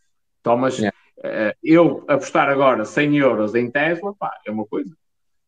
Tomas, 0.43 0.77
Yeah. 0.77 0.95
eh, 1.23 1.55
eu 1.63 2.03
apostar 2.07 2.49
agora 2.49 2.85
100 2.85 3.17
euros 3.17 3.55
em 3.55 3.69
Tesla, 3.71 4.13
pá, 4.13 4.31
é 4.45 4.51
uma 4.51 4.65
coisa. 4.65 4.95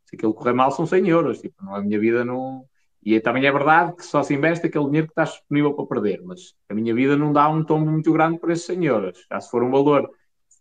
Se 0.05 0.15
aquilo 0.15 0.33
correr 0.33 0.53
mal, 0.53 0.71
são 0.71 0.85
100 0.85 1.07
euros. 1.09 1.41
Tipo, 1.41 1.63
não, 1.63 1.75
a 1.75 1.81
minha 1.81 1.99
vida 1.99 2.23
não. 2.23 2.63
E 3.03 3.15
é- 3.15 3.19
também 3.19 3.45
é 3.45 3.51
verdade 3.51 3.95
que 3.95 4.05
só 4.05 4.23
se 4.23 4.33
investe 4.33 4.65
aquele 4.65 4.85
dinheiro 4.85 5.07
que 5.07 5.11
está 5.11 5.23
disponível 5.25 5.73
para 5.73 5.85
perder, 5.85 6.21
mas 6.23 6.55
a 6.69 6.73
minha 6.73 6.93
vida 6.95 7.15
não 7.17 7.31
dá 7.33 7.47
um 7.49 7.63
tombo 7.63 7.91
muito 7.91 8.11
grande 8.13 8.39
por 8.39 8.49
esses 8.49 8.65
100 8.65 8.85
euros. 8.85 9.25
Já 9.29 9.39
se 9.39 9.51
for 9.51 9.61
um 9.63 9.69
valor 9.69 10.09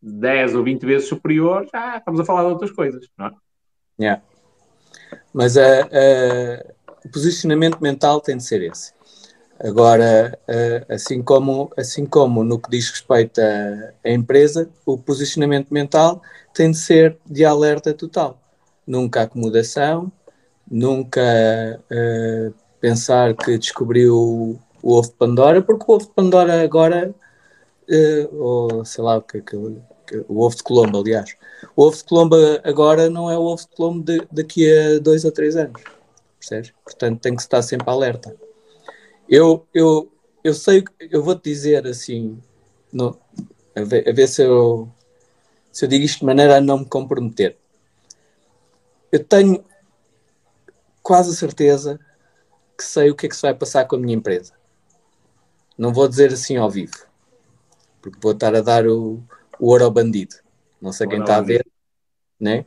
10 0.02 0.54
ou 0.54 0.62
20 0.64 0.84
vezes 0.84 1.08
superior, 1.08 1.66
já 1.72 1.96
estamos 1.96 2.20
a 2.20 2.24
falar 2.24 2.42
de 2.42 2.48
outras 2.50 2.70
coisas, 2.72 3.08
não 3.16 3.26
é? 3.26 3.32
Yeah. 3.98 4.22
Mas 5.33 5.57
a- 5.57 5.83
a- 5.83 6.66
o 7.05 7.09
posicionamento 7.11 7.78
mental 7.81 8.20
tem 8.20 8.37
de 8.37 8.45
ser 8.45 8.62
esse. 8.62 8.93
Agora, 9.59 10.39
a- 10.49 10.95
assim 10.95 11.23
como, 11.23 11.70
assim 11.77 12.05
como 12.05 12.45
no 12.45 12.59
que 12.59 12.70
diz 12.70 12.91
respeito 12.91 13.41
à, 13.41 14.11
empresa, 14.11 14.69
o 14.85 14.99
posicionamento 14.99 15.73
mental 15.73 16.20
tem 16.55 16.70
de 16.70 16.77
ser 16.77 17.19
de 17.27 17.45
alerta 17.45 17.93
total. 17.95 18.39
Nunca 18.87 19.23
acomodação, 19.23 20.12
nunca 20.70 21.23
pensar 22.81 23.35
que 23.35 23.59
descobriu 23.59 24.15
o, 24.15 24.59
ovo 24.99 25.09
de 25.09 25.15
Pandora, 25.15 25.62
porque 25.62 25.85
o 25.89 25.95
ovo 25.95 26.05
de 26.07 26.12
Pandora 26.12 26.62
agora, 26.62 27.15
ou 28.33 28.85
sei 28.85 29.03
lá 29.03 29.16
o 29.16 29.23
que 29.23 29.39
é 29.39 29.41
que- 29.41 29.57
o 30.28 30.43
ovo 30.45 30.57
de 30.57 30.62
Colombo, 30.62 30.99
aliás, 30.99 31.35
o 31.74 31.83
ovo 31.83 31.97
de 31.97 32.05
Colombo 32.05 32.37
agora 32.65 33.11
não 33.11 33.31
é 33.31 33.39
o 33.39 33.43
ovo 33.43 33.62
de 33.62 33.77
Colombo 33.77 34.05
de, 34.05 34.27
daqui 34.31 34.70
a 34.70 34.99
dois 34.99 35.24
ou 35.24 35.33
três 35.33 35.57
anos, 35.57 35.83
percebes? 36.39 36.73
Portanto, 36.85 37.20
tem 37.20 37.35
que 37.35 37.43
estar 37.43 37.62
sempre 37.62 37.89
alerta. 37.91 38.37
Eu, 39.28 39.66
eu, 39.74 40.11
eu 40.45 40.55
sei, 40.55 40.85
eu 41.01 41.23
vou-te 41.23 41.45
dizer 41.45 41.87
assim, 41.87 42.39
no- 42.93 43.19
a, 43.77 43.83
ver, 43.83 44.09
a 44.09 44.12
ver 44.12 44.28
se 44.28 44.43
eu, 44.43 44.89
se 45.73 45.85
eu 45.85 45.89
digo 45.89 46.05
isto 46.05 46.20
de 46.20 46.27
maneira 46.27 46.59
a 46.59 46.61
não 46.61 46.81
me 46.81 46.87
comprometer. 46.87 47.57
Eu 49.12 49.24
tenho 49.24 49.65
quase 51.03 51.31
a 51.31 51.35
certeza 51.35 51.99
que 52.77 52.85
sei 52.85 53.11
o 53.11 53.15
que 53.16 53.27
é 53.27 53.28
que 53.28 53.37
se 53.37 53.43
vai 53.43 53.55
passar 53.55 53.87
com 53.87 53.97
a 53.97 53.99
minha 53.99 54.16
empresa. 54.16 54.53
Não 55.78 55.93
vou 55.93 56.09
dizer 56.09 56.33
assim 56.33 56.57
ao 56.57 56.70
vivo, 56.70 57.07
porque 58.03 58.19
vou 58.20 58.33
estar 58.33 58.55
a 58.55 58.61
dar 58.61 58.87
o, 58.87 59.23
o 59.59 59.70
ouro 59.70 59.91
bandido. 59.91 60.37
Não 60.81 60.93
sei 60.93 61.07
quem 61.07 61.20
está 61.20 61.37
a 61.37 61.43
ver, 61.43 61.66
né? 62.39 62.65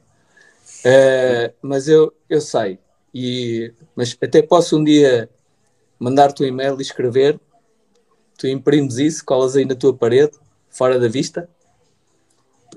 Eh, 0.83 1.53
mas 1.61 1.87
eu, 1.87 2.13
eu 2.29 2.41
sei. 2.41 2.79
E, 3.13 3.73
mas 3.95 4.17
até 4.21 4.41
posso 4.41 4.77
um 4.77 4.83
dia 4.83 5.29
mandar-te 5.99 6.43
um 6.43 6.45
e-mail 6.45 6.77
e 6.79 6.81
escrever. 6.81 7.39
Tu 8.37 8.47
imprimes 8.47 8.97
isso, 8.97 9.25
colas 9.25 9.55
aí 9.55 9.65
na 9.65 9.75
tua 9.75 9.93
parede, 9.93 10.37
fora 10.69 10.97
da 10.97 11.07
vista, 11.09 11.49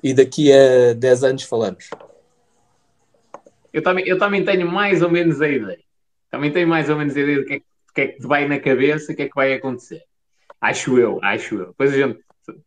e 0.03 0.13
daqui 0.13 0.53
a 0.53 0.93
10 0.95 1.25
anos 1.25 1.43
falamos. 1.45 1.89
Eu 3.73 3.83
também, 3.83 4.07
eu 4.07 4.19
também 4.19 4.45
tenho 4.45 4.71
mais 4.71 5.03
ou 5.03 5.11
menos 5.11 5.41
a 5.41 5.49
ideia. 5.49 5.79
Também 6.31 6.53
tenho 6.53 6.67
mais 6.67 6.91
ou 6.91 6.97
menos 6.97 7.17
a 7.17 7.21
ideia 7.21 7.39
do 7.39 7.45
que 7.45 7.55
é, 7.55 7.59
do 7.59 7.93
que 7.95 8.01
é 8.01 8.07
que 8.09 8.21
te 8.21 8.27
vai 8.27 8.49
na 8.49 8.59
cabeça, 8.59 9.13
o 9.13 9.17
que 9.17 9.23
é 9.23 9.29
que 9.29 9.35
vai 9.35 9.53
acontecer. 9.55 10.03
Acho 10.61 10.99
eu, 10.99 11.21
acho 11.23 11.55
eu. 11.55 11.67
Depois 11.69 11.93
a 11.93 11.97
gente 11.97 12.19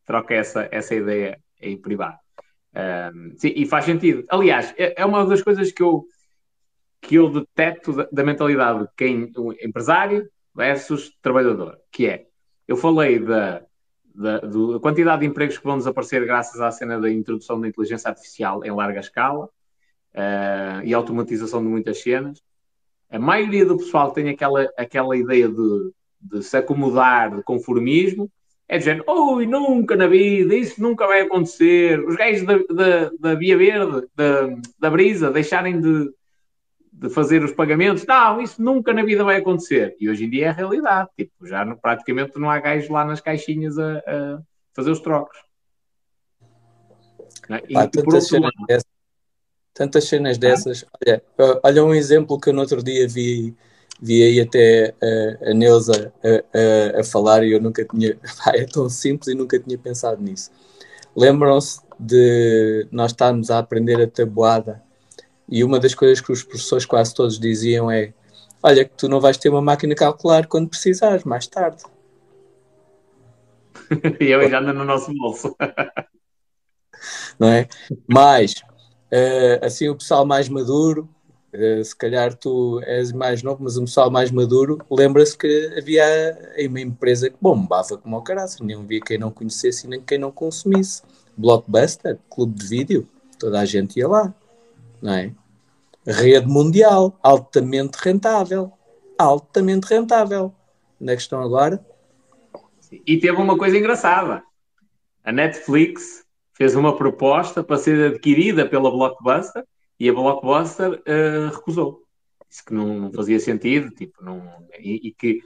troca 0.05 0.33
essa, 0.33 0.67
essa 0.71 0.95
ideia 0.95 1.39
em 1.61 1.77
privado. 1.77 2.17
Ahm, 2.73 3.33
sim, 3.37 3.53
e 3.55 3.65
faz 3.65 3.85
sentido. 3.85 4.25
Aliás, 4.29 4.73
é, 4.77 5.01
é 5.01 5.05
uma 5.05 5.25
das 5.25 5.41
coisas 5.41 5.71
que 5.71 5.81
eu, 5.81 6.05
que 7.01 7.15
eu 7.15 7.29
deteto 7.29 7.93
da, 7.93 8.07
da 8.11 8.23
mentalidade 8.23 8.81
de 8.81 8.89
quem, 8.97 9.31
empresário 9.61 10.29
versus 10.53 11.11
trabalhador, 11.21 11.77
que 11.91 12.07
é, 12.07 12.25
eu 12.67 12.75
falei 12.75 13.19
da, 13.19 13.63
da, 14.13 14.39
da 14.39 14.79
quantidade 14.81 15.21
de 15.21 15.27
empregos 15.27 15.57
que 15.57 15.63
vão 15.63 15.77
desaparecer 15.77 16.25
graças 16.25 16.59
à 16.61 16.71
cena 16.71 16.99
da 16.99 17.09
introdução 17.09 17.59
da 17.59 17.67
inteligência 17.67 18.09
artificial 18.09 18.63
em 18.63 18.71
larga 18.71 18.99
escala, 18.99 19.49
eh, 20.17 20.81
e 20.85 20.93
automatização 20.93 21.61
de 21.61 21.67
muitas 21.67 22.01
cenas. 22.01 22.41
A 23.09 23.19
maioria 23.19 23.65
do 23.65 23.77
pessoal 23.77 24.11
tem 24.11 24.29
aquela, 24.29 24.63
aquela 24.77 25.17
ideia 25.17 25.49
de, 25.49 25.91
de 26.21 26.41
se 26.41 26.55
acomodar, 26.55 27.35
de 27.35 27.43
conformismo, 27.43 28.31
é 28.67 28.77
de 28.77 28.85
género, 28.85 29.05
oi, 29.07 29.45
nunca 29.45 29.95
na 29.95 30.07
vida, 30.07 30.55
isso 30.55 30.81
nunca 30.81 31.05
vai 31.05 31.21
acontecer. 31.21 31.99
Os 32.05 32.15
gajos 32.15 32.45
da, 32.45 32.57
da, 32.57 33.11
da 33.19 33.35
Via 33.35 33.57
Verde, 33.57 34.07
da, 34.15 34.49
da 34.79 34.89
Brisa, 34.89 35.31
deixarem 35.31 35.79
de, 35.79 36.11
de 36.91 37.09
fazer 37.09 37.43
os 37.43 37.51
pagamentos, 37.53 38.05
não, 38.05 38.41
isso 38.41 38.61
nunca 38.61 38.91
na 38.93 39.03
vida 39.03 39.23
vai 39.23 39.37
acontecer. 39.37 39.95
E 39.99 40.09
hoje 40.09 40.25
em 40.25 40.29
dia 40.29 40.47
é 40.47 40.49
a 40.49 40.53
realidade. 40.53 41.09
Tipo, 41.15 41.45
já 41.45 41.63
no- 41.63 41.77
praticamente 41.77 42.39
não 42.39 42.49
há 42.49 42.59
gajos 42.59 42.89
lá 42.89 43.05
nas 43.05 43.21
caixinhas 43.21 43.77
a, 43.77 43.97
a 43.99 44.39
fazer 44.73 44.89
os 44.91 44.99
trocos. 44.99 45.37
Não 47.47 47.57
é? 47.57 47.63
E, 47.69 47.73
e 47.73 47.75
por 47.75 47.89
tantas 47.89 48.13
outro 48.13 48.21
cenas 48.21 48.51
lado, 48.55 48.67
dessas. 48.67 48.91
tantas 49.73 50.03
cenas 50.05 50.37
dessas. 50.39 50.85
Olha, 51.05 51.23
olha 51.63 51.85
um 51.85 51.93
exemplo 51.93 52.39
que 52.39 52.49
eu 52.49 52.53
no 52.53 52.61
outro 52.61 52.81
dia 52.83 53.07
vi, 53.07 53.55
vi 54.01 54.23
aí 54.23 54.39
até 54.39 54.93
a, 55.01 55.51
a 55.51 55.53
Neuza 55.53 56.13
a, 56.23 56.97
a, 56.97 57.01
a, 57.01 57.03
falar 57.03 57.43
e 57.43 57.51
eu 57.51 57.61
nunca 57.61 57.85
tinha. 57.85 58.17
é 58.53 58.65
tão 58.65 58.89
simples 58.89 59.27
e 59.29 59.35
nunca 59.35 59.59
tinha 59.59 59.77
pensado 59.77 60.21
nisso. 60.21 60.51
Lembram-se 61.15 61.81
de 61.99 62.87
nós 62.91 63.11
estarmos 63.11 63.49
a 63.49 63.59
aprender 63.59 64.01
a 64.01 64.07
tabuada 64.07 64.83
e 65.47 65.63
uma 65.63 65.79
das 65.79 65.93
coisas 65.95 66.19
que 66.19 66.31
os 66.31 66.43
professores 66.43 66.85
quase 66.85 67.13
todos 67.13 67.39
diziam 67.39 67.89
é: 67.89 68.13
Olha, 68.61 68.83
que 68.83 68.95
tu 68.95 69.07
não 69.07 69.19
vais 69.19 69.37
ter 69.37 69.49
uma 69.49 69.61
máquina 69.61 69.95
calcular 69.95 70.47
quando 70.47 70.69
precisares, 70.69 71.23
mais 71.23 71.47
tarde. 71.47 71.83
e 74.19 74.25
eu 74.25 74.49
já 74.49 74.59
ando 74.59 74.73
no 74.73 74.83
nosso 74.83 75.13
bolso. 75.13 75.55
não 77.39 77.47
é? 77.47 77.67
Mas 78.07 78.55
assim, 79.61 79.87
o 79.87 79.95
pessoal 79.95 80.25
mais 80.25 80.49
maduro, 80.49 81.07
se 81.83 81.95
calhar 81.95 82.35
tu 82.35 82.81
és 82.83 83.11
mais 83.11 83.43
novo, 83.43 83.63
mas 83.63 83.77
o 83.77 83.81
pessoal 83.81 84.09
mais 84.09 84.31
maduro, 84.31 84.79
lembra-se 84.89 85.37
que 85.37 85.73
havia 85.77 86.03
uma 86.67 86.81
empresa 86.81 87.29
que 87.29 87.37
bombava 87.41 87.97
como 87.97 88.17
o 88.17 88.21
caraças, 88.21 88.59
nem 88.61 88.75
havia 88.75 88.99
quem 88.99 89.17
não 89.17 89.31
conhecesse 89.31 89.87
nem 89.87 90.01
quem 90.01 90.17
não 90.17 90.31
consumisse. 90.31 91.01
Blockbuster, 91.37 92.17
clube 92.29 92.53
de 92.53 92.67
vídeo, 92.67 93.09
toda 93.37 93.59
a 93.59 93.65
gente 93.65 93.97
ia 93.97 94.07
lá, 94.07 94.33
não 95.01 95.13
é? 95.13 95.31
Rede 96.05 96.47
mundial, 96.47 97.17
altamente 97.21 97.97
rentável, 98.01 98.71
altamente 99.17 99.87
rentável. 99.87 100.53
Onde 101.01 101.11
é 101.11 101.15
que 101.15 101.21
estão 101.21 101.41
agora? 101.41 101.83
E 103.05 103.17
teve 103.17 103.37
uma 103.37 103.57
coisa 103.57 103.77
engraçada. 103.77 104.43
A 105.23 105.31
Netflix 105.31 106.23
fez 106.53 106.75
uma 106.75 106.95
proposta 106.95 107.63
para 107.63 107.77
ser 107.77 108.11
adquirida 108.11 108.65
pela 108.65 108.89
Blockbuster 108.89 109.65
e 109.99 110.09
a 110.09 110.13
Blockbuster 110.13 111.01
uh, 111.01 111.55
recusou. 111.55 112.03
Disse 112.49 112.63
que 112.63 112.73
não, 112.73 112.99
não, 112.99 113.13
fazia 113.13 113.39
sentido 113.39 113.89
tipo, 113.91 114.23
não, 114.23 114.43
e, 114.79 115.09
e 115.09 115.13
que 115.13 115.41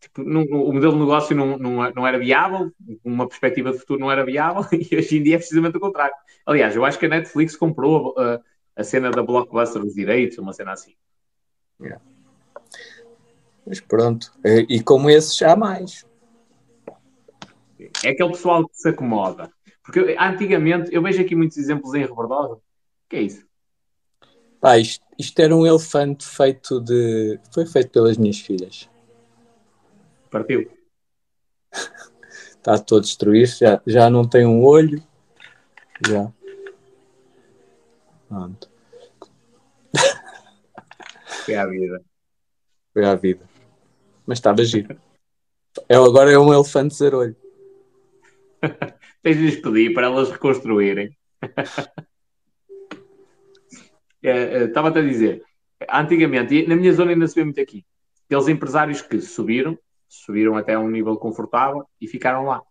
tipo, 0.00 0.22
não, 0.22 0.42
o 0.42 0.72
modelo 0.72 0.92
de 0.92 0.98
negócio 0.98 1.34
não, 1.34 1.58
não, 1.58 1.90
não 1.92 2.06
era 2.06 2.18
viável, 2.18 2.72
uma 3.04 3.26
perspectiva 3.26 3.72
de 3.72 3.78
futuro 3.78 4.00
não 4.00 4.10
era 4.10 4.24
viável 4.24 4.64
e 4.72 4.96
hoje 4.96 5.18
em 5.18 5.22
dia 5.22 5.36
é 5.36 5.38
precisamente 5.38 5.76
o 5.76 5.80
contrário. 5.80 6.14
Aliás, 6.46 6.74
eu 6.74 6.84
acho 6.84 6.98
que 6.98 7.06
a 7.06 7.08
Netflix 7.08 7.56
comprou 7.56 8.14
a, 8.18 8.40
a 8.76 8.84
cena 8.84 9.10
da 9.10 9.22
Blockbuster, 9.22 9.82
os 9.82 9.94
direitos, 9.94 10.38
uma 10.38 10.52
cena 10.52 10.72
assim. 10.72 10.94
Yeah. 11.80 12.02
Mas 13.66 13.80
pronto, 13.80 14.32
e 14.44 14.82
como 14.82 15.08
esses 15.08 15.40
há 15.42 15.56
mais. 15.56 16.04
É 18.04 18.10
aquele 18.10 18.30
pessoal 18.30 18.68
que 18.68 18.76
se 18.76 18.88
acomoda. 18.88 19.50
Porque 19.84 20.16
antigamente, 20.18 20.94
eu 20.94 21.02
vejo 21.02 21.20
aqui 21.20 21.34
muitos 21.34 21.56
exemplos 21.56 21.94
em 21.94 22.00
Rebordosa. 22.00 22.54
O 22.54 22.62
que 23.08 23.16
é 23.16 23.22
isso? 23.22 23.44
Pá, 24.62 24.78
isto, 24.78 25.04
isto, 25.18 25.36
era 25.40 25.56
um 25.56 25.66
elefante 25.66 26.24
feito 26.24 26.80
de. 26.80 27.36
Foi 27.52 27.66
feito 27.66 27.90
pelas 27.90 28.16
minhas 28.16 28.38
filhas. 28.38 28.88
Partiu. 30.30 30.70
Está 31.72 32.78
todo 32.78 33.02
destruído, 33.02 33.48
já, 33.48 33.82
já 33.84 34.08
não 34.08 34.24
tem 34.24 34.46
um 34.46 34.64
olho. 34.64 35.02
Já. 36.06 36.32
Pronto. 38.28 38.70
Foi 41.44 41.56
à 41.56 41.66
vida. 41.66 42.00
Foi 42.92 43.04
à 43.04 43.16
vida. 43.16 43.44
Mas 44.24 44.38
estava 44.38 44.64
giro. 44.64 44.96
É, 45.88 45.96
agora 45.96 46.30
é 46.30 46.38
um 46.38 46.54
elefante 46.54 46.94
zero 46.94 47.18
olho. 47.18 47.36
Tens 49.24 49.38
de 49.38 49.56
pedir 49.60 49.92
para 49.92 50.06
elas 50.06 50.30
reconstruírem. 50.30 51.18
É, 54.22 54.30
é, 54.30 54.64
estava-te 54.64 54.98
a 54.98 55.02
dizer, 55.02 55.42
antigamente, 55.90 56.66
na 56.66 56.76
minha 56.76 56.92
zona 56.92 57.10
ainda 57.12 57.26
se 57.26 57.34
vê 57.34 57.44
muito 57.44 57.60
aqui, 57.60 57.84
aqueles 58.26 58.48
empresários 58.48 59.02
que 59.02 59.20
subiram, 59.20 59.78
subiram 60.08 60.56
até 60.56 60.78
um 60.78 60.88
nível 60.88 61.16
confortável 61.16 61.84
e 62.00 62.06
ficaram 62.06 62.44
lá. 62.44 62.62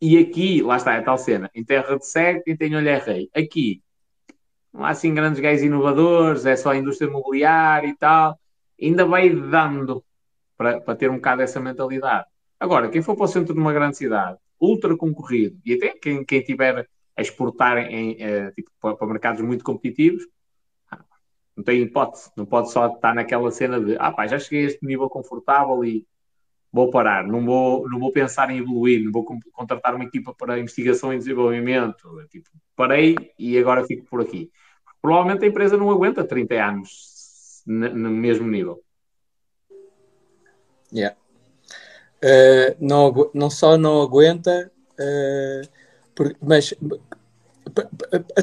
E 0.00 0.18
aqui, 0.18 0.60
lá 0.60 0.76
está, 0.76 0.94
é 0.94 1.00
tal 1.00 1.16
cena, 1.16 1.50
em 1.54 1.64
terra 1.64 1.96
de 1.96 2.06
cego, 2.06 2.42
quem 2.44 2.56
tem 2.56 2.74
olho 2.76 2.88
é 2.88 2.98
rei. 2.98 3.30
Aqui, 3.34 3.82
não 4.72 4.84
há 4.84 4.90
assim 4.90 5.14
grandes 5.14 5.40
gajos 5.40 5.62
inovadores, 5.62 6.44
é 6.44 6.56
só 6.56 6.72
a 6.72 6.76
indústria 6.76 7.06
imobiliária 7.06 7.86
e 7.86 7.96
tal. 7.96 8.38
Ainda 8.80 9.06
vai 9.06 9.30
dando 9.30 10.04
para, 10.56 10.80
para 10.80 10.96
ter 10.96 11.10
um 11.10 11.16
bocado 11.16 11.42
essa 11.42 11.60
mentalidade. 11.60 12.26
Agora, 12.58 12.88
quem 12.88 13.02
for 13.02 13.14
para 13.14 13.24
o 13.24 13.28
centro 13.28 13.54
de 13.54 13.60
uma 13.60 13.72
grande 13.72 13.96
cidade, 13.96 14.36
ultra 14.60 14.96
concorrido, 14.96 15.58
e 15.64 15.74
até 15.74 15.90
quem, 15.90 16.24
quem 16.24 16.42
tiver 16.42 16.88
a 17.16 17.22
exportar 17.22 17.78
em, 17.78 18.16
eh, 18.20 18.50
tipo, 18.52 18.70
para, 18.80 18.96
para, 18.96 19.06
mercados 19.06 19.40
muito 19.42 19.64
competitivos, 19.64 20.26
ah, 20.90 21.04
não 21.56 21.62
tem 21.64 21.82
hipótese, 21.82 22.30
não 22.36 22.44
pode 22.44 22.70
só 22.70 22.88
estar 22.88 23.14
naquela 23.14 23.50
cena 23.50 23.80
de 23.80 23.96
ah 23.98 24.12
pá, 24.12 24.26
já 24.26 24.38
cheguei 24.38 24.64
a 24.64 24.66
este 24.68 24.84
nível 24.84 25.08
confortável 25.08 25.84
e 25.84 26.06
vou 26.72 26.90
parar, 26.90 27.24
não 27.24 27.44
vou, 27.44 27.88
não 27.88 28.00
vou 28.00 28.10
pensar 28.10 28.50
em 28.50 28.58
evoluir, 28.58 29.04
não 29.04 29.12
vou 29.12 29.24
contratar 29.52 29.94
uma 29.94 30.04
equipa 30.04 30.34
para 30.34 30.58
investigação 30.58 31.12
e 31.12 31.18
desenvolvimento, 31.18 32.26
tipo, 32.28 32.50
parei 32.74 33.16
e 33.38 33.56
agora 33.56 33.84
fico 33.84 34.04
por 34.06 34.20
aqui. 34.20 34.50
Provavelmente 35.00 35.44
a 35.44 35.48
empresa 35.48 35.76
não 35.76 35.90
aguenta 35.90 36.24
30 36.24 36.54
anos 36.54 37.62
no 37.66 38.10
mesmo 38.10 38.48
nível. 38.48 38.82
Yeah. 40.92 41.16
Uh, 42.22 42.74
não, 42.80 43.30
não 43.34 43.50
só 43.50 43.76
não 43.76 44.00
aguenta, 44.00 44.72
uh, 44.92 45.68
mas 46.40 46.74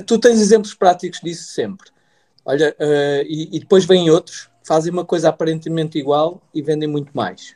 tu 0.05 0.19
tens 0.19 0.39
exemplos 0.39 0.73
práticos 0.73 1.19
disso 1.21 1.45
sempre. 1.51 1.89
Olha, 2.43 2.75
uh, 2.79 3.23
e, 3.27 3.55
e, 3.55 3.59
depois 3.59 3.85
vêm 3.85 4.09
outros, 4.09 4.49
fazem 4.63 4.91
uma 4.91 5.05
coisa 5.05 5.29
aparentemente 5.29 5.97
igual 5.97 6.41
e 6.53 6.61
vendem 6.61 6.89
muito 6.89 7.11
mais. 7.13 7.55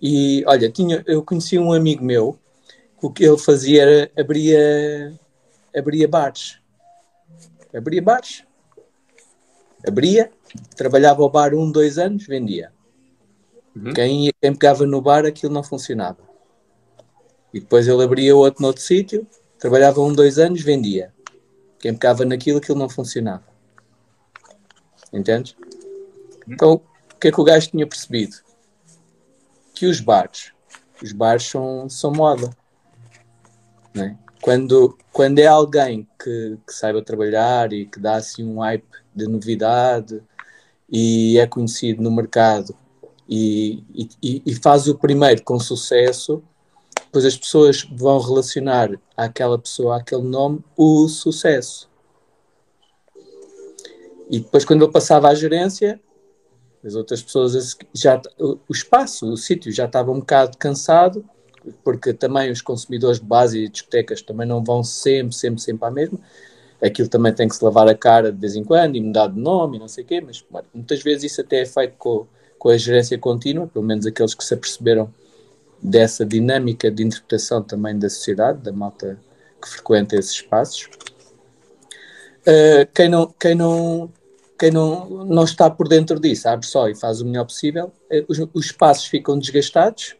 E 0.00 0.44
olha, 0.46 0.70
tinha, 0.70 1.02
eu 1.06 1.22
conheci 1.22 1.58
um 1.58 1.72
amigo 1.72 2.04
meu 2.04 2.38
que 2.98 3.06
o 3.06 3.10
que 3.10 3.24
ele 3.24 3.38
fazia 3.38 3.82
era 3.82 4.10
abria, 4.18 5.18
abria 5.74 6.08
bares. 6.08 6.58
Abria 7.74 8.02
bares. 8.02 8.44
Abria, 9.86 10.30
trabalhava 10.74 11.22
ao 11.22 11.30
bar 11.30 11.54
um, 11.54 11.70
dois 11.70 11.96
anos, 11.96 12.26
vendia. 12.26 12.72
Uhum. 13.74 13.92
Quem, 13.92 14.32
quem 14.40 14.54
pegava 14.54 14.86
no 14.86 15.00
bar, 15.00 15.24
aquilo 15.24 15.52
não 15.52 15.62
funcionava. 15.62 16.25
E 17.52 17.60
depois 17.60 17.86
ele 17.88 18.02
abria 18.02 18.36
outro 18.36 18.62
noutro 18.62 18.82
sítio, 18.82 19.26
trabalhava 19.58 20.00
um, 20.00 20.12
dois 20.12 20.38
anos, 20.38 20.62
vendia. 20.62 21.12
Quem 21.78 21.94
pegava 21.94 22.24
naquilo, 22.24 22.58
aquilo 22.58 22.78
não 22.78 22.88
funcionava. 22.88 23.44
Entendes? 25.12 25.56
Então, 26.48 26.74
o 26.74 27.18
que 27.18 27.28
é 27.28 27.32
que 27.32 27.40
o 27.40 27.44
gajo 27.44 27.70
tinha 27.70 27.86
percebido? 27.86 28.36
Que 29.74 29.86
os 29.86 30.00
bares, 30.00 30.52
os 31.02 31.12
bares 31.12 31.44
são, 31.44 31.88
são 31.88 32.12
moda. 32.12 32.50
É? 33.94 34.14
Quando, 34.42 34.96
quando 35.12 35.38
é 35.38 35.46
alguém 35.46 36.06
que, 36.22 36.58
que 36.66 36.72
saiba 36.72 37.02
trabalhar 37.02 37.72
e 37.72 37.86
que 37.86 37.98
dá 37.98 38.16
assim 38.16 38.44
um 38.44 38.60
hype 38.60 38.84
de 39.14 39.26
novidade 39.26 40.22
e 40.90 41.38
é 41.38 41.46
conhecido 41.46 42.02
no 42.02 42.10
mercado 42.10 42.76
e, 43.28 43.82
e, 44.22 44.42
e 44.46 44.54
faz 44.54 44.86
o 44.86 44.96
primeiro 44.96 45.42
com 45.42 45.58
sucesso, 45.58 46.42
depois 47.16 47.24
as 47.24 47.36
pessoas 47.36 47.82
vão 47.90 48.18
relacionar 48.18 48.90
àquela 49.16 49.58
pessoa, 49.58 49.96
àquele 49.96 50.22
nome, 50.22 50.62
o 50.76 51.08
sucesso. 51.08 51.88
E 54.28 54.40
depois, 54.40 54.66
quando 54.66 54.84
ele 54.84 54.92
passava 54.92 55.28
à 55.28 55.34
gerência, 55.34 55.98
as 56.84 56.94
outras 56.94 57.22
pessoas 57.22 57.76
já 57.94 58.20
o 58.38 58.58
espaço, 58.70 59.32
o 59.32 59.36
sítio 59.36 59.72
já 59.72 59.86
estava 59.86 60.10
um 60.10 60.18
bocado 60.18 60.58
cansado, 60.58 61.24
porque 61.82 62.12
também 62.12 62.50
os 62.50 62.60
consumidores 62.60 63.18
de 63.18 63.24
base 63.24 63.64
e 63.64 63.68
discotecas 63.68 64.20
também 64.20 64.46
não 64.46 64.62
vão 64.62 64.84
sempre, 64.84 65.34
sempre, 65.34 65.62
sempre 65.62 65.88
à 65.88 65.90
mesma. 65.90 66.18
Aquilo 66.82 67.08
também 67.08 67.32
tem 67.32 67.48
que 67.48 67.56
se 67.56 67.64
lavar 67.64 67.88
a 67.88 67.94
cara 67.94 68.30
de 68.30 68.38
vez 68.38 68.54
em 68.54 68.62
quando 68.62 68.94
e 68.94 69.00
mudar 69.00 69.28
de 69.28 69.40
nome 69.40 69.78
e 69.78 69.80
não 69.80 69.88
sei 69.88 70.04
o 70.04 70.06
quê, 70.06 70.20
mas 70.20 70.44
muitas 70.74 71.02
vezes 71.02 71.32
isso 71.32 71.40
até 71.40 71.62
é 71.62 71.66
feito 71.66 71.94
com, 71.96 72.26
com 72.58 72.68
a 72.68 72.76
gerência 72.76 73.16
contínua, 73.16 73.66
pelo 73.66 73.86
menos 73.86 74.04
aqueles 74.04 74.34
que 74.34 74.44
se 74.44 74.52
aperceberam 74.52 75.10
dessa 75.86 76.26
dinâmica 76.26 76.90
de 76.90 77.04
interpretação 77.04 77.62
também 77.62 77.96
da 77.96 78.10
sociedade, 78.10 78.60
da 78.60 78.72
malta 78.72 79.16
que 79.62 79.68
frequenta 79.68 80.16
esses 80.16 80.32
espaços. 80.32 80.88
Uh, 82.42 82.86
quem 82.92 83.08
não, 83.08 83.32
quem 83.38 83.54
não, 83.54 84.12
quem 84.58 84.72
não, 84.72 85.08
não 85.24 85.44
está 85.44 85.70
por 85.70 85.88
dentro 85.88 86.18
disso, 86.18 86.48
abre 86.48 86.66
só 86.66 86.88
e 86.88 86.94
faz 86.94 87.20
o 87.20 87.24
melhor 87.24 87.44
possível, 87.44 87.92
uh, 88.10 88.24
os, 88.28 88.38
os 88.52 88.66
espaços 88.66 89.06
ficam 89.06 89.38
desgastados, 89.38 90.16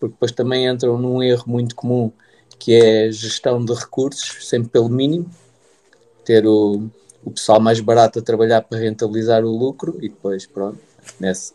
porque 0.00 0.14
depois 0.14 0.32
também 0.32 0.66
entram 0.66 0.98
num 0.98 1.22
erro 1.22 1.44
muito 1.46 1.76
comum 1.76 2.12
que 2.58 2.74
é 2.74 3.12
gestão 3.12 3.64
de 3.64 3.72
recursos, 3.72 4.48
sempre 4.48 4.70
pelo 4.70 4.88
mínimo, 4.88 5.30
ter 6.24 6.46
o, 6.46 6.88
o 7.24 7.30
pessoal 7.30 7.60
mais 7.60 7.78
barato 7.80 8.18
a 8.18 8.22
trabalhar 8.22 8.62
para 8.62 8.78
rentabilizar 8.78 9.44
o 9.44 9.56
lucro 9.56 9.96
e 10.00 10.08
depois, 10.08 10.46
pronto, 10.46 10.78
nesse, 11.20 11.52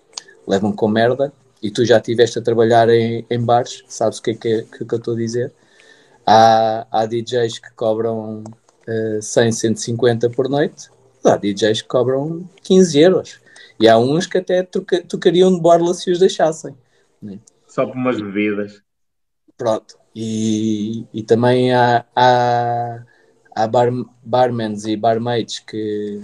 levam 0.48 0.72
com 0.72 0.88
merda 0.88 1.34
e 1.62 1.70
tu 1.70 1.86
já 1.86 1.98
estiveste 1.98 2.40
a 2.40 2.42
trabalhar 2.42 2.90
em, 2.90 3.26
em 3.30 3.40
bares, 3.40 3.84
sabes 3.88 4.18
o 4.18 4.24
que 4.24 4.32
é 4.32 4.34
que, 4.34 4.62
que, 4.64 4.86
que 4.86 4.94
eu 4.94 4.98
estou 4.98 5.14
a 5.14 5.18
dizer? 5.18 5.54
Há, 6.26 6.88
há 6.92 7.06
DJs 7.06 7.60
que 7.60 7.72
cobram 7.74 8.44
uh, 8.88 9.22
100, 9.22 9.52
150 9.52 10.30
por 10.30 10.50
noite, 10.50 10.90
há 11.24 11.38
DJs 11.38 11.84
que 11.84 11.88
cobram 11.88 12.50
15 12.64 13.00
euros. 13.00 13.42
E 13.80 13.88
há 13.88 13.98
uns 13.98 14.28
que 14.28 14.38
até 14.38 14.64
troca, 14.64 15.04
tocariam 15.04 15.54
de 15.54 15.60
borla 15.60 15.94
se 15.94 16.12
os 16.12 16.20
deixassem. 16.20 16.76
Né? 17.22 17.40
Só 17.68 17.86
por 17.86 17.96
umas 17.96 18.20
bebidas. 18.22 18.82
Pronto. 19.58 19.98
E, 20.16 21.06
e 21.14 21.24
também 21.24 21.74
há, 21.74 22.06
há, 22.16 23.04
há 23.56 23.68
bar, 23.68 23.90
barmans 24.24 24.86
e 24.86 24.96
barmaids 24.96 25.60
que 25.60 26.22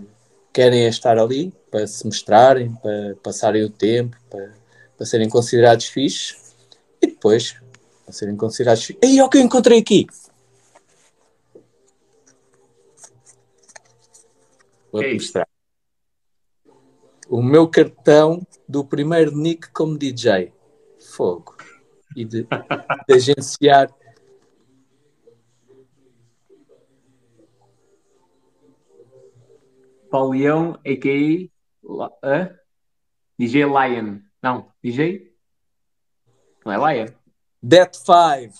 querem 0.52 0.88
estar 0.88 1.18
ali 1.18 1.54
para 1.72 1.88
se 1.88 2.06
mostrarem, 2.06 2.74
para 2.76 3.16
passarem 3.24 3.64
o 3.64 3.70
tempo, 3.70 4.18
para, 4.30 4.52
para 4.98 5.06
serem 5.06 5.30
considerados 5.30 5.86
fixes 5.86 6.56
e 7.02 7.08
depois 7.08 7.56
para 8.04 8.12
serem 8.12 8.36
considerados 8.36 8.84
fixes. 8.84 9.10
Ei, 9.10 9.22
o 9.22 9.30
que 9.30 9.38
eu 9.38 9.42
encontrei 9.42 9.80
aqui? 9.80 10.08
Vou 14.92 15.04
É 15.04 15.14
mostrar. 15.14 15.48
O 17.30 17.44
meu 17.44 17.68
cartão 17.68 18.46
do 18.68 18.84
primeiro 18.84 19.36
nick 19.36 19.70
como 19.72 19.98
DJ. 19.98 20.54
Fogo. 21.00 21.56
E 22.16 22.26
de, 22.26 22.44
de 22.44 23.14
agenciar. 23.14 23.94
Paulião, 30.10 30.80
a.k.a. 30.86 32.10
Hã? 32.24 32.58
DJ 33.38 33.66
Lion. 33.66 34.27
Não, 34.48 34.72
DJ? 34.82 35.30
Não 36.66 36.72
é 36.72 37.04
Lion. 37.04 37.08
Det 37.62 37.90
5. 37.94 38.54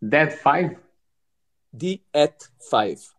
Dead 0.00 0.30
Five? 0.30 0.78
D 1.72 2.04
at 2.14 2.48
5. 2.60 3.16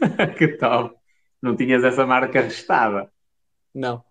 que 0.38 0.48
top. 0.56 0.96
Não 1.42 1.54
tinhas 1.54 1.84
essa 1.84 2.06
marca 2.06 2.40
restada. 2.40 3.12
Não. 3.74 4.02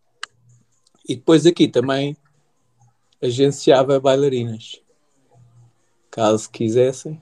E 1.09 1.15
depois 1.15 1.47
aqui 1.47 1.67
também 1.67 2.15
agenciava 3.23 3.99
bailarinas. 3.99 4.79
Caso 6.11 6.47
quisessem. 6.51 7.19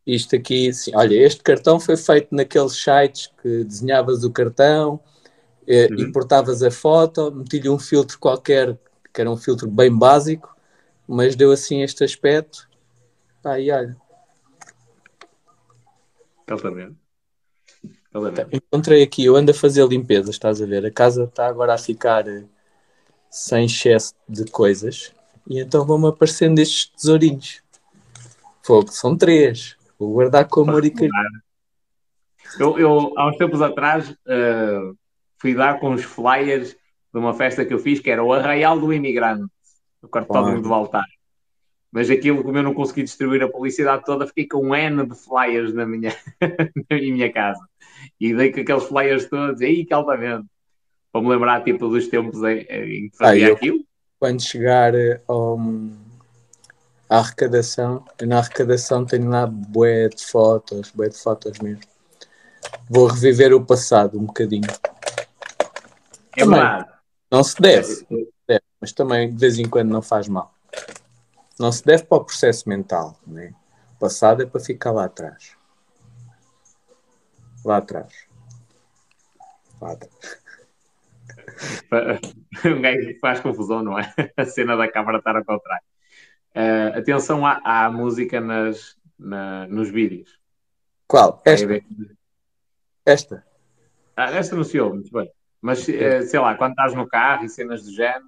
Isto 0.06 0.36
aqui, 0.36 0.72
sim. 0.72 0.92
Olha, 0.96 1.16
este 1.16 1.42
cartão 1.42 1.80
foi 1.80 1.98
feito 1.98 2.34
naqueles 2.34 2.74
sites 2.74 3.32
que 3.42 3.64
desenhavas 3.64 4.24
o 4.24 4.32
cartão, 4.32 5.00
eh, 5.68 5.88
Uhum. 5.91 6.02
importavas 6.02 6.64
a 6.64 6.72
foto, 6.72 7.31
meti-lhe 7.31 7.69
um 7.69 7.77
filtro 7.77 8.18
qualquer, 8.19 8.77
que 9.14 9.22
era 9.22 9.30
um 9.30 9.38
filtro 9.38 9.69
bem 9.69 9.95
básico, 9.95 10.56
mas 11.07 11.35
deu 11.35 11.52
assim 11.52 11.81
este 11.81 12.03
aspecto. 12.03 12.69
Pá, 13.44 13.60
e 13.60 13.69
olha, 13.72 13.95
está 16.41 16.69
vendo. 16.69 16.98
encontrei 18.52 19.03
aqui, 19.03 19.26
eu 19.26 19.35
ando 19.35 19.52
a 19.52 19.53
fazer 19.53 19.85
limpeza, 19.88 20.31
estás 20.31 20.61
a 20.61 20.65
ver? 20.65 20.85
A 20.85 20.91
casa 20.91 21.26
está 21.26 21.48
agora 21.48 21.73
a 21.73 21.77
ficar 21.77 22.27
eh, 22.27 22.45
sem 23.30 23.65
excesso 23.65 24.14
de 24.27 24.45
coisas, 24.45 25.14
e 25.48 25.60
então 25.60 25.85
vão-me 25.85 26.07
aparecendo 26.07 26.60
estes 26.60 26.88
tesourinhos. 26.88 27.61
Fogo, 28.64 28.91
são 28.91 29.18
três. 29.18 29.77
Vou 29.99 30.14
guardar 30.14 30.48
com 30.48 30.61
amor 30.61 30.84
e 30.85 30.91
carinho. 30.91 31.11
Eu, 32.60 32.77
eu, 32.80 33.14
há 33.18 33.30
uns 33.30 33.38
tempos 33.38 33.61
atrás, 33.61 34.14
eh, 34.27 34.91
fui 35.40 35.54
dar 35.54 35.80
com 35.80 35.92
os 35.94 36.04
flyers 36.04 36.72
de 37.14 37.20
uma 37.20 37.34
festa 37.34 37.66
que 37.66 37.74
eu 37.74 37.80
fiz, 37.80 38.00
que 38.00 38.10
era 38.10 38.24
o 38.24 38.34
Arraial 38.34 38.80
do 38.80 38.94
Imigrante, 38.94 39.46
o 40.02 40.08
cartódromo 40.08 40.62
do 40.62 40.74
altar. 40.74 41.06
Mas 41.92 42.10
aquilo, 42.10 42.44
como 42.44 42.58
eu 42.58 42.64
não 42.64 42.74
consegui 42.74 43.04
distribuir 43.04 43.42
a 43.42 43.48
publicidade 43.50 44.04
toda, 44.06 44.28
fiquei 44.28 44.46
com 44.48 44.60
um 44.68 44.76
N 44.76 45.06
de 45.06 45.16
flyers 45.16 45.74
na 45.74 45.86
minha, 45.86 46.14
na 46.90 46.98
minha 46.98 47.32
casa. 47.32 47.62
E 48.20 48.34
dei 48.34 48.52
com 48.52 48.60
aqueles 48.62 48.84
flyers 48.84 49.30
todos, 49.30 49.62
aí 49.62 49.86
que 49.86 49.94
altamente. 49.94 50.46
Para 51.12 51.22
me 51.22 51.30
lembrar, 51.30 51.64
tipo, 51.64 51.88
dos 51.88 52.08
tempos 52.08 52.44
em, 52.44 53.10
que 53.10 53.12
fazia 53.18 53.46
Ah, 53.46 53.50
eu- 53.50 53.56
aquilo. 53.56 53.80
quando 54.20 54.42
chegar 54.42 54.94
eh, 54.94 55.22
ao, 55.28 55.58
à 57.10 57.20
arrecadação, 57.20 58.04
na 58.22 58.40
arrecadação 58.40 59.06
tenho 59.06 59.30
lá 59.30 59.48
bué 59.48 60.10
de 60.10 60.24
fotos, 60.26 60.92
bué 60.92 61.08
de 61.10 61.18
fotos 61.18 61.58
mesmo. 61.60 61.82
Vou 62.90 63.08
reviver 63.08 63.54
o 63.54 63.66
passado 63.66 64.20
um 64.20 64.26
bocadinho. 64.26 64.68
É 66.38 66.44
Também. 66.44 66.60
verdade. 66.60 66.92
Não 67.32 67.44
se 67.44 67.60
deve, 67.60 68.08
deve, 68.48 68.64
mas 68.80 68.94
também 68.94 69.34
de 69.34 69.38
vez 69.38 69.58
em 69.58 69.68
quando 69.68 69.90
não 69.90 70.02
faz 70.02 70.28
mal. 70.30 70.54
Não 71.60 71.72
se 71.72 71.84
deve 71.84 72.04
para 72.04 72.20
o 72.20 72.24
processo 72.24 72.70
mental, 72.70 73.20
né? 73.26 73.54
O 73.96 74.00
passado 74.00 74.44
é 74.44 74.46
para 74.46 74.62
ficar 74.62 74.92
lá 74.92 75.06
atrás. 75.06 75.58
Lá 77.66 77.78
atrás. 77.78 78.14
Lá 79.82 79.94
atrás. 79.94 80.38
um 82.66 82.82
gajo 82.82 83.08
que 83.08 83.20
faz 83.20 83.40
confusão, 83.40 83.82
não 83.84 83.98
é? 83.98 84.14
A 84.38 84.46
cena 84.46 84.78
da 84.78 84.90
câmara 84.90 85.18
estar 85.18 85.36
ao 85.36 85.44
contrário. 85.44 85.84
Eh, 86.54 86.94
atenção 86.96 87.46
à, 87.46 87.60
à 87.86 87.92
música 87.92 88.40
nas, 88.40 88.96
na- 89.18 89.68
nos 89.68 89.90
vídeos. 89.90 90.40
Qual? 91.08 91.42
Esta? 91.44 91.82
Esta? 93.06 93.46
Ah, 94.16 94.32
esta 94.32 94.56
não 94.56 94.64
se 94.64 94.80
ouve 94.80 94.96
muito 94.98 95.12
bem. 95.12 95.32
Mas, 95.62 95.88
eh, 95.90 96.22
sei 96.22 96.40
lá, 96.40 96.56
quando 96.56 96.72
estás 96.72 96.94
no 96.94 97.08
carro 97.08 97.46
e 97.46 97.50
cenas 97.50 97.84
do 97.84 97.92
género, 97.92 98.28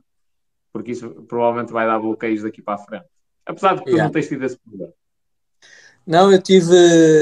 porque 0.74 0.92
isso 0.92 1.10
provavelmente 1.28 1.72
vai 1.72 1.86
dar 1.86 2.00
bloqueios 2.00 2.44
daqui 2.44 2.62
para 2.62 2.76
a 2.76 2.78
frente. 2.78 3.06
Apesar 3.46 3.74
de 3.76 3.80
que 3.80 3.86
tu 3.86 3.92
Yeah. 3.92 4.04
não 4.06 4.12
tens 4.12 4.28
tido 4.28 4.46
esse 4.46 4.58
problema. 4.58 4.94
Não, 6.06 6.32
eu 6.32 6.42
tive 6.42 6.76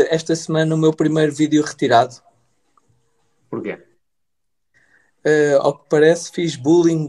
esta 0.10 0.36
semana 0.36 0.74
o 0.76 0.78
meu 0.78 0.94
primeiro 0.94 1.34
vídeo 1.34 1.64
retirado. 1.64 2.16
Porquê? 3.50 3.84
Eh, 5.24 5.58
ao 5.60 5.78
que 5.78 5.90
parece, 5.90 6.32
fiz 6.32 6.56
bullying. 6.56 7.08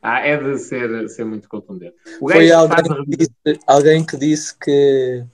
Ah, 0.00 0.20
é 0.20 0.36
de 0.36 0.58
ser, 0.58 1.08
ser 1.08 1.24
muito 1.24 1.48
contundente. 1.48 1.96
Foi 2.18 2.50
alguém 2.50 2.84
faz 2.84 3.04
que, 3.04 3.16
disse, 3.16 3.60
alguém 3.66 4.06
que 4.06 4.16
disse 4.16 4.58
que 4.58 5.26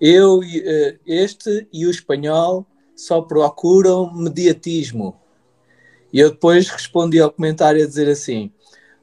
eu, 0.00 0.42
e, 0.44 0.62
eh, 0.64 0.98
este 1.06 1.68
e 1.72 1.86
o 1.86 1.90
espanhol 1.90 2.66
só 2.96 3.20
procuram 3.22 4.12
mediatismo. 4.14 5.16
E 6.12 6.20
eu 6.20 6.30
depois 6.30 6.68
respondi 6.68 7.20
ao 7.20 7.30
comentário 7.30 7.82
a 7.82 7.86
dizer 7.86 8.08
assim: 8.08 8.52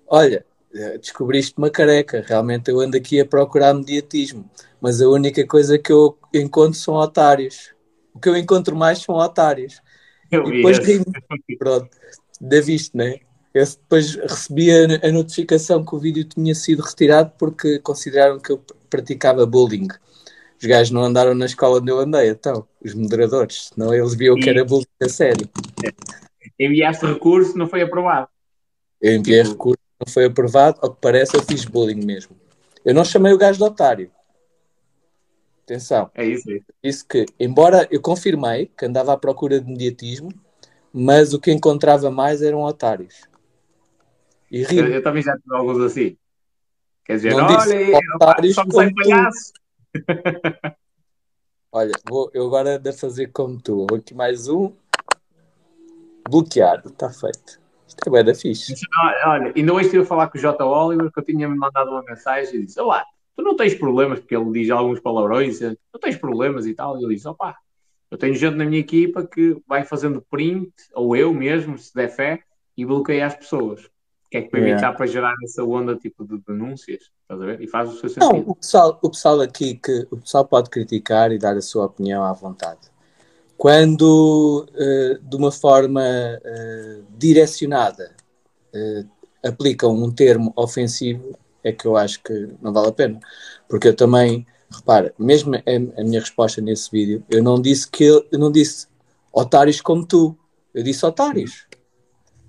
Olha, 0.07 0.45
eh, 0.73 0.97
descobriste 0.97 1.53
uma 1.57 1.69
careca, 1.69 2.23
realmente 2.25 2.71
eu 2.71 2.79
ando 2.79 2.95
aqui 2.97 3.19
a 3.19 3.25
procurar 3.25 3.73
mediatismo, 3.73 4.49
mas 4.79 5.01
a 5.01 5.09
única 5.09 5.45
coisa 5.45 5.77
que 5.77 5.91
eu 5.91 6.17
encontro 6.33 6.79
são 6.79 6.93
otários. 6.95 7.73
O 8.13 8.19
que 8.19 8.29
eu 8.29 8.35
encontro 8.35 8.75
mais 8.75 8.99
são 8.99 9.15
otários. 9.15 9.81
eu 10.31 10.47
E 10.47 10.51
vi 10.51 10.57
depois 10.57 10.77
ri 10.79 11.03
Pronto, 11.57 11.89
da 12.39 12.61
viste, 12.61 12.95
né? 12.95 13.19
Eu 13.53 13.65
depois 13.65 14.15
recebi 14.15 14.71
a, 14.71 15.07
a 15.07 15.11
notificação 15.11 15.83
que 15.83 15.93
o 15.93 15.99
vídeo 15.99 16.23
tinha 16.23 16.55
sido 16.55 16.81
retirado 16.81 17.33
porque 17.37 17.79
consideraram 17.79 18.39
que 18.39 18.51
eu 18.51 18.63
praticava 18.89 19.45
bullying. 19.45 19.87
Os 20.61 20.67
gajos 20.67 20.91
não 20.91 21.01
andaram 21.03 21.33
na 21.33 21.47
escola 21.47 21.79
onde 21.79 21.91
eu 21.91 21.97
andei, 21.99 22.29
então, 22.29 22.67
os 22.85 22.93
moderadores, 22.93 23.69
senão 23.73 23.91
eles 23.91 24.13
viam 24.13 24.35
que 24.35 24.47
era 24.47 24.63
bullying 24.63 24.85
a 25.01 25.09
sério. 25.09 25.49
Enviaste 26.59 27.03
recurso, 27.03 27.57
não 27.57 27.67
foi 27.67 27.81
aprovado. 27.81 28.27
Eu 29.01 29.15
enviei 29.15 29.39
Tipo- 29.41 29.53
recurso, 29.53 29.79
não 30.05 30.13
foi 30.13 30.25
aprovado, 30.25 30.77
ao 30.83 30.93
que 30.93 31.01
parece 31.01 31.35
eu 31.35 31.41
fiz 31.41 31.65
bullying 31.65 32.05
mesmo. 32.05 32.37
Eu 32.85 32.93
não 32.93 33.03
chamei 33.03 33.33
o 33.33 33.39
gajo 33.39 33.57
de 33.57 33.63
otário. 33.63 34.11
Atenção, 35.63 36.11
É 36.13 36.25
isso 36.25 36.47
aí. 36.47 36.61
disse 36.83 37.03
que, 37.05 37.25
embora 37.39 37.87
eu 37.89 37.99
confirmei 37.99 38.67
que 38.77 38.85
andava 38.85 39.13
à 39.13 39.17
procura 39.17 39.59
de 39.59 39.67
mediatismo, 39.67 40.29
mas 40.93 41.33
o 41.33 41.39
que 41.39 41.51
encontrava 41.51 42.11
mais 42.11 42.43
eram 42.43 42.61
otários. 42.61 43.21
E 44.51 44.61
Eu, 44.61 44.67
ri 44.67 44.93
eu 44.93 45.01
também 45.01 45.23
já 45.23 45.35
tive 45.35 45.55
alguns 45.55 45.79
assim. 45.79 46.15
Quer 47.03 47.15
dizer, 47.15 47.31
Não 47.33 47.45
olha, 47.45 47.57
disse 47.57 47.91
otários 48.15 48.55
tu. 48.57 48.93
palhaço. 48.93 49.53
Olha, 51.71 51.93
vou, 52.09 52.29
eu 52.33 52.45
agora 52.45 52.81
a 52.85 52.93
fazer 52.93 53.27
como 53.27 53.61
tu. 53.61 53.87
Vou 53.89 53.97
aqui 53.97 54.13
mais 54.13 54.47
um. 54.47 54.73
Bloqueado, 56.29 56.89
está 56.89 57.09
feito. 57.09 57.59
Isto 57.87 58.07
é 58.07 58.09
bué 58.09 58.23
da 58.23 58.35
fixe. 58.35 58.73
Olha, 59.25 59.53
ainda 59.55 59.73
hoje 59.73 59.85
estive 59.85 60.03
a 60.03 60.05
falar 60.05 60.27
com 60.29 60.37
o 60.37 60.41
J. 60.41 60.63
Oliver, 60.63 61.11
que 61.11 61.19
eu 61.19 61.23
tinha-me 61.23 61.55
mandado 61.55 61.91
uma 61.91 62.03
mensagem 62.03 62.55
e 62.55 62.65
disse: 62.65 62.79
Olá, 62.79 63.05
tu 63.35 63.43
não 63.43 63.55
tens 63.55 63.73
problemas, 63.73 64.19
porque 64.19 64.35
ele 64.35 64.51
diz 64.51 64.69
alguns 64.69 64.99
palavrões, 64.99 65.59
não 65.61 65.99
tens 65.99 66.15
problemas 66.15 66.65
e 66.65 66.73
tal. 66.73 66.99
E 66.99 67.03
ele 67.03 67.15
diz, 67.15 67.25
opá, 67.25 67.55
eu 68.09 68.17
tenho 68.17 68.35
gente 68.35 68.55
na 68.55 68.65
minha 68.65 68.79
equipa 68.79 69.25
que 69.25 69.57
vai 69.67 69.83
fazendo 69.83 70.21
print, 70.29 70.71
ou 70.93 71.15
eu 71.15 71.33
mesmo, 71.33 71.77
se 71.77 71.93
der 71.93 72.09
fé, 72.09 72.43
e 72.77 72.85
bloqueia 72.85 73.25
as 73.25 73.35
pessoas. 73.35 73.89
Que 74.31 74.37
é 74.37 74.41
que 74.43 74.49
para 74.49 74.61
evitar 74.61 74.93
para 74.93 75.05
gerar 75.05 75.35
essa 75.43 75.61
onda 75.61 75.93
tipo 75.97 76.23
de 76.23 76.41
denúncias, 76.47 77.11
estás 77.21 77.41
a 77.41 77.45
ver? 77.45 77.61
E 77.61 77.67
faz 77.67 77.89
o 77.89 77.99
seu 77.99 78.07
sentido. 78.07 78.31
Não, 78.31 78.39
o 78.47 78.55
pessoal, 78.55 78.97
o 79.01 79.09
pessoal 79.09 79.41
aqui 79.41 79.75
que 79.75 80.07
o 80.09 80.15
pessoal 80.15 80.45
pode 80.45 80.69
criticar 80.69 81.33
e 81.33 81.37
dar 81.37 81.57
a 81.57 81.61
sua 81.61 81.85
opinião 81.85 82.23
à 82.23 82.31
vontade. 82.31 82.79
Quando 83.57 84.65
uh, 84.71 85.19
de 85.21 85.35
uma 85.35 85.51
forma 85.51 86.01
uh, 86.01 87.03
direcionada 87.17 88.15
uh, 88.73 89.09
aplicam 89.45 89.93
um 89.93 90.09
termo 90.09 90.53
ofensivo, 90.55 91.37
é 91.61 91.73
que 91.73 91.85
eu 91.85 91.97
acho 91.97 92.23
que 92.23 92.53
não 92.61 92.71
vale 92.71 92.87
a 92.87 92.93
pena. 92.93 93.19
Porque 93.67 93.89
eu 93.89 93.95
também, 93.95 94.47
repara, 94.69 95.13
mesmo 95.19 95.55
a, 95.55 95.59
a 95.99 96.03
minha 96.05 96.21
resposta 96.21 96.61
nesse 96.61 96.89
vídeo, 96.89 97.21
eu 97.29 97.43
não 97.43 97.61
disse 97.61 97.85
que 97.85 98.05
eu 98.05 98.39
não 98.39 98.49
disse 98.49 98.87
otários 99.33 99.81
como 99.81 100.05
tu, 100.05 100.37
eu 100.73 100.83
disse 100.83 101.05
otários. 101.05 101.67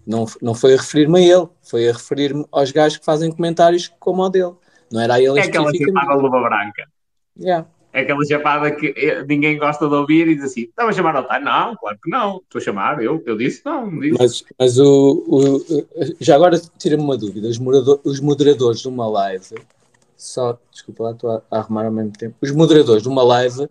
Não, 0.06 0.26
não 0.40 0.54
foi 0.54 0.74
a 0.74 0.76
referir-me 0.76 1.18
a 1.18 1.38
ele, 1.38 1.48
foi 1.62 1.88
a 1.88 1.92
referir-me 1.92 2.44
aos 2.50 2.72
gajos 2.72 2.98
que 2.98 3.04
fazem 3.04 3.30
comentários 3.30 3.88
como 4.00 4.22
o 4.22 4.28
dele. 4.28 4.54
Não 4.90 5.00
era 5.00 5.14
a 5.14 5.20
ele 5.20 5.38
É 5.38 5.44
aquela 5.44 5.72
chapada 5.72 6.14
luva 6.14 6.40
branca. 6.42 6.88
Yeah. 7.38 7.66
É 7.92 8.00
aquela 8.00 8.24
chapada 8.24 8.70
que 8.70 8.94
eh, 8.96 9.22
ninguém 9.24 9.58
gosta 9.58 9.86
de 9.86 9.94
ouvir 9.94 10.26
e 10.26 10.34
diz 10.34 10.44
assim: 10.44 10.62
estava 10.62 10.90
a 10.90 10.92
chamar 10.92 11.14
otário? 11.14 11.44
Não, 11.44 11.76
claro 11.76 11.98
que 12.02 12.10
não. 12.10 12.36
Estou 12.38 12.58
a 12.58 12.64
chamar, 12.64 13.02
eu, 13.02 13.22
eu 13.26 13.36
disse 13.36 13.62
não. 13.64 13.90
não 13.90 14.00
disse. 14.00 14.16
Mas, 14.18 14.44
mas 14.58 14.78
o, 14.78 15.24
o, 15.28 15.86
já 16.18 16.34
agora 16.34 16.58
tira-me 16.78 17.02
uma 17.02 17.18
dúvida: 17.18 17.48
os, 17.48 17.58
moderador, 17.58 18.00
os 18.02 18.18
moderadores 18.18 18.80
de 18.80 18.88
uma 18.88 19.06
live, 19.06 19.54
só, 20.16 20.58
desculpa 20.70 21.04
lá, 21.04 21.10
estou 21.12 21.30
a, 21.30 21.42
a 21.50 21.58
arrumar 21.58 21.84
ao 21.84 21.92
mesmo 21.92 22.12
tempo. 22.12 22.34
Os 22.40 22.50
moderadores 22.50 23.02
de 23.02 23.08
uma 23.08 23.22
live, 23.22 23.68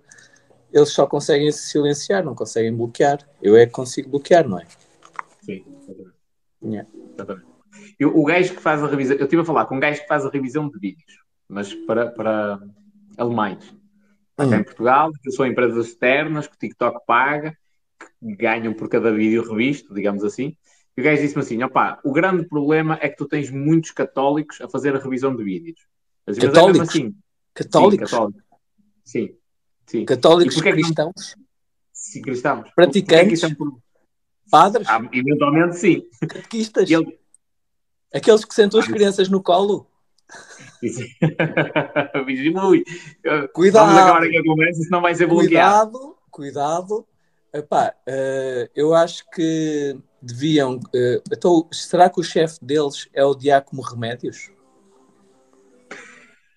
eles 0.72 0.90
só 0.90 1.08
conseguem 1.08 1.52
se 1.52 1.70
silenciar, 1.70 2.24
não 2.24 2.36
conseguem 2.36 2.76
bloquear. 2.76 3.28
Eu 3.42 3.56
é 3.56 3.66
que 3.66 3.72
consigo 3.72 4.10
bloquear, 4.10 4.48
não 4.48 4.60
é? 4.60 4.66
Sim, 5.42 5.64
exatamente. 5.82 6.21
Yeah. 6.64 6.90
exatamente. 7.14 7.48
Eu, 8.00 8.16
o 8.18 8.24
gajo 8.26 8.54
que 8.56 8.62
faz 8.62 8.84
a 8.84 8.88
revisão, 8.88 9.16
eu 9.18 9.24
estive 9.24 9.42
a 9.42 9.46
falar 9.46 9.66
com 9.66 9.76
um 9.76 9.80
gajo 9.80 10.02
que 10.02 10.08
faz 10.08 10.26
a 10.26 10.30
revisão 10.30 10.70
de 10.70 10.78
vídeos, 10.80 11.20
mas 11.48 11.74
para, 11.74 12.12
para 12.12 12.60
alemães. 13.18 13.74
Aqui 14.38 14.56
em 14.56 14.64
Portugal, 14.64 15.12
que 15.22 15.32
são 15.32 15.46
empresas 15.46 15.88
externas 15.88 16.48
que 16.48 16.56
o 16.56 16.58
TikTok 16.60 17.00
paga, 17.06 17.56
que 18.20 18.36
ganham 18.36 18.74
por 18.74 18.90
cada 18.90 19.12
vídeo 19.12 19.48
revisto, 19.48 19.94
digamos 19.94 20.24
assim. 20.24 20.56
E 20.98 21.02
o 21.02 21.04
gajo 21.04 21.22
disse-me 21.22 21.42
assim: 21.42 21.62
opá, 21.64 22.00
o 22.04 22.12
grande 22.12 22.48
problema 22.48 22.98
é 23.02 23.08
que 23.10 23.16
tu 23.18 23.28
tens 23.28 23.50
muitos 23.52 23.92
católicos 23.92 24.60
a 24.62 24.68
fazer 24.68 24.96
a 24.96 25.00
revisão 25.00 25.36
de 25.36 25.44
vídeos. 25.44 25.80
Mas, 26.26 26.38
mas 26.38 26.44
é 26.46 26.48
Católicos? 26.52 26.90
assim. 26.90 27.16
Católicos? 27.54 28.10
Sim, 28.10 28.16
católicos. 28.16 28.44
Sim. 29.06 29.36
Sim. 29.86 30.06
Católicos 30.06 30.54
E 30.54 30.58
porquê 30.58 30.70
é 30.70 30.72
que- 30.76 30.82
cristãos? 30.82 31.36
Sim, 31.94 32.22
cristãos. 32.22 32.70
Praticantes? 32.76 33.02
Porquê 33.04 33.16
é 33.16 33.26
que 33.28 33.34
isso 33.34 33.46
é 33.46 33.50
um 33.50 33.56
problema? 33.56 33.84
Padres? 34.52 34.88
Ah, 34.90 35.02
eventualmente 35.14 35.78
sim. 35.78 36.04
Catequistas? 36.20 36.92
Ele- 36.92 37.18
Aqueles 38.14 38.44
que 38.44 38.54
sentam 38.54 38.80
as 38.80 38.88
crianças 38.88 39.30
no 39.30 39.42
colo? 39.42 39.88
Isso. 40.84 41.02
Ui, 41.02 42.84
Cuidado. 43.54 43.86
Vamos 43.88 44.02
acabar 44.02 44.24
aqui 44.24 44.38
a 44.38 44.44
conversa, 44.44 44.82
senão 44.84 45.02
vai 45.02 45.16
ser 45.16 45.28
bloqueado. 45.28 45.92
Cuidado, 45.98 46.18
cuidado. 46.30 47.08
Epá, 47.54 47.94
eh, 48.08 48.70
eu 48.76 48.94
acho 48.94 49.30
que 49.32 49.98
deviam. 50.22 50.80
eh, 50.94 51.22
então, 51.32 51.68
será 51.72 52.10
que 52.10 52.20
o 52.20 52.24
chefe 52.24 52.58
deles 52.64 53.08
é 53.14 53.24
o 53.26 53.34
Diácono 53.36 53.82
Remédios? 53.82 54.52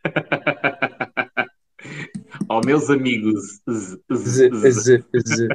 Oh, 2.49 2.61
meus 2.65 2.89
amigos. 2.91 3.61
Z- 3.71 4.01
z- 4.13 4.51
z- 4.71 5.49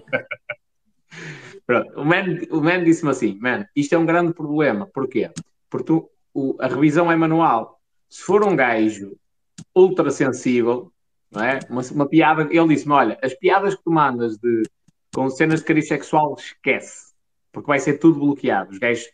Pronto. 1.70 2.02
O 2.02 2.04
man, 2.04 2.24
o 2.50 2.62
man 2.62 2.84
disse-me 2.84 3.12
assim: 3.12 3.38
Man, 3.40 3.64
isto 3.76 3.94
é 3.94 3.98
um 4.00 4.06
grande 4.06 4.34
problema. 4.34 4.88
Porquê? 4.92 5.30
Porque 5.70 5.86
tu- 5.86 6.10
o- 6.34 6.56
a 6.60 6.66
revisão 6.68 7.12
é 7.12 7.16
manual. 7.16 7.80
Se 8.10 8.24
for 8.24 8.44
um 8.44 8.56
gajo 8.56 9.16
ultra 9.76 10.10
sensível, 10.10 10.92
não 11.32 11.44
é? 11.44 11.60
Uma, 11.70 11.84
uma 11.92 12.10
piada, 12.10 12.48
ele 12.50 12.70
disse-me: 12.70 12.94
Olha, 12.94 13.20
as 13.22 13.36
piadas 13.36 13.76
que 13.76 13.84
tu 13.84 13.92
mandas 13.92 14.36
de, 14.40 14.64
com 15.14 15.30
cenas 15.30 15.60
de 15.60 15.66
cariz 15.68 15.88
sexual, 15.88 16.36
esquece, 16.40 17.14
porque 17.52 17.68
vai 17.68 17.78
ser 17.78 18.00
tudo 18.00 18.20
bloqueado. 18.20 18.72
Os 18.72 18.80
gajos 18.80 19.06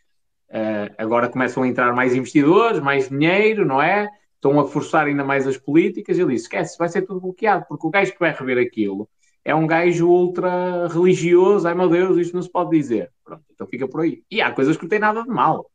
eh, 0.48 0.94
agora 0.98 1.28
começam 1.28 1.62
a 1.62 1.68
entrar 1.68 1.94
mais 1.94 2.16
investidores, 2.16 2.80
mais 2.80 3.10
dinheiro, 3.10 3.66
não 3.66 3.82
é? 3.82 4.08
Estão 4.36 4.58
a 4.62 4.66
forçar 4.66 5.08
ainda 5.08 5.26
mais 5.26 5.46
as 5.46 5.58
políticas. 5.58 6.18
Ele 6.18 6.32
disse: 6.32 6.46
Esquece, 6.46 6.78
vai 6.78 6.88
ser 6.88 7.02
tudo 7.02 7.20
bloqueado, 7.20 7.66
porque 7.68 7.86
o 7.86 7.90
gajo 7.90 8.14
que 8.14 8.20
vai 8.20 8.32
rever 8.32 8.66
aquilo 8.66 9.10
é 9.46 9.54
um 9.54 9.68
gajo 9.68 10.10
ultra 10.10 10.88
religioso. 10.88 11.68
Ai 11.68 11.76
meu 11.76 11.88
Deus, 11.88 12.18
isto 12.18 12.34
não 12.34 12.42
se 12.42 12.50
pode 12.50 12.72
dizer. 12.72 13.12
Pronto, 13.24 13.44
então 13.54 13.68
fica 13.68 13.88
por 13.88 14.02
aí. 14.02 14.24
E 14.30 14.42
há 14.42 14.52
coisas 14.52 14.76
que 14.76 14.84
não 14.84 14.90
têm 14.90 15.00
nada 15.00 15.22
de 15.22 15.30
mal. 15.30 15.70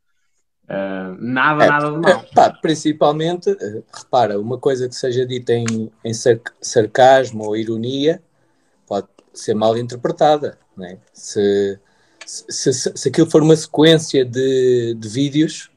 Ah, 0.67 1.15
nada, 1.19 1.63
É, 1.63 1.67
nada 1.69 1.91
de 1.91 1.97
mal. 1.97 2.25
Pá, 2.35 2.49
principalmente, 2.49 3.49
eh, 3.49 3.83
repara, 3.93 4.39
uma 4.39 4.57
coisa 4.57 4.87
que 4.87 4.95
seja 4.95 5.25
dita 5.25 5.53
em, 5.53 5.91
em 6.03 6.13
sar- 6.13 6.39
sarcasmo 6.61 7.45
ou 7.45 7.55
ironia 7.57 8.21
pode 8.85 9.07
ser 9.33 9.53
mal 9.53 9.77
interpretada. 9.77 10.57
não 10.75 10.85
é? 10.85 10.97
Se, 11.13 11.79
se, 12.25 12.73
se, 12.73 12.91
se 12.95 13.09
aquilo 13.09 13.29
for 13.29 13.41
uma 13.41 13.55
sequência 13.55 14.25
de, 14.25 14.93
de 14.95 15.09
vídeos 15.09 15.71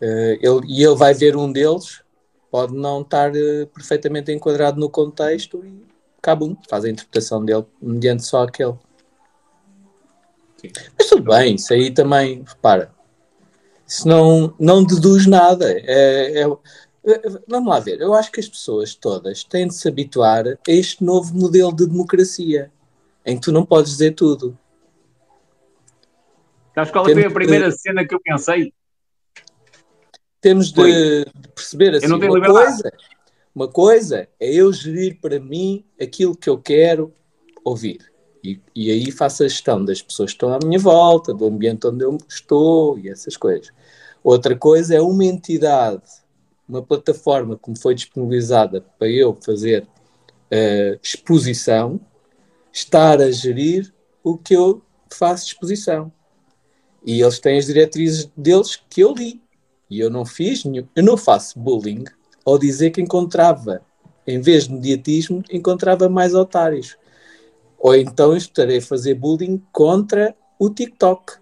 eh, 0.00 0.38
ele, 0.40 0.60
e 0.68 0.82
ele 0.82 0.96
vai 0.96 1.12
ver 1.12 1.36
um 1.36 1.50
deles, 1.50 2.02
pode 2.50 2.74
não 2.74 3.02
estar 3.02 3.34
eh, 3.34 3.66
perfeitamente 3.66 4.32
enquadrado 4.32 4.78
no 4.78 4.88
contexto 4.88 5.64
e 5.64 5.87
cabum, 6.22 6.56
faz 6.68 6.84
a 6.84 6.90
interpretação 6.90 7.44
dele 7.44 7.64
mediante 7.80 8.24
só 8.24 8.42
aquele. 8.42 8.74
Sim. 10.56 10.70
Mas 10.98 11.08
tudo 11.08 11.22
bem, 11.22 11.54
isso 11.54 11.72
aí 11.72 11.90
também, 11.90 12.42
repara, 12.46 12.92
isso 13.86 14.06
não, 14.06 14.54
não 14.58 14.84
deduz 14.84 15.26
nada. 15.26 15.70
É, 15.70 16.42
é- 16.42 16.42
é- 16.42 17.20
vamos 17.46 17.68
lá 17.68 17.80
ver, 17.80 18.00
eu 18.00 18.12
acho 18.14 18.30
que 18.30 18.40
as 18.40 18.48
pessoas 18.48 18.94
todas 18.94 19.44
têm 19.44 19.68
de 19.68 19.74
se 19.74 19.88
habituar 19.88 20.46
a 20.46 20.58
este 20.66 21.02
novo 21.02 21.34
modelo 21.34 21.74
de 21.74 21.86
democracia, 21.86 22.70
em 23.24 23.36
que 23.36 23.42
tu 23.42 23.52
não 23.52 23.64
podes 23.64 23.92
dizer 23.92 24.12
tudo. 24.12 24.58
Sabes 26.74 26.92
qual 26.92 27.04
foi 27.04 27.24
a 27.24 27.30
primeira 27.30 27.70
cena 27.72 28.06
que 28.06 28.14
eu 28.14 28.20
pensei? 28.20 28.72
Temos 30.40 30.70
de, 30.70 31.24
de 31.24 31.48
perceber 31.48 31.96
assim, 31.96 32.06
não 32.06 32.20
tenho 32.20 32.32
uma 32.32 32.38
liberdade. 32.38 32.82
coisa, 32.82 32.92
uma 33.58 33.66
coisa 33.66 34.28
é 34.38 34.52
eu 34.52 34.72
gerir 34.72 35.18
para 35.20 35.40
mim 35.40 35.84
aquilo 36.00 36.36
que 36.36 36.48
eu 36.48 36.56
quero 36.58 37.12
ouvir. 37.64 37.98
E, 38.44 38.60
e 38.72 38.88
aí 38.88 39.10
faço 39.10 39.42
a 39.42 39.48
gestão 39.48 39.84
das 39.84 40.00
pessoas 40.00 40.30
que 40.30 40.36
estão 40.36 40.54
à 40.54 40.60
minha 40.64 40.78
volta, 40.78 41.34
do 41.34 41.44
ambiente 41.44 41.84
onde 41.88 42.04
eu 42.04 42.16
estou 42.28 42.96
e 43.00 43.08
essas 43.08 43.36
coisas. 43.36 43.72
Outra 44.22 44.56
coisa 44.56 44.94
é 44.94 45.00
uma 45.00 45.24
entidade, 45.24 46.04
uma 46.68 46.80
plataforma 46.80 47.58
que 47.58 47.68
me 47.68 47.76
foi 47.76 47.96
disponibilizada 47.96 48.80
para 48.96 49.08
eu 49.08 49.36
fazer 49.44 49.88
eh, 50.52 50.96
exposição, 51.02 52.00
estar 52.72 53.20
a 53.20 53.28
gerir 53.32 53.92
o 54.22 54.38
que 54.38 54.54
eu 54.54 54.80
faço 55.12 55.46
exposição. 55.46 56.12
E 57.04 57.20
eles 57.20 57.40
têm 57.40 57.58
as 57.58 57.66
diretrizes 57.66 58.30
deles 58.36 58.76
que 58.88 59.00
eu 59.00 59.12
li. 59.12 59.42
E 59.90 59.98
eu 59.98 60.10
não 60.10 60.24
fiz 60.24 60.64
nenhum, 60.64 60.86
eu 60.94 61.02
não 61.02 61.16
faço 61.16 61.58
bullying 61.58 62.04
ao 62.48 62.58
dizer 62.58 62.90
que 62.90 63.00
encontrava, 63.00 63.82
em 64.26 64.40
vez 64.40 64.66
de 64.66 64.74
mediatismo, 64.74 65.42
encontrava 65.50 66.08
mais 66.08 66.34
otários. 66.34 66.96
Ou 67.78 67.94
então 67.94 68.36
estarei 68.36 68.78
a 68.78 68.82
fazer 68.82 69.14
bullying 69.14 69.62
contra 69.72 70.34
o 70.58 70.68
TikTok, 70.70 71.34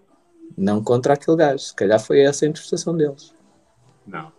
não 0.57 0.83
contra 0.83 1.15
aquele 1.15 1.37
gajo. 1.37 1.59
Se 1.65 1.75
calhar 1.75 1.99
foi 2.01 2.21
essa 2.21 2.45
a 2.45 2.49
interpretação 2.49 2.97
deles. 2.97 3.35
Não. 4.07 4.33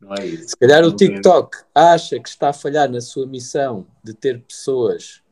Não 0.00 0.14
é 0.14 0.26
isso. 0.26 0.48
Se 0.50 0.56
calhar 0.56 0.82
o 0.82 0.88
Não 0.88 0.96
tem- 0.96 1.08
TikTok 1.08 1.58
acha 1.74 2.18
que 2.18 2.28
está 2.28 2.48
a 2.48 2.52
falhar 2.52 2.90
na 2.90 3.00
sua 3.00 3.26
missão 3.26 3.86
de 4.02 4.12
ter 4.14 4.40
pessoas. 4.42 5.22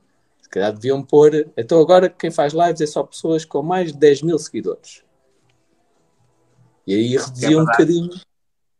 Se 0.41 0.49
calhar 0.49 0.73
deviam 0.73 1.03
pôr. 1.03 1.51
Então 1.57 1.81
agora 1.81 2.09
quem 2.09 2.31
faz 2.31 2.53
lives 2.53 2.81
é 2.81 2.87
só 2.87 3.03
pessoas 3.03 3.45
com 3.45 3.63
mais 3.63 3.93
de 3.93 3.99
10 3.99 4.23
mil 4.23 4.39
seguidores. 4.39 5.03
E 6.87 6.95
aí 6.95 7.09
reduzia 7.17 7.49
um 7.59 7.65
verdade. 7.65 7.67
bocadinho. 7.67 8.11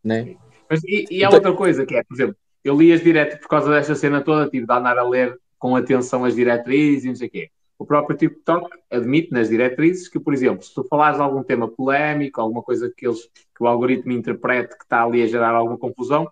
Né? 0.03 0.37
Mas, 0.71 0.83
e, 0.85 1.07
e 1.11 1.25
há 1.25 1.27
Então- 1.27 1.35
outra 1.39 1.53
coisa 1.55 1.85
que 1.85 1.97
é, 1.97 2.05
por 2.05 2.15
exemplo, 2.15 2.37
eu 2.63 2.77
li 2.77 2.93
as 2.93 3.03
diretrizes 3.03 3.41
por 3.43 3.49
causa 3.49 3.71
desta 3.71 3.95
cena 3.97 4.23
toda, 4.23 4.49
tive 4.49 4.67
de 4.67 4.73
andar 4.73 4.97
a 4.97 5.03
ler 5.03 5.37
com 5.59 5.75
atenção 5.75 6.25
as 6.25 6.35
diretrizes 6.35 7.05
e 7.05 7.09
não 7.09 7.17
sei 7.17 7.29
o 7.29 7.31
quê. 7.31 7.51
O 7.79 7.85
próprio 7.87 8.17
TikTok 8.17 8.69
admite 8.91 9.33
nas 9.33 9.49
diretrizes 9.49 10.07
que, 10.09 10.21
por 10.21 10.33
exemplo, 10.35 10.63
se 10.63 10.73
tu 10.75 10.85
falares 10.85 11.17
de 11.17 11.23
algum 11.23 11.43
tema 11.43 11.67
polémico, 11.67 12.41
alguma 12.41 12.63
coisa 12.63 12.93
que, 12.95 13.07
eles, 13.07 13.21
que 13.25 13.63
o 13.63 13.67
algoritmo 13.67 14.13
interprete 14.13 14.77
que 14.77 14.85
está 14.85 15.03
ali 15.03 15.23
a 15.23 15.27
gerar 15.27 15.51
alguma 15.55 15.79
confusão, 15.79 16.31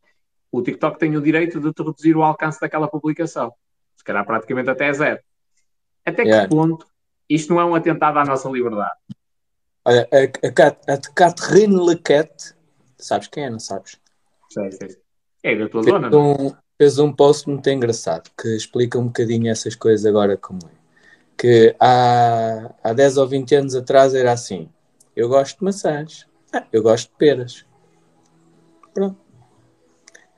o 0.52 0.62
TikTok 0.62 0.98
tem 0.98 1.16
o 1.16 1.22
direito 1.22 1.58
de 1.58 1.72
te 1.72 1.82
reduzir 1.82 2.16
o 2.16 2.22
alcance 2.22 2.60
daquela 2.60 2.86
publicação. 2.86 3.52
Se 3.96 4.04
calhar 4.04 4.24
praticamente 4.24 4.68
até 4.70 4.92
zero. 4.92 5.20
Até 6.04 6.22
que 6.22 6.28
Yeah. 6.28 6.48
ponto 6.48 6.86
isto 7.28 7.52
não 7.52 7.60
é 7.60 7.64
um 7.64 7.74
atentado 7.74 8.18
à 8.18 8.24
nossa 8.24 8.48
liberdade? 8.48 8.92
Olha, 9.84 10.06
a, 10.12 10.92
a 10.94 10.98
Catherine 11.14 11.76
Lequette, 11.76 12.54
sabes 12.98 13.26
quem 13.28 13.44
é, 13.44 13.50
não 13.50 13.58
sabes? 13.58 13.98
Sei, 14.48 14.72
sei. 14.72 14.96
É 15.42 15.56
da 15.56 15.68
tua 15.68 15.82
zona, 15.82 16.10
fez 16.10 16.12
não 16.12 16.30
é? 16.30 16.42
um, 16.42 16.52
fez 16.76 16.98
um 16.98 17.12
post 17.12 17.48
muito 17.48 17.68
engraçado 17.68 18.30
que 18.36 18.48
explica 18.56 18.98
um 18.98 19.06
bocadinho 19.06 19.50
essas 19.50 19.74
coisas 19.74 20.04
agora 20.04 20.36
como 20.36 20.60
é. 20.64 20.78
Que 21.36 21.76
há, 21.78 22.74
há 22.82 22.92
10 22.92 23.16
ou 23.18 23.28
20 23.28 23.54
anos 23.54 23.74
atrás 23.74 24.14
era 24.14 24.32
assim: 24.32 24.68
eu 25.14 25.28
gosto 25.28 25.58
de 25.58 25.64
maçãs, 25.64 26.26
ah, 26.52 26.64
eu 26.72 26.82
gosto 26.82 27.10
de 27.10 27.16
peras. 27.16 27.64
Pronto. 28.92 29.16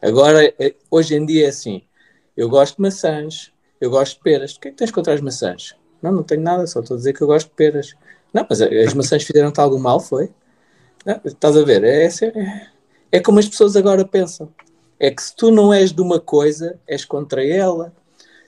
Agora, 0.03 0.45
eh, 0.59 0.75
hoje 0.91 1.15
em 1.15 1.25
dia 1.25 1.47
é 1.47 1.49
assim: 1.49 1.83
eu 2.37 2.49
gosto 2.49 2.77
de 2.77 2.83
maçãs, 2.83 3.53
eu 3.81 3.91
gosto 3.91 4.17
de 4.17 4.23
peras. 4.23 4.55
O 4.55 4.61
que 4.61 4.69
é 4.69 4.71
que 4.71 4.77
tens 4.77 4.91
contra 4.91 5.15
as 5.15 5.21
maçãs? 5.21 5.75
Não, 6.03 6.13
não 6.13 6.23
tenho 6.23 6.43
nada, 6.43 6.67
só 6.67 6.81
estou 6.81 6.95
a 6.95 6.99
dizer 6.99 7.15
que 7.15 7.23
eu 7.23 7.27
gosto 7.27 7.49
de 7.49 7.55
peras. 7.55 7.95
Não, 8.33 8.47
mas 8.49 8.61
as 8.61 8.95
maçãs 8.95 9.23
fizeram-te 9.23 9.61
algum 9.61 9.79
mal, 9.79 10.01
foi? 10.01 10.31
Não, 11.05 11.21
estás 11.25 11.57
a 11.57 11.65
ver? 11.65 11.83
É, 11.83 12.07
é, 12.07 12.09
é 12.09 12.71
como 13.19 13.39
as 13.39 13.49
pessoas 13.49 13.75
agora 13.75 14.05
pensam. 14.05 14.49
É 14.99 15.11
que 15.11 15.23
se 15.23 15.35
tu 15.35 15.51
não 15.51 15.73
és 15.73 15.93
de 15.93 16.03
uma 16.03 16.21
coisa, 16.21 16.79
és 16.87 17.05
contra 17.05 17.45
ela. 17.45 17.93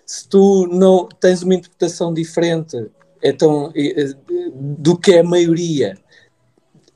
Se 0.06 0.28
tu 0.28 0.68
não 0.70 1.09
tens 1.09 1.43
uma 1.43 1.55
interpretação 1.55 2.12
diferente 2.12 2.90
então, 3.22 3.72
do 4.55 4.97
que 4.97 5.12
é 5.12 5.20
a 5.20 5.24
maioria, 5.24 5.97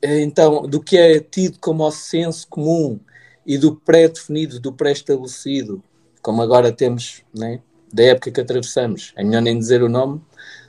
então, 0.03 0.63
do 0.63 0.81
que 0.81 0.97
é 0.97 1.19
tido 1.19 1.57
como 1.59 1.85
o 1.85 1.91
senso 1.91 2.47
comum 2.47 2.99
e 3.45 3.57
do 3.57 3.75
pré-definido, 3.75 4.59
do 4.59 4.73
pré-estabelecido, 4.73 5.81
como 6.21 6.41
agora 6.41 6.71
temos, 6.71 7.23
né, 7.33 7.61
da 7.91 8.03
época 8.03 8.31
que 8.31 8.41
atravessamos. 8.41 9.13
É 9.15 9.23
melhor 9.23 9.41
nem 9.41 9.57
dizer 9.57 9.81
o 9.81 9.89
nome, 9.89 10.21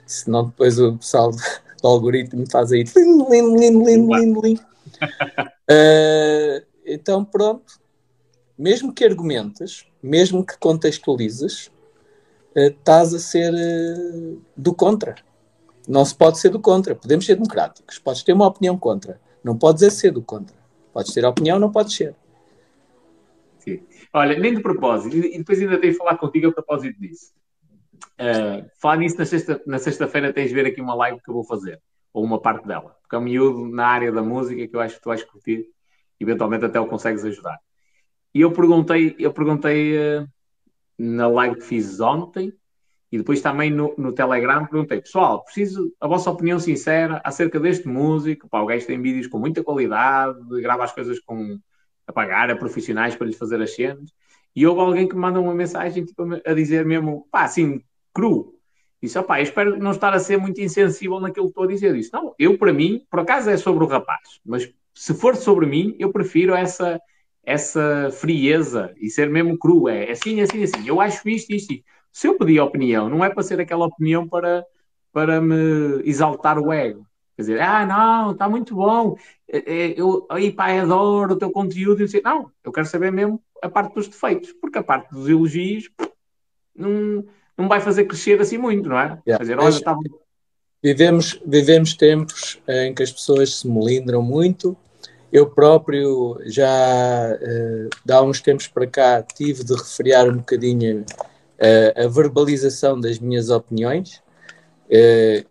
senão 0.07 0.47
depois 0.47 0.79
o 0.79 0.97
pessoal 0.97 1.31
do 1.83 1.89
algoritmo 1.89 2.45
faz 2.51 2.73
aí. 2.73 2.85
Lim, 2.97 3.29
lim, 3.29 3.57
lim, 3.57 3.85
lim, 3.85 4.07
lim, 4.07 4.41
lim. 4.41 4.59
Uh, 5.69 6.65
então, 6.95 7.25
pronto. 7.25 7.81
Mesmo 8.59 8.93
que 8.93 9.05
argumentes, 9.05 9.87
mesmo 10.03 10.45
que 10.45 10.59
contextualizes, 10.59 11.69
uh, 12.57 12.61
estás 12.61 13.15
a 13.15 13.19
ser 13.19 13.53
uh, 13.55 14.43
do 14.57 14.75
contra. 14.75 15.15
Não 15.89 16.05
se 16.05 16.15
pode 16.15 16.39
ser 16.39 16.51
do 16.51 16.61
contra. 16.61 16.95
Podemos 16.95 17.25
ser 17.25 17.37
democráticos. 17.37 17.99
Podes 17.99 18.23
ter 18.23 18.33
uma 18.33 18.47
opinião 18.47 18.77
contra. 18.77 19.21
Não 19.43 19.57
podes 19.57 19.83
é 19.83 19.91
ser 19.91 20.11
do 20.11 20.21
contra. 20.21 20.57
Podes 20.93 21.15
ter 21.15 21.25
opinião, 21.25 21.59
não 21.59 21.73
podes 21.73 21.95
ser. 21.95 22.15
Sim. 23.59 23.83
Olha, 24.13 24.39
nem 24.39 24.55
de 24.55 24.61
propósito. 24.61 25.17
E 25.17 25.39
depois 25.39 25.61
ainda 25.61 25.79
tenho 25.79 25.93
de 25.93 25.99
falar 25.99 26.19
contigo 26.19 26.49
a 26.49 26.53
propósito 26.53 27.01
disso. 27.01 27.33
Uh, 28.21 28.69
falar 28.81 28.97
nisso 28.99 29.17
na 29.17 29.25
sexta-feira 29.25 29.63
na 29.67 29.79
sexta 29.79 30.33
tens 30.33 30.49
de 30.49 30.55
ver 30.55 30.67
aqui 30.67 30.81
uma 30.81 30.95
live 30.95 31.21
que 31.23 31.31
eu 31.31 31.35
vou 31.35 31.45
fazer. 31.45 31.81
Ou 32.13 32.25
uma 32.25 32.41
parte 32.41 32.67
dela. 32.67 32.97
Porque 33.01 33.17
é 33.17 33.19
um 33.19 33.23
miúdo 33.23 33.67
na 33.69 33.87
área 33.87 34.13
da 34.13 34.23
música 34.23 34.67
que 34.67 34.77
eu 34.77 34.81
acho 34.81 34.97
que 34.97 35.03
tu 35.03 35.09
vais 35.09 35.23
curtir. 35.23 35.67
Eventualmente 36.21 36.65
até 36.65 36.81
o 36.81 36.87
consegues 36.87 37.25
ajudar. 37.25 37.59
E 38.35 38.41
eu 38.41 38.53
perguntei, 38.53 39.15
eu 39.19 39.33
perguntei 39.33 39.97
uh, 39.97 40.29
na 40.99 41.29
live 41.29 41.57
que 41.57 41.65
fiz 41.65 42.01
ontem 42.01 42.53
e 43.11 43.17
depois 43.17 43.41
também 43.41 43.71
no, 43.71 43.95
no 43.97 44.13
Telegram 44.13 44.67
perguntei, 44.67 45.01
pessoal, 45.01 45.43
preciso 45.43 45.95
a 45.99 46.07
vossa 46.07 46.31
opinião 46.31 46.59
sincera 46.59 47.21
acerca 47.25 47.59
deste 47.59 47.89
músico. 47.89 48.49
Pá, 48.49 48.61
o 48.61 48.67
gajo 48.67 48.87
tem 48.87 49.01
vídeos 49.01 49.27
com 49.27 49.39
muita 49.39 49.63
qualidade, 49.63 50.39
grava 50.61 50.85
as 50.85 50.93
coisas 50.93 51.19
com 51.21 51.59
a 52.07 52.13
pagar 52.13 52.51
a 52.51 52.57
profissionais 52.57 53.15
para 53.17 53.27
lhes 53.27 53.37
fazer 53.37 53.61
as 53.63 53.75
cenas. 53.75 54.13
E 54.55 54.67
houve 54.67 54.81
alguém 54.81 55.09
que 55.09 55.15
me 55.15 55.21
manda 55.21 55.41
uma 55.41 55.55
mensagem 55.55 56.05
tipo, 56.05 56.23
a 56.45 56.55
dizer 56.55 56.85
mesmo, 56.85 57.27
pá, 57.31 57.45
assim, 57.45 57.83
cru. 58.13 58.55
Disse, 59.01 59.19
opá, 59.19 59.39
eu 59.39 59.45
espero 59.45 59.79
não 59.79 59.93
estar 59.93 60.13
a 60.13 60.19
ser 60.19 60.37
muito 60.37 60.61
insensível 60.61 61.21
naquilo 61.21 61.47
que 61.47 61.51
estou 61.53 61.65
a 61.65 61.69
dizer. 61.69 61.95
Disse, 61.95 62.13
não, 62.13 62.35
eu 62.39 62.59
para 62.59 62.73
mim, 62.73 63.07
por 63.11 63.21
acaso 63.21 63.49
é 63.49 63.57
sobre 63.57 63.85
o 63.85 63.87
rapaz, 63.87 64.41
mas 64.45 64.71
se 64.99 65.15
for 65.15 65.37
sobre 65.37 65.65
mim, 65.65 65.95
eu 65.97 66.13
prefiro 66.13 66.55
essa, 66.55 67.01
essa 67.45 68.11
frieza 68.11 68.93
e 69.01 69.09
ser 69.09 69.31
mesmo 69.31 69.57
cru. 69.57 69.89
É 69.89 70.11
assim, 70.11 70.41
assim, 70.41 70.65
assim. 70.65 70.89
Eu 70.89 71.01
acho 71.01 71.29
isto, 71.29 71.53
isto, 71.53 71.73
isto 71.73 71.85
se 72.13 72.27
eu 72.27 72.37
pedir 72.37 72.59
opinião, 72.59 73.09
não 73.09 73.25
é 73.25 73.31
para 73.31 73.45
ser 73.45 73.61
aquela 73.61 73.87
opinião 73.87 74.27
para, 74.27 74.67
para 75.13 75.41
me 75.41 76.03
exaltar 76.05 76.59
o 76.59 76.73
ego. 76.73 77.07
Quer 77.37 77.43
dizer, 77.43 77.61
ah, 77.61 77.87
não, 77.87 78.33
está 78.33 78.49
muito 78.49 78.75
bom, 78.75 79.17
é, 79.49 79.59
é, 79.59 79.95
eu 79.97 80.27
aí 80.29 80.51
pá, 80.51 80.73
adoro 80.73 81.35
o 81.35 81.39
teu 81.39 81.53
conteúdo. 81.53 82.03
E 82.03 82.21
não, 82.21 82.51
eu 82.65 82.73
quero 82.73 82.89
saber 82.89 83.13
mesmo 83.13 83.41
a 83.63 83.69
parte 83.69 83.95
dos 83.95 84.09
defeitos, 84.09 84.53
porque 84.61 84.79
a 84.79 84.83
parte 84.83 85.13
dos 85.13 85.29
elogios 85.29 85.89
não, 86.75 87.25
não 87.57 87.69
vai 87.69 87.81
fazer 87.81 88.07
crescer 88.07 88.41
assim 88.41 88.59
muito, 88.59 88.89
não 88.89 88.99
é? 88.99 89.23
Yeah. 89.25 89.37
Quer 89.37 89.43
dizer, 89.43 89.59
olha, 89.61 89.69
está... 89.69 89.97
vivemos, 90.83 91.41
vivemos 91.47 91.95
tempos 91.95 92.61
em 92.67 92.93
que 92.93 93.05
as 93.05 93.13
pessoas 93.13 93.61
se 93.61 93.69
melindram 93.69 94.21
muito. 94.21 94.77
Eu 95.33 95.47
próprio 95.47 96.41
já, 96.47 97.35
uh, 97.35 97.89
de 98.05 98.13
há 98.13 98.23
uns 98.23 98.41
tempos 98.41 98.67
para 98.67 98.87
cá, 98.87 99.23
tive 99.23 99.63
de 99.63 99.75
refriar 99.75 100.29
um 100.29 100.39
bocadinho 100.39 101.05
a, 101.97 102.05
a 102.05 102.09
verbalização 102.09 102.99
das 102.99 103.19
minhas 103.19 103.51
opiniões. 103.51 104.23
Uh, 104.89 105.47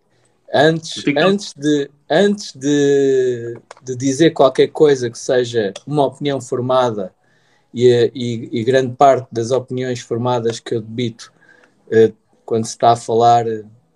antes, 0.51 1.03
antes, 1.15 1.53
de, 1.53 1.91
antes 2.09 2.55
de, 2.55 3.57
de 3.83 3.95
dizer 3.95 4.31
qualquer 4.31 4.67
coisa 4.67 5.09
que 5.09 5.19
seja 5.19 5.73
uma 5.85 6.05
opinião 6.05 6.41
formada, 6.41 7.13
e, 7.73 8.11
e, 8.15 8.59
e 8.59 8.63
grande 8.63 8.95
parte 8.95 9.27
das 9.31 9.51
opiniões 9.51 9.99
formadas 9.99 10.59
que 10.59 10.73
eu 10.73 10.81
debito 10.81 11.31
uh, 11.87 12.13
quando 12.45 12.65
se 12.65 12.71
está 12.71 12.93
a 12.93 12.95
falar 12.95 13.45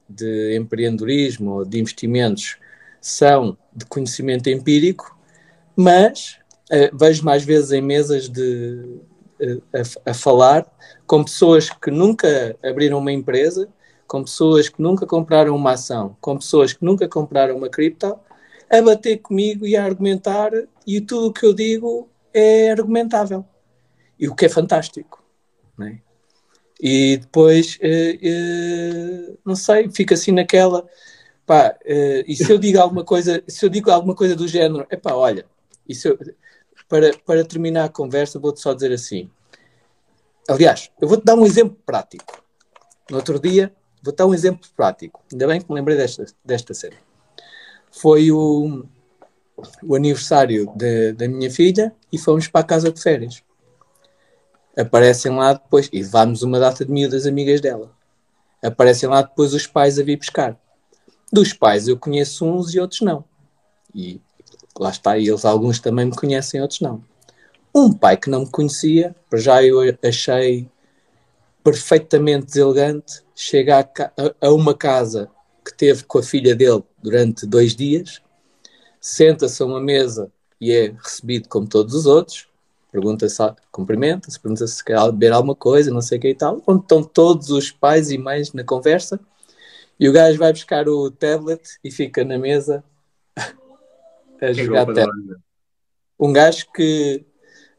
de 0.07 0.55
empreendedorismo 0.55 1.51
ou 1.51 1.65
de 1.65 1.79
investimentos 1.79 2.57
são 2.99 3.57
de 3.73 3.85
conhecimento 3.85 4.49
empírico, 4.49 5.17
mas 5.81 6.37
uh, 6.71 6.95
vejo 6.95 7.25
mais 7.25 7.43
vezes 7.43 7.71
em 7.71 7.81
mesas 7.81 8.29
de, 8.29 9.01
a, 9.73 10.11
a, 10.11 10.13
falar 10.13 10.65
com 11.07 11.23
pessoas 11.23 11.69
que 11.69 11.89
nunca 11.89 12.55
abriram 12.63 12.99
uma 12.99 13.11
empresa, 13.11 13.67
com 14.07 14.23
pessoas 14.23 14.69
que 14.69 14.81
nunca 14.81 15.05
compraram 15.05 15.55
uma 15.55 15.71
ação, 15.71 16.15
com 16.21 16.37
pessoas 16.37 16.73
que 16.73 16.85
nunca 16.85 17.07
compraram 17.07 17.57
uma 17.57 17.69
cripto, 17.69 18.17
a 18.69 18.81
bater 18.81 19.17
comigo 19.17 19.65
e 19.65 19.75
a 19.75 19.83
argumentar, 19.83 20.51
e 20.85 21.01
tudo 21.01 21.27
o 21.27 21.33
que 21.33 21.45
eu 21.45 21.53
digo 21.53 22.09
é 22.33 22.71
argumentável. 22.71 23.45
E 24.17 24.27
o 24.29 24.35
que 24.35 24.45
é 24.45 24.49
fantástico. 24.49 25.21
É? 25.81 25.97
E 26.79 27.17
depois, 27.17 27.77
eh, 27.81 29.33
não 29.45 29.55
sei, 29.55 29.89
fica 29.91 30.13
assim 30.15 30.31
naquela. 30.31 30.87
Pá, 31.45 31.75
e 31.85 32.35
se 32.35 32.49
eu 32.51 32.57
digo 32.57 32.79
alguma 32.79 33.03
coisa, 33.03 33.43
se 33.47 33.65
eu 33.65 33.69
digo 33.69 33.91
alguma 33.91 34.15
coisa 34.15 34.35
do 34.35 34.47
género, 34.47 34.87
é 34.89 34.99
olha, 35.11 35.45
eu, 36.03 36.17
para, 36.87 37.17
para 37.25 37.45
terminar 37.45 37.85
a 37.85 37.89
conversa, 37.89 38.39
vou-te 38.39 38.59
só 38.59 38.73
dizer 38.73 38.91
assim. 38.91 39.29
Aliás, 40.47 40.91
eu 40.99 41.07
vou-te 41.07 41.23
dar 41.23 41.35
um 41.35 41.45
exemplo 41.45 41.77
prático. 41.85 42.43
No 43.09 43.17
outro 43.17 43.39
dia, 43.39 43.73
vou-te 44.01 44.17
dar 44.17 44.25
um 44.25 44.33
exemplo 44.33 44.67
prático. 44.75 45.23
Ainda 45.31 45.47
bem 45.47 45.61
que 45.61 45.69
me 45.69 45.75
lembrei 45.75 45.97
desta, 45.97 46.25
desta 46.43 46.73
cena. 46.73 46.97
Foi 47.91 48.31
o, 48.31 48.85
o 49.83 49.95
aniversário 49.95 50.71
de, 50.75 51.13
da 51.13 51.27
minha 51.27 51.49
filha 51.49 51.93
e 52.11 52.17
fomos 52.17 52.47
para 52.47 52.61
a 52.61 52.65
casa 52.65 52.91
de 52.91 53.01
férias. 53.01 53.43
Aparecem 54.77 55.35
lá 55.35 55.53
depois, 55.53 55.89
e 55.91 56.01
levámos 56.01 56.43
uma 56.43 56.59
data 56.59 56.85
de 56.85 56.91
miúdas 56.91 57.25
amigas 57.25 57.59
dela. 57.61 57.91
Aparecem 58.63 59.09
lá 59.09 59.21
depois 59.21 59.53
os 59.53 59.67
pais 59.67 59.99
a 59.99 60.03
vir 60.03 60.17
pescar. 60.17 60.57
Dos 61.31 61.53
pais 61.53 61.87
eu 61.87 61.97
conheço 61.97 62.45
uns 62.45 62.73
e 62.73 62.79
outros 62.79 63.01
não. 63.01 63.23
E 63.93 64.21
lá 64.79 64.89
está, 64.89 65.17
e 65.17 65.27
eles 65.27 65.45
alguns 65.45 65.79
também 65.79 66.05
me 66.05 66.15
conhecem, 66.15 66.61
outros 66.61 66.81
não. 66.81 67.03
Um 67.73 67.93
pai 67.93 68.17
que 68.17 68.29
não 68.29 68.41
me 68.41 68.49
conhecia, 68.49 69.15
já 69.33 69.63
eu 69.63 69.79
achei 70.03 70.69
perfeitamente 71.63 72.47
deselegante, 72.47 73.21
chega 73.35 73.79
a, 73.79 74.47
a, 74.47 74.51
uma 74.51 74.73
casa 74.73 75.29
que 75.63 75.73
teve 75.73 76.03
com 76.03 76.19
a 76.19 76.23
filha 76.23 76.55
dele 76.55 76.83
durante 77.01 77.45
dois 77.45 77.75
dias, 77.75 78.21
senta-se 78.99 79.61
a 79.61 79.65
uma 79.65 79.79
mesa 79.79 80.31
e 80.59 80.71
é 80.71 80.93
recebido 81.01 81.47
como 81.47 81.67
todos 81.67 81.93
os 81.93 82.05
outros, 82.05 82.47
pergunta-se, 82.91 83.37
cumprimenta-se, 83.71 84.39
pergunta 84.39 84.67
se 84.67 84.83
quer 84.83 84.99
beber 85.05 85.31
alguma 85.31 85.55
coisa, 85.55 85.91
não 85.91 86.01
sei 86.01 86.17
o 86.17 86.21
que 86.21 86.29
e 86.29 86.35
tal, 86.35 86.61
onde 86.67 86.81
estão 86.81 87.03
todos 87.03 87.49
os 87.49 87.71
pais 87.71 88.11
e 88.11 88.17
mães 88.17 88.53
na 88.53 88.63
conversa, 88.63 89.19
e 89.99 90.09
o 90.09 90.11
gajo 90.11 90.37
vai 90.39 90.51
buscar 90.51 90.89
o 90.89 91.11
tablet 91.11 91.61
e 91.83 91.91
fica 91.91 92.25
na 92.25 92.37
mesa 92.37 92.83
a 94.41 94.53
jogar 94.53 94.85
terra. 94.93 95.11
Um 96.19 96.33
gajo 96.33 96.67
que 96.73 97.25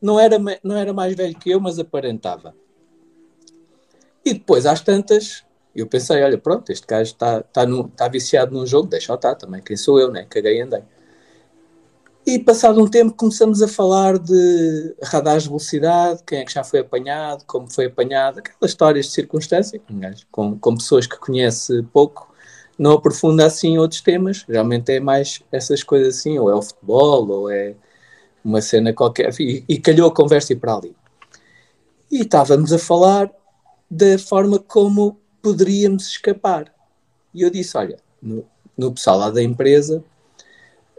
não 0.01 0.19
era, 0.19 0.37
não 0.63 0.77
era 0.77 0.93
mais 0.93 1.15
velho 1.15 1.39
que 1.39 1.51
eu, 1.51 1.61
mas 1.61 1.79
aparentava. 1.79 2.55
E 4.25 4.35
depois, 4.35 4.67
às 4.67 4.81
tantas, 4.81 5.45
eu 5.75 5.87
pensei, 5.87 6.23
olha, 6.23 6.39
pronto, 6.39 6.71
este 6.71 6.87
gajo 6.87 7.13
está 7.13 7.43
tá 7.43 7.65
tá 7.97 8.09
viciado 8.09 8.53
num 8.53 8.67
jogo, 8.67 8.89
deixa-o 8.89 9.15
estar 9.15 9.35
também, 9.35 9.63
quem 9.63 9.77
sou 9.77 9.99
eu, 9.99 10.11
né? 10.11 10.27
Caguei 10.29 10.59
e 10.59 10.61
andei. 10.61 10.83
E 12.25 12.39
passado 12.39 12.81
um 12.81 12.89
tempo 12.89 13.15
começamos 13.17 13.63
a 13.63 13.69
falar 13.69 14.17
de 14.17 14.95
radares 15.03 15.43
de 15.43 15.49
velocidade, 15.49 16.23
quem 16.25 16.39
é 16.39 16.45
que 16.45 16.53
já 16.53 16.63
foi 16.63 16.79
apanhado, 16.81 17.45
como 17.47 17.69
foi 17.69 17.87
apanhado, 17.87 18.39
aquelas 18.39 18.71
histórias 18.71 19.07
de 19.07 19.13
circunstância, 19.13 19.81
com, 20.31 20.57
com 20.57 20.77
pessoas 20.77 21.07
que 21.07 21.19
conhece 21.19 21.83
pouco 21.93 22.32
não 22.79 22.93
aprofunda 22.93 23.47
assim 23.47 23.79
outros 23.79 24.01
temas, 24.01 24.45
geralmente 24.49 24.93
é 24.93 25.01
mais 25.01 25.43
essas 25.51 25.83
coisas 25.83 26.19
assim, 26.19 26.39
ou 26.39 26.51
é 26.51 26.55
o 26.55 26.63
futebol, 26.63 27.29
ou 27.29 27.51
é 27.51 27.75
uma 28.45 28.61
cena 28.61 28.93
qualquer, 28.93 29.33
e, 29.41 29.65
e 29.69 29.79
calhou 29.79 30.09
a 30.09 30.15
conversa 30.15 30.53
ir 30.53 30.57
para 30.57 30.75
ali. 30.75 30.97
E 32.11 32.23
estávamos 32.23 32.73
a 32.73 32.79
falar 32.79 33.31
da 33.91 34.19
forma 34.19 34.59
como 34.59 35.19
poderíamos 35.41 36.09
escapar. 36.09 36.73
E 37.33 37.43
eu 37.43 37.51
disse: 37.51 37.77
olha, 37.77 37.99
no, 38.21 38.45
no 38.77 38.93
pessoal 38.93 39.19
lá 39.19 39.31
da 39.31 39.43
empresa, 39.43 40.03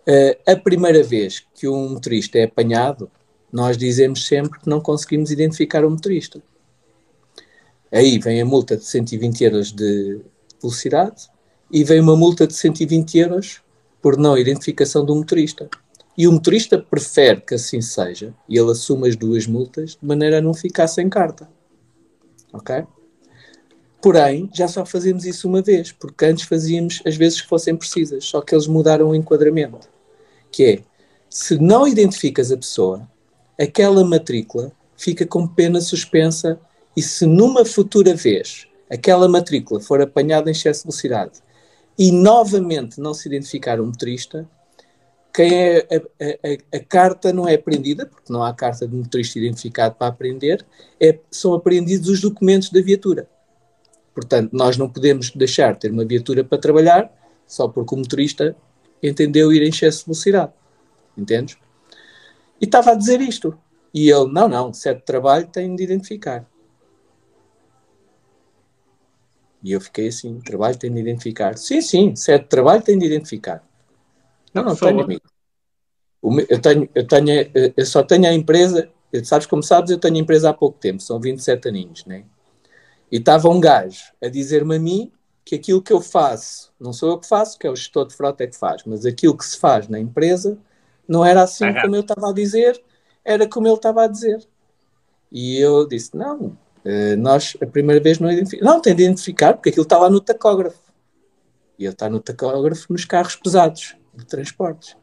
uh, 0.07 0.51
a 0.51 0.55
primeira 0.55 1.03
vez 1.03 1.45
que 1.53 1.67
um 1.67 1.89
motorista 1.89 2.37
é 2.37 2.43
apanhado, 2.43 3.11
nós 3.51 3.77
dizemos 3.77 4.25
sempre 4.25 4.59
que 4.59 4.69
não 4.69 4.81
conseguimos 4.81 5.31
identificar 5.31 5.85
o 5.85 5.89
motorista. 5.89 6.41
Aí 7.91 8.17
vem 8.17 8.41
a 8.41 8.45
multa 8.45 8.75
de 8.75 8.85
120 8.85 9.43
euros 9.43 9.71
de 9.71 10.19
velocidade 10.59 11.29
e 11.73 11.83
vem 11.83 11.99
uma 11.99 12.15
multa 12.15 12.45
de 12.45 12.53
120 12.53 13.17
euros 13.17 13.59
por 13.99 14.15
não 14.15 14.37
identificação 14.37 15.03
do 15.03 15.15
motorista. 15.15 15.67
E 16.15 16.27
o 16.27 16.31
motorista 16.31 16.77
prefere 16.77 17.41
que 17.41 17.55
assim 17.55 17.81
seja 17.81 18.31
e 18.47 18.55
ele 18.55 18.69
assume 18.69 19.09
as 19.09 19.15
duas 19.15 19.47
multas 19.47 19.97
de 19.99 20.07
maneira 20.07 20.37
a 20.37 20.41
não 20.41 20.53
ficar 20.53 20.87
sem 20.87 21.09
carta. 21.09 21.49
Ok? 22.53 22.83
Porém, 23.99 24.51
já 24.53 24.67
só 24.67 24.85
fazemos 24.85 25.25
isso 25.25 25.47
uma 25.47 25.63
vez, 25.63 25.91
porque 25.91 26.25
antes 26.25 26.45
fazíamos 26.45 27.01
as 27.07 27.15
vezes 27.15 27.41
que 27.41 27.47
fossem 27.47 27.75
precisas, 27.75 28.23
só 28.23 28.39
que 28.39 28.53
eles 28.53 28.67
mudaram 28.67 29.09
o 29.09 29.15
enquadramento. 29.15 29.89
Que 30.51 30.63
é, 30.65 30.83
se 31.27 31.57
não 31.57 31.87
identificas 31.87 32.51
a 32.51 32.57
pessoa, 32.57 33.09
aquela 33.59 34.05
matrícula 34.05 34.71
fica 34.95 35.25
com 35.25 35.47
pena 35.47 35.81
suspensa 35.81 36.59
e 36.95 37.01
se 37.01 37.25
numa 37.25 37.65
futura 37.65 38.13
vez 38.13 38.67
aquela 38.91 39.27
matrícula 39.27 39.79
for 39.79 39.99
apanhada 40.01 40.51
em 40.51 40.51
excesso 40.51 40.81
de 40.81 40.85
velocidade 40.85 41.43
e 41.98 42.11
novamente 42.11 42.99
não 42.99 43.14
se 43.14 43.28
identificar 43.28 43.80
o 43.80 43.86
motorista, 43.86 44.48
quem 45.34 45.52
é 45.53 45.88
a, 45.91 46.76
a, 46.76 46.78
a, 46.78 46.80
carta 46.80 47.34
não 47.34 47.48
é 47.48 47.56
apreendida, 47.56 48.06
porque 48.06 48.32
não 48.32 48.44
há 48.44 48.53
carta 48.53 48.88
de 48.88 48.95
motorista 48.95 49.40
identificado 49.40 49.95
para 49.95 50.07
apreender, 50.07 50.64
é, 50.99 51.18
são 51.32 51.53
apreendidos 51.53 52.07
os 52.07 52.22
documentos 52.22 52.70
da 52.70 52.82
viatura. 52.82 53.28
Portanto, 54.14 54.52
nós 54.53 54.78
não 54.78 54.88
podemos 54.88 55.32
deixar 55.32 55.74
de 55.74 55.80
ter 55.80 55.91
uma 55.91 56.06
viatura 56.06 56.44
para 56.44 56.60
trabalhar 56.60 57.11
só 57.48 57.68
porque 57.68 57.95
o 57.95 57.98
motorista 57.98 58.56
entendeu 59.02 59.52
ir 59.52 59.64
em 59.64 59.70
excesso 59.70 59.99
de 59.99 60.06
velocidade. 60.06 60.52
Entendes? 61.18 61.57
E 62.61 62.65
estava 62.65 62.91
a 62.91 62.95
dizer 62.95 63.20
isto. 63.20 63.57
E 63.94 64.10
ele, 64.10 64.32
não, 64.32 64.48
não, 64.48 64.72
de 64.72 64.95
trabalho 65.02 65.48
tem 65.48 65.76
de 65.76 65.84
identificar. 65.84 66.48
E 69.64 69.72
eu 69.72 69.80
fiquei 69.80 70.10
assim, 70.10 70.40
trabalho 70.41 70.77
tem 70.77 70.91
de 70.91 70.99
identificar. 70.99 71.57
Sim, 71.57 71.81
sim, 71.81 72.14
de 72.14 72.40
trabalho 72.40 72.81
tem 72.81 72.99
de 72.99 73.06
identificar. 73.06 73.64
Não, 74.53 74.64
não 74.64 74.76
tenho, 74.76 75.02
amigo. 75.02 75.22
Eu, 76.49 76.61
tenho, 76.61 76.90
eu, 76.94 77.07
tenho, 77.07 77.52
eu 77.76 77.85
só 77.85 78.03
tenho 78.03 78.27
a 78.27 78.34
empresa, 78.34 78.90
sabes 79.23 79.48
como 79.48 79.64
sabes, 79.64 79.91
eu 79.91 79.98
tenho 79.98 80.15
a 80.15 80.19
empresa 80.19 80.49
há 80.49 80.53
pouco 80.53 80.77
tempo, 80.77 81.02
são 81.02 81.19
27 81.19 81.69
aninhos, 81.69 82.06
né? 82.06 82.26
E 83.11 83.18
estava 83.18 83.49
um 83.49 83.60
gajo 83.60 84.11
a 84.22 84.27
dizer-me 84.27 84.76
a 84.76 84.80
mim 84.80 85.11
que 85.45 85.56
aquilo 85.56 85.81
que 85.81 85.91
eu 85.91 86.02
faço, 86.02 86.72
não 86.80 86.94
sou 86.94 87.10
eu 87.10 87.18
que 87.18 87.27
faço, 87.27 87.60
que 87.60 87.68
é 87.68 87.69
o 87.69 87.76
gestor 87.76 88.07
de 88.07 88.15
frota 88.15 88.44
é 88.44 88.48
que 88.48 88.57
faz, 88.57 88.84
mas 88.85 89.06
aquilo 89.06 89.38
que 89.38 89.45
se 89.45 89.57
faz 89.57 89.88
na 89.88 89.99
empresa 89.99 90.57
não 91.07 91.23
era 91.26 91.44
assim 91.44 91.73
como 91.81 91.95
eu 91.95 92.02
estava 92.02 92.30
a 92.30 92.34
dizer, 92.34 92.81
era 93.23 93.48
como 93.48 93.68
ele 93.68 93.76
estava 93.76 94.03
a 94.03 94.07
dizer. 94.07 94.45
E 95.31 95.57
eu 95.57 95.88
disse: 95.88 96.15
não, 96.15 96.57
eh, 96.85 97.15
nós 97.15 97.55
a 97.61 97.65
primeira 97.65 98.01
vez 98.01 98.19
não 98.19 98.31
identificamos. 98.31 98.73
Não, 98.73 98.81
tem 98.81 98.95
de 98.95 99.03
identificar, 99.03 99.53
porque 99.53 99.69
aquilo 99.69 99.84
está 99.84 99.97
lá 99.97 100.10
no 100.10 100.19
tacógrafo. 100.19 100.81
E 101.77 101.85
ele 101.85 101.93
está 101.93 102.10
no 102.10 102.19
tacógrafo 102.19 102.91
nos 102.91 103.05
carros 103.05 103.35
pesados 103.35 103.95
de 104.14 104.26
transportes. 104.26 104.95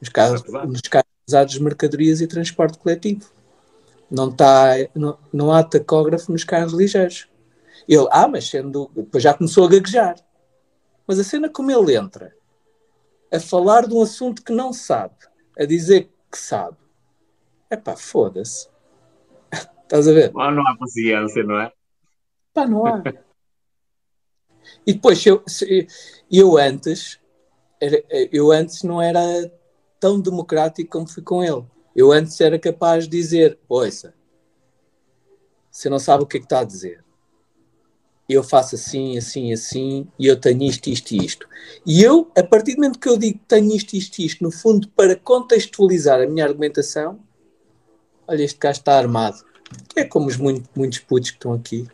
Nos 0.00 0.08
carros, 0.08 0.42
nos 0.66 0.80
carros 0.82 1.10
pesados 1.24 1.54
de 1.54 1.62
mercadorias 1.62 2.20
e 2.20 2.26
transporte 2.26 2.78
coletivo. 2.78 3.30
Não, 4.10 4.28
está, 4.28 4.74
não, 4.94 5.18
não 5.32 5.52
há 5.52 5.64
tacógrafo 5.64 6.30
nos 6.30 6.44
carros 6.44 6.72
ligeiros. 6.72 7.28
Ele, 7.88 8.06
ah, 8.10 8.28
mas 8.28 8.48
sendo. 8.48 8.90
Depois 8.94 9.22
já 9.22 9.34
começou 9.34 9.64
a 9.64 9.68
gaguejar. 9.68 10.16
Mas 11.06 11.18
a 11.18 11.24
cena 11.24 11.48
como 11.48 11.70
ele 11.70 11.96
entra 11.96 12.34
a 13.32 13.40
falar 13.40 13.86
de 13.86 13.94
um 13.94 14.02
assunto 14.02 14.42
que 14.42 14.52
não 14.52 14.72
sabe, 14.72 15.14
a 15.58 15.64
dizer 15.64 16.10
que 16.30 16.38
sabe, 16.38 16.76
é 17.70 17.76
pá, 17.76 17.96
foda-se. 17.96 18.68
Estás 19.86 20.08
a 20.08 20.12
ver? 20.12 20.32
Não, 20.32 20.50
não 20.50 20.66
há 20.66 20.76
paciência, 20.76 21.44
não 21.44 21.60
é? 21.60 21.72
Pá, 22.52 22.66
não 22.66 22.84
há. 22.84 23.02
e 24.84 24.92
depois, 24.92 25.24
eu, 25.24 25.44
eu 26.30 26.58
antes, 26.58 27.20
eu 28.32 28.50
antes 28.50 28.82
não 28.82 29.00
era 29.00 29.20
tão 30.00 30.20
democrático 30.20 30.90
como 30.90 31.08
fui 31.08 31.22
com 31.22 31.42
ele. 31.42 31.64
Eu 31.94 32.10
antes 32.10 32.40
era 32.40 32.58
capaz 32.58 33.04
de 33.04 33.16
dizer: 33.16 33.60
Ouça, 33.68 34.12
você 35.70 35.88
não 35.88 36.00
sabe 36.00 36.24
o 36.24 36.26
que 36.26 36.38
é 36.38 36.40
que 36.40 36.46
está 36.46 36.60
a 36.60 36.64
dizer. 36.64 37.04
Eu 38.28 38.42
faço 38.42 38.74
assim, 38.74 39.16
assim, 39.16 39.52
assim, 39.52 40.08
e 40.18 40.26
eu 40.26 40.38
tenho 40.40 40.64
isto, 40.64 40.88
isto 40.88 41.12
e 41.12 41.24
isto. 41.24 41.48
E 41.86 42.02
eu, 42.02 42.28
a 42.36 42.42
partir 42.42 42.72
do 42.72 42.78
momento 42.78 42.98
que 42.98 43.08
eu 43.08 43.16
digo 43.16 43.38
tenho 43.46 43.72
isto, 43.72 43.94
isto 43.94 44.18
e 44.18 44.26
isto, 44.26 44.42
no 44.42 44.50
fundo, 44.50 44.88
para 44.88 45.14
contextualizar 45.14 46.20
a 46.20 46.26
minha 46.26 46.44
argumentação, 46.44 47.20
olha, 48.26 48.42
este 48.42 48.58
gajo 48.58 48.80
está 48.80 48.98
armado. 48.98 49.45
É 49.94 50.04
como 50.04 50.26
os 50.26 50.36
muito, 50.36 50.68
muitos 50.74 50.98
putos 50.98 51.30
que 51.30 51.36
estão 51.36 51.52
aqui. 51.52 51.86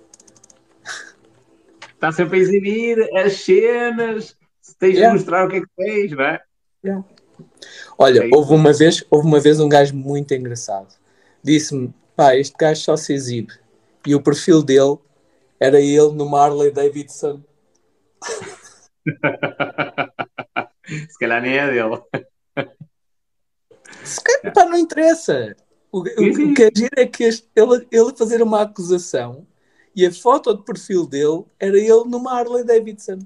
Está 1.94 2.10
sempre 2.10 2.38
a 2.38 2.42
exibir 2.42 2.98
as 3.16 3.34
cenas, 3.34 4.36
tens 4.78 4.94
yeah. 4.94 5.08
de 5.08 5.18
mostrar 5.20 5.46
o 5.46 5.48
que 5.48 5.56
é 5.56 5.60
que 5.60 5.68
tens, 5.76 6.10
não 6.12 6.24
é? 6.24 6.42
Yeah. 6.84 7.04
Olha, 7.96 8.24
é 8.26 8.30
houve 8.32 8.54
uma 8.54 8.72
vez, 8.72 9.04
houve 9.08 9.26
uma 9.26 9.38
vez 9.38 9.60
um 9.60 9.68
gajo 9.68 9.94
muito 9.94 10.34
engraçado. 10.34 10.92
Disse-me, 11.42 11.94
pá, 12.16 12.34
este 12.36 12.56
gajo 12.58 12.80
só 12.80 12.96
se 12.96 13.12
exibe. 13.14 13.52
E 14.04 14.14
o 14.14 14.22
perfil 14.22 14.62
dele 14.62 14.98
era 15.60 15.80
ele 15.80 16.12
no 16.12 16.28
Marley 16.28 16.72
Davidson. 16.72 17.40
se 20.86 21.18
calhar 21.20 21.40
nem 21.40 21.56
é 21.56 21.70
dele. 21.70 22.02
Se 24.02 24.20
calhar, 24.20 24.52
pá, 24.52 24.64
não 24.64 24.76
interessa. 24.76 25.54
O, 25.92 25.98
o, 25.98 26.02
o 26.02 26.54
que 26.54 26.62
é 26.64 26.70
giro 26.74 26.94
é 26.96 27.06
que 27.06 27.24
este, 27.24 27.46
ele, 27.54 27.86
ele 27.92 28.16
fazer 28.16 28.42
uma 28.42 28.62
acusação 28.62 29.46
e 29.94 30.06
a 30.06 30.10
foto 30.10 30.56
de 30.56 30.64
perfil 30.64 31.06
dele 31.06 31.44
era 31.60 31.76
ele 31.76 32.04
no 32.06 32.18
Marley 32.18 32.64
Davidson. 32.64 33.18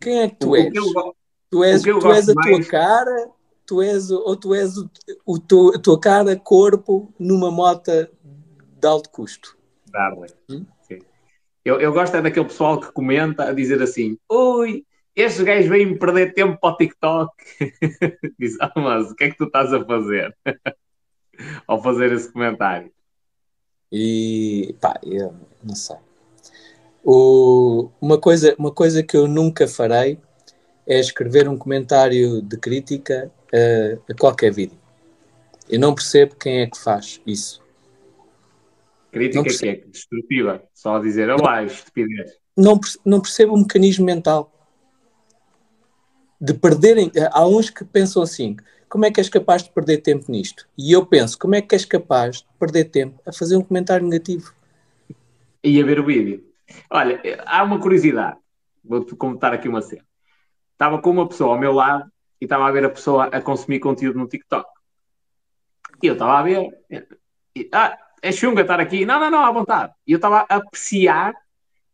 Quem 0.00 0.22
é 0.22 0.28
que 0.28 0.36
tu 0.36 0.56
és? 0.56 0.72
Tu 1.48 1.62
és, 1.62 1.82
tu 1.82 2.12
és 2.12 2.28
a 2.28 2.34
tua 2.34 2.64
cara, 2.64 3.30
tu 3.64 3.80
és, 3.80 4.10
ou 4.10 4.36
tu 4.36 4.52
és 4.52 4.76
o, 4.76 4.90
o, 5.24 5.38
tu, 5.38 5.72
a 5.76 5.78
tua 5.78 5.98
cara, 5.98 6.36
corpo, 6.36 7.14
numa 7.18 7.52
moto 7.52 7.92
de 7.92 8.86
alto 8.86 9.08
custo. 9.10 9.56
Darley. 9.88 10.30
Hum? 10.50 10.66
Eu, 11.64 11.80
eu 11.80 11.92
gosto 11.92 12.16
é 12.16 12.22
daquele 12.22 12.46
pessoal 12.46 12.80
que 12.80 12.92
comenta 12.92 13.44
a 13.44 13.52
dizer 13.52 13.80
assim: 13.80 14.18
Ui, 14.30 14.84
estes 15.14 15.44
gajos 15.44 15.68
vêm 15.68 15.96
perder 15.96 16.34
tempo 16.34 16.58
para 16.60 16.74
o 16.74 16.76
TikTok. 16.76 17.32
Diz, 18.38 18.56
ah, 18.60 18.72
mas 18.76 19.10
o 19.10 19.14
que 19.14 19.24
é 19.24 19.30
que 19.30 19.38
tu 19.38 19.44
estás 19.44 19.72
a 19.72 19.84
fazer? 19.84 20.36
ao 21.66 21.82
fazer 21.82 22.12
esse 22.12 22.32
comentário. 22.32 22.90
E 23.90 24.74
pá, 24.80 24.98
eu 25.02 25.34
não 25.62 25.74
sei. 25.74 25.96
O, 27.04 27.88
uma, 28.00 28.18
coisa, 28.18 28.54
uma 28.58 28.72
coisa 28.72 29.02
que 29.02 29.16
eu 29.16 29.28
nunca 29.28 29.68
farei 29.68 30.18
é 30.86 30.98
escrever 30.98 31.48
um 31.48 31.56
comentário 31.56 32.42
de 32.42 32.56
crítica 32.56 33.30
a, 33.52 34.12
a 34.12 34.16
qualquer 34.16 34.52
vídeo. 34.52 34.78
Eu 35.68 35.80
não 35.80 35.94
percebo 35.94 36.36
quem 36.36 36.60
é 36.60 36.66
que 36.66 36.78
faz 36.78 37.20
isso. 37.26 37.62
Crítica 39.10 39.44
que 39.44 39.68
é 39.68 39.76
destrutiva, 39.76 40.62
só 40.74 40.96
a 40.96 41.00
dizer 41.00 41.30
olá, 41.30 41.64
estupidez. 41.64 42.32
Não, 42.56 42.78
não 43.04 43.20
percebo 43.20 43.54
o 43.54 43.58
mecanismo 43.58 44.04
mental 44.04 44.52
de 46.40 46.54
perderem. 46.54 47.10
Há 47.30 47.46
uns 47.46 47.70
que 47.70 47.84
pensam 47.84 48.22
assim: 48.22 48.56
como 48.88 49.04
é 49.04 49.10
que 49.10 49.20
és 49.20 49.28
capaz 49.28 49.62
de 49.64 49.70
perder 49.70 49.98
tempo 49.98 50.30
nisto? 50.30 50.68
E 50.76 50.92
eu 50.92 51.04
penso, 51.04 51.38
como 51.38 51.54
é 51.54 51.62
que 51.62 51.74
és 51.74 51.84
capaz 51.84 52.38
de 52.38 52.46
perder 52.58 52.84
tempo 52.84 53.20
a 53.26 53.32
fazer 53.32 53.56
um 53.56 53.62
comentário 53.62 54.06
negativo? 54.06 54.52
E 55.62 55.80
a 55.80 55.84
ver 55.84 55.98
o 55.98 56.06
vídeo. 56.06 56.44
Olha, 56.90 57.20
há 57.44 57.62
uma 57.62 57.80
curiosidade. 57.80 58.38
Vou-te 58.84 59.14
contar 59.16 59.52
aqui 59.52 59.68
uma 59.68 59.82
cena. 59.82 60.04
Estava 60.72 61.00
com 61.00 61.10
uma 61.10 61.28
pessoa 61.28 61.54
ao 61.54 61.60
meu 61.60 61.72
lado 61.72 62.10
e 62.40 62.44
estava 62.44 62.66
a 62.66 62.70
ver 62.70 62.84
a 62.84 62.90
pessoa 62.90 63.26
a 63.26 63.40
consumir 63.40 63.80
conteúdo 63.80 64.18
no 64.18 64.28
TikTok. 64.28 64.68
E 66.02 66.06
eu 66.06 66.12
estava 66.12 66.38
a 66.38 66.42
ver. 66.42 66.68
E, 67.56 67.68
ah, 67.72 67.98
é 68.22 68.30
chunga 68.30 68.62
estar 68.62 68.78
aqui. 68.78 69.04
Não, 69.04 69.18
não, 69.18 69.30
não, 69.30 69.44
à 69.44 69.50
vontade. 69.50 69.92
E 70.06 70.12
eu 70.12 70.16
estava 70.16 70.46
a 70.48 70.56
apreciar 70.56 71.34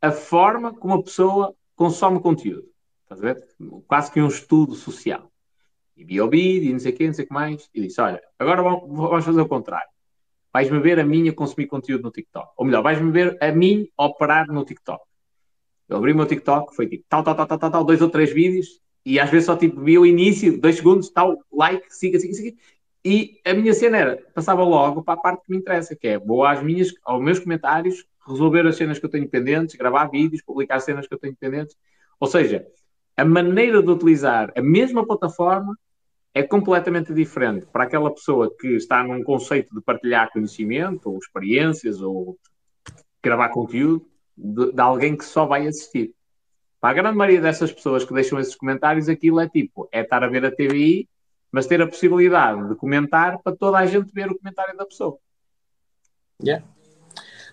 a 0.01 0.11
forma 0.11 0.75
como 0.75 0.95
a 0.95 1.03
pessoa 1.03 1.55
consome 1.75 2.21
conteúdo. 2.21 2.69
Estás 3.05 3.21
a 3.21 3.33
ver? 3.33 3.47
Quase 3.87 4.11
que 4.11 4.21
um 4.21 4.29
estudo 4.29 4.75
social 4.75 5.32
e 5.97 6.05
vídeo 6.05 6.71
e 6.71 6.73
não 6.73 6.79
sei 6.79 6.93
o 6.93 6.97
quê, 6.97 7.07
não 7.07 7.15
sei 7.15 7.25
o 7.25 7.29
que 7.29 7.35
mais, 7.35 7.69
e 7.75 7.83
disse, 7.83 8.01
olha, 8.01 8.21
agora 8.39 8.63
vamos 8.63 9.25
fazer 9.25 9.41
o 9.41 9.49
contrário. 9.49 9.89
Vais-me 10.53 10.79
ver 10.81 11.01
a 11.01 11.05
mim 11.05 11.29
a 11.29 11.33
consumir 11.33 11.67
conteúdo 11.67 12.03
no 12.03 12.11
TikTok. 12.11 12.53
Ou 12.57 12.67
melhor, 12.67 12.83
vais-me 12.83 13.11
ver 13.11 13.39
a 13.41 13.51
mim 13.51 13.89
operar 13.97 14.47
no 14.49 14.65
TikTok. 14.65 15.03
Eu 15.89 15.97
abri 15.97 16.13
o 16.13 16.17
meu 16.17 16.27
TikTok, 16.27 16.75
foi 16.75 16.87
tipo 16.87 17.05
tal, 17.09 17.23
tal, 17.23 17.35
tal, 17.35 17.47
tal, 17.47 17.59
tal, 17.59 17.71
tal, 17.71 17.85
dois 17.85 18.01
ou 18.03 18.09
três 18.09 18.33
vídeos, 18.33 18.81
e 19.05 19.19
às 19.19 19.31
vezes 19.31 19.47
só 19.47 19.57
tipo 19.57 19.81
vi 19.81 19.99
o 19.99 20.07
início, 20.07 20.61
dois 20.61 20.77
segundos, 20.77 21.11
tal, 21.11 21.39
like, 21.53 21.85
siga, 21.95 22.19
siga, 22.19 22.35
siga. 22.35 22.57
E 23.05 23.41
a 23.45 23.53
minha 23.53 23.75
cena 23.75 23.99
era, 23.99 24.17
passava 24.33 24.63
logo 24.63 25.03
para 25.03 25.15
a 25.15 25.23
parte 25.23 25.45
que 25.45 25.53
me 25.53 25.59
interessa, 25.59 25.97
que 25.97 26.07
é 26.07 26.19
vou 26.19 26.45
às 26.45 26.63
minhas, 26.63 26.95
aos 27.05 27.23
meus 27.23 27.41
comentários, 27.41 28.07
resolver 28.27 28.67
as 28.67 28.77
cenas 28.77 28.99
que 28.99 29.05
eu 29.05 29.11
tenho 29.11 29.29
pendentes, 29.29 29.75
gravar 29.75 30.07
vídeos, 30.07 30.41
publicar 30.43 30.81
cenas 30.81 31.09
que 31.09 31.15
eu 31.15 31.19
tenho 31.19 31.35
pendentes. 31.35 31.77
Ou 32.21 32.29
seja, 32.29 32.65
a 33.17 33.25
maneira 33.25 33.83
de 33.83 33.91
utilizar 33.91 34.53
a 34.57 34.63
mesma 34.63 35.07
plataforma 35.07 35.77
é 36.35 36.43
completamente 36.43 37.13
diferente 37.13 37.67
para 37.67 37.85
aquela 37.85 38.13
pessoa 38.13 38.55
que 38.59 38.69
está 38.69 39.03
num 39.03 39.23
conceito 39.23 39.75
de 39.75 39.83
partilhar 39.83 40.33
conhecimento, 40.33 41.11
ou 41.11 41.19
experiências, 41.19 42.01
ou 42.01 42.39
gravar 43.23 43.51
conteúdo, 43.51 44.07
de, 44.37 44.73
de 44.73 44.81
alguém 44.81 45.17
que 45.17 45.25
só 45.25 45.45
vai 45.45 45.67
assistir. 45.67 46.15
Para 46.81 46.91
a 46.91 46.95
grande 46.95 47.17
maioria 47.17 47.41
dessas 47.41 47.71
pessoas 47.71 48.05
que 48.05 48.15
deixam 48.15 48.41
esses 48.41 48.57
comentários, 48.57 49.09
aquilo 49.09 49.41
é 49.41 49.49
tipo, 49.49 49.89
é 49.93 50.01
estar 50.01 50.25
a 50.25 50.29
ver 50.29 50.45
a 50.47 50.51
TVI, 50.51 51.09
mas 51.51 51.67
ter 51.67 51.83
a 51.83 51.87
possibilidade 51.87 52.67
de 52.67 52.75
comentar 52.77 53.39
para 53.43 53.55
toda 53.55 53.79
a 53.79 53.87
gente 53.87 54.11
ver 54.13 54.31
o 54.31 54.39
comentário 54.39 54.77
da 54.77 54.87
pessoa. 54.87 55.19
Yeah. 56.43 56.65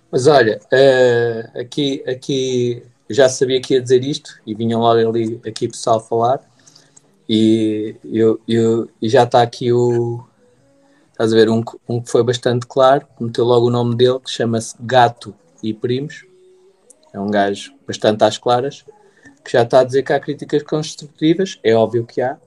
Mas 0.09 0.25
olha, 0.25 0.59
uh, 0.73 1.59
aqui, 1.59 2.03
aqui 2.07 2.81
já 3.09 3.27
sabia 3.27 3.61
que 3.61 3.73
ia 3.73 3.81
dizer 3.81 4.03
isto 4.03 4.39
e 4.45 4.53
vinham 4.53 4.81
logo 4.81 5.09
ali 5.09 5.39
aqui 5.45 5.67
pessoal 5.67 5.99
falar 5.99 6.41
e, 7.27 7.95
eu, 8.03 8.39
eu, 8.47 8.89
já 9.01 9.23
está 9.23 9.41
aqui 9.41 9.71
o 9.71 10.23
estás 11.11 11.33
a 11.33 11.35
ver 11.35 11.49
um, 11.49 11.63
um 11.87 12.01
que 12.01 12.09
foi 12.09 12.23
bastante 12.23 12.65
claro, 12.65 13.05
meteu 13.19 13.43
logo 13.43 13.67
o 13.67 13.69
nome 13.69 13.95
dele 13.95 14.19
que 14.19 14.31
chama-se 14.31 14.75
Gato 14.79 15.35
e 15.61 15.73
Primos 15.73 16.25
é 17.13 17.19
um 17.19 17.29
gajo 17.29 17.73
bastante 17.85 18.23
às 18.23 18.37
claras 18.37 18.85
que 19.43 19.51
já 19.51 19.63
está 19.63 19.79
a 19.79 19.83
dizer 19.83 20.03
que 20.03 20.13
há 20.13 20.19
críticas 20.19 20.63
construtivas, 20.63 21.59
é 21.63 21.73
óbvio 21.73 22.05
que 22.05 22.21
há, 22.21 22.37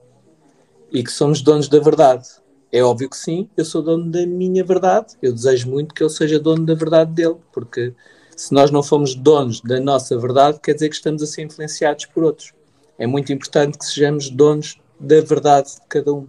e 0.90 1.02
que 1.02 1.10
somos 1.10 1.40
donos 1.40 1.68
da 1.68 1.80
verdade. 1.80 2.28
É 2.70 2.82
óbvio 2.82 3.10
que 3.10 3.16
sim, 3.16 3.48
eu 3.56 3.64
sou 3.64 3.82
dono 3.82 4.10
da 4.10 4.26
minha 4.26 4.64
verdade, 4.64 5.14
eu 5.20 5.32
desejo 5.32 5.68
muito 5.68 5.94
que 5.94 6.02
ele 6.02 6.10
seja 6.10 6.38
dono 6.38 6.64
da 6.64 6.74
verdade 6.74 7.12
dele, 7.12 7.36
porque 7.52 7.92
se 8.36 8.52
nós 8.52 8.70
não 8.70 8.82
formos 8.82 9.14
donos 9.14 9.60
da 9.60 9.80
nossa 9.80 10.16
verdade, 10.18 10.60
quer 10.62 10.74
dizer 10.74 10.88
que 10.88 10.96
estamos 10.96 11.22
a 11.22 11.26
ser 11.26 11.42
influenciados 11.42 12.06
por 12.06 12.24
outros. 12.24 12.52
É 12.98 13.06
muito 13.06 13.32
importante 13.32 13.78
que 13.78 13.84
sejamos 13.84 14.30
donos 14.30 14.80
da 14.98 15.20
verdade 15.20 15.74
de 15.74 15.86
cada 15.88 16.12
um. 16.12 16.26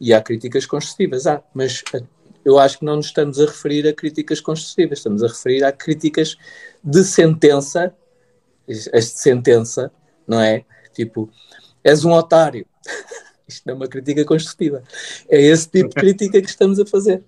E 0.00 0.12
há 0.12 0.20
críticas 0.20 0.66
construtivas, 0.66 1.26
há, 1.26 1.42
mas 1.54 1.82
eu 2.44 2.58
acho 2.58 2.78
que 2.78 2.84
não 2.84 2.96
nos 2.96 3.06
estamos 3.06 3.38
a 3.38 3.46
referir 3.46 3.86
a 3.86 3.92
críticas 3.92 4.40
construtivas, 4.40 4.98
estamos 4.98 5.22
a 5.22 5.28
referir 5.28 5.62
a 5.64 5.70
críticas 5.70 6.36
de 6.82 7.04
sentença 7.04 7.94
este 8.66 9.20
sentença, 9.20 9.92
não 10.26 10.40
é? 10.40 10.64
Tipo, 10.94 11.30
és 11.82 12.04
um 12.04 12.12
otário. 12.12 12.66
Isto 13.46 13.62
não 13.66 13.74
é 13.74 13.76
uma 13.76 13.88
crítica 13.88 14.24
construtiva. 14.24 14.82
É 15.28 15.40
esse 15.40 15.68
tipo 15.68 15.88
de 15.88 15.94
crítica 15.94 16.40
que 16.40 16.48
estamos 16.48 16.78
a 16.78 16.86
fazer. 16.86 17.22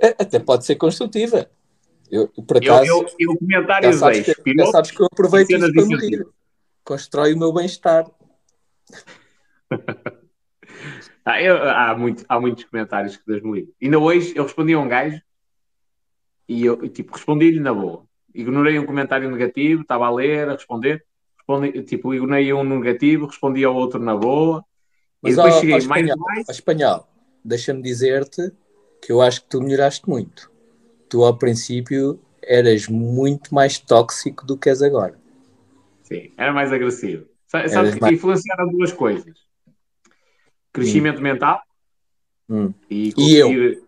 É, 0.00 0.08
até 0.18 0.38
pode 0.38 0.64
ser 0.64 0.76
construtiva. 0.76 1.48
Eu, 2.10 2.28
por 2.28 2.56
acaso, 2.56 2.86
eu, 2.86 3.06
eu, 3.18 3.32
eu 3.32 3.38
comentário 3.38 3.92
já 3.92 3.98
sabes, 3.98 4.20
que, 4.20 4.54
já 4.56 4.66
sabes 4.66 4.90
que 4.90 5.02
eu 5.02 5.06
aproveito 5.06 5.50
isso 5.50 5.72
para 5.72 5.86
me 5.86 5.96
rir. 5.96 6.26
Constrói 6.84 7.34
o 7.34 7.38
meu 7.38 7.52
bem-estar. 7.52 8.10
ah, 11.24 11.40
eu, 11.42 11.56
há, 11.68 11.96
muito, 11.96 12.24
há 12.28 12.40
muitos 12.40 12.64
comentários 12.64 13.16
que 13.16 13.26
Deus 13.26 13.42
me 13.42 13.52
livre. 13.60 13.74
Ainda 13.82 13.98
hoje 13.98 14.32
eu 14.34 14.44
respondi 14.44 14.72
a 14.72 14.78
um 14.78 14.88
gajo 14.88 15.20
e 16.48 16.64
eu 16.64 16.88
tipo, 16.88 17.12
respondi-lhe 17.14 17.60
na 17.60 17.74
boa 17.74 18.08
ignorei 18.34 18.78
um 18.78 18.86
comentário 18.86 19.30
negativo, 19.30 19.82
estava 19.82 20.06
a 20.06 20.10
ler, 20.10 20.48
a 20.48 20.52
responder, 20.52 21.04
respondi, 21.36 21.82
tipo, 21.82 22.14
ignorei 22.14 22.52
um 22.52 22.62
negativo, 22.62 23.26
respondi 23.26 23.64
ao 23.64 23.74
outro 23.74 24.00
na 24.00 24.16
boa, 24.16 24.64
Mas, 25.20 25.32
e 25.32 25.36
depois 25.36 25.54
ao, 25.54 25.60
cheguei 25.60 25.74
ao 25.74 25.78
mais 25.78 25.84
espanhol, 25.84 26.18
mais. 26.18 26.48
espanhol, 26.48 27.08
deixa-me 27.44 27.82
dizer-te 27.82 28.52
que 29.02 29.12
eu 29.12 29.20
acho 29.20 29.42
que 29.42 29.48
tu 29.48 29.60
melhoraste 29.60 30.08
muito. 30.08 30.50
Tu, 31.08 31.24
ao 31.24 31.36
princípio, 31.36 32.20
eras 32.42 32.88
muito 32.88 33.54
mais 33.54 33.78
tóxico 33.78 34.46
do 34.46 34.56
que 34.56 34.68
és 34.68 34.82
agora. 34.82 35.18
Sim, 36.02 36.32
era 36.36 36.52
mais 36.52 36.72
agressivo. 36.72 37.26
Sabes 37.46 37.94
que 37.94 38.00
mais... 38.00 38.14
influenciaram 38.14 38.68
duas 38.68 38.92
coisas: 38.92 39.34
crescimento 40.72 41.18
hum. 41.18 41.22
mental 41.22 41.60
hum. 42.48 42.72
e, 42.90 43.12
conseguir... 43.12 43.82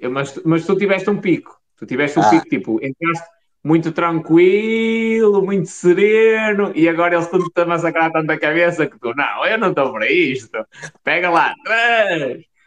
eu. 0.02 0.10
Mas, 0.10 0.40
mas 0.44 0.64
tu 0.64 0.76
tiveste 0.76 1.10
um 1.10 1.20
pico. 1.20 1.60
Tu 1.76 1.86
tiveste 1.86 2.18
um 2.18 2.22
ah. 2.22 2.30
pico, 2.30 2.48
tipo, 2.48 2.84
entraste 2.84 3.28
muito 3.62 3.92
tranquilo, 3.92 5.42
muito 5.42 5.68
sereno, 5.68 6.72
e 6.74 6.88
agora 6.88 7.14
eles 7.14 7.26
estão-te 7.26 7.60
a 7.60 7.66
massacrar 7.66 8.10
tanto 8.10 8.30
a 8.30 8.38
cabeça 8.38 8.86
que 8.86 8.98
tu, 8.98 9.14
não, 9.14 9.46
eu 9.46 9.58
não 9.58 9.68
estou 9.68 9.92
para 9.92 10.10
isto, 10.10 10.66
pega 11.04 11.28
lá. 11.28 11.54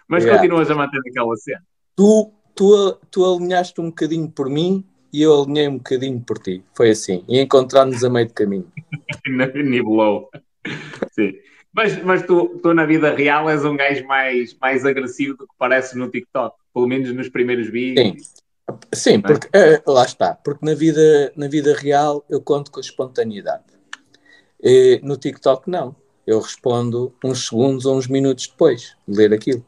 Mas 0.08 0.24
yeah. 0.24 0.40
continuas 0.40 0.70
a 0.70 0.76
manter 0.76 1.00
aquela 1.10 1.36
cena. 1.36 1.64
Tu, 1.96 2.32
tu, 2.56 2.98
tu 3.12 3.26
alinhaste 3.26 3.80
um 3.80 3.86
bocadinho 3.86 4.30
por 4.30 4.50
mim 4.50 4.84
e 5.12 5.22
eu 5.22 5.44
alinhei 5.44 5.68
um 5.68 5.78
bocadinho 5.78 6.20
por 6.20 6.40
ti. 6.40 6.64
Foi 6.74 6.90
assim. 6.92 7.24
E 7.28 7.40
encontramos 7.40 8.04
a 8.04 8.10
meio 8.10 8.28
de 8.28 8.34
caminho. 8.34 8.72
Nibelou. 9.56 10.30
Sim. 11.12 11.34
Mas, 11.74 12.04
mas 12.04 12.26
tu, 12.26 12.60
tu, 12.62 12.74
na 12.74 12.86
vida 12.86 13.16
real, 13.16 13.50
és 13.50 13.66
um 13.66 13.76
gajo 13.76 14.06
mais, 14.06 14.56
mais 14.60 14.86
agressivo 14.86 15.36
do 15.36 15.48
que 15.48 15.54
parece 15.58 15.98
no 15.98 16.10
TikTok. 16.10 16.56
Pelo 16.74 16.88
menos 16.88 17.14
nos 17.14 17.30
primeiros 17.30 17.70
vídeos. 17.70 18.28
Sim. 18.28 18.44
Sim, 18.94 19.22
porque 19.22 19.50
é, 19.54 19.82
lá 19.86 20.06
está, 20.06 20.36
porque 20.36 20.66
na 20.66 20.74
vida, 20.74 21.34
na 21.36 21.48
vida 21.48 21.76
real 21.76 22.24
eu 22.30 22.42
conto 22.42 22.72
com 22.72 22.80
a 22.80 22.82
espontaneidade. 22.82 23.64
E 24.62 25.00
no 25.04 25.18
TikTok 25.18 25.70
não. 25.70 25.96
Eu 26.26 26.40
respondo 26.40 27.14
uns 27.24 27.48
segundos 27.48 27.86
ou 27.86 27.98
uns 27.98 28.08
minutos 28.08 28.48
depois 28.48 28.96
de 29.06 29.18
ler 29.18 29.34
aquilo. 29.34 29.66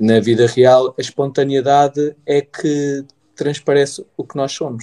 Na 0.00 0.18
vida 0.18 0.46
real, 0.46 0.94
a 0.98 1.00
espontaneidade 1.02 2.16
é 2.24 2.40
que 2.40 3.04
transparece 3.36 4.02
o 4.16 4.24
que 4.24 4.34
nós 4.34 4.50
somos. 4.50 4.82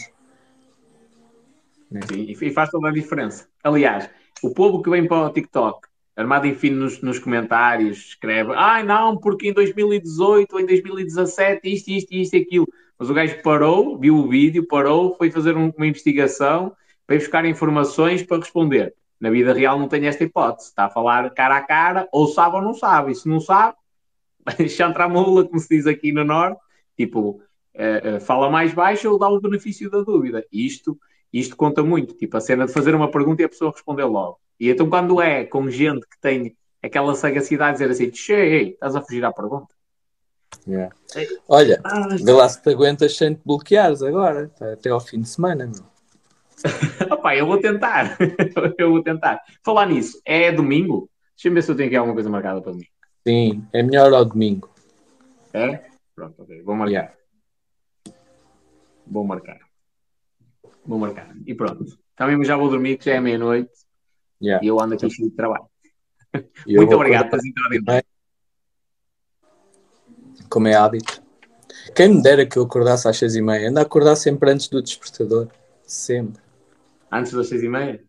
Sim, 2.08 2.28
e 2.30 2.52
faz 2.52 2.70
toda 2.70 2.90
a 2.90 2.92
diferença. 2.92 3.48
Aliás, 3.64 4.08
o 4.44 4.54
povo 4.54 4.84
que 4.84 4.92
vem 4.92 5.08
para 5.08 5.26
o 5.26 5.34
TikTok 5.34 5.88
Armado 6.16 6.46
Enfim 6.46 6.70
nos, 6.70 7.02
nos 7.02 7.18
comentários 7.18 8.10
escreve: 8.10 8.52
Ai 8.56 8.84
não, 8.84 9.18
porque 9.18 9.50
em 9.50 9.54
2018 9.54 10.54
ou 10.54 10.60
em 10.60 10.66
2017 10.68 11.62
isto, 11.64 11.90
isto, 11.90 12.14
isto 12.14 12.36
e 12.36 12.40
aquilo. 12.40 12.68
Mas 13.00 13.10
o 13.10 13.14
gajo 13.16 13.42
parou, 13.42 13.98
viu 13.98 14.18
o 14.18 14.28
vídeo, 14.28 14.68
parou, 14.68 15.16
foi 15.16 15.32
fazer 15.32 15.58
um, 15.58 15.74
uma 15.76 15.88
investigação, 15.88 16.76
veio 17.08 17.22
buscar 17.22 17.44
informações 17.46 18.22
para 18.22 18.38
responder. 18.38 18.94
Na 19.20 19.32
vida 19.32 19.52
real 19.52 19.80
não 19.80 19.88
tem 19.88 20.06
esta 20.06 20.24
hipótese. 20.24 20.70
Está 20.70 20.86
a 20.86 20.90
falar 20.90 21.32
cara 21.32 21.58
a 21.58 21.62
cara, 21.62 22.08
ou 22.12 22.28
sabe 22.28 22.56
ou 22.56 22.62
não 22.62 22.76
sabe. 22.76 23.12
E 23.12 23.16
se 23.16 23.28
não 23.28 23.40
sabe, 23.40 23.76
chantra 24.70 25.06
a 25.06 25.10
mula, 25.10 25.48
como 25.48 25.60
se 25.60 25.70
diz 25.70 25.88
aqui 25.88 26.12
no 26.12 26.24
Norte, 26.24 26.60
tipo, 26.96 27.42
uh, 27.76 28.18
uh, 28.18 28.20
fala 28.22 28.50
mais 28.50 28.74
baixo 28.74 29.12
ou 29.12 29.20
dá 29.20 29.30
o 29.30 29.40
benefício 29.40 29.90
da 29.90 30.02
dúvida. 30.02 30.46
Isto, 30.52 30.98
isto 31.32 31.56
conta 31.56 31.84
muito. 31.84 32.14
Tipo, 32.16 32.38
a 32.38 32.42
cena 32.42 32.66
de 32.66 32.74
fazer 32.74 32.96
uma 32.96 33.12
pergunta 33.12 33.42
e 33.42 33.46
a 33.46 33.50
pessoa 33.50 33.72
responder 33.72 34.06
logo. 34.06 34.40
E 34.60 34.70
então, 34.70 34.90
quando 34.90 35.22
é 35.22 35.46
com 35.46 35.70
gente 35.70 36.08
que 36.08 36.20
tem 36.20 36.56
aquela 36.82 37.16
sagacidade 37.16 37.78
de 37.78 37.88
dizer 37.88 38.06
assim, 38.06 38.14
cheio, 38.14 38.70
estás 38.70 38.96
a 38.96 39.02
fugir 39.02 39.24
à 39.24 39.32
pergunta. 39.32 39.68
Yeah. 40.68 40.94
Olha, 41.48 41.80
ah, 41.84 42.08
vê 42.22 42.32
lá 42.32 42.48
se 42.48 42.62
te 42.62 42.70
aguentas 42.70 43.16
sem 43.16 43.34
te 43.34 43.42
bloqueares 43.46 44.02
agora, 44.02 44.52
até 44.60 44.90
ao 44.90 45.00
fim 45.00 45.22
de 45.22 45.30
semana. 45.30 45.72
Opa, 47.12 47.36
eu 47.36 47.46
vou 47.46 47.60
tentar. 47.60 48.18
eu 48.78 48.92
vou 48.92 49.04
tentar. 49.04 49.42
Falar 49.64 49.86
nisso, 49.88 50.20
é 50.26 50.52
domingo? 50.52 51.10
Deixa-me 51.36 51.56
ver 51.56 51.62
se 51.62 51.72
eu 51.72 51.76
tenho 51.76 51.88
aqui 51.88 51.96
alguma 51.96 52.16
coisa 52.16 52.30
marcada 52.30 52.62
para 52.62 52.74
mim. 52.74 52.86
Sim, 53.28 53.68
é 53.74 53.84
melhor 53.84 54.14
ao 54.14 54.24
domingo. 54.24 54.70
É? 55.52 55.84
Pronto, 56.16 56.44
ok. 56.44 56.62
Vou 56.62 56.74
marcar. 56.78 56.92
Yeah. 56.92 57.14
Vou 59.06 59.26
marcar. 59.26 59.60
Vou 60.86 60.98
marcar. 60.98 61.36
E 61.46 61.54
pronto. 61.54 61.84
Também 62.16 62.42
já 62.46 62.56
vou 62.56 62.70
dormir, 62.70 62.98
que 62.98 63.04
já 63.04 63.16
é 63.16 63.20
meia-noite. 63.20 63.70
Yeah. 64.42 64.66
E 64.66 64.70
eu 64.70 64.80
ando 64.80 64.94
aqui 64.94 65.10
cheio 65.10 65.30
de 65.30 65.36
trabalho. 65.36 65.66
Muito 66.66 66.96
obrigado 66.96 67.30
por 67.30 67.38
ter 67.38 68.06
Como 70.50 70.70
é 70.70 70.76
hábito. 70.76 71.22
Quem 71.94 72.16
me 72.16 72.22
dera 72.22 72.46
que 72.46 72.58
eu 72.58 72.64
acordasse 72.64 73.10
às 73.10 73.18
seis 73.18 73.36
e 73.36 73.42
meia. 73.42 73.70
Anda 73.70 73.82
a 73.82 73.84
acordar 73.84 74.16
sempre 74.16 74.52
antes 74.52 74.70
do 74.70 74.82
despertador. 74.82 75.50
Sempre. 75.86 76.42
Antes 77.12 77.34
das 77.34 77.50
seis 77.50 77.62
e 77.62 77.68
meia? 77.68 78.02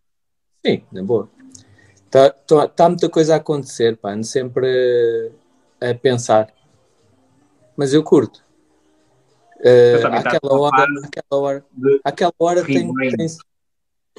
Sim, 0.65 0.85
na 0.93 1.03
boa. 1.03 1.29
Está 2.09 2.31
tá, 2.31 2.69
tá 2.69 2.89
muita 2.89 3.09
coisa 3.11 3.35
a 3.35 3.37
acontecer, 3.37 3.99
pá. 3.99 4.13
Ando 4.13 4.25
sempre 4.25 5.31
a 5.79 5.95
pensar. 5.95 6.49
Mas 7.77 7.93
eu 7.93 8.03
curto. 8.03 8.43
Uh, 9.59 10.07
aquela, 10.07 10.59
hora, 10.59 10.87
aquela 11.05 11.43
hora, 11.43 11.67
aquela 12.05 12.33
hora 12.39 12.65
tem, 12.65 12.95
tem, 12.95 13.27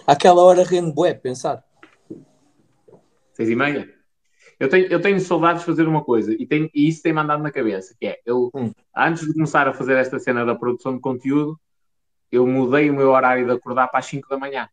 aquela 0.05 0.43
hora 0.43 0.63
rende 0.63 0.91
bué 0.91 1.13
pensar. 1.13 1.63
Seis 3.33 3.49
e 3.49 3.55
meia? 3.55 3.89
Eu 4.59 4.69
tenho, 4.69 4.87
eu 4.87 5.01
tenho 5.01 5.19
saudades 5.19 5.61
de 5.61 5.65
fazer 5.65 5.87
uma 5.87 6.03
coisa 6.03 6.33
e, 6.33 6.45
tenho, 6.45 6.69
e 6.75 6.89
isso 6.89 7.01
tem 7.01 7.13
mandado 7.13 7.41
na 7.41 7.51
cabeça, 7.51 7.95
que 7.97 8.05
é, 8.05 8.19
eu, 8.25 8.51
hum. 8.53 8.71
antes 8.95 9.25
de 9.25 9.33
começar 9.33 9.67
a 9.67 9.73
fazer 9.73 9.95
esta 9.95 10.19
cena 10.19 10.45
da 10.45 10.53
produção 10.53 10.93
de 10.93 10.99
conteúdo, 10.99 11.57
eu 12.29 12.45
mudei 12.45 12.89
o 12.89 12.93
meu 12.93 13.09
horário 13.11 13.45
de 13.45 13.51
acordar 13.51 13.87
para 13.87 13.99
as 13.99 14.05
5 14.05 14.27
da 14.27 14.37
manhã. 14.37 14.67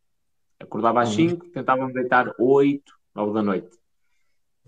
Acordava 0.59 1.03
às 1.03 1.11
5, 1.11 1.47
hum. 1.47 1.51
tentava 1.51 1.87
me 1.87 1.93
deitar 1.93 2.35
8, 2.39 2.96
9 3.17 3.33
da 3.33 3.43
noite. 3.43 3.71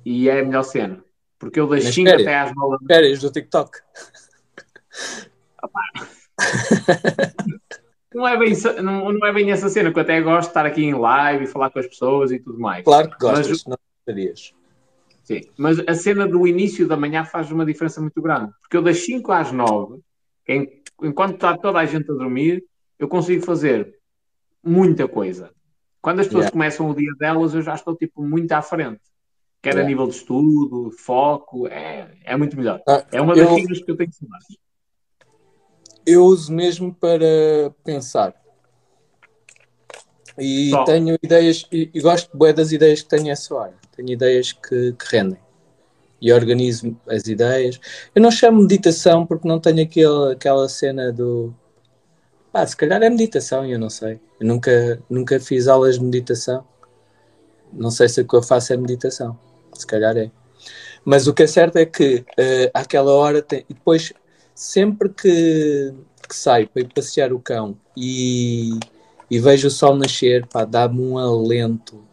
E 0.05 0.29
é 0.29 0.41
a 0.41 0.45
melhor 0.45 0.63
cena. 0.65 1.05
Porque 1.39 1.61
eu 1.61 1.67
das 1.69 1.85
Nas 1.85 1.95
5 1.95 2.09
férias? 2.11 2.27
até 2.27 2.39
às 2.39 2.55
9 2.57 2.85
Férias 2.87 3.21
do 3.21 3.31
TikTok. 3.31 3.79
não 8.15 8.27
é, 8.27 8.37
bem, 8.39 8.53
não, 8.83 9.13
não 9.13 9.27
é 9.27 9.33
bem 9.33 9.51
essa 9.51 9.69
cena, 9.69 9.93
que 9.93 9.99
eu 9.99 10.03
até 10.03 10.21
gosto 10.21 10.43
de 10.49 10.51
estar 10.51 10.67
aqui 10.67 10.83
em 10.83 10.95
live 10.95 11.45
e 11.45 11.47
falar 11.47 11.71
com 11.71 11.79
as 11.79 11.87
pessoas 11.87 12.33
e 12.33 12.39
tudo 12.39 12.59
mais. 12.59 12.85
Claro 12.85 13.11
que 13.11 13.19
gostas, 13.19 13.49
Mas- 13.49 13.65
não 13.67 13.79
gostarias. 13.99 14.55
Sim, 15.23 15.43
mas 15.59 15.79
a 15.87 15.93
cena 15.95 16.27
do 16.27 16.47
início 16.47 16.89
da 16.89 16.97
manhã 16.97 17.23
faz 17.23 17.51
uma 17.53 17.67
diferença 17.67 18.01
muito 18.01 18.21
grande. 18.23 18.51
Porque 18.63 18.75
eu 18.79 18.83
das 18.83 19.05
5 19.05 19.31
às 19.31 19.53
9, 19.53 20.01
em- 20.49 20.83
enquanto 21.03 21.35
está 21.35 21.55
toda 21.57 21.79
a 21.79 21.85
gente 21.85 22.11
a 22.11 22.15
dormir, 22.15 22.65
eu 22.99 23.07
consigo 23.09 23.45
fazer 23.45 23.95
muita 24.65 25.07
coisa. 25.07 25.51
Quando 26.01 26.21
as 26.21 26.27
pessoas 26.27 26.45
Yeah. 26.47 26.53
começam 26.53 26.91
o 26.91 26.95
dia 26.95 27.13
delas, 27.19 27.55
eu 27.55 27.63
já 27.63 27.75
estou 27.75 27.95
tipo 27.97 28.23
muito 28.23 28.53
à 28.53 28.63
frente. 28.63 29.01
Quer 29.63 29.71
a 29.71 29.73
Yeah. 29.81 29.89
nível 29.89 30.07
de 30.07 30.15
estudo, 30.15 30.91
foco, 30.93 31.67
é, 31.67 32.09
é 32.25 32.37
muito 32.37 32.57
melhor. 32.57 32.81
Ah, 32.87 33.05
É 33.11 33.21
uma 33.21 33.35
das 33.35 33.49
regras 33.51 33.83
que 33.83 33.91
eu 33.91 33.97
tenho 33.97 34.09
que 34.11 34.17
ensinar. 34.17 34.39
Eu 36.07 36.25
uso 36.25 36.53
mesmo 36.53 36.95
para 36.95 37.71
pensar. 37.85 38.35
E 40.39 40.71
Só. 40.71 40.85
tenho 40.85 41.19
ideias, 41.23 41.67
e, 41.73 41.91
e 41.93 42.01
gosto 42.01 42.37
bué 42.37 42.53
das 42.53 42.71
ideias 42.71 43.03
que 43.03 43.09
tenho 43.09 43.31
essa 43.31 43.53
hora. 43.55 43.75
Tenho 43.97 44.11
ideias 44.11 44.53
que, 44.53 44.93
que 44.93 45.17
rendem. 45.17 45.41
E 46.21 46.33
organizo 46.33 46.97
as 47.09 47.27
ideias. 47.27 47.79
Eu 48.15 48.23
não 48.23 48.31
chamo 48.31 48.61
meditação 48.63 49.27
porque 49.27 49.47
não 49.47 49.59
tenho 49.61 49.83
aquele, 49.83 50.33
aquela 50.33 50.69
cena 50.69 51.13
do. 51.13 51.53
Pá, 52.53 52.65
se 52.67 52.77
calhar 52.77 53.03
é 53.03 53.11
meditação, 53.11 53.67
eu 53.67 53.79
não 53.79 53.91
sei. 53.91 54.21
Eu 54.41 54.47
nunca, 54.47 55.03
nunca 55.11 55.41
fiz 55.41 55.69
aulas 55.69 55.99
de 55.99 56.05
meditação. 56.05 56.65
Não 57.73 57.91
sei 57.91 58.09
se 58.09 58.21
o 58.21 58.27
que 58.27 58.35
eu 58.35 58.43
faço 58.43 58.73
é 58.73 58.77
meditação. 58.77 59.39
Se 59.73 59.87
calhar 59.87 60.17
é. 60.17 60.31
Mas 61.05 61.27
o 61.27 61.35
que 61.35 61.43
é 61.43 61.47
certo 61.47 61.77
é 61.77 61.87
que 61.87 62.25
eh, 62.37 62.71
àquela 62.73 63.13
hora 63.13 63.43
tem. 63.43 63.65
E 63.69 63.75
depois, 63.75 64.13
sempre 64.55 65.09
que, 65.09 65.95
que 66.29 66.37
saio 66.37 66.69
para 66.69 66.83
ir 66.83 66.93
passear 66.93 67.33
o 67.33 67.41
cão 67.41 67.77
e, 67.97 68.79
e 69.31 69.39
vejo 69.39 69.69
o 69.69 69.71
sol 69.71 69.97
nascer, 69.97 70.47
pá, 70.47 70.65
dá-me 70.65 71.01
um 71.01 71.19
alento. 71.19 72.05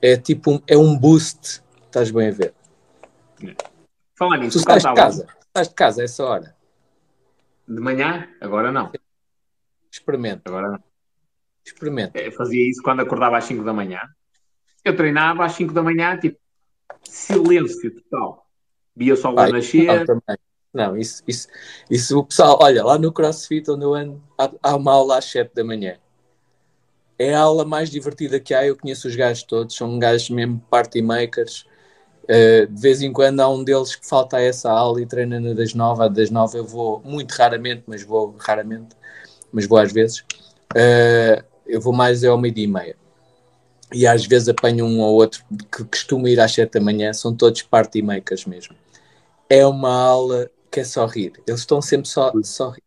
É 0.00 0.16
tipo 0.16 0.52
um, 0.52 0.60
é 0.66 0.76
um 0.76 0.96
boost. 0.96 1.62
Estás 1.86 2.10
bem 2.10 2.28
a 2.28 2.32
ver? 2.32 2.54
Falar 4.14 4.38
Tu 4.38 4.44
nisso, 4.44 4.58
estás 4.58 4.82
de 4.82 4.94
casa. 4.94 5.26
Estás 5.46 5.68
de 5.68 5.74
casa 5.74 6.00
a 6.02 6.04
essa 6.04 6.24
hora. 6.24 6.56
De 7.66 7.80
manhã, 7.80 8.28
agora 8.40 8.70
não. 8.70 8.92
Experimenta. 10.04 10.42
Agora. 10.46 10.82
Experimenta. 11.64 12.18
Eu 12.18 12.32
fazia 12.32 12.68
isso 12.68 12.82
quando 12.82 13.00
acordava 13.00 13.38
às 13.38 13.44
5 13.44 13.64
da 13.64 13.72
manhã. 13.72 14.00
Eu 14.84 14.94
treinava 14.94 15.44
às 15.46 15.52
5 15.52 15.72
da 15.72 15.82
manhã, 15.82 16.18
tipo, 16.18 16.38
silêncio 17.02 17.90
total. 18.02 18.46
Via 18.94 19.14
o 19.14 19.16
sol 19.16 19.32
nascer. 19.32 19.86
Não, 19.86 20.04
também. 20.04 20.38
Não, 20.72 20.96
isso, 20.96 21.22
isso, 21.26 21.48
isso 21.88 22.18
o 22.18 22.24
pessoal, 22.24 22.58
olha, 22.60 22.84
lá 22.84 22.98
no 22.98 23.12
CrossFit 23.12 23.70
onde 23.70 23.84
eu 23.84 23.94
ando, 23.94 24.20
há, 24.36 24.50
há 24.60 24.76
uma 24.76 24.92
aula 24.92 25.18
às 25.18 25.24
7 25.26 25.54
da 25.54 25.64
manhã. 25.64 25.96
É 27.16 27.32
a 27.32 27.40
aula 27.40 27.64
mais 27.64 27.90
divertida 27.90 28.40
que 28.40 28.52
há, 28.52 28.66
eu 28.66 28.76
conheço 28.76 29.06
os 29.06 29.14
gajos 29.14 29.44
todos, 29.44 29.76
são 29.76 29.98
gajos 29.98 30.28
mesmo 30.30 30.60
party 30.68 31.00
makers. 31.00 31.64
Uh, 32.24 32.66
de 32.66 32.80
vez 32.80 33.02
em 33.02 33.12
quando 33.12 33.40
há 33.40 33.48
um 33.48 33.62
deles 33.62 33.94
que 33.94 34.06
falta 34.06 34.38
a 34.38 34.40
essa 34.40 34.70
aula 34.70 35.00
e 35.00 35.06
treina 35.06 35.38
na 35.38 35.52
das 35.52 35.74
9, 35.74 36.02
a 36.02 36.08
das 36.08 36.30
9 36.30 36.58
eu 36.58 36.64
vou 36.64 37.00
muito 37.04 37.32
raramente, 37.32 37.84
mas 37.86 38.02
vou 38.02 38.34
raramente, 38.38 38.96
mas 39.54 39.66
vou 39.66 39.78
às 39.78 39.92
vezes. 39.92 40.18
Uh, 40.74 41.42
eu 41.66 41.80
vou 41.80 41.92
mais 41.92 42.22
é 42.24 42.28
ao 42.28 42.36
meio-dia 42.36 42.64
e 42.64 42.68
meia. 42.68 42.96
E 43.92 44.06
às 44.06 44.26
vezes 44.26 44.48
apanho 44.48 44.84
um 44.84 45.00
ou 45.00 45.14
outro 45.14 45.44
que 45.70 45.84
costuma 45.84 46.28
ir 46.28 46.40
às 46.40 46.52
7 46.52 46.72
da 46.72 46.80
manhã, 46.80 47.12
são 47.12 47.34
todos 47.34 47.62
party 47.62 48.02
makers 48.02 48.44
mesmo 48.44 48.74
é 49.48 49.66
uma 49.66 49.92
aula 49.92 50.50
que 50.70 50.80
é 50.80 50.84
só 50.84 51.06
rir. 51.06 51.32
Eles 51.46 51.60
estão 51.60 51.80
sempre 51.80 52.08
só, 52.08 52.32
só 52.42 52.70
rir. 52.70 52.82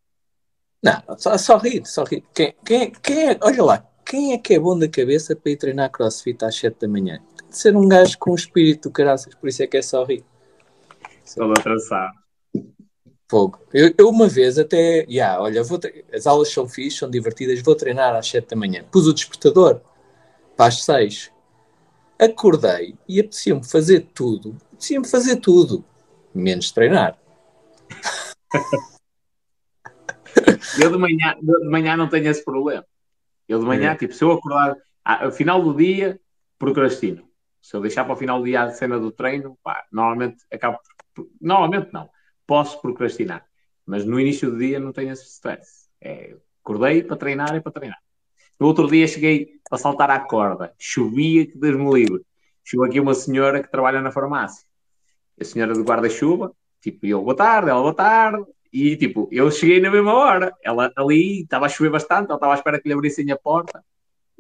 Não, 0.83 1.01
só, 1.17 1.37
só 1.37 1.57
rir, 1.57 1.85
só 1.85 2.03
rir. 2.03 2.23
Quem, 2.33 2.53
quem, 2.65 2.91
quem 2.91 3.29
é, 3.29 3.39
olha 3.41 3.63
lá, 3.63 3.85
quem 4.05 4.33
é 4.33 4.37
que 4.37 4.53
é 4.53 4.59
bom 4.59 4.77
da 4.77 4.87
cabeça 4.87 5.35
para 5.35 5.51
ir 5.51 5.57
treinar 5.57 5.91
crossfit 5.91 6.43
às 6.43 6.55
7 6.55 6.81
da 6.81 6.87
manhã? 6.87 7.21
Tem 7.37 7.49
de 7.49 7.57
ser 7.57 7.75
um 7.75 7.87
gajo 7.87 8.17
com 8.19 8.31
um 8.31 8.35
espírito 8.35 8.89
do 8.89 8.93
caraças, 8.93 9.33
por 9.35 9.47
isso 9.47 9.63
é 9.63 9.67
que 9.67 9.77
é 9.77 9.81
só 9.81 10.03
rir. 10.03 10.23
Todo 11.35 11.51
atravessado. 11.51 12.13
Fogo. 13.29 13.59
Eu, 13.73 13.93
eu 13.97 14.09
uma 14.09 14.27
vez 14.27 14.57
até, 14.57 15.05
yeah, 15.09 15.41
olha, 15.41 15.61
tre- 15.79 16.05
as 16.13 16.25
aulas 16.25 16.49
são 16.49 16.67
fixe, 16.67 16.97
são 16.99 17.09
divertidas, 17.09 17.61
vou 17.61 17.75
treinar 17.75 18.15
às 18.15 18.27
7 18.27 18.49
da 18.49 18.55
manhã. 18.55 18.85
Pus 18.89 19.05
o 19.05 19.13
despertador 19.13 19.81
para 20.55 20.67
as 20.67 20.83
6. 20.83 21.31
Acordei 22.17 22.95
e 23.07 23.19
apetecia-me 23.19 23.63
fazer 23.63 24.07
tudo. 24.13 24.55
Apetecia-me 24.67 25.07
fazer 25.07 25.35
tudo, 25.37 25.83
menos 26.33 26.71
treinar. 26.71 27.17
Eu 30.81 30.91
de 30.91 30.97
manhã, 30.97 31.35
de 31.41 31.67
manhã 31.69 31.97
não 31.97 32.07
tenho 32.09 32.29
esse 32.29 32.43
problema. 32.45 32.85
Eu 33.47 33.59
de 33.59 33.65
manhã, 33.65 33.91
É. 33.91 33.95
tipo, 33.95 34.13
se 34.13 34.23
eu 34.23 34.31
acordar 34.31 34.75
ah, 35.03 35.25
ao 35.25 35.31
final 35.31 35.61
do 35.63 35.73
dia, 35.75 36.19
procrastino. 36.59 37.27
Se 37.61 37.75
eu 37.75 37.81
deixar 37.81 38.03
para 38.05 38.13
o 38.13 38.17
final 38.17 38.39
do 38.39 38.45
dia 38.45 38.61
a 38.63 38.69
cena 38.69 38.99
do 38.99 39.11
treino, 39.11 39.57
pá, 39.63 39.85
normalmente 39.91 40.37
acabo. 40.51 40.77
Normalmente 41.41 41.91
não. 41.91 42.07
Posso 42.47 42.81
procrastinar. 42.81 43.45
Mas 43.85 44.05
no 44.05 44.19
início 44.19 44.49
do 44.49 44.57
dia 44.57 44.79
não 44.79 44.91
tenho 44.91 45.11
esse 45.11 45.25
stress. 45.25 45.87
É, 46.01 46.35
acordei 46.63 47.03
para 47.03 47.17
treinar 47.17 47.55
e 47.55 47.61
para 47.61 47.71
treinar. 47.71 47.99
No 48.59 48.67
outro 48.67 48.87
dia 48.87 49.07
cheguei 49.07 49.59
a 49.69 49.77
saltar 49.77 50.09
à 50.09 50.19
corda. 50.19 50.73
Chovia 50.79 51.45
que 51.45 51.57
Deus 51.57 51.77
me 51.77 51.93
livre. 51.93 52.25
Chegou 52.63 52.85
aqui 52.85 52.99
uma 52.99 53.13
senhora 53.13 53.61
que 53.61 53.69
trabalha 53.69 54.01
na 54.01 54.11
farmácia. 54.11 54.65
A 55.39 55.43
senhora 55.43 55.73
do 55.73 55.83
guarda-chuva, 55.83 56.51
tipo, 56.81 57.05
eu, 57.05 57.21
boa 57.21 57.35
tarde, 57.35 57.69
ela, 57.69 57.81
boa 57.81 57.93
tarde. 57.93 58.43
E 58.73 58.97
tipo, 58.97 59.29
eu 59.31 59.49
cheguei 59.51 59.79
na 59.79 59.91
mesma 59.91 60.13
hora. 60.13 60.53
Ela 60.63 60.91
ali 60.97 61.43
estava 61.43 61.67
a 61.67 61.69
chover 61.69 61.91
bastante, 61.91 62.27
ela 62.27 62.35
estava 62.35 62.53
à 62.53 62.55
espera 62.55 62.81
que 62.81 62.87
lhe 62.87 62.93
abrissem 62.93 63.31
a 63.31 63.37
porta. 63.37 63.79
A 63.79 63.83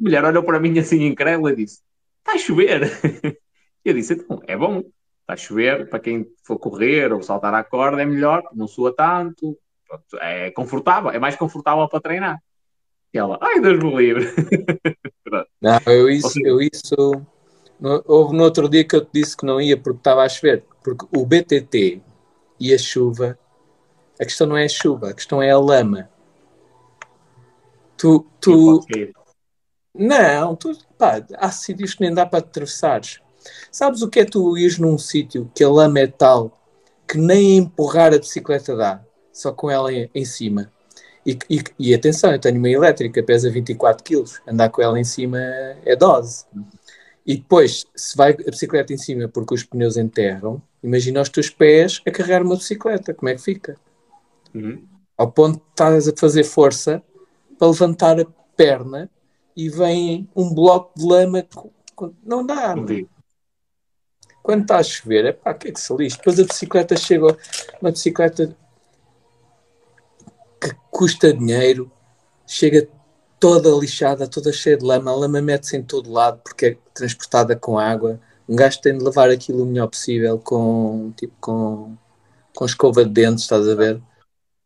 mulher 0.01 0.23
olhou 0.25 0.43
para 0.43 0.59
mim 0.59 0.77
assim 0.79 1.05
incrédula 1.05 1.51
e 1.51 1.55
disse: 1.55 1.81
Está 2.19 2.33
a 2.33 2.37
chover. 2.37 2.81
Eu 3.85 3.93
disse: 3.93 4.13
Então, 4.13 4.41
é 4.47 4.57
bom, 4.57 4.83
está 5.27 5.33
a 5.33 5.37
chover. 5.37 5.89
Para 5.89 5.99
quem 5.99 6.25
for 6.43 6.57
correr 6.57 7.11
ou 7.11 7.21
saltar 7.21 7.53
à 7.53 7.63
corda, 7.63 8.01
é 8.01 8.05
melhor, 8.05 8.41
não 8.53 8.67
sua 8.67 8.95
tanto, 8.95 9.57
é 10.21 10.49
confortável, 10.51 11.11
é 11.11 11.19
mais 11.19 11.35
confortável 11.35 11.87
para 11.89 11.99
treinar. 11.99 12.39
E 13.13 13.17
ela: 13.17 13.37
Ai, 13.41 13.59
Deus 13.59 13.83
me 13.83 13.95
livre. 13.95 14.25
Não, 15.61 15.79
eu 15.87 16.09
isso, 16.09 16.29
seja- 16.29 16.47
eu 16.47 16.61
isso. 16.61 16.95
no- 17.79 18.03
houve 18.05 18.35
no 18.35 18.43
outro 18.43 18.69
dia 18.69 18.83
que 18.85 18.95
eu 18.95 19.03
te 19.03 19.09
disse 19.13 19.35
que 19.35 19.45
não 19.45 19.59
ia 19.59 19.75
porque 19.77 19.97
estava 19.99 20.23
a 20.23 20.29
chover. 20.29 20.63
Porque 20.83 21.05
o 21.15 21.25
BTT 21.25 22.01
e 22.59 22.73
a 22.73 22.77
chuva, 22.77 23.37
a 24.19 24.23
questão 24.23 24.47
não 24.47 24.55
é 24.55 24.65
a 24.65 24.69
chuva, 24.69 25.09
a 25.09 25.13
questão 25.13 25.41
é 25.41 25.51
a 25.51 25.59
lama. 25.59 26.09
Tu, 27.97 28.25
tu, 28.39 28.79
não, 29.93 30.55
tu, 30.55 30.71
pá, 30.97 31.25
há 31.35 31.51
sítios 31.51 31.93
que 31.95 32.01
nem 32.01 32.13
dá 32.13 32.25
para 32.25 32.39
atravessares. 32.39 33.19
Sabes 33.71 34.01
o 34.01 34.09
que 34.09 34.21
é 34.21 34.25
tu 34.25 34.57
ires 34.57 34.77
num 34.77 34.97
sítio 34.97 35.51
que 35.53 35.63
a 35.63 35.69
lama 35.69 35.99
é 35.99 36.07
tal 36.07 36.57
que 37.07 37.17
nem 37.17 37.57
empurrar 37.57 38.13
a 38.13 38.19
bicicleta 38.19 38.75
dá, 38.75 39.01
só 39.31 39.51
com 39.53 39.71
ela 39.71 39.89
em, 39.93 40.25
cima. 40.25 40.71
E, 41.25 41.37
e, 41.49 41.63
e 41.79 41.93
atenção, 41.93 42.33
eu 42.33 42.39
tenho 42.39 42.57
uma 42.57 42.69
elétrica, 42.69 43.23
pesa 43.23 43.49
24 43.49 44.03
kg, 44.03 44.25
andar 44.45 44.69
com 44.69 44.81
ela 44.81 44.99
em 44.99 45.05
cima 45.05 45.37
é 45.85 45.95
dose. 45.95 46.45
E 47.25 47.37
depois, 47.37 47.85
se 47.95 48.15
vai 48.15 48.31
a 48.31 48.51
bicicleta 48.51 48.93
em 48.93 48.97
cima 48.97 49.27
porque 49.27 49.53
os 49.53 49.63
pneus 49.63 49.95
enterram, 49.95 50.61
imagina 50.83 51.21
os 51.21 51.29
teus 51.29 51.49
pés 51.49 52.01
a 52.05 52.11
carregar 52.11 52.41
uma 52.41 52.55
bicicleta, 52.55 53.13
como 53.13 53.29
é 53.29 53.35
que 53.35 53.41
fica? 53.41 53.77
Uhum. 54.53 54.83
Ao 55.17 55.31
ponto 55.31 55.57
de 55.57 55.63
estás 55.71 56.07
a 56.07 56.13
fazer 56.17 56.43
força 56.43 57.01
para 57.57 57.67
levantar 57.67 58.19
a 58.19 58.25
perna 58.55 59.09
e 59.55 59.69
vem 59.69 60.29
um 60.35 60.53
bloco 60.53 60.97
de 60.97 61.05
lama. 61.05 61.45
Não 62.23 62.45
dá, 62.45 62.75
não. 62.75 62.85
Quando 64.47 64.61
está 64.61 64.77
a 64.77 64.83
chover, 64.83 65.25
é 65.25 65.33
pá, 65.33 65.53
que 65.53 65.67
é 65.67 65.71
que 65.73 65.79
se 65.81 65.93
lixe? 65.93 66.15
Depois 66.15 66.39
a 66.39 66.45
bicicleta 66.45 66.95
chega, 66.95 67.37
uma 67.81 67.91
bicicleta 67.91 68.55
que 70.61 70.73
custa 70.89 71.33
dinheiro, 71.33 71.91
chega 72.47 72.87
toda 73.41 73.69
lixada, 73.71 74.25
toda 74.25 74.53
cheia 74.53 74.77
de 74.77 74.85
lama, 74.85 75.11
a 75.11 75.15
lama 75.15 75.41
mete-se 75.41 75.75
em 75.75 75.83
todo 75.83 76.09
lado 76.09 76.39
porque 76.41 76.65
é 76.65 76.77
transportada 76.93 77.57
com 77.57 77.77
água. 77.77 78.21
Um 78.47 78.55
gajo 78.55 78.79
tem 78.79 78.97
de 78.97 79.03
levar 79.03 79.29
aquilo 79.29 79.63
o 79.63 79.65
melhor 79.65 79.87
possível 79.87 80.39
com, 80.39 81.11
tipo, 81.17 81.35
com, 81.41 81.97
com 82.55 82.65
escova 82.65 83.03
de 83.03 83.11
dentes, 83.11 83.43
estás 83.43 83.67
a 83.67 83.75
ver? 83.75 84.01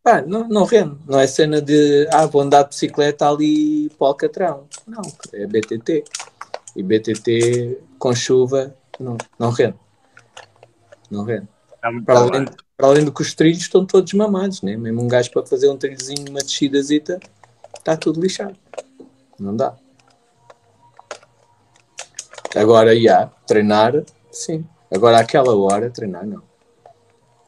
Pá, 0.04 0.22
não, 0.22 0.48
não 0.48 0.64
rende. 0.64 0.96
Não 1.08 1.20
é 1.20 1.26
cena 1.26 1.60
de, 1.60 2.08
ah, 2.12 2.28
vou 2.28 2.44
andar 2.44 2.62
de 2.62 2.70
bicicleta 2.70 3.28
ali 3.28 3.90
para 3.98 4.06
o 4.06 4.08
Alcatrão. 4.10 4.68
Não, 4.86 5.02
é 5.34 5.48
BTT. 5.48 6.04
E 6.76 6.84
BTT 6.84 7.80
com 7.98 8.14
chuva 8.14 8.80
não, 9.02 9.18
não 9.38 9.50
rende. 9.50 9.76
Não 11.10 11.24
rende. 11.24 11.48
Muito 11.84 12.06
Para 12.06 12.20
além, 12.20 12.46
para 12.78 12.88
além 12.88 13.06
do 13.06 13.12
que 13.12 13.22
os 13.22 13.34
trilhos 13.34 13.62
estão 13.62 13.86
todos 13.86 14.14
mamados, 14.14 14.62
né? 14.62 14.76
Mesmo 14.78 15.02
um 15.02 15.08
gajo 15.08 15.32
para 15.32 15.46
fazer 15.46 15.70
um 15.70 15.78
trilhozinho, 15.78 16.30
uma 16.30 16.40
descidazita, 16.40 17.20
está 17.78 17.98
tudo 17.98 18.22
lixado. 18.22 18.56
Não 19.40 19.56
dá. 19.56 19.76
Agora, 22.56 23.00
já, 23.00 23.28
treinar, 23.48 24.04
sim. 24.32 24.66
Agora, 24.94 25.20
àquela 25.20 25.56
hora, 25.56 25.90
treinar 25.90 26.26
não. 26.26 26.44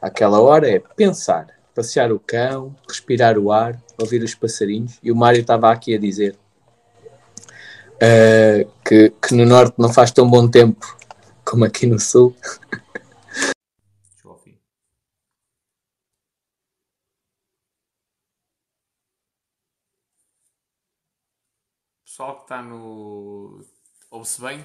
Àquela 0.00 0.40
hora 0.40 0.68
é 0.68 0.78
pensar, 0.78 1.46
passear 1.74 2.10
o 2.12 2.18
cão, 2.18 2.74
respirar 2.88 3.38
o 3.38 3.52
ar, 3.52 3.80
ouvir 3.98 4.22
os 4.22 4.34
passarinhos. 4.34 4.98
E 5.02 5.12
o 5.12 5.16
Mário 5.16 5.40
estava 5.40 5.70
aqui 5.70 5.94
a 5.94 5.98
dizer 5.98 6.36
uh, 7.94 8.70
que, 8.84 9.10
que 9.10 9.34
no 9.34 9.46
Norte 9.46 9.74
não 9.78 9.92
faz 9.92 10.10
tão 10.10 10.28
bom 10.28 10.48
tempo 10.48 10.96
como 11.44 11.64
aqui 11.64 11.86
no 11.86 11.98
Sul. 11.98 12.34
Pessoal 22.14 22.36
que 22.36 22.42
está 22.42 22.62
no. 22.62 23.60
Ouve-se 24.10 24.40
bem? 24.40 24.64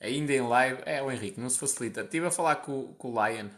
Ainda 0.00 0.32
em 0.32 0.40
live. 0.40 0.82
É, 0.86 1.02
o 1.02 1.10
Henrique, 1.10 1.40
não 1.40 1.48
se 1.48 1.58
facilita. 1.58 2.00
Estive 2.02 2.26
a 2.26 2.30
falar 2.30 2.56
com, 2.56 2.94
com 2.94 3.12
o 3.12 3.26
Lion. 3.26 3.48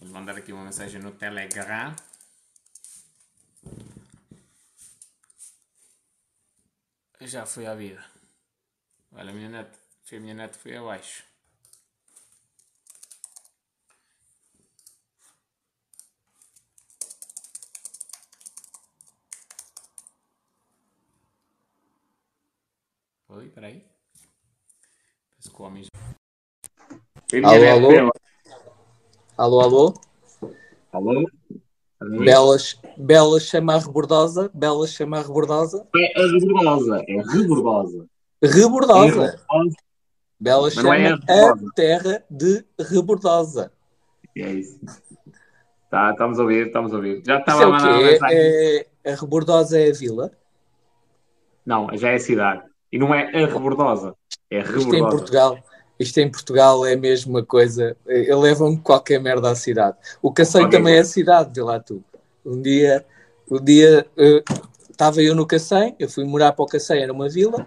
Vou 0.00 0.08
mandar 0.10 0.36
aqui 0.36 0.52
uma 0.52 0.64
mensagem 0.64 1.00
no 1.00 1.12
Telegram. 1.12 1.94
Já 7.20 7.44
foi 7.44 7.66
à 7.66 7.74
vida. 7.74 8.04
Olha, 9.12 9.30
a 9.30 9.34
minha 9.34 9.48
net, 9.48 9.70
a 10.12 10.20
minha 10.20 10.34
net 10.34 10.56
foi 10.56 10.76
abaixo. 10.76 11.24
Oi, 23.28 23.48
peraí. 23.50 23.84
O 25.58 25.62
homem 25.64 25.84
Alô, 27.44 28.12
alô? 29.38 29.60
Alô, 29.62 29.94
alô? 30.92 31.30
Alô? 32.00 32.18
Belas, 32.18 32.78
Bela 32.96 33.40
chama 33.40 33.74
a 33.74 33.78
rebordosa. 33.78 34.50
Bela 34.52 34.86
chama 34.86 35.18
a 35.18 35.22
rebordosa. 35.22 35.86
É 35.96 36.20
a 36.20 36.26
rebordosa. 36.26 37.04
É 37.08 37.12
rebordosa. 37.20 38.06
Rebordosa. 38.42 39.36
Bela 40.40 40.62
não 40.62 40.70
chama 40.70 40.96
é 40.96 41.08
a 41.08 41.14
a 41.14 41.16
rebordosa. 41.16 41.72
terra 41.74 42.24
de 42.30 42.64
rebordosa. 42.78 43.72
É 44.36 44.52
isso. 44.52 44.78
Tá, 45.90 46.10
estamos 46.10 46.38
a 46.38 46.42
ouvir, 46.42 46.66
estamos 46.66 46.92
a 46.92 46.96
ouvir. 46.96 47.22
Já 47.26 47.38
estava 47.38 47.62
é 47.62 47.64
a 47.64 47.68
mandar. 47.68 48.32
É, 48.32 48.86
é, 49.04 49.12
a 49.12 49.14
rebordosa 49.16 49.80
é 49.80 49.90
a 49.90 49.94
vila? 49.94 50.30
Não, 51.64 51.88
já 51.96 52.10
é 52.10 52.18
cidade. 52.18 52.62
E 52.92 52.98
não 52.98 53.14
é 53.14 53.24
a 53.44 53.46
rebordosa. 53.46 54.14
É 54.50 54.60
Isto 54.60 54.78
em 54.78 54.82
rebordosa. 54.84 55.10
Portugal. 55.16 55.58
Isto 55.98 56.18
em 56.18 56.30
Portugal 56.30 56.86
é 56.86 56.92
a 56.94 56.96
mesma 56.96 57.44
coisa. 57.44 57.96
Eh, 58.06 58.34
Levam 58.34 58.76
qualquer 58.76 59.20
merda 59.20 59.50
à 59.50 59.54
cidade. 59.54 59.96
O 60.22 60.32
Cacém 60.32 60.68
também 60.70 60.94
é 60.96 61.04
cidade, 61.04 61.52
vê 61.54 61.62
lá 61.62 61.80
tu. 61.80 62.02
Um 62.44 62.60
dia, 62.62 63.04
um 63.50 63.62
dia 63.62 64.06
eh, 64.16 64.44
estava 64.90 65.20
eu 65.22 65.34
no 65.34 65.46
Cacém, 65.46 65.96
eu 65.98 66.08
fui 66.08 66.24
morar 66.24 66.52
para 66.52 66.62
o 66.64 66.68
Cacém, 66.68 67.02
era 67.02 67.12
uma 67.12 67.28
vila. 67.28 67.66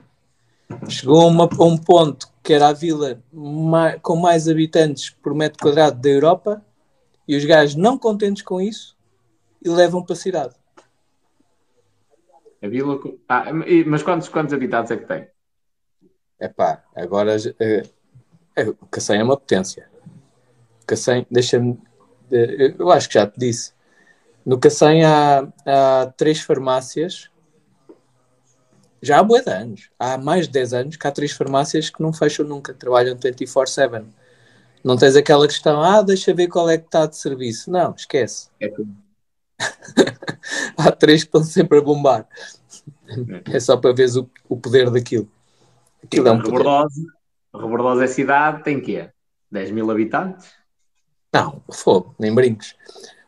Chegou 0.87 1.21
a, 1.21 1.25
uma- 1.27 1.49
a 1.59 1.63
um 1.65 1.77
ponto 1.77 2.27
que 2.41 2.53
era 2.53 2.69
a 2.69 2.73
vila 2.73 3.21
ma- 3.31 3.99
com 3.99 4.15
mais 4.15 4.47
habitantes 4.47 5.09
por 5.09 5.33
metro 5.35 5.59
quadrado 5.61 5.99
da 6.01 6.09
Europa 6.09 6.65
e 7.27 7.35
os 7.35 7.43
gajos 7.45 7.75
não 7.75 7.97
contentes 7.97 8.41
com 8.43 8.59
isso 8.61 8.97
e 9.63 9.69
levam 9.69 10.03
para 10.03 10.13
a 10.13 10.17
cidade. 10.17 10.55
A 12.63 12.67
vila. 12.67 12.99
Ah, 13.27 13.45
mas 13.85 14.03
quantos, 14.03 14.29
quantos 14.29 14.53
habitantes 14.53 14.91
é 14.91 14.97
que 14.97 15.05
tem? 15.05 15.27
Epá, 16.39 16.83
agora 16.95 17.35
eh, 17.59 17.83
eh, 18.55 18.69
o 18.69 18.85
Cacém 18.87 19.19
é 19.19 19.23
uma 19.23 19.37
potência. 19.37 19.87
O 20.83 20.85
Cacém, 20.85 21.25
deixa-me. 21.29 21.79
eu 22.29 22.91
acho 22.91 23.07
que 23.07 23.15
já 23.15 23.27
te 23.27 23.39
disse. 23.39 23.73
No 24.45 24.59
Cacém 24.59 25.03
há, 25.05 25.47
há 25.65 26.13
três 26.17 26.41
farmácias. 26.41 27.29
Já 29.01 29.19
há 29.19 29.23
bué 29.23 29.41
de 29.41 29.49
anos. 29.49 29.89
Há 29.97 30.17
mais 30.17 30.45
de 30.45 30.53
10 30.53 30.73
anos 30.73 30.95
que 30.95 31.07
há 31.07 31.11
três 31.11 31.31
farmácias 31.31 31.89
que 31.89 32.01
não 32.01 32.13
fecham 32.13 32.45
nunca, 32.45 32.73
trabalham 32.73 33.17
24-7. 33.17 34.05
Não 34.83 34.95
tens 34.95 35.15
aquela 35.15 35.47
questão, 35.47 35.81
ah, 35.81 36.01
deixa 36.01 36.33
ver 36.33 36.47
qual 36.47 36.69
é 36.69 36.77
que 36.77 36.85
está 36.85 37.05
de 37.05 37.15
serviço. 37.15 37.71
Não, 37.71 37.93
esquece. 37.95 38.49
É 38.59 38.67
tudo. 38.69 38.95
Há 40.77 40.91
três 40.91 41.23
que 41.23 41.27
estão 41.27 41.43
sempre 41.43 41.77
a 41.77 41.81
bombar. 41.81 42.27
É 43.51 43.59
só 43.59 43.77
para 43.77 43.93
veres 43.93 44.15
o, 44.15 44.29
o 44.49 44.57
poder 44.57 44.89
daquilo. 44.89 45.29
Aquilo 46.03 46.27
é 46.27 46.31
um 46.31 46.41
poder. 46.41 46.63
Rebordosa. 47.53 48.03
É 48.05 48.07
cidade, 48.07 48.63
tem 48.63 48.79
quê? 48.79 49.09
10 49.51 49.71
mil 49.71 49.89
habitantes? 49.91 50.51
Não, 51.33 51.61
fogo, 51.71 52.15
nem 52.19 52.33
brinques. 52.33 52.75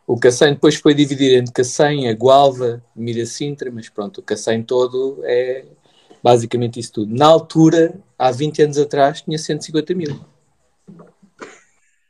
O 0.06 0.20
Cacém 0.20 0.54
depois 0.54 0.76
foi 0.76 0.94
dividido 0.94 1.36
entre 1.36 1.54
Cacém, 1.54 2.10
a 2.10 2.14
Gualva, 2.14 2.84
Miracintra, 2.96 3.72
mas 3.72 3.88
pronto, 3.90 4.20
o 4.20 4.24
Cacém 4.24 4.62
todo 4.62 5.22
é 5.24 5.66
basicamente 6.22 6.80
isso 6.80 6.94
tudo. 6.94 7.16
Na 7.16 7.28
altura, 7.28 7.98
há 8.18 8.32
20 8.32 8.64
anos 8.64 8.78
atrás, 8.78 9.22
tinha 9.22 9.38
150 9.38 9.94
mil. 9.94 10.20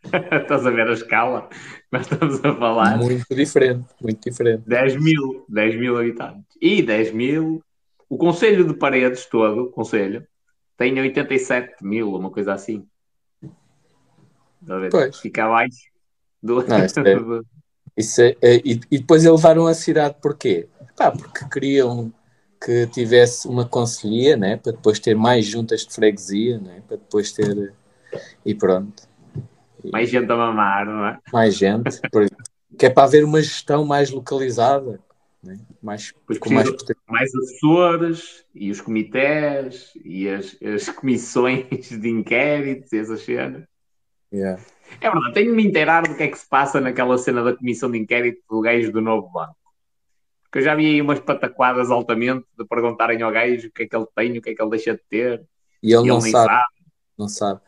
Estás 0.41 0.65
a 0.65 0.69
ver 0.69 0.87
a 0.87 0.93
escala? 0.93 1.49
Nós 1.91 2.03
estamos 2.03 2.43
a 2.43 2.55
falar. 2.55 2.97
Muito 2.97 3.35
diferente, 3.35 3.85
muito 4.01 4.29
diferente. 4.29 4.63
10 4.67 5.01
mil, 5.01 5.45
10 5.47 5.79
mil 5.79 5.97
habitantes. 5.97 6.45
E 6.61 6.81
10 6.81 7.13
mil, 7.13 7.63
o 8.09 8.17
Conselho 8.17 8.67
de 8.67 8.73
Paredes 8.73 9.25
todo, 9.25 9.63
o 9.63 9.71
Conselho, 9.71 10.25
tem 10.77 10.99
87 10.99 11.83
mil, 11.83 12.13
uma 12.15 12.29
coisa 12.29 12.53
assim. 12.53 12.87
Pois. 14.89 15.19
Fica 15.19 15.45
abaixo 15.45 15.77
do. 16.41 16.65
Não, 16.67 16.85
isso 16.85 16.99
é- 16.99 17.43
Isso 17.95 18.21
é- 18.23 18.35
é- 18.41 18.55
e, 18.65 18.79
e 18.89 18.97
depois 18.97 19.23
eles 19.23 19.35
levaram 19.39 19.67
a 19.67 19.73
cidade 19.75 20.15
porquê? 20.19 20.67
Pá, 20.97 21.11
porque 21.11 21.47
queriam 21.47 22.11
que 22.63 22.87
tivesse 22.87 23.47
uma 23.47 23.67
conselhia, 23.67 24.35
né? 24.35 24.57
para 24.57 24.71
depois 24.71 24.99
ter 24.99 25.15
mais 25.15 25.45
juntas 25.45 25.85
de 25.85 25.93
freguesia, 25.93 26.57
né? 26.57 26.81
para 26.87 26.97
depois 26.97 27.31
ter. 27.33 27.73
E 28.43 28.55
pronto. 28.55 29.03
Mais 29.91 30.09
gente 30.09 30.31
a 30.31 30.35
mamar, 30.35 30.85
não 30.87 31.05
é? 31.05 31.19
mais 31.31 31.55
gente, 31.55 31.99
por- 32.09 32.25
que 32.79 32.85
é 32.85 32.89
para 32.89 33.03
haver 33.03 33.23
uma 33.23 33.41
gestão 33.41 33.85
mais 33.85 34.09
localizada, 34.09 34.99
né? 35.43 35.59
mais, 35.81 36.11
com 36.11 36.53
mais. 36.53 36.69
Mais 37.07 37.35
assessores 37.35 38.45
e 38.55 38.71
os 38.71 38.79
comités 38.79 39.91
e 40.03 40.29
as, 40.29 40.57
as 40.61 40.89
comissões 40.95 41.89
de 41.89 42.09
inquéritos 42.09 42.91
e 42.93 42.97
essas 42.97 43.21
cenas. 43.21 43.63
Yeah. 44.33 44.61
É 45.01 45.09
verdade, 45.09 45.33
tenho 45.33 45.51
de 45.51 45.55
me 45.55 45.67
inteirar 45.67 46.03
do 46.03 46.15
que 46.15 46.23
é 46.23 46.27
que 46.27 46.37
se 46.37 46.47
passa 46.47 46.79
naquela 46.79 47.17
cena 47.17 47.43
da 47.43 47.55
comissão 47.55 47.91
de 47.91 47.97
inquérito 47.97 48.41
do 48.49 48.61
gajo 48.61 48.91
do 48.91 49.01
novo 49.01 49.29
banco. 49.29 49.55
Porque 50.43 50.59
eu 50.59 50.63
já 50.63 50.75
vi 50.75 50.85
aí 50.85 51.01
umas 51.01 51.19
pataquadas 51.19 51.91
altamente 51.91 52.45
de 52.57 52.65
perguntarem 52.65 53.21
ao 53.21 53.31
gajo 53.31 53.67
o 53.67 53.71
que 53.71 53.83
é 53.83 53.87
que 53.87 53.95
ele 53.95 54.07
tem, 54.15 54.37
o 54.37 54.41
que 54.41 54.49
é 54.51 54.55
que 54.55 54.61
ele 54.61 54.71
deixa 54.71 54.93
de 54.93 55.01
ter. 55.09 55.43
E 55.81 55.93
ele 55.93 56.05
e 56.05 56.07
não 56.07 56.19
ele 56.19 56.31
sabe, 56.31 56.47
sabe. 56.47 56.65
não 57.17 57.27
sabe. 57.27 57.61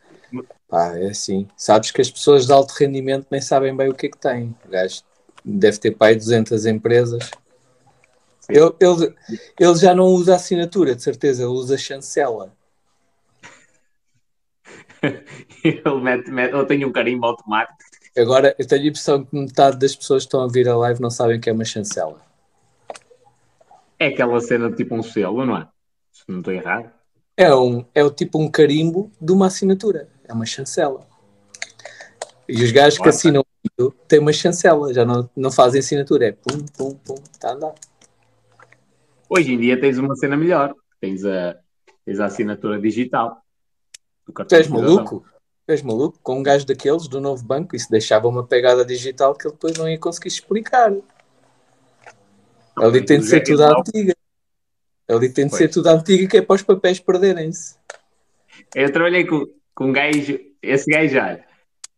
Pá, 0.68 0.96
é 0.96 1.08
assim. 1.08 1.46
Sabes 1.56 1.90
que 1.90 2.00
as 2.00 2.10
pessoas 2.10 2.46
de 2.46 2.52
alto 2.52 2.72
rendimento 2.72 3.26
nem 3.30 3.40
sabem 3.40 3.76
bem 3.76 3.88
o 3.88 3.94
que 3.94 4.06
é 4.06 4.10
que 4.10 4.18
têm. 4.18 4.54
O 4.64 4.68
gajo 4.68 5.02
deve 5.44 5.78
ter 5.78 5.92
pai 5.92 6.14
200 6.14 6.66
empresas. 6.66 7.30
Ele, 8.48 8.72
ele, 8.80 9.14
ele 9.58 9.74
já 9.74 9.94
não 9.94 10.06
usa 10.06 10.36
assinatura, 10.36 10.94
de 10.94 11.02
certeza, 11.02 11.42
ele 11.42 11.50
usa 11.50 11.76
chancela. 11.76 12.54
Ele 15.62 16.00
mete, 16.00 16.30
mete, 16.30 16.52
eu 16.52 16.64
tenho 16.64 16.88
um 16.88 16.92
carimbo 16.92 17.26
automático. 17.26 17.76
Agora, 18.16 18.54
eu 18.58 18.66
tenho 18.66 18.82
a 18.82 18.86
impressão 18.86 19.24
que 19.24 19.36
metade 19.36 19.78
das 19.78 19.94
pessoas 19.94 20.22
que 20.22 20.28
estão 20.28 20.40
a 20.40 20.48
vir 20.48 20.68
a 20.68 20.76
live 20.76 21.00
não 21.02 21.10
sabem 21.10 21.36
o 21.36 21.40
que 21.40 21.50
é 21.50 21.52
uma 21.52 21.64
chancela. 21.64 22.20
É 23.98 24.06
aquela 24.06 24.40
cena 24.40 24.70
de 24.70 24.76
tipo 24.76 24.94
um 24.94 25.02
selo, 25.02 25.44
não 25.44 25.56
é? 25.58 25.68
Se 26.12 26.22
não 26.28 26.38
estou 26.38 26.52
errado. 26.52 26.90
É, 27.36 27.54
um, 27.54 27.84
é 27.94 28.02
o 28.02 28.10
tipo 28.10 28.40
um 28.40 28.50
carimbo 28.50 29.12
de 29.20 29.32
uma 29.32 29.46
assinatura. 29.46 30.08
É 30.26 30.32
uma 30.32 30.46
chancela. 30.46 31.06
E 32.48 32.62
os 32.62 32.72
gajos 32.72 32.98
que 32.98 33.08
assinam 33.08 33.44
têm 34.08 34.18
uma 34.18 34.32
chancela, 34.32 34.94
já 34.94 35.04
não, 35.04 35.28
não 35.36 35.50
fazem 35.50 35.80
assinatura. 35.80 36.28
É 36.28 36.32
pum, 36.32 36.64
pum, 36.76 36.94
pum, 36.94 37.16
está 37.32 37.50
a 37.50 37.52
andar. 37.52 37.74
Hoje 39.28 39.52
em 39.52 39.58
dia 39.58 39.80
tens 39.80 39.98
uma 39.98 40.14
cena 40.16 40.36
melhor. 40.36 40.74
Tens 41.00 41.24
a, 41.24 41.56
tens 42.04 42.20
a 42.20 42.26
assinatura 42.26 42.80
digital. 42.80 43.42
Tu 44.48 44.54
és 44.54 44.68
maluco? 44.68 45.24
És 45.66 45.82
maluco? 45.82 46.18
Com 46.22 46.38
um 46.38 46.42
gajo 46.42 46.66
daqueles 46.66 47.08
do 47.08 47.20
novo 47.20 47.44
banco, 47.44 47.74
isso 47.74 47.90
deixava 47.90 48.28
uma 48.28 48.46
pegada 48.46 48.84
digital 48.84 49.34
que 49.34 49.46
ele 49.46 49.54
depois 49.54 49.76
não 49.76 49.88
ia 49.88 49.98
conseguir 49.98 50.28
explicar. 50.28 50.92
Ali 52.76 53.04
tem 53.04 53.20
de 53.20 53.26
ser 53.26 53.42
tudo 53.42 53.64
à 53.64 53.78
antiga. 53.78 54.14
Ali 55.08 55.32
tem 55.32 55.46
de 55.46 55.52
ser 55.52 55.64
Pois. 55.64 55.74
tudo 55.74 55.88
à 55.88 55.92
antiga 55.92 56.28
que 56.28 56.36
é 56.36 56.42
para 56.42 56.56
os 56.56 56.62
papéis 56.62 57.00
perderem-se. 57.00 57.76
Eu 58.74 58.92
trabalhei 58.92 59.24
com, 59.24 59.46
com 59.74 59.86
um 59.86 59.92
gajo, 59.92 60.38
esse 60.62 60.90
gajo 60.90 61.14
já. 61.14 61.40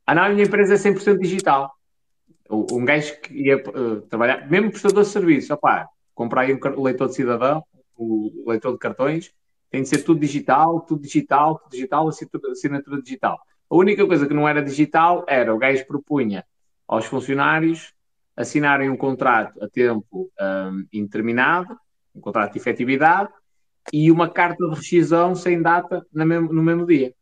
Ah, 0.06 0.14
não, 0.14 0.22
a 0.24 0.28
minha 0.30 0.44
empresa 0.44 0.74
é 0.74 0.76
100% 0.76 1.18
digital. 1.18 1.72
Um 2.50 2.84
gajo 2.84 3.20
que 3.20 3.34
ia 3.34 3.56
uh, 3.56 4.00
trabalhar, 4.02 4.48
mesmo 4.50 4.70
prestador 4.70 5.04
de 5.04 5.10
serviços, 5.10 5.50
opá, 5.50 5.88
comprar 6.18 6.40
aí 6.40 6.52
um 6.52 6.82
leitor 6.82 7.06
de 7.06 7.14
cidadão, 7.14 7.64
o 7.96 8.42
leitor 8.44 8.72
de 8.72 8.78
cartões, 8.78 9.32
tem 9.70 9.82
de 9.82 9.88
ser 9.88 10.02
tudo 10.02 10.18
digital, 10.18 10.80
tudo 10.80 11.00
digital, 11.00 11.60
tudo 11.60 11.70
digital, 11.70 12.08
assinatura 12.08 13.00
digital. 13.00 13.38
A 13.70 13.76
única 13.76 14.04
coisa 14.04 14.26
que 14.26 14.34
não 14.34 14.48
era 14.48 14.60
digital 14.60 15.24
era 15.28 15.54
o 15.54 15.58
gajo 15.58 15.86
propunha 15.86 16.44
aos 16.88 17.04
funcionários 17.04 17.94
assinarem 18.36 18.90
um 18.90 18.96
contrato 18.96 19.62
a 19.62 19.68
tempo 19.68 20.28
um, 20.40 20.86
indeterminado, 20.92 21.78
um 22.12 22.20
contrato 22.20 22.52
de 22.52 22.58
efetividade, 22.58 23.30
e 23.92 24.10
uma 24.10 24.28
carta 24.28 24.68
de 24.68 24.74
rescisão 24.74 25.36
sem 25.36 25.62
data 25.62 26.04
no 26.12 26.26
mesmo, 26.26 26.52
no 26.52 26.62
mesmo 26.64 26.84
dia. 26.84 27.14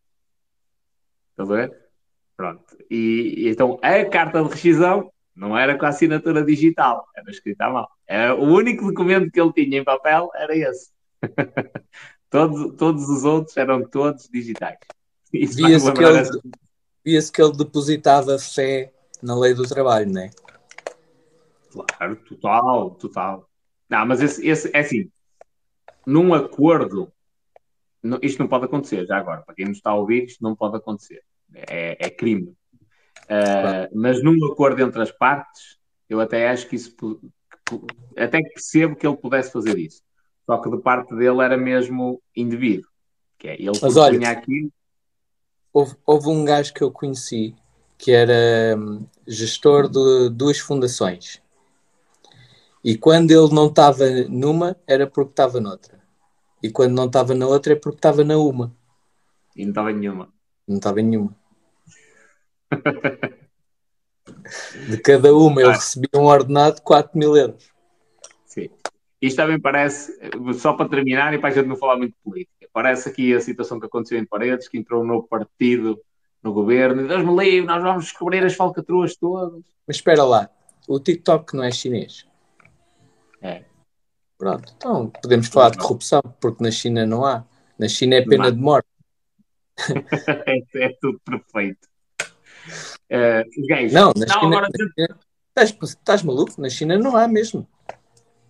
Estás 1.32 1.50
a 1.50 1.54
ver? 1.54 1.78
Pronto. 2.34 2.64
E, 2.90 3.46
então 3.46 3.78
a 3.82 4.04
carta 4.06 4.42
de 4.42 4.48
rescisão 4.48 5.12
não 5.36 5.56
era 5.56 5.76
com 5.78 5.84
a 5.84 5.90
assinatura 5.90 6.42
digital, 6.42 7.06
era 7.14 7.30
escrita 7.30 7.66
à 7.66 7.70
mão. 7.70 7.86
Era 8.06 8.34
o 8.34 8.44
único 8.44 8.86
documento 8.86 9.30
que 9.30 9.40
ele 9.40 9.52
tinha 9.52 9.78
em 9.78 9.84
papel 9.84 10.30
era 10.34 10.56
esse. 10.56 10.90
todos, 12.30 12.74
todos 12.76 13.08
os 13.08 13.24
outros 13.24 13.56
eram 13.56 13.86
todos 13.86 14.28
digitais. 14.28 14.78
Via-se 15.30 15.92
que, 15.92 16.02
ele, 16.02 16.22
via 17.04 17.20
que 17.30 17.42
ele 17.42 17.56
depositava 17.56 18.38
fé 18.38 18.92
na 19.22 19.38
lei 19.38 19.52
do 19.52 19.68
trabalho, 19.68 20.10
não 20.10 20.22
é? 20.22 20.30
Claro, 21.70 22.16
total, 22.16 22.90
total. 22.92 23.50
Não, 23.90 24.06
mas 24.06 24.22
esse, 24.22 24.46
esse 24.46 24.70
é 24.74 24.80
assim, 24.80 25.10
num 26.06 26.32
acordo, 26.32 27.12
isto 28.22 28.38
não 28.38 28.48
pode 28.48 28.64
acontecer, 28.64 29.04
já 29.06 29.18
agora, 29.18 29.42
para 29.42 29.54
quem 29.54 29.66
nos 29.66 29.76
está 29.76 29.90
a 29.90 29.94
ouvir, 29.96 30.24
isto 30.24 30.42
não 30.42 30.56
pode 30.56 30.76
acontecer. 30.76 31.22
É, 31.52 32.06
é 32.06 32.10
crime. 32.10 32.54
Uh, 33.26 33.90
mas 33.92 34.22
num 34.22 34.36
acordo 34.52 34.80
entre 34.82 35.02
as 35.02 35.10
partes, 35.10 35.78
eu 36.08 36.20
até 36.20 36.48
acho 36.48 36.68
que 36.68 36.76
isso 36.76 36.94
até 38.16 38.40
que 38.40 38.50
percebo 38.50 38.94
que 38.94 39.06
ele 39.06 39.16
pudesse 39.16 39.52
fazer 39.52 39.76
isso. 39.78 40.02
Só 40.46 40.58
que 40.58 40.70
de 40.70 40.78
parte 40.78 41.14
dele 41.16 41.42
era 41.42 41.56
mesmo 41.56 42.22
indevido. 42.34 42.86
Que 43.36 43.48
é, 43.48 43.54
ele 43.54 43.78
mas 43.82 43.96
olha, 43.96 44.30
aqui. 44.30 44.70
Houve, 45.72 45.94
houve 46.06 46.28
um 46.28 46.44
gajo 46.44 46.72
que 46.72 46.82
eu 46.82 46.90
conheci 46.90 47.54
que 47.98 48.12
era 48.12 48.78
hum, 48.78 49.06
gestor 49.26 49.88
de 49.88 50.30
duas 50.30 50.58
fundações. 50.58 51.42
E 52.84 52.96
quando 52.96 53.30
ele 53.30 53.52
não 53.52 53.66
estava 53.66 54.04
numa, 54.28 54.76
era 54.86 55.06
porque 55.06 55.32
estava 55.32 55.60
noutra. 55.60 56.00
E 56.62 56.70
quando 56.70 56.94
não 56.94 57.06
estava 57.06 57.34
na 57.34 57.46
outra, 57.46 57.72
é 57.72 57.76
porque 57.76 57.98
estava 57.98 58.22
na 58.22 58.36
uma. 58.36 58.72
E 59.56 59.64
não 59.64 59.70
estava 59.70 59.90
em 59.90 59.96
nenhuma. 59.96 60.32
Não 60.66 60.76
estava 60.76 61.00
em 61.00 61.04
nenhuma. 61.04 61.36
de 64.88 64.98
cada 64.98 65.34
uma, 65.34 65.60
ele 65.60 65.70
ah. 65.70 65.74
recebia 65.74 66.10
um 66.14 66.26
ordenado 66.26 66.76
de 66.76 66.82
4 66.82 67.18
mil 67.18 67.36
euros. 67.36 67.70
Sim. 68.44 68.70
Isto 69.20 69.36
também 69.36 69.60
parece, 69.60 70.18
só 70.54 70.72
para 70.74 70.88
terminar, 70.88 71.34
e 71.34 71.38
para 71.38 71.48
a 71.50 71.52
gente 71.52 71.66
não 71.66 71.76
falar 71.76 71.96
muito 71.96 72.12
de 72.12 72.18
política, 72.22 72.68
parece 72.72 73.08
aqui 73.08 73.34
a 73.34 73.40
situação 73.40 73.80
que 73.80 73.86
aconteceu 73.86 74.18
em 74.18 74.26
Paredes, 74.26 74.68
que 74.68 74.78
entrou 74.78 75.02
um 75.02 75.06
novo 75.06 75.26
partido 75.26 76.00
no 76.42 76.52
governo, 76.52 77.02
e 77.02 77.08
Deus 77.08 77.24
me 77.24 77.36
livre, 77.36 77.66
nós 77.66 77.82
vamos 77.82 78.04
descobrir 78.04 78.44
as 78.44 78.54
falcatruas 78.54 79.16
todas. 79.16 79.64
Mas 79.86 79.96
espera 79.96 80.22
lá, 80.22 80.50
o 80.86 81.00
TikTok 81.00 81.56
não 81.56 81.64
é 81.64 81.70
chinês? 81.70 82.26
É. 83.42 83.64
Pronto, 84.38 84.72
então 84.76 85.10
podemos 85.22 85.48
falar 85.48 85.70
de 85.70 85.78
corrupção, 85.78 86.20
porque 86.40 86.62
na 86.62 86.70
China 86.70 87.06
não 87.06 87.24
há. 87.24 87.44
Na 87.78 87.88
China 87.88 88.16
é 88.16 88.22
pena 88.22 88.52
de 88.52 88.58
morte. 88.58 88.88
é, 90.46 90.62
é, 90.84 90.96
tudo 91.00 91.20
perfeito. 91.20 91.88
Uh, 93.10 93.66
gays, 93.68 93.92
não, 93.92 94.12
na 94.16 94.26
não, 94.26 94.40
China, 94.40 94.56
agora... 94.56 94.68
na 94.68 95.04
China 95.06 95.18
estás, 95.48 95.76
estás 95.82 96.22
maluco? 96.22 96.60
Na 96.60 96.68
China 96.68 96.98
não 96.98 97.16
há 97.16 97.26
mesmo. 97.26 97.66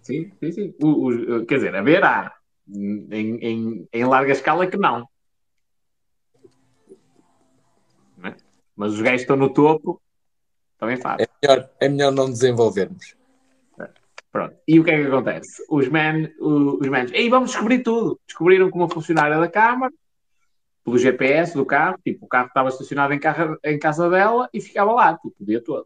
Sim, 0.03 0.33
sim, 0.41 0.53
sim. 0.53 0.75
O, 0.83 1.09
o, 1.09 1.47
quer 1.47 1.57
dizer, 1.57 1.75
haver 1.75 2.05
há. 2.05 2.33
Em, 2.69 3.39
em, 3.41 3.89
em 3.93 4.05
larga 4.05 4.33
escala 4.33 4.67
que 4.67 4.77
não. 4.77 5.09
não 8.17 8.29
é? 8.31 8.37
Mas 8.75 8.93
os 8.93 9.01
gajos 9.01 9.21
estão 9.21 9.37
no 9.37 9.53
topo, 9.53 10.01
também 10.79 10.97
faz. 10.97 11.21
É 11.21 11.29
melhor, 11.43 11.71
é 11.81 11.89
melhor 11.89 12.13
não 12.13 12.29
desenvolvermos. 12.29 13.15
Pronto. 14.33 14.55
E 14.69 14.79
o 14.79 14.85
que 14.85 14.91
é 14.91 15.01
que 15.01 15.07
acontece? 15.07 15.65
Os 15.71 15.89
men, 15.89 16.31
os 16.39 16.87
men, 16.89 17.07
ei, 17.13 17.31
vamos 17.31 17.51
descobrir 17.51 17.83
tudo. 17.83 18.21
Descobriram 18.27 18.71
que 18.71 18.77
uma 18.77 18.89
funcionária 18.89 19.39
da 19.39 19.49
Câmara, 19.49 19.93
pelo 20.87 20.99
GPS 20.99 21.53
do 21.53 21.67
carro, 21.67 21.99
tipo, 22.05 22.27
o 22.27 22.29
carro 22.29 22.47
estava 22.47 22.69
estacionado 22.69 23.13
em, 23.13 23.19
carro, 23.19 23.59
em 23.65 23.77
casa 23.77 24.09
dela 24.09 24.49
e 24.55 24.61
ficava 24.61 24.93
lá, 24.93 25.15
tipo, 25.15 25.35
o 25.41 25.45
dia 25.45 25.61
todo. 25.61 25.85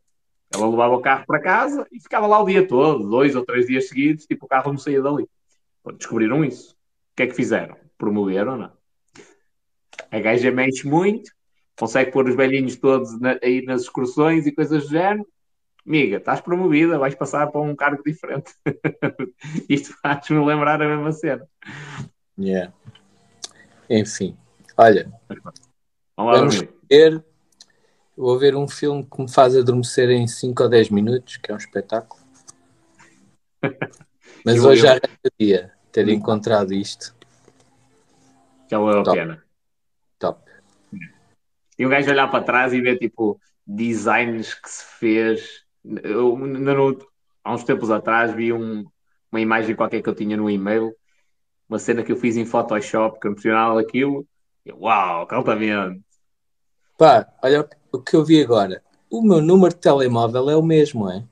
Ela 0.53 0.69
levava 0.69 0.95
o 0.95 1.01
carro 1.01 1.25
para 1.27 1.41
casa 1.41 1.87
e 1.91 1.99
ficava 1.99 2.27
lá 2.27 2.39
o 2.39 2.45
dia 2.45 2.69
todo, 2.69 3.09
dois 3.09 3.35
ou 3.35 3.43
três 3.43 3.67
dias 3.67 3.89
seguidos, 3.89 4.27
tipo, 4.27 4.45
o 4.45 4.49
carro 4.49 4.71
não 4.71 4.79
saía 4.79 5.01
dali. 5.01 5.27
Descobriram 5.97 6.45
isso. 6.45 6.73
O 6.73 7.17
que 7.17 7.23
é 7.23 7.27
que 7.27 7.33
fizeram? 7.33 7.77
Promoveram, 7.97 8.59
não? 8.59 8.73
A 10.11 10.21
gaja 10.21 10.51
mexe 10.51 10.87
muito, 10.87 11.33
consegue 11.79 12.13
pôr 12.13 12.29
os 12.29 12.37
velhinhos 12.37 12.77
todos 12.77 13.19
na, 13.19 13.39
aí 13.43 13.63
nas 13.63 13.83
excursões 13.83 14.47
e 14.47 14.53
coisas 14.53 14.83
do 14.83 14.91
género, 14.91 15.27
amiga, 15.87 16.19
estás 16.19 16.43
promovida, 16.43 16.99
vais 16.99 17.15
passar 17.15 17.47
para 17.47 17.61
um 17.63 17.75
cargo 17.75 18.03
diferente. 18.05 18.53
Isto 19.67 19.97
faz-me 20.03 20.45
lembrar 20.45 20.83
a 20.83 20.87
mesma 20.87 21.13
cena. 21.13 21.49
Yeah. 22.39 22.75
Enfim, 23.89 24.37
olha, 24.81 25.13
vamos, 26.17 26.57
vamos 26.57 26.69
ver. 26.91 27.25
Vou 28.17 28.39
ver 28.39 28.55
um 28.55 28.69
filme 28.69 29.05
que 29.05 29.23
me 29.23 29.31
faz 29.31 29.57
adormecer 29.57 30.11
em 30.11 30.27
5 30.27 30.63
ou 30.63 30.69
10 30.69 30.91
minutos, 30.91 31.37
que 31.39 31.51
é 31.51 31.55
um 31.55 31.59
espetáculo. 31.59 32.21
Mas 34.45 34.57
eu, 34.57 34.65
hoje 34.65 34.83
eu... 34.83 34.87
já 34.87 34.91
arrependia 34.93 35.73
ter 35.91 36.07
hum. 36.07 36.11
encontrado 36.11 36.75
isto. 36.75 37.15
Já 38.71 38.79
valeu 38.79 39.01
a 39.01 39.13
pena. 39.13 39.45
Top. 40.19 40.51
E 41.79 41.87
um 41.87 41.89
gajo 41.89 42.11
olhar 42.11 42.29
para 42.31 42.45
trás 42.45 42.73
e 42.73 42.81
ver 42.81 42.99
tipo 42.99 43.41
designs 43.67 44.53
que 44.55 44.69
se 44.69 44.85
fez 44.99 45.65
eu, 45.85 46.37
no, 46.37 46.99
há 47.43 47.55
uns 47.55 47.65
tempos 47.65 47.91
atrás 47.91 48.33
vi 48.33 48.53
um, 48.53 48.85
uma 49.31 49.41
imagem 49.41 49.75
qualquer 49.75 50.03
que 50.03 50.09
eu 50.09 50.15
tinha 50.15 50.37
no 50.37 50.51
e-mail, 50.51 50.95
uma 51.69 51.79
cena 51.79 52.03
que 52.03 52.13
eu 52.13 52.17
fiz 52.17 52.37
em 52.37 52.45
Photoshop, 52.45 53.19
que 53.21 53.29
emocionava 53.29 53.81
aquilo. 53.81 54.27
Uau, 54.69 55.27
altamente. 55.31 56.03
Pá, 56.99 57.33
olha 57.43 57.69
o 57.93 58.01
que 58.01 58.15
eu 58.15 58.25
vi 58.25 58.43
agora. 58.43 58.83
O 59.11 59.23
meu 59.23 59.41
número 59.41 59.75
de 59.75 59.81
telemóvel 59.81 60.51
é 60.51 60.57
o 60.57 60.63
mesmo, 60.63 61.11
é? 61.11 61.25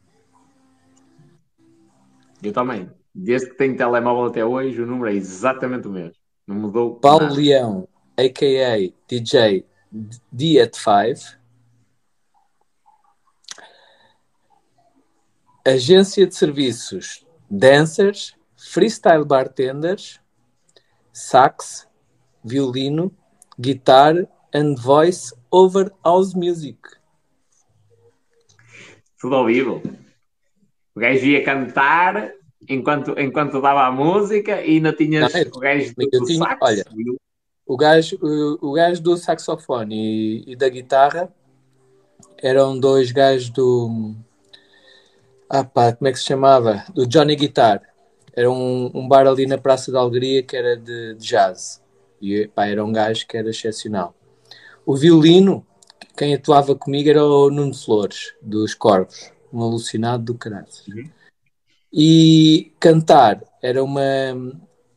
Eu 2.43 2.53
também. 2.53 2.91
Desde 3.15 3.51
que 3.51 3.57
tenho 3.57 3.77
telemóvel 3.77 4.27
até 4.27 4.45
hoje, 4.45 4.81
o 4.81 4.87
número 4.87 5.11
é 5.11 5.15
exatamente 5.15 5.89
o 5.89 5.91
mesmo. 5.91 6.15
Não 6.47 6.57
mudou. 6.57 6.97
Paulo 6.97 7.25
nada. 7.25 7.35
Leão, 7.35 7.89
a.k.a. 8.17 8.93
DJ 9.07 9.67
D 10.33 10.61
at 10.61 10.75
5 10.75 11.39
agência 15.69 16.27
de 16.27 16.35
serviços, 16.35 17.27
dancers, 17.51 18.35
freestyle 18.57 19.25
bartenders, 19.25 20.21
sax, 21.13 21.88
violino, 22.45 23.13
guitar 23.59 24.27
and 24.55 24.77
voice 24.77 25.33
over 25.51 25.93
house 26.05 26.35
music. 26.35 26.79
Tudo 29.21 29.37
ao 29.37 29.47
vivo. 29.47 29.83
O 30.95 31.01
gajo 31.01 31.27
ia 31.27 31.45
cantar 31.45 32.33
enquanto, 32.69 33.19
enquanto 33.19 33.61
dava 33.61 33.87
a 33.87 33.93
música 33.93 34.63
e 34.63 34.77
ainda 34.77 34.93
tinhas 34.93 35.33
não, 35.33 35.41
o 35.55 35.61
gajo 35.61 35.95
do, 35.97 36.11
do 36.11 36.25
tinha, 36.25 36.39
sax. 36.39 36.59
Olha, 36.61 36.85
o 37.67 37.77
gajo, 37.77 38.19
o, 38.23 38.71
o 38.71 38.73
gajo 38.73 39.03
do 39.03 39.17
saxofone 39.17 40.45
e, 40.47 40.53
e 40.53 40.57
da 40.57 40.69
guitarra 40.69 41.33
eram 42.39 42.79
dois 42.79 43.13
gajos 43.13 43.51
do 43.51 44.15
ah 45.51 45.65
pá, 45.65 45.93
como 45.93 46.09
é 46.09 46.13
que 46.13 46.19
se 46.19 46.27
chamava? 46.27 46.85
Do 46.95 47.07
Johnny 47.07 47.35
Guitar. 47.35 47.83
Era 48.35 48.51
um, 48.51 48.91
um 48.95 49.09
bar 49.09 49.27
ali 49.27 49.47
na 49.47 49.59
Praça 49.59 49.91
da 49.91 49.99
Alegria 49.99 50.43
que 50.43 50.57
era 50.57 50.77
de, 50.77 51.15
de 51.15 51.27
jazz. 51.27 51.83
E 52.21 52.49
pá, 52.49 52.67
era 52.67 52.85
um 52.85 52.93
gajo 52.93 53.27
que 53.27 53.37
era 53.37 53.51
excepcional. 53.51 54.15
O 54.85 54.97
violino, 54.97 55.67
quem 56.17 56.35
atuava 56.35 56.75
comigo 56.75 57.09
era 57.09 57.25
o 57.25 57.51
Nuno 57.51 57.75
Flores, 57.75 58.35
dos 58.41 58.75
Corvos. 58.75 59.33
Um 59.53 59.63
alucinado 59.63 60.25
do 60.25 60.35
caralho. 60.35 60.67
Uhum. 60.89 61.11
E 61.93 62.73
cantar 62.79 63.43
era 63.63 63.83
uma. 63.83 64.03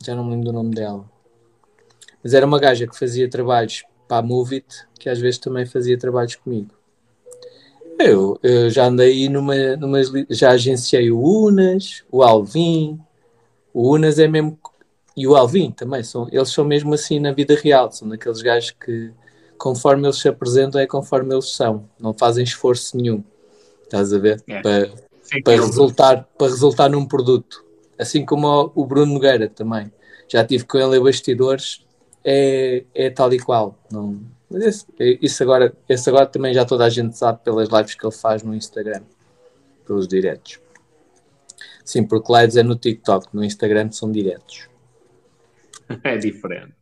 Já 0.03 0.15
não 0.15 0.25
me 0.25 0.31
lembro 0.31 0.47
do 0.47 0.53
nome 0.53 0.75
dela. 0.75 1.09
Mas 2.23 2.33
era 2.33 2.45
uma 2.45 2.59
gaja 2.59 2.87
que 2.87 2.97
fazia 2.97 3.29
trabalhos 3.29 3.83
para 4.07 4.17
a 4.17 4.21
Move 4.21 4.55
It, 4.55 4.87
que 4.99 5.09
às 5.09 5.19
vezes 5.19 5.39
também 5.39 5.65
fazia 5.65 5.97
trabalhos 5.97 6.35
comigo. 6.35 6.73
Eu, 7.99 8.39
eu 8.41 8.69
já 8.69 8.85
andei 8.85 9.29
numa, 9.29 9.75
numa. 9.77 9.99
Já 10.29 10.51
agenciei 10.51 11.11
o 11.11 11.19
Unas, 11.19 12.03
o 12.11 12.23
Alvin. 12.23 12.99
O 13.73 13.93
Unas 13.93 14.19
é 14.19 14.27
mesmo. 14.27 14.57
E 15.15 15.27
o 15.27 15.35
Alvin 15.35 15.71
também. 15.71 16.03
São, 16.03 16.27
eles 16.31 16.49
são 16.49 16.63
mesmo 16.65 16.93
assim 16.93 17.19
na 17.19 17.31
vida 17.31 17.55
real. 17.55 17.91
São 17.91 18.07
daqueles 18.07 18.41
gajos 18.41 18.71
que, 18.71 19.11
conforme 19.57 20.05
eles 20.05 20.17
se 20.17 20.27
apresentam, 20.27 20.79
é 20.79 20.87
conforme 20.87 21.33
eles 21.33 21.49
são. 21.53 21.89
Não 21.99 22.13
fazem 22.13 22.43
esforço 22.43 22.95
nenhum. 22.97 23.23
Estás 23.83 24.13
a 24.13 24.19
ver? 24.19 24.41
É. 24.47 24.61
Para, 24.61 24.89
Sim, 25.23 25.41
para, 25.43 25.55
eu- 25.55 25.65
resultar, 25.65 26.27
para 26.37 26.47
resultar 26.47 26.89
num 26.89 27.05
produto. 27.05 27.63
Assim 27.99 28.25
como 28.25 28.47
o- 28.47 28.71
o 28.75 28.85
Bruno 28.85 29.13
Nogueira 29.13 29.49
também. 29.49 29.91
Já 30.27 30.45
tive 30.45 30.63
com 30.63 30.77
ele 30.77 30.97
em 30.97 31.03
bastidores, 31.03 31.85
é, 32.23 32.83
é 32.95 33.09
tal 33.09 33.33
e 33.33 33.39
qual. 33.39 33.77
Não, 33.91 34.17
mas 34.49 34.63
esse, 34.63 34.85
isso 35.21 35.43
agora, 35.43 35.73
esse 35.89 36.09
agora 36.09 36.25
também 36.25 36.53
já 36.53 36.63
toda 36.63 36.85
a 36.85 36.89
gente 36.89 37.17
sabe 37.17 37.39
pelas 37.43 37.67
lives 37.67 37.95
que 37.95 38.05
ele 38.05 38.13
faz 38.15 38.41
no 38.43 38.55
Instagram, 38.55 39.01
pelos 39.85 40.07
diretos. 40.07 40.59
Sim, 41.83 42.05
porque 42.05 42.31
lives 42.33 42.55
é 42.55 42.63
no 42.63 42.75
TikTok, 42.75 43.27
no 43.33 43.43
Instagram 43.43 43.91
são 43.91 44.09
diretos. 44.11 44.69
É 46.03 46.17
diferente. 46.17 46.75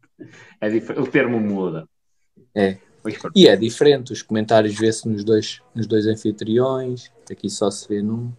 É 0.59 0.69
dif... 0.69 0.91
O 0.91 1.07
termo 1.07 1.39
muda. 1.39 1.87
É. 2.55 2.77
E 3.35 3.47
é 3.47 3.55
diferente, 3.55 4.11
os 4.11 4.21
comentários 4.21 4.77
vê-se 4.77 5.07
nos 5.07 5.23
dois, 5.23 5.61
nos 5.73 5.87
dois 5.87 6.05
anfitriões, 6.05 7.09
aqui 7.31 7.49
só 7.49 7.71
se 7.71 7.87
vê 7.87 8.01
num. 8.01 8.31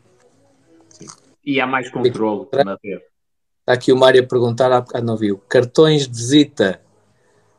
E 1.44 1.60
há 1.60 1.66
mais 1.66 1.90
controle 1.90 2.46
na 2.64 2.76
rede. 2.82 3.02
Está 3.60 3.72
aqui 3.72 3.92
o 3.92 3.96
Mário 3.96 4.22
a 4.22 4.26
perguntar, 4.26 4.70
há 4.70 4.80
bocado 4.80 5.06
não 5.06 5.16
viu. 5.16 5.38
Cartões 5.48 6.06
de 6.06 6.16
visita 6.16 6.80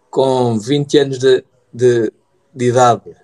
com 0.09 0.59
20 0.59 0.97
anos 0.99 1.17
de, 1.17 1.43
de, 1.73 2.11
de 2.53 2.65
idade. 2.65 3.15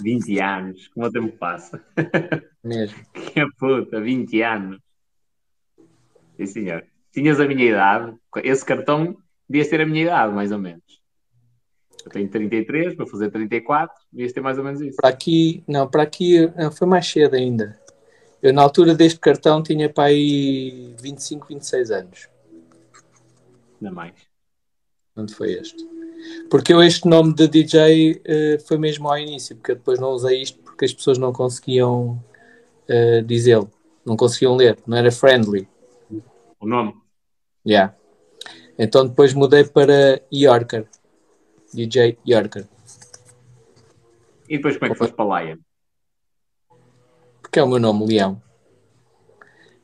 20 0.00 0.40
anos. 0.40 0.88
Como 0.88 1.06
o 1.06 1.10
tempo 1.10 1.36
passa. 1.38 1.82
Mesmo. 2.62 2.98
Que 3.12 3.46
puta, 3.58 4.00
20 4.00 4.42
anos. 4.42 4.85
Sim, 6.36 6.46
senhor. 6.46 6.84
Tinhas 7.12 7.40
a 7.40 7.46
minha 7.46 7.64
idade. 7.64 8.14
Esse 8.44 8.64
cartão 8.64 9.16
devias 9.48 9.68
ter 9.68 9.80
a 9.80 9.86
minha 9.86 10.02
idade, 10.02 10.34
mais 10.34 10.52
ou 10.52 10.58
menos. 10.58 10.82
Eu 12.04 12.10
tenho 12.10 12.28
33, 12.28 12.96
vou 12.96 13.06
fazer 13.06 13.30
34, 13.30 13.94
devias 14.12 14.32
ter 14.32 14.40
mais 14.40 14.58
ou 14.58 14.64
menos 14.64 14.80
isso. 14.80 14.96
Para 14.96 15.08
aqui, 15.08 15.64
não, 15.66 15.88
para 15.88 16.02
aqui 16.02 16.46
não, 16.56 16.70
foi 16.70 16.86
mais 16.86 17.06
cedo 17.06 17.34
ainda. 17.34 17.80
Eu 18.42 18.52
na 18.52 18.62
altura 18.62 18.94
deste 18.94 19.18
cartão 19.18 19.62
tinha 19.62 19.88
para 19.88 20.04
aí 20.04 20.94
25, 21.00 21.48
26 21.48 21.90
anos. 21.90 22.28
Ainda 23.80 23.92
mais. 23.92 24.14
Onde 25.16 25.34
foi 25.34 25.52
este? 25.54 25.84
Porque 26.50 26.72
eu 26.72 26.82
este 26.82 27.08
nome 27.08 27.34
de 27.34 27.48
DJ 27.48 28.20
eh, 28.24 28.58
foi 28.66 28.78
mesmo 28.78 29.08
ao 29.08 29.18
início, 29.18 29.56
porque 29.56 29.72
eu 29.72 29.76
depois 29.76 29.98
não 29.98 30.10
usei 30.10 30.42
isto 30.42 30.58
porque 30.60 30.84
as 30.84 30.92
pessoas 30.92 31.18
não 31.18 31.32
conseguiam 31.32 32.22
eh, 32.86 33.22
dizê-lo, 33.22 33.70
não 34.04 34.16
conseguiam 34.16 34.54
ler, 34.54 34.78
não 34.86 34.96
era 34.96 35.10
friendly. 35.10 35.66
O 36.60 36.66
nome? 36.66 36.94
Yeah. 37.66 37.94
Então 38.78 39.06
depois 39.06 39.34
mudei 39.34 39.64
para 39.64 40.22
Yorker. 40.32 40.88
DJ 41.72 42.18
Yorker. 42.26 42.66
E 44.48 44.56
depois 44.56 44.76
como 44.76 44.86
é 44.86 44.90
que 44.90 44.98
foste 44.98 45.14
para 45.14 45.42
Lion? 45.42 45.58
Porque 47.42 47.58
é 47.58 47.62
o 47.62 47.68
meu 47.68 47.78
nome, 47.78 48.06
Leão. 48.06 48.40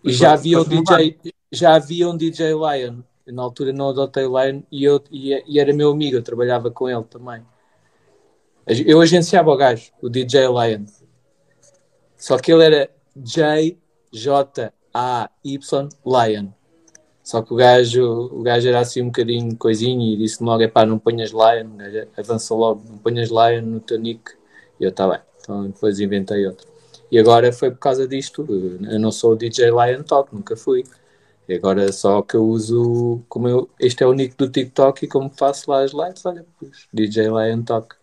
E 0.04 0.08
Mas 0.08 0.16
já 0.16 0.32
havia, 0.32 0.60
um 0.60 0.64
DJ, 0.64 1.18
já 1.50 1.74
havia 1.74 2.08
um 2.08 2.16
DJ 2.16 2.52
Lion. 2.52 3.02
Eu, 3.26 3.34
na 3.34 3.42
altura 3.42 3.72
não 3.72 3.90
adotei 3.90 4.24
Lion 4.24 4.62
e, 4.70 4.84
eu, 4.84 5.02
e, 5.10 5.42
e 5.46 5.58
era 5.60 5.72
meu 5.72 5.90
amigo, 5.90 6.16
eu 6.16 6.22
trabalhava 6.22 6.70
com 6.70 6.88
ele 6.88 7.04
também. 7.04 7.42
Eu 8.66 9.00
agenciava 9.00 9.50
o 9.50 9.56
gajo, 9.56 9.92
o 10.00 10.08
DJ 10.08 10.46
Lion. 10.46 10.84
Só 12.16 12.38
que 12.38 12.52
ele 12.52 12.64
era 12.64 12.90
J-J-A-Y 13.16 13.72
Lion. 16.04 16.48
Só 17.22 17.40
que 17.42 17.52
o 17.52 17.56
gajo, 17.56 18.30
o 18.32 18.42
gajo 18.42 18.68
era 18.68 18.80
assim 18.80 19.02
um 19.02 19.06
bocadinho 19.06 19.56
coisinho 19.56 20.14
e 20.14 20.16
disse-me 20.16 20.48
logo: 20.48 20.62
é 20.62 20.68
pá, 20.68 20.84
não 20.84 20.98
ponhas 20.98 21.30
Lion. 21.30 21.74
O 21.74 21.76
gajo 21.76 22.08
avançou 22.16 22.58
logo: 22.58 22.82
não 22.88 22.98
ponhas 22.98 23.30
Lion 23.30 23.62
no 23.62 23.80
teu 23.80 23.98
nick. 23.98 24.32
E 24.80 24.84
eu, 24.84 24.90
está 24.90 25.08
bem. 25.08 25.20
Então 25.40 25.66
depois 25.66 26.00
inventei 26.00 26.46
outro. 26.46 26.66
E 27.10 27.18
agora 27.18 27.52
foi 27.52 27.70
por 27.70 27.78
causa 27.78 28.08
disto. 28.08 28.46
Eu 28.90 28.98
não 28.98 29.12
sou 29.12 29.32
o 29.32 29.36
DJ 29.36 29.70
Lion 29.70 30.02
Talk, 30.02 30.34
nunca 30.34 30.56
fui. 30.56 30.84
E 31.48 31.54
agora 31.54 31.92
só 31.92 32.22
que 32.22 32.34
eu 32.34 32.44
uso, 32.44 33.22
como 33.28 33.48
eu, 33.48 33.68
este 33.78 34.02
é 34.02 34.06
o 34.06 34.12
nick 34.12 34.36
do 34.36 34.48
TikTok 34.48 35.04
e 35.04 35.08
como 35.08 35.28
faço 35.28 35.70
lá 35.70 35.82
as 35.82 35.92
lives, 35.92 36.24
olha, 36.24 36.46
pus 36.58 36.88
DJ 36.92 37.24
Lion 37.24 37.62
Talk. 37.62 37.96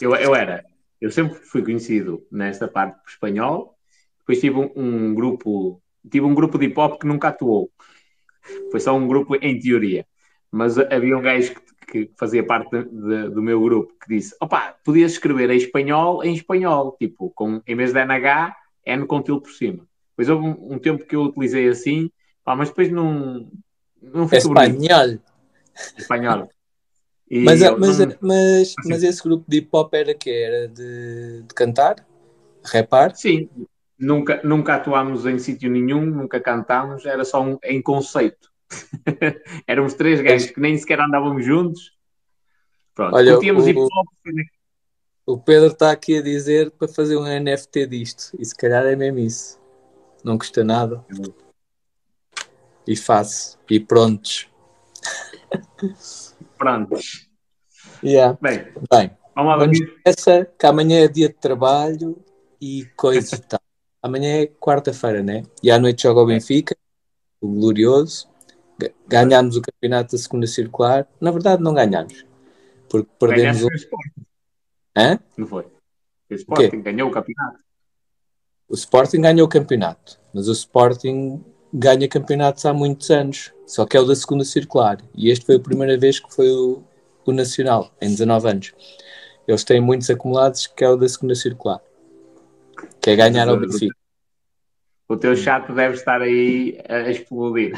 Eu, 0.00 0.14
eu 0.14 0.34
era, 0.34 0.64
eu 1.00 1.10
sempre 1.10 1.34
fui 1.38 1.62
conhecido 1.62 2.24
nesta 2.30 2.68
parte 2.68 3.02
por 3.02 3.10
espanhol, 3.10 3.76
depois 4.20 4.38
tive 4.38 4.56
um, 4.56 4.70
um 4.76 5.14
grupo, 5.14 5.82
tive 6.08 6.26
um 6.26 6.34
grupo 6.34 6.58
de 6.58 6.66
hip 6.66 6.78
hop 6.78 7.00
que 7.00 7.06
nunca 7.06 7.28
atuou. 7.28 7.70
Foi 8.70 8.80
só 8.80 8.96
um 8.96 9.06
grupo 9.06 9.36
em 9.36 9.58
teoria. 9.58 10.06
Mas 10.50 10.78
havia 10.78 11.16
um 11.16 11.20
gajo 11.22 11.54
que, 11.86 12.06
que 12.06 12.10
fazia 12.18 12.44
parte 12.44 12.70
de- 12.70 12.84
de- 12.84 13.28
do 13.30 13.42
meu 13.42 13.60
grupo 13.60 13.92
que 14.02 14.08
disse: 14.14 14.34
opá, 14.40 14.74
podias 14.84 15.12
escrever 15.12 15.50
em 15.50 15.56
espanhol 15.56 16.24
em 16.24 16.34
espanhol, 16.34 16.96
tipo, 16.98 17.30
com, 17.34 17.60
em 17.66 17.76
vez 17.76 17.92
de 17.92 17.98
NH, 18.00 18.56
N 18.86 19.06
com 19.06 19.22
tilde 19.22 19.42
por 19.42 19.52
cima. 19.52 19.86
Depois 20.10 20.28
houve 20.28 20.46
um, 20.48 20.74
um 20.74 20.78
tempo 20.78 21.04
que 21.04 21.14
eu 21.14 21.22
utilizei 21.24 21.68
assim, 21.68 22.10
pá, 22.42 22.56
mas 22.56 22.70
depois 22.70 22.90
não, 22.90 23.50
não 24.02 24.26
ficou 24.28 24.54
bonito. 24.54 24.82
espanhol. 24.82 25.18
espanhol. 25.96 26.50
E 27.30 27.44
Mas, 27.44 27.60
mas, 27.60 27.98
não- 27.98 28.16
mas, 28.22 28.74
Assim. 28.78 28.88
mas 28.88 29.02
esse 29.02 29.22
grupo 29.22 29.44
de 29.46 29.58
hip 29.58 29.68
hop 29.72 29.92
era 29.92 30.14
que 30.14 30.30
Era 30.30 30.66
de, 30.66 31.42
de 31.42 31.54
cantar? 31.54 31.96
Rapar? 32.64 33.14
Sim, 33.14 33.50
nunca, 33.98 34.40
nunca 34.44 34.74
atuámos 34.74 35.26
em 35.26 35.38
sítio 35.38 35.70
nenhum, 35.70 36.04
nunca 36.04 36.40
cantámos, 36.40 37.04
era 37.04 37.24
só 37.24 37.42
um, 37.42 37.58
em 37.62 37.82
conceito. 37.82 38.50
Éramos 39.66 39.94
três 39.94 40.20
gajos 40.20 40.50
que 40.50 40.60
nem 40.60 40.76
sequer 40.76 41.00
andávamos 41.00 41.44
juntos. 41.44 41.96
Pronto, 42.94 43.14
Olha, 43.14 43.32
curtíamos 43.32 43.64
o- 43.64 43.68
hip 43.68 43.78
hop. 43.78 44.08
O 45.26 45.38
Pedro 45.38 45.68
está 45.68 45.90
aqui 45.90 46.16
a 46.18 46.22
dizer 46.22 46.70
para 46.70 46.88
fazer 46.88 47.16
um 47.16 47.26
NFT 47.26 47.86
disto. 47.86 48.36
E 48.38 48.44
se 48.44 48.54
calhar 48.56 48.86
é 48.86 48.96
mesmo 48.96 49.18
isso. 49.18 49.60
Não 50.24 50.38
custa 50.38 50.64
nada. 50.64 51.04
E 52.86 52.96
faço. 52.96 53.58
E 53.68 53.78
prontos. 53.78 54.48
Prontos. 56.56 57.28
Yeah. 58.02 58.38
Bem, 58.40 58.72
Bem, 58.90 59.10
vamos 59.34 59.50
lá, 59.50 59.56
vamos 59.58 59.78
essa 60.04 60.44
que 60.58 60.66
amanhã 60.66 61.04
é 61.04 61.08
dia 61.08 61.28
de 61.28 61.34
trabalho 61.34 62.24
e 62.60 62.86
coisa 62.96 63.36
e 63.36 63.40
tal. 63.40 63.57
Amanhã 64.02 64.42
é 64.42 64.46
quarta-feira, 64.46 65.22
né? 65.22 65.42
E 65.62 65.70
à 65.70 65.78
noite 65.78 66.02
joga 66.02 66.20
o 66.20 66.26
Benfica, 66.26 66.76
o 67.40 67.48
glorioso. 67.48 68.28
Ga- 68.78 68.92
Ganhámos 69.08 69.56
o 69.56 69.62
campeonato 69.62 70.12
da 70.12 70.18
segunda 70.22 70.46
circular. 70.46 71.06
Na 71.20 71.30
verdade, 71.30 71.62
não 71.62 71.74
ganhámos. 71.74 72.24
Porque 72.88 73.08
perdemos 73.18 73.58
Ganhaste 73.62 73.64
o. 73.64 73.68
o 73.72 73.76
Sporting, 73.76 74.26
Hã? 74.96 75.20
não 75.36 75.46
foi? 75.46 75.66
O 76.30 76.34
Sporting 76.34 76.82
ganhou 76.82 77.08
o 77.08 77.12
campeonato. 77.12 77.58
O 78.68 78.74
Sporting 78.74 79.20
ganhou 79.20 79.46
o 79.46 79.50
campeonato, 79.50 80.20
mas 80.32 80.46
o 80.46 80.52
Sporting 80.52 81.42
ganha 81.72 82.06
campeonatos 82.06 82.64
há 82.66 82.72
muitos 82.72 83.10
anos, 83.10 83.52
só 83.66 83.84
que 83.86 83.96
é 83.96 84.00
o 84.00 84.04
da 84.04 84.14
segunda 84.14 84.44
circular. 84.44 84.98
E 85.14 85.30
este 85.30 85.44
foi 85.46 85.56
a 85.56 85.60
primeira 85.60 85.98
vez 85.98 86.20
que 86.20 86.32
foi 86.32 86.50
o, 86.50 86.82
o 87.24 87.32
Nacional, 87.32 87.90
em 88.00 88.08
19 88.10 88.48
anos. 88.48 88.74
Eles 89.46 89.64
têm 89.64 89.80
muitos 89.80 90.08
acumulados, 90.10 90.66
que 90.66 90.84
é 90.84 90.88
o 90.88 90.96
da 90.96 91.08
segunda 91.08 91.34
circular, 91.34 91.80
que 93.00 93.10
é 93.10 93.16
ganhar 93.16 93.48
ao 93.48 93.58
Benfica. 93.58 93.94
O 95.08 95.16
teu 95.16 95.34
chat 95.34 95.72
deve 95.72 95.94
estar 95.94 96.20
aí 96.20 96.78
a 96.88 97.10
explodir. 97.10 97.72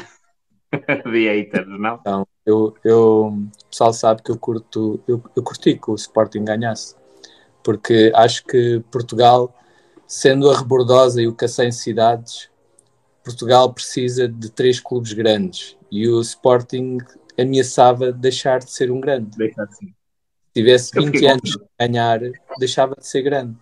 De 1.11 1.27
haters, 1.27 1.67
não? 1.67 1.95
Então, 2.01 2.27
eu, 2.45 2.75
eu, 2.83 3.27
o 3.27 3.69
pessoal 3.69 3.93
sabe 3.93 4.23
que 4.23 4.31
eu 4.31 4.37
curto, 4.37 5.01
eu, 5.07 5.21
eu 5.35 5.43
curti 5.43 5.77
que 5.77 5.91
o 5.91 5.95
Sporting 5.95 6.45
ganhasse, 6.45 6.95
porque 7.63 8.11
acho 8.15 8.45
que 8.45 8.81
Portugal, 8.89 9.53
sendo 10.07 10.49
a 10.49 10.57
rebordosa 10.57 11.21
e 11.21 11.27
o 11.27 11.35
Cacém 11.35 11.71
cidades, 11.71 12.49
Portugal 13.23 13.73
precisa 13.73 14.27
de 14.27 14.49
três 14.49 14.79
clubes 14.79 15.13
grandes 15.13 15.77
e 15.91 16.07
o 16.07 16.21
Sporting 16.21 16.97
ameaçava 17.37 18.11
deixar 18.11 18.59
de 18.59 18.71
ser 18.71 18.91
um 18.91 18.99
grande. 18.99 19.31
Assim. 19.57 19.87
Se 19.87 20.53
tivesse 20.53 20.97
Eu 20.97 21.03
20 21.03 21.13
fiquei 21.13 21.29
anos 21.29 21.51
de 21.51 21.59
ganhar, 21.79 22.19
deixava 22.57 22.95
de 22.95 23.05
ser 23.05 23.21
grande. 23.21 23.55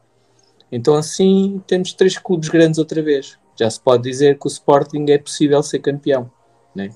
Então 0.72 0.96
assim 0.96 1.62
temos 1.68 1.94
três 1.94 2.18
clubes 2.18 2.50
grandes 2.50 2.80
outra 2.80 3.02
vez. 3.02 3.38
Já 3.58 3.70
se 3.70 3.82
pode 3.82 4.04
dizer 4.04 4.38
que 4.38 4.46
o 4.46 4.48
Sporting 4.48 5.06
é 5.10 5.18
possível 5.18 5.62
ser 5.62 5.80
campeão. 5.80 6.32
Né? 6.76 6.90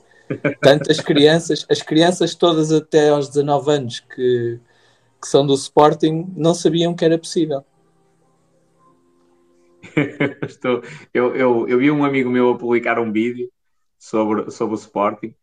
Tanto 0.61 0.91
as 0.91 0.99
crianças, 0.99 1.65
as 1.69 1.81
crianças 1.81 2.35
todas 2.35 2.71
até 2.71 3.09
aos 3.09 3.27
19 3.29 3.71
anos 3.71 3.99
que, 3.99 4.59
que 5.21 5.27
são 5.27 5.45
do 5.45 5.53
Sporting 5.53 6.31
não 6.35 6.53
sabiam 6.53 6.95
que 6.95 7.03
era 7.03 7.17
possível. 7.17 7.63
Estou, 10.47 10.81
eu, 11.13 11.35
eu, 11.35 11.67
eu 11.67 11.77
vi 11.77 11.91
um 11.91 12.05
amigo 12.05 12.29
meu 12.29 12.51
a 12.51 12.57
publicar 12.57 12.97
um 12.99 13.11
vídeo 13.11 13.51
sobre, 13.99 14.49
sobre 14.49 14.75
o 14.75 14.79
Sporting 14.79 15.35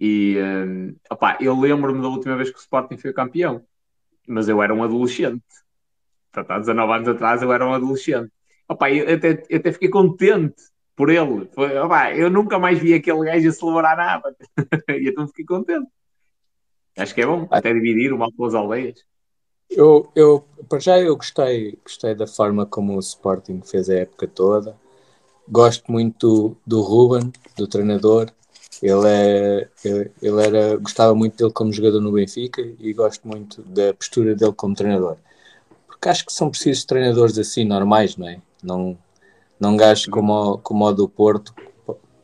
e 0.00 0.36
hum, 0.38 0.94
opá, 1.10 1.36
eu 1.40 1.58
lembro-me 1.58 2.00
da 2.00 2.08
última 2.08 2.36
vez 2.36 2.50
que 2.50 2.56
o 2.56 2.60
Sporting 2.60 2.96
foi 2.96 3.12
campeão, 3.12 3.64
mas 4.26 4.48
eu 4.48 4.62
era 4.62 4.72
um 4.72 4.82
adolescente. 4.84 5.42
Portanto, 6.32 6.50
há 6.50 6.58
19 6.58 6.92
anos 6.92 7.08
atrás 7.08 7.42
eu 7.42 7.52
era 7.52 7.66
um 7.66 7.72
adolescente. 7.72 8.30
Opá, 8.68 8.90
eu, 8.90 9.14
até, 9.14 9.42
eu 9.48 9.58
até 9.58 9.72
fiquei 9.72 9.88
contente 9.88 10.56
por 10.94 11.10
ele. 11.10 11.48
Foi, 11.54 11.78
opá, 11.78 12.14
eu 12.14 12.30
nunca 12.30 12.58
mais 12.58 12.78
vi 12.78 12.94
aquele 12.94 13.24
gajo 13.24 13.48
a 13.48 13.52
celebrar 13.52 13.96
nada. 13.96 14.36
e 14.90 15.08
então 15.08 15.26
fiquei 15.28 15.44
contente. 15.44 15.88
Acho 16.96 17.14
que 17.14 17.22
é 17.22 17.26
bom, 17.26 17.46
até 17.50 17.72
dividir 17.72 18.12
o 18.12 18.18
mal 18.18 18.32
pelas 18.32 18.54
aldeias. 18.54 18.98
Eu, 19.70 20.10
eu, 20.16 20.44
para 20.68 20.80
já 20.80 20.98
eu 20.98 21.14
gostei, 21.16 21.78
gostei 21.82 22.14
da 22.14 22.26
forma 22.26 22.66
como 22.66 22.96
o 22.96 23.00
Sporting 23.00 23.60
fez 23.62 23.88
a 23.88 23.94
época 23.94 24.26
toda. 24.26 24.76
Gosto 25.46 25.90
muito 25.90 26.56
do, 26.66 26.78
do 26.78 26.80
Ruben, 26.80 27.32
do 27.56 27.66
treinador. 27.66 28.30
Ele, 28.82 29.08
é, 29.08 29.68
ele 30.22 30.42
era, 30.42 30.76
gostava 30.76 31.14
muito 31.14 31.36
dele 31.36 31.52
como 31.52 31.72
jogador 31.72 32.00
no 32.00 32.12
Benfica 32.12 32.60
e 32.60 32.92
gosto 32.92 33.26
muito 33.26 33.62
da 33.62 33.92
postura 33.94 34.34
dele 34.34 34.52
como 34.52 34.74
treinador. 34.74 35.16
Porque 35.98 36.10
acho 36.10 36.24
que 36.26 36.32
são 36.32 36.48
precisos 36.48 36.84
treinadores 36.84 37.36
assim, 37.38 37.64
normais, 37.64 38.16
não 38.16 38.28
é? 38.28 38.40
Não, 38.62 38.96
não 39.58 39.76
gajos 39.76 40.06
como, 40.06 40.32
o, 40.32 40.58
como 40.58 40.84
o 40.84 40.92
do 40.92 41.08
Porto, 41.08 41.52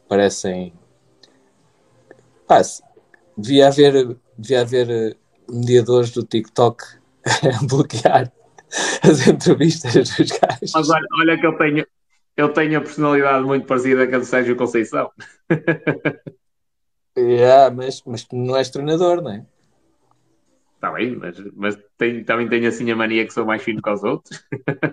parecem. 0.08 0.72
Pá, 2.46 2.62
devia 3.36 3.66
haver, 3.66 4.16
devia 4.38 4.60
haver 4.60 5.16
mediadores 5.50 6.12
do 6.12 6.22
TikTok 6.22 6.84
a 7.26 7.66
bloquear 7.66 8.32
as 9.02 9.26
entrevistas 9.26 9.92
dos 9.92 10.30
gajos. 10.30 10.70
Mas 10.72 10.90
olha, 10.90 11.06
olha 11.18 11.36
que 11.40 11.46
eu 11.46 11.58
tenho, 11.58 11.84
eu 12.36 12.52
tenho 12.52 12.78
a 12.78 12.80
personalidade 12.80 13.44
muito 13.44 13.66
parecida 13.66 14.06
com 14.06 14.14
a 14.14 14.18
do 14.20 14.24
Sérgio 14.24 14.54
Conceição. 14.54 15.10
yeah, 17.18 17.74
mas, 17.74 18.02
mas 18.06 18.22
tu 18.22 18.36
não 18.36 18.56
és 18.56 18.70
treinador, 18.70 19.20
não 19.20 19.32
é? 19.32 19.44
Está 20.84 20.92
bem, 20.92 21.16
mas, 21.16 21.36
mas 21.56 21.78
tenho, 21.96 22.22
também 22.26 22.46
tenho 22.46 22.68
assim 22.68 22.90
a 22.90 22.96
mania 22.96 23.26
que 23.26 23.32
sou 23.32 23.46
mais 23.46 23.62
fino 23.62 23.80
que 23.80 23.88
os 23.88 24.04
outros. 24.04 24.44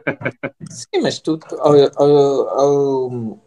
Sim, 0.71 1.01
mas 1.01 1.19
tu, 1.19 1.37
ao, 1.59 1.73
ao, 1.97 3.39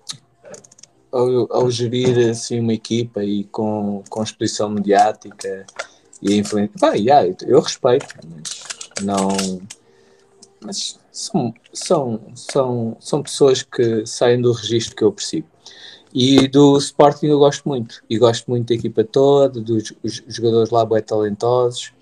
ao, 1.10 1.52
ao, 1.56 1.70
gerir 1.70 2.28
assim 2.28 2.60
uma 2.60 2.74
equipa 2.74 3.24
e 3.24 3.44
com, 3.44 4.04
com 4.10 4.22
exposição 4.22 4.68
mediática 4.68 5.64
e 6.20 6.36
influência, 6.36 6.78
pá, 6.78 6.92
yeah, 6.92 7.34
eu 7.46 7.60
respeito, 7.60 8.14
mas 8.28 9.02
não. 9.02 9.28
Mas 10.60 11.00
são, 11.10 11.54
são, 11.72 12.20
são, 12.34 12.96
são 13.00 13.22
pessoas 13.22 13.62
que 13.62 14.04
saem 14.04 14.38
do 14.38 14.52
registro 14.52 14.94
que 14.94 15.02
eu 15.02 15.12
percebo. 15.12 15.48
E 16.12 16.46
do 16.46 16.76
Sporting 16.76 17.26
eu 17.26 17.38
gosto 17.38 17.66
muito. 17.66 18.02
E 18.08 18.18
gosto 18.18 18.50
muito 18.50 18.68
da 18.68 18.74
equipa 18.74 19.02
toda, 19.02 19.62
dos 19.62 19.94
jogadores 20.28 20.68
lá 20.68 20.84
bem 20.84 21.02
talentosos. 21.02 21.93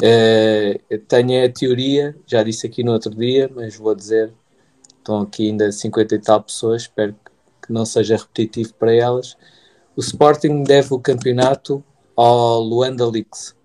Uh, 0.00 0.98
tenho 1.08 1.44
a 1.44 1.48
teoria, 1.48 2.16
já 2.24 2.42
disse 2.42 2.66
aqui 2.66 2.84
no 2.84 2.92
outro 2.92 3.14
dia, 3.14 3.50
mas 3.52 3.76
vou 3.76 3.94
dizer: 3.94 4.32
estão 4.96 5.22
aqui 5.22 5.48
ainda 5.48 5.72
50 5.72 6.14
e 6.14 6.18
tal 6.20 6.42
pessoas, 6.42 6.82
espero 6.82 7.14
que 7.64 7.72
não 7.72 7.84
seja 7.84 8.16
repetitivo 8.16 8.74
para 8.74 8.94
elas. 8.94 9.36
O 9.96 10.00
Sporting 10.00 10.62
deve 10.62 10.94
o 10.94 11.00
campeonato 11.00 11.82
ao 12.16 12.60
Luanda 12.60 13.08
Leaks. 13.08 13.56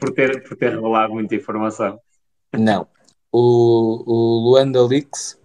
Por 0.00 0.12
ter, 0.12 0.42
por 0.42 0.56
ter 0.56 0.70
revelado 0.70 1.12
muita 1.12 1.36
informação. 1.36 2.00
Não. 2.52 2.88
O, 3.30 4.02
o 4.04 4.50
Luanda 4.50 4.84
Leaks 4.84 5.38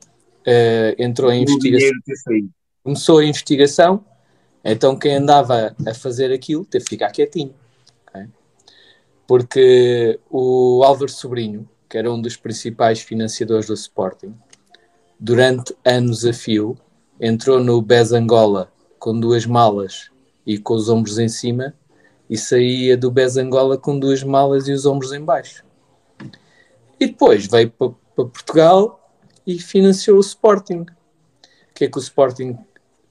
uh, 0.48 0.96
entrou 0.98 1.32
em 1.32 1.44
investigação. 1.44 2.50
Começou 2.84 3.20
a 3.20 3.26
investigação, 3.26 4.04
então 4.70 4.98
quem 4.98 5.16
andava 5.16 5.74
a 5.86 5.94
fazer 5.94 6.34
aquilo 6.34 6.66
teve 6.66 6.84
que 6.84 6.90
ficar 6.90 7.10
quietinho. 7.12 7.54
Okay? 8.10 8.28
Porque 9.26 10.20
o 10.30 10.84
Álvaro 10.84 11.10
Sobrinho, 11.10 11.70
que 11.88 11.98
era 11.98 12.12
um 12.12 12.22
dos 12.22 12.36
principais 12.36 13.00
financiadores 13.00 13.68
do 13.68 13.74
Sporting, 13.74 14.36
durante 15.18 15.74
anos 15.86 16.26
a 16.26 16.34
fio, 16.34 16.78
entrou 17.20 17.62
no 17.62 17.82
Bez 17.82 18.12
Angola 18.12 18.70
com 19.00 19.18
duas 19.18 19.46
malas 19.46 20.12
e 20.46 20.58
com 20.58 20.74
os 20.74 20.90
ombros 20.90 21.18
em 21.18 21.30
cima 21.30 21.74
e 22.30 22.38
saía 22.38 22.98
do 22.98 23.10
Bez 23.10 23.38
Angola 23.38 23.78
com 23.78 23.98
duas 23.98 24.22
malas 24.22 24.68
e 24.68 24.74
os 24.74 24.86
ombros 24.86 25.14
em 25.14 25.24
baixo. 25.24 25.64
E 27.00 27.08
depois 27.08 27.48
veio 27.48 27.72
para 27.72 27.94
Portugal 28.16 29.14
e 29.46 29.60
financiou 29.60 30.18
o 30.18 30.22
Sporting. 30.22 30.82
O 30.82 31.74
que 31.74 31.86
é 31.86 31.88
que 31.88 31.98
o 31.98 32.02
Sporting 32.02 32.58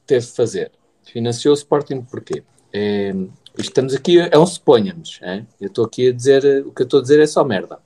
teve 0.06 0.26
de 0.26 0.32
fazer? 0.32 0.72
Financiou 1.06 1.54
o 1.54 1.56
Sporting 1.56 2.02
porquê? 2.02 2.42
É, 2.72 3.14
estamos 3.56 3.94
aqui, 3.94 4.18
é 4.18 4.38
um 4.38 4.46
suponhamos. 4.46 5.18
É? 5.22 5.44
Eu 5.60 5.68
estou 5.68 5.84
aqui 5.84 6.08
a 6.08 6.12
dizer, 6.12 6.66
o 6.66 6.72
que 6.72 6.82
eu 6.82 6.84
estou 6.84 6.98
a 7.00 7.02
dizer 7.02 7.20
é 7.20 7.26
só 7.26 7.44
merda. 7.44 7.78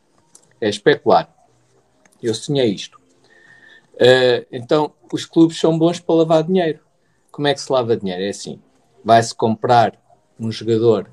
É 0.60 0.68
especular. 0.68 1.32
Eu 2.22 2.34
sonhei 2.34 2.74
isto. 2.74 2.98
Uh, 3.94 4.44
então, 4.51 4.92
os 5.12 5.24
clubes 5.24 5.59
são 5.59 5.78
bons 5.78 6.01
para 6.01 6.14
lavar 6.14 6.42
dinheiro. 6.42 6.80
Como 7.30 7.47
é 7.47 7.55
que 7.55 7.60
se 7.60 7.70
lava 7.70 7.97
dinheiro? 7.97 8.22
É 8.22 8.30
assim: 8.30 8.60
vai-se 9.05 9.34
comprar 9.34 9.98
um 10.38 10.51
jogador 10.51 11.10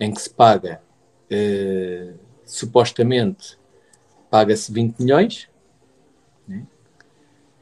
em 0.00 0.12
que 0.12 0.20
se 0.20 0.30
paga, 0.30 0.82
uh, 1.30 2.18
supostamente, 2.44 3.58
paga-se 4.30 4.72
20 4.72 4.98
milhões, 4.98 5.48
né? 6.48 6.66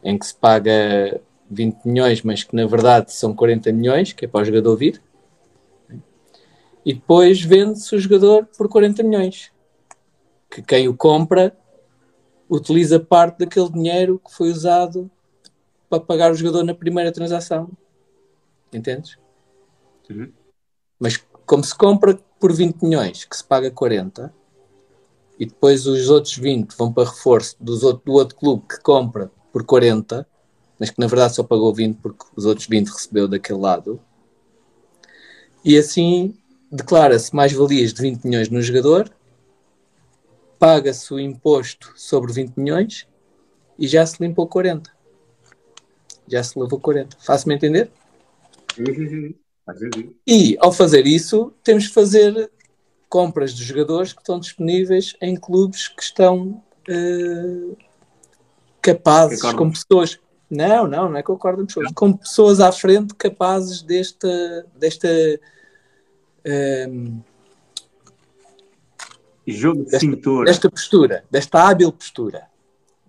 em 0.03 0.19
que 0.19 0.27
se 0.27 0.35
paga 0.35 1.21
20 1.53 1.85
milhões, 1.85 2.23
mas 2.23 2.43
que 2.43 2.55
na 2.55 2.67
verdade 2.67 3.13
são 3.13 3.35
40 3.35 3.73
milhões, 3.73 4.13
que 4.13 4.25
é 4.25 4.29
para 4.29 4.43
o 4.43 4.45
jogador 4.45 4.77
vir. 4.77 5.03
E 6.85 6.95
depois 6.95 7.41
vende-se 7.43 7.95
o 7.95 7.99
jogador 7.99 8.47
por 8.57 8.69
40 8.69 9.03
milhões. 9.03 9.53
Que 10.51 10.63
quem 10.63 10.89
o 10.89 10.97
compra 10.97 11.57
utiliza 12.49 12.99
parte 12.99 13.39
daquele 13.39 13.71
dinheiro 13.71 14.21
que 14.25 14.35
foi 14.35 14.51
usado 14.51 15.11
para 15.89 16.01
pagar 16.01 16.33
o 16.33 16.35
jogador 16.35 16.65
na 16.65 16.75
primeira 16.75 17.13
transação. 17.13 17.71
Entendes? 18.73 19.17
Uhum. 20.11 20.33
Mas 20.99 21.23
como 21.47 21.63
se 21.63 21.75
compra 21.75 22.19
por 22.41 22.53
20 22.53 22.83
milhões, 22.83 23.25
que 23.25 23.37
se 23.37 23.45
paga 23.45 23.71
40, 23.71 24.33
e 25.39 25.47
depois 25.47 25.87
os 25.87 26.09
outros 26.09 26.37
20 26.37 26.73
vão 26.77 26.93
para 26.93 27.09
reforço 27.09 27.57
dos 27.61 27.83
outro, 27.83 28.03
do 28.05 28.13
outro 28.13 28.37
clube 28.37 28.65
que 28.69 28.81
compra 28.81 29.31
por 29.53 29.65
40, 29.65 30.27
mas 30.83 30.91
que 30.91 30.99
na 30.99 31.07
verdade 31.07 31.37
só 31.37 31.45
pagou 31.45 31.73
20 31.73 31.99
porque 31.99 32.25
os 32.35 32.45
outros 32.45 32.67
20 32.67 32.89
recebeu 32.89 33.29
daquele 33.29 33.61
lado. 33.61 34.01
E 35.65 35.79
assim 35.79 36.35
declara-se 36.73 37.33
mais-valias 37.33 37.95
de 37.95 38.03
20 38.03 38.25
milhões 38.25 38.49
no 38.49 38.61
jogador, 38.61 39.09
paga-se 40.59 41.15
o 41.15 41.21
imposto 41.21 41.93
sobre 41.95 42.33
20 42.33 42.57
milhões 42.57 43.07
e 43.79 43.87
já 43.87 44.05
se 44.05 44.21
limpou 44.21 44.49
40. 44.49 44.91
Já 46.27 46.43
se 46.43 46.59
levou 46.59 46.81
40. 46.81 47.17
Faço-me 47.21 47.55
entender? 47.55 47.89
E 50.27 50.57
ao 50.59 50.73
fazer 50.73 51.07
isso, 51.07 51.53
temos 51.63 51.87
que 51.87 51.95
fazer 51.95 52.51
compras 53.09 53.55
de 53.55 53.63
jogadores 53.63 54.13
que 54.13 54.21
estão 54.21 54.41
disponíveis 54.41 55.15
em 55.21 55.37
clubes 55.37 55.87
que 55.87 56.03
estão 56.03 56.61
uh, 56.89 57.77
capazes, 58.83 59.41
que 59.41 59.55
com 59.55 59.71
pessoas. 59.71 60.19
Não, 60.53 60.87
não, 60.87 61.09
não 61.09 61.17
é 61.17 61.23
que 61.23 61.31
eu 61.31 61.35
acordo 61.35 61.65
pessoas, 61.65 61.91
com 61.95 62.13
pessoas 62.13 62.61
à 62.61 62.71
frente 62.71 63.15
capazes 63.15 63.81
desta. 63.81 64.67
desta 64.77 65.09
um, 66.45 66.45
eh, 66.45 67.23
Jogo 69.47 69.79
de 69.79 69.85
desta, 69.93 69.99
cintura. 69.99 70.45
Desta 70.45 70.71
postura, 70.71 71.25
desta 71.31 71.63
hábil 71.67 71.91
postura, 71.91 72.49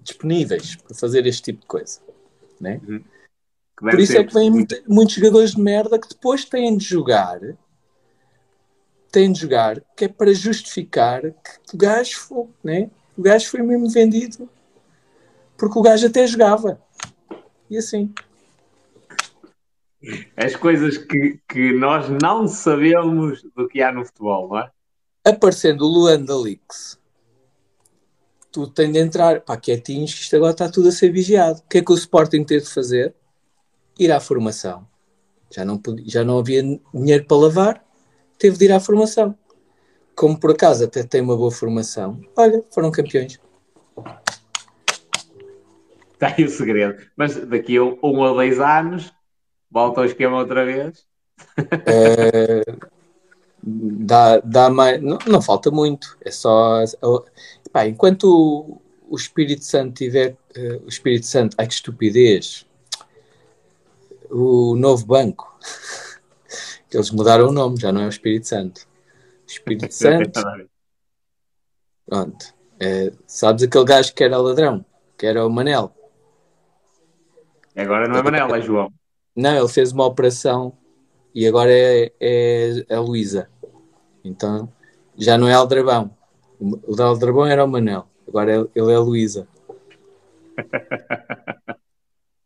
disponíveis 0.02 0.78
para 0.78 0.96
fazer 0.96 1.28
este 1.28 1.44
tipo 1.44 1.60
de 1.60 1.68
coisa. 1.68 2.00
Né? 2.62 2.80
Uhum. 2.88 3.04
Por 3.78 4.00
isso 4.00 4.18
é 4.18 4.24
que 4.24 4.34
vêm 4.34 4.50
muito, 4.50 4.82
muitos 4.88 5.16
jogadores 5.16 5.52
de 5.52 5.62
merda 5.62 6.00
que 6.00 6.08
depois 6.08 6.46
têm 6.46 6.78
de 6.78 6.86
jogar 6.86 7.42
tem 9.12 9.32
de 9.32 9.42
jogar, 9.42 9.80
que 9.96 10.06
é 10.06 10.08
para 10.08 10.34
justificar 10.34 11.22
que 11.22 11.76
o 11.76 11.78
gajo 11.78 12.18
foi, 12.18 12.48
né? 12.64 12.90
O 13.16 13.22
gajo 13.22 13.48
foi 13.48 13.62
mesmo 13.62 13.88
vendido 13.88 14.50
porque 15.56 15.78
o 15.78 15.82
gajo 15.82 16.08
até 16.08 16.26
jogava. 16.28 16.82
E 17.74 17.78
assim. 17.78 18.14
As 20.38 20.56
coisas 20.56 20.96
que, 20.96 21.40
que 21.50 21.74
nós 21.74 22.08
não 22.22 22.48
sabemos 22.48 23.42
do 23.56 23.68
que 23.68 23.82
há 23.82 23.92
no 23.92 24.06
futebol, 24.06 24.50
não 24.50 24.60
é? 24.60 24.72
Aparecendo 25.26 25.82
o 25.82 25.88
Luanda 25.88 26.38
Leaks, 26.38 27.00
tu 28.52 28.68
tens 28.68 28.94
de 28.94 29.00
entrar, 29.00 29.42
pá, 29.42 29.58
quietinhos, 29.58 30.14
que 30.14 30.22
isto 30.22 30.36
agora 30.36 30.52
está 30.52 30.70
tudo 30.70 30.90
a 30.90 30.92
ser 30.92 31.12
vigiado. 31.12 31.62
O 31.62 31.68
que 31.68 31.80
é 31.80 31.84
que 31.84 31.92
o 31.92 31.96
Sporting 31.96 32.44
teve 32.44 32.64
de 32.66 32.70
fazer? 32.70 33.16
Ir 33.98 34.12
à 34.12 34.20
formação. 34.20 34.88
Já 35.50 35.66
não, 35.66 35.80
podia, 35.80 36.06
já 36.08 36.24
não 36.24 36.38
havia 36.38 36.62
dinheiro 36.94 37.26
para 37.26 37.38
lavar, 37.38 37.86
teve 38.38 38.56
de 38.56 38.66
ir 38.66 38.72
à 38.72 38.80
formação. 38.80 39.36
Como 40.16 40.40
por 40.40 40.52
acaso 40.52 40.84
até 40.84 41.02
tem 41.02 41.22
uma 41.22 41.36
boa 41.36 41.50
formação, 41.50 42.22
olha, 42.38 42.64
foram 42.70 42.92
campeões. 42.92 43.40
Está 46.14 46.28
aí 46.38 46.44
o 46.44 46.50
segredo. 46.50 47.02
Mas 47.16 47.36
daqui 47.36 47.78
a 47.78 47.84
um 47.84 47.98
ou 48.02 48.34
dois 48.34 48.60
anos, 48.60 49.14
volta 49.70 50.02
ao 50.02 50.06
esquema 50.06 50.38
outra 50.38 50.66
vez. 50.66 51.06
É, 51.86 52.64
dá, 53.62 54.40
dá 54.40 54.70
mais. 54.70 55.02
Não, 55.02 55.18
não, 55.28 55.42
falta 55.42 55.72
muito. 55.72 56.18
É 56.24 56.32
só. 56.32 56.84
Pá, 57.72 57.88
enquanto 57.88 58.24
o, 58.26 58.82
o 59.10 59.16
Espírito 59.16 59.64
Santo 59.64 59.96
tiver. 59.96 60.38
Uh, 60.56 60.86
o 60.86 60.88
Espírito 60.88 61.26
Santo. 61.26 61.56
Ai 61.58 61.68
que 61.68 61.74
estupidez! 61.74 62.66
O 64.30 64.76
novo 64.76 65.06
banco. 65.06 65.58
Eles 66.94 67.10
mudaram 67.10 67.48
o 67.48 67.52
nome, 67.52 67.80
já 67.80 67.92
não 67.92 68.02
é 68.02 68.06
o 68.06 68.10
Espírito 68.10 68.48
Santo. 68.48 68.88
Espírito 69.48 69.92
Santo. 69.92 70.40
Pronto. 72.06 72.54
É, 72.80 73.12
sabes 73.26 73.64
aquele 73.64 73.86
gajo 73.86 74.14
que 74.14 74.24
era 74.24 74.38
ladrão? 74.38 74.86
Que 75.18 75.26
era 75.26 75.46
o 75.46 75.50
Manel. 75.50 75.94
Agora 77.76 78.08
não 78.08 78.18
é 78.18 78.24
Manel, 78.24 78.56
é 78.56 78.62
João. 78.62 78.94
Não, 79.36 79.58
ele 79.58 79.68
fez 79.68 79.92
uma 79.92 80.06
operação 80.06 80.74
e 81.34 81.48
agora 81.48 81.72
é, 81.72 82.12
é 82.20 82.96
a 82.96 83.00
Luísa. 83.00 83.50
Então 84.24 84.72
já 85.18 85.38
não 85.38 85.48
é 85.48 85.54
Aldrabão. 85.54 86.16
O 86.60 86.96
da 86.96 87.06
Aldrabão 87.06 87.46
era 87.46 87.64
o 87.64 87.68
Manel. 87.68 88.08
Agora 88.28 88.70
ele 88.74 88.92
é 88.92 88.96
a 88.96 89.00
Luísa. 89.00 89.48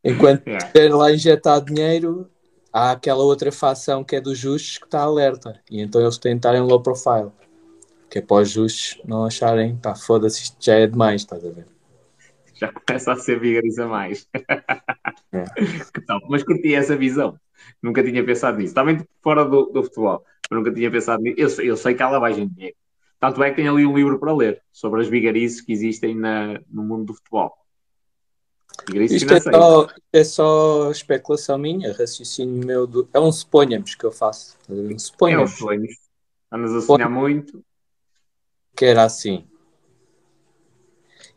Enquanto 0.04 0.48
yeah. 0.48 0.96
lá 0.96 1.12
injetar 1.12 1.62
dinheiro, 1.62 2.30
há 2.72 2.92
aquela 2.92 3.24
outra 3.24 3.52
facção 3.52 4.04
que 4.04 4.16
é 4.16 4.22
dos 4.22 4.38
justos 4.38 4.78
que 4.78 4.86
está 4.86 5.02
alerta. 5.02 5.60
E 5.70 5.82
então 5.82 6.02
eles 6.02 6.18
têm 6.18 6.34
de 6.34 6.40
estar 6.40 6.56
em 6.56 6.62
low 6.62 6.82
profile. 6.82 7.32
Que 8.10 8.20
é 8.20 8.22
para 8.22 8.44
os 8.44 8.50
justos 8.50 9.02
não 9.04 9.26
acharem, 9.26 9.76
pá, 9.76 9.94
foda-se, 9.94 10.44
isto 10.44 10.56
já 10.62 10.76
é 10.76 10.88
demais, 10.88 11.22
estás 11.22 11.44
a 11.44 11.50
ver? 11.50 11.66
Já 12.58 12.72
começa 12.72 13.14
a 13.14 13.16
ser 13.16 13.40
vigariza 13.40 13.88
mais. 13.88 14.28
É. 15.32 15.44
Mas 16.30 16.44
curti 16.44 16.74
essa 16.74 16.96
visão. 16.96 17.40
Nunca 17.82 18.04
tinha 18.04 18.24
pensado 18.24 18.58
nisso. 18.58 18.74
Também 18.74 19.06
fora 19.22 19.46
do, 19.46 19.66
do 19.66 19.84
futebol. 19.84 20.24
Eu 20.50 20.58
nunca 20.58 20.74
tinha 20.74 20.90
pensado 20.90 21.22
nisso. 21.22 21.62
Eu, 21.62 21.68
eu 21.68 21.78
sei 21.78 21.94
que 21.94 22.02
há 22.02 22.10
lavagem 22.10 22.48
de 22.48 22.56
dinheiro. 22.56 22.76
Tanto 23.20 23.44
é 23.44 23.50
que 23.50 23.56
tem 23.56 23.68
ali 23.68 23.86
um 23.86 23.96
livro 23.96 24.20
para 24.20 24.34
ler 24.34 24.62
sobre 24.72 25.02
as 25.02 25.08
vigarices 25.08 25.62
que 25.62 25.72
existem 25.72 26.16
na, 26.16 26.60
no 26.70 26.84
mundo 26.84 27.06
do 27.06 27.14
futebol. 27.16 27.58
Isto 28.94 29.34
é 29.34 29.40
só, 29.40 29.88
é 30.14 30.24
só, 30.24 30.92
especulação 30.92 31.58
minha, 31.58 31.94
raciocínio 31.94 32.66
meu. 32.66 32.86
Do, 32.86 33.10
é 33.12 33.20
um 33.20 33.32
suponhamos 33.32 33.96
que 33.96 34.06
eu 34.06 34.12
faço. 34.12 34.56
Um 34.70 34.98
suponhamos. 34.98 35.52
É 35.52 35.54
um 35.54 35.58
sonho. 35.58 35.88
Andas 36.52 36.74
a 36.76 36.82
sonhar 36.82 37.10
muito. 37.10 37.64
Que 38.76 38.86
era 38.86 39.04
assim. 39.04 39.48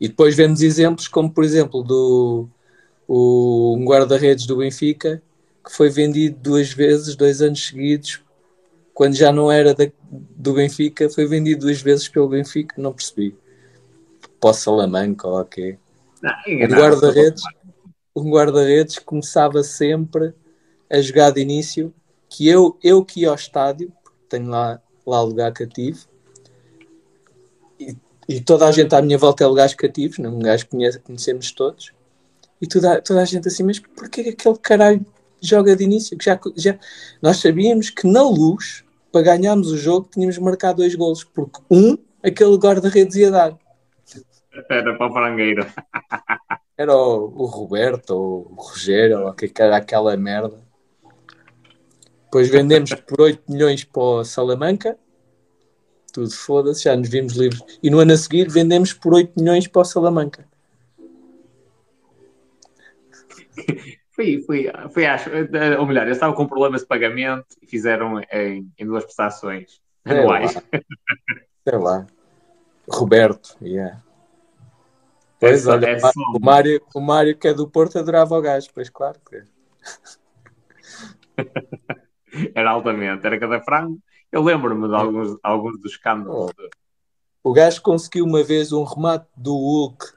E 0.00 0.08
depois 0.08 0.34
vemos 0.34 0.62
exemplos 0.62 1.06
como, 1.08 1.30
por 1.30 1.44
exemplo, 1.44 1.82
do 1.82 2.48
o, 3.06 3.76
um 3.76 3.84
guarda-redes 3.84 4.46
do 4.46 4.56
Benfica 4.56 5.22
que 5.64 5.72
foi 5.76 5.90
vendido 5.90 6.38
duas 6.40 6.72
vezes, 6.72 7.14
dois 7.14 7.42
anos 7.42 7.66
seguidos, 7.66 8.22
quando 8.94 9.14
já 9.14 9.30
não 9.30 9.52
era 9.52 9.74
da, 9.74 9.86
do 10.10 10.54
Benfica, 10.54 11.08
foi 11.10 11.26
vendido 11.26 11.66
duas 11.66 11.82
vezes 11.82 12.08
pelo 12.08 12.28
Benfica, 12.28 12.80
não 12.80 12.92
percebi. 12.92 13.36
Para 14.40 14.50
o 14.50 14.54
Salamanca 14.54 15.28
ou 15.28 15.40
o 15.40 15.44
quê? 15.44 15.78
um 16.46 16.66
guarda-redes 16.66 17.42
um 18.14 18.30
guarda-redes 18.30 18.98
começava 18.98 19.62
sempre 19.62 20.34
a 20.90 21.00
jogar 21.00 21.30
de 21.30 21.40
início, 21.40 21.94
que 22.28 22.48
eu, 22.48 22.76
eu 22.82 23.04
que 23.04 23.20
ia 23.20 23.30
ao 23.30 23.34
estádio, 23.34 23.92
tenho 24.28 24.48
lá, 24.48 24.80
lá 25.06 25.22
lugar 25.22 25.52
cativo, 25.52 26.06
e, 28.34 28.40
toda 28.40 28.66
a 28.66 28.72
gente 28.72 28.94
à 28.94 29.02
minha 29.02 29.18
volta 29.18 29.42
é 29.42 29.46
lugares 29.46 29.74
cativos, 29.74 30.18
não? 30.18 30.36
um 30.36 30.38
gajo 30.38 30.64
que 30.64 30.70
conhece, 30.70 30.98
conhecemos 31.00 31.50
todos, 31.50 31.92
e 32.60 32.66
toda, 32.66 33.00
toda 33.02 33.22
a 33.22 33.24
gente 33.24 33.48
assim, 33.48 33.62
mas 33.62 33.78
porquê 33.78 34.22
que 34.22 34.30
aquele 34.30 34.58
caralho 34.58 35.04
joga 35.42 35.74
de 35.74 35.84
início? 35.84 36.16
Que 36.16 36.26
já, 36.26 36.38
já, 36.56 36.78
nós 37.20 37.38
sabíamos 37.38 37.90
que 37.90 38.06
na 38.06 38.22
luz, 38.22 38.84
para 39.10 39.22
ganharmos 39.22 39.72
o 39.72 39.76
jogo, 39.76 40.08
tínhamos 40.12 40.38
marcado 40.38 40.78
dois 40.78 40.94
golos, 40.94 41.24
porque 41.24 41.60
um, 41.70 41.96
aquele 42.22 42.56
guarda-redes 42.56 43.16
ia 43.16 43.30
dar. 43.30 43.58
Era 44.68 44.96
para 44.96 45.06
a 45.06 45.12
frangueira. 45.12 45.66
Era 46.76 46.96
o, 46.96 47.42
o 47.42 47.44
Roberto 47.44 48.10
ou 48.10 48.52
o 48.52 48.54
Rogério, 48.54 49.26
ou 49.26 49.34
que 49.34 49.52
era 49.58 49.76
aquela 49.76 50.16
merda. 50.16 50.64
Depois 52.24 52.48
vendemos 52.48 52.94
por 52.94 53.20
8 53.20 53.52
milhões 53.52 53.84
para 53.84 54.00
o 54.00 54.24
Salamanca. 54.24 54.96
Tudo 56.12 56.30
foda-se, 56.30 56.84
já 56.84 56.96
nos 56.96 57.08
vimos 57.08 57.34
livres. 57.34 57.62
E 57.82 57.90
no 57.90 57.98
ano 57.98 58.12
a 58.12 58.16
seguir 58.16 58.48
vendemos 58.50 58.92
por 58.92 59.14
8 59.14 59.32
milhões 59.38 59.66
para 59.66 59.82
o 59.82 59.84
Salamanca. 59.84 60.44
Fui, 64.12 64.42
fui, 64.42 64.70
fui 64.92 65.06
acho, 65.06 65.30
ou 65.78 65.86
melhor, 65.86 66.06
eu 66.06 66.12
estava 66.12 66.34
com 66.34 66.46
problemas 66.46 66.82
de 66.82 66.86
pagamento 66.86 67.56
e 67.62 67.66
fizeram 67.66 68.20
em, 68.30 68.70
em 68.78 68.84
duas 68.84 69.02
prestações 69.04 69.80
anuais. 70.04 70.52
Sei 70.52 70.60
lá. 70.60 70.84
Sei 71.66 71.78
lá. 71.78 72.06
Roberto, 72.86 73.56
yeah. 73.62 74.02
Pois, 75.38 75.66
é, 75.66 75.70
olha, 75.70 75.86
é 75.86 75.98
o, 76.36 76.38
Mário, 76.38 76.82
o 76.94 77.00
Mário 77.00 77.34
que 77.34 77.48
é 77.48 77.54
do 77.54 77.66
Porto 77.66 77.98
adorava 77.98 78.36
o 78.36 78.42
gajo, 78.42 78.68
pois 78.74 78.90
claro 78.90 79.18
que 79.26 79.42
Era 82.54 82.70
altamente, 82.70 83.26
era 83.26 83.40
cada 83.40 83.60
frango. 83.60 83.98
Eu 84.32 84.42
lembro-me 84.42 84.88
de 84.88 84.94
alguns, 84.94 85.38
alguns 85.42 85.80
dos 85.80 85.92
escândalos. 85.92 86.52
O 87.42 87.52
gajo 87.52 87.82
conseguiu 87.82 88.24
uma 88.24 88.44
vez 88.44 88.72
um 88.72 88.84
remate 88.84 89.26
do 89.36 89.54
Hulk 89.54 90.12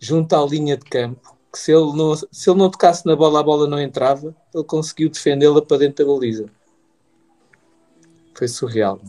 junto 0.00 0.34
à 0.34 0.44
linha 0.44 0.76
de 0.76 0.84
campo, 0.84 1.36
que 1.50 1.58
se 1.58 1.72
ele 1.72 1.96
não, 1.96 2.14
se 2.14 2.50
ele 2.50 2.58
não 2.58 2.70
tocasse 2.70 3.06
na 3.06 3.16
bola, 3.16 3.40
a 3.40 3.42
bola 3.42 3.66
não 3.68 3.80
entrava. 3.80 4.36
Ele 4.54 4.64
conseguiu 4.64 5.08
defendê-la 5.08 5.62
para 5.62 5.78
dentro 5.78 6.04
da 6.04 6.12
baliza. 6.12 6.50
Foi 8.34 8.48
surreal. 8.48 9.00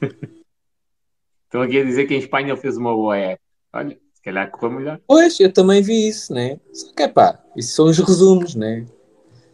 Estão 1.44 1.62
aqui 1.62 1.80
a 1.80 1.84
dizer 1.84 2.06
que 2.06 2.14
em 2.14 2.18
Espanha 2.18 2.48
ele 2.48 2.60
fez 2.60 2.76
uma 2.76 2.92
boa 2.92 3.16
época. 3.16 3.42
Olha, 3.72 3.98
se 4.12 4.20
calhar 4.20 4.50
correu 4.50 4.78
melhor. 4.78 5.00
Pois, 5.06 5.40
eu 5.40 5.50
também 5.50 5.80
vi 5.80 6.08
isso, 6.08 6.34
né? 6.34 6.60
Só 6.74 6.92
que 6.92 7.02
é 7.04 7.08
pá, 7.08 7.42
isso 7.56 7.74
são 7.74 7.86
os 7.86 7.98
resumos, 7.98 8.54
né? 8.54 8.84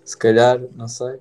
Se 0.04 0.16
calhar, 0.16 0.60
não 0.74 0.88
sei. 0.88 1.20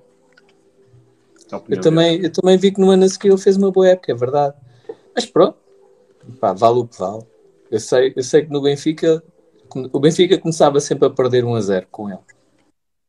Eu 1.68 1.80
também, 1.80 2.22
eu 2.22 2.32
também 2.32 2.56
vi 2.56 2.72
que 2.72 2.80
no 2.80 2.90
ano 2.90 3.04
a 3.04 3.08
seguir 3.08 3.28
ele 3.28 3.38
fez 3.38 3.56
uma 3.56 3.70
boa 3.70 3.88
época, 3.88 4.12
é 4.12 4.14
verdade. 4.14 4.54
Mas 5.14 5.26
pronto, 5.26 5.58
pá, 6.40 6.52
vale 6.52 6.78
o 6.78 6.86
que 6.86 6.98
vale. 6.98 7.24
Eu 7.70 7.80
sei, 7.80 8.12
eu 8.16 8.22
sei 8.22 8.44
que 8.44 8.50
no 8.50 8.62
Benfica, 8.62 9.22
o 9.92 10.00
Benfica 10.00 10.38
começava 10.38 10.80
sempre 10.80 11.06
a 11.06 11.10
perder 11.10 11.44
1 11.44 11.54
a 11.54 11.60
0 11.60 11.86
com 11.90 12.08
ele. 12.08 12.18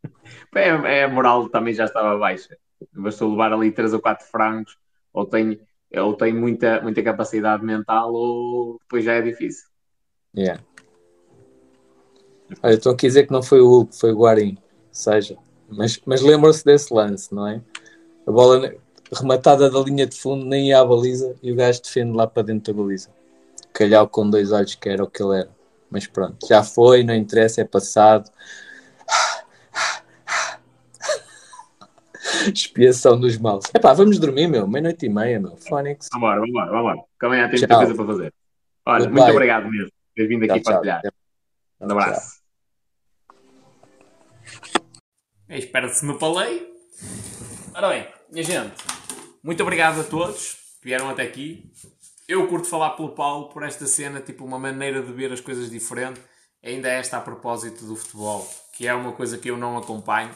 É, 0.56 0.70
é, 0.70 1.04
a 1.04 1.10
moral 1.10 1.50
também 1.50 1.74
já 1.74 1.84
estava 1.84 2.18
baixa. 2.18 2.58
Bastou 2.94 3.30
levar 3.30 3.52
ali 3.52 3.74
3 3.74 3.94
ou 3.94 4.00
4 4.00 4.26
francos, 4.26 4.78
ou 5.12 5.26
tem, 5.26 5.60
ou 5.94 6.14
tem 6.14 6.34
muita, 6.34 6.80
muita 6.80 7.04
capacidade 7.04 7.62
mental, 7.62 8.14
ou 8.14 8.80
depois 8.80 9.04
já 9.04 9.16
é 9.16 9.22
difícil. 9.22 9.68
Yeah. 10.34 10.64
Olha, 12.64 12.76
estou 12.76 12.94
aqui 12.94 13.08
a 13.08 13.10
dizer 13.10 13.28
que 13.28 13.34
não 13.34 13.44
foi 13.44 13.60
o 13.60 13.68
Hulk, 13.68 14.00
foi 14.00 14.14
o 14.14 14.18
Guarim. 14.18 14.58
Seja, 14.94 15.38
mas, 15.68 16.00
mas 16.06 16.22
lembra-se 16.22 16.64
desse 16.64 16.94
lance, 16.94 17.36
não 17.36 17.48
é? 17.48 17.62
A 18.28 18.32
bola 18.32 18.74
rematada 19.14 19.70
da 19.70 19.80
linha 19.80 20.08
de 20.08 20.18
fundo 20.18 20.46
nem 20.46 20.70
ia 20.70 20.80
à 20.80 20.86
baliza 20.86 21.36
e 21.42 21.52
o 21.52 21.56
gajo 21.56 21.82
defende 21.82 22.16
lá 22.16 22.28
para 22.28 22.44
dentro 22.44 22.74
da 22.74 22.82
baliza. 22.82 23.10
Calhau 23.74 24.08
com 24.08 24.30
dois 24.30 24.52
olhos 24.52 24.76
que 24.76 24.90
era 24.90 25.04
o 25.04 25.10
que 25.10 25.22
ele 25.22 25.40
era. 25.40 25.50
Mas 25.90 26.08
pronto, 26.08 26.48
já 26.48 26.64
foi, 26.64 27.04
não 27.04 27.14
interessa, 27.14 27.62
é 27.62 27.66
passado. 27.66 28.30
Expiação 32.54 33.20
dos 33.20 33.38
males. 33.38 33.66
Epá, 33.74 33.94
vamos 33.94 34.20
dormir, 34.20 34.48
meu. 34.48 34.68
Meia-noite 34.68 35.06
e 35.06 35.10
meia, 35.10 35.40
meu. 35.40 35.56
Fónix. 35.58 36.10
Vambora, 36.14 36.42
vambora, 36.42 36.72
vambora. 36.72 37.04
Também 37.20 37.42
há 37.42 37.48
muita 37.48 37.68
coisa 37.68 37.96
para 37.96 38.06
fazer. 38.06 38.34
Olha, 38.86 39.10
muito 39.10 39.32
obrigado 39.32 39.70
mesmo 39.70 39.92
ter 40.16 40.28
vindo 40.28 40.44
aqui 40.44 40.62
tchau, 40.62 40.74
partilhar. 40.74 41.02
Tchau. 41.02 41.12
Um 41.82 41.92
abraço. 41.92 42.42
Espera-se 45.50 46.06
no 46.06 46.18
palei. 46.18 46.74
Ora 47.78 47.90
bem, 47.90 48.08
minha 48.32 48.42
gente, 48.42 48.74
muito 49.44 49.62
obrigado 49.62 50.00
a 50.00 50.04
todos 50.06 50.54
que 50.80 50.86
vieram 50.86 51.10
até 51.10 51.24
aqui. 51.24 51.70
Eu 52.26 52.48
curto 52.48 52.70
falar 52.70 52.92
pelo 52.92 53.10
Paulo 53.10 53.50
por 53.50 53.64
esta 53.64 53.86
cena, 53.86 54.22
tipo 54.22 54.46
uma 54.46 54.58
maneira 54.58 55.04
de 55.04 55.12
ver 55.12 55.34
as 55.34 55.42
coisas 55.42 55.70
diferente. 55.70 56.22
Ainda 56.64 56.88
esta 56.88 57.18
a 57.18 57.20
propósito 57.20 57.86
do 57.86 57.98
futebol, 57.98 58.50
que 58.72 58.88
é 58.88 58.94
uma 58.94 59.12
coisa 59.12 59.38
que 59.38 59.50
eu 59.50 59.58
não 59.58 59.78
acompanho. 59.78 60.34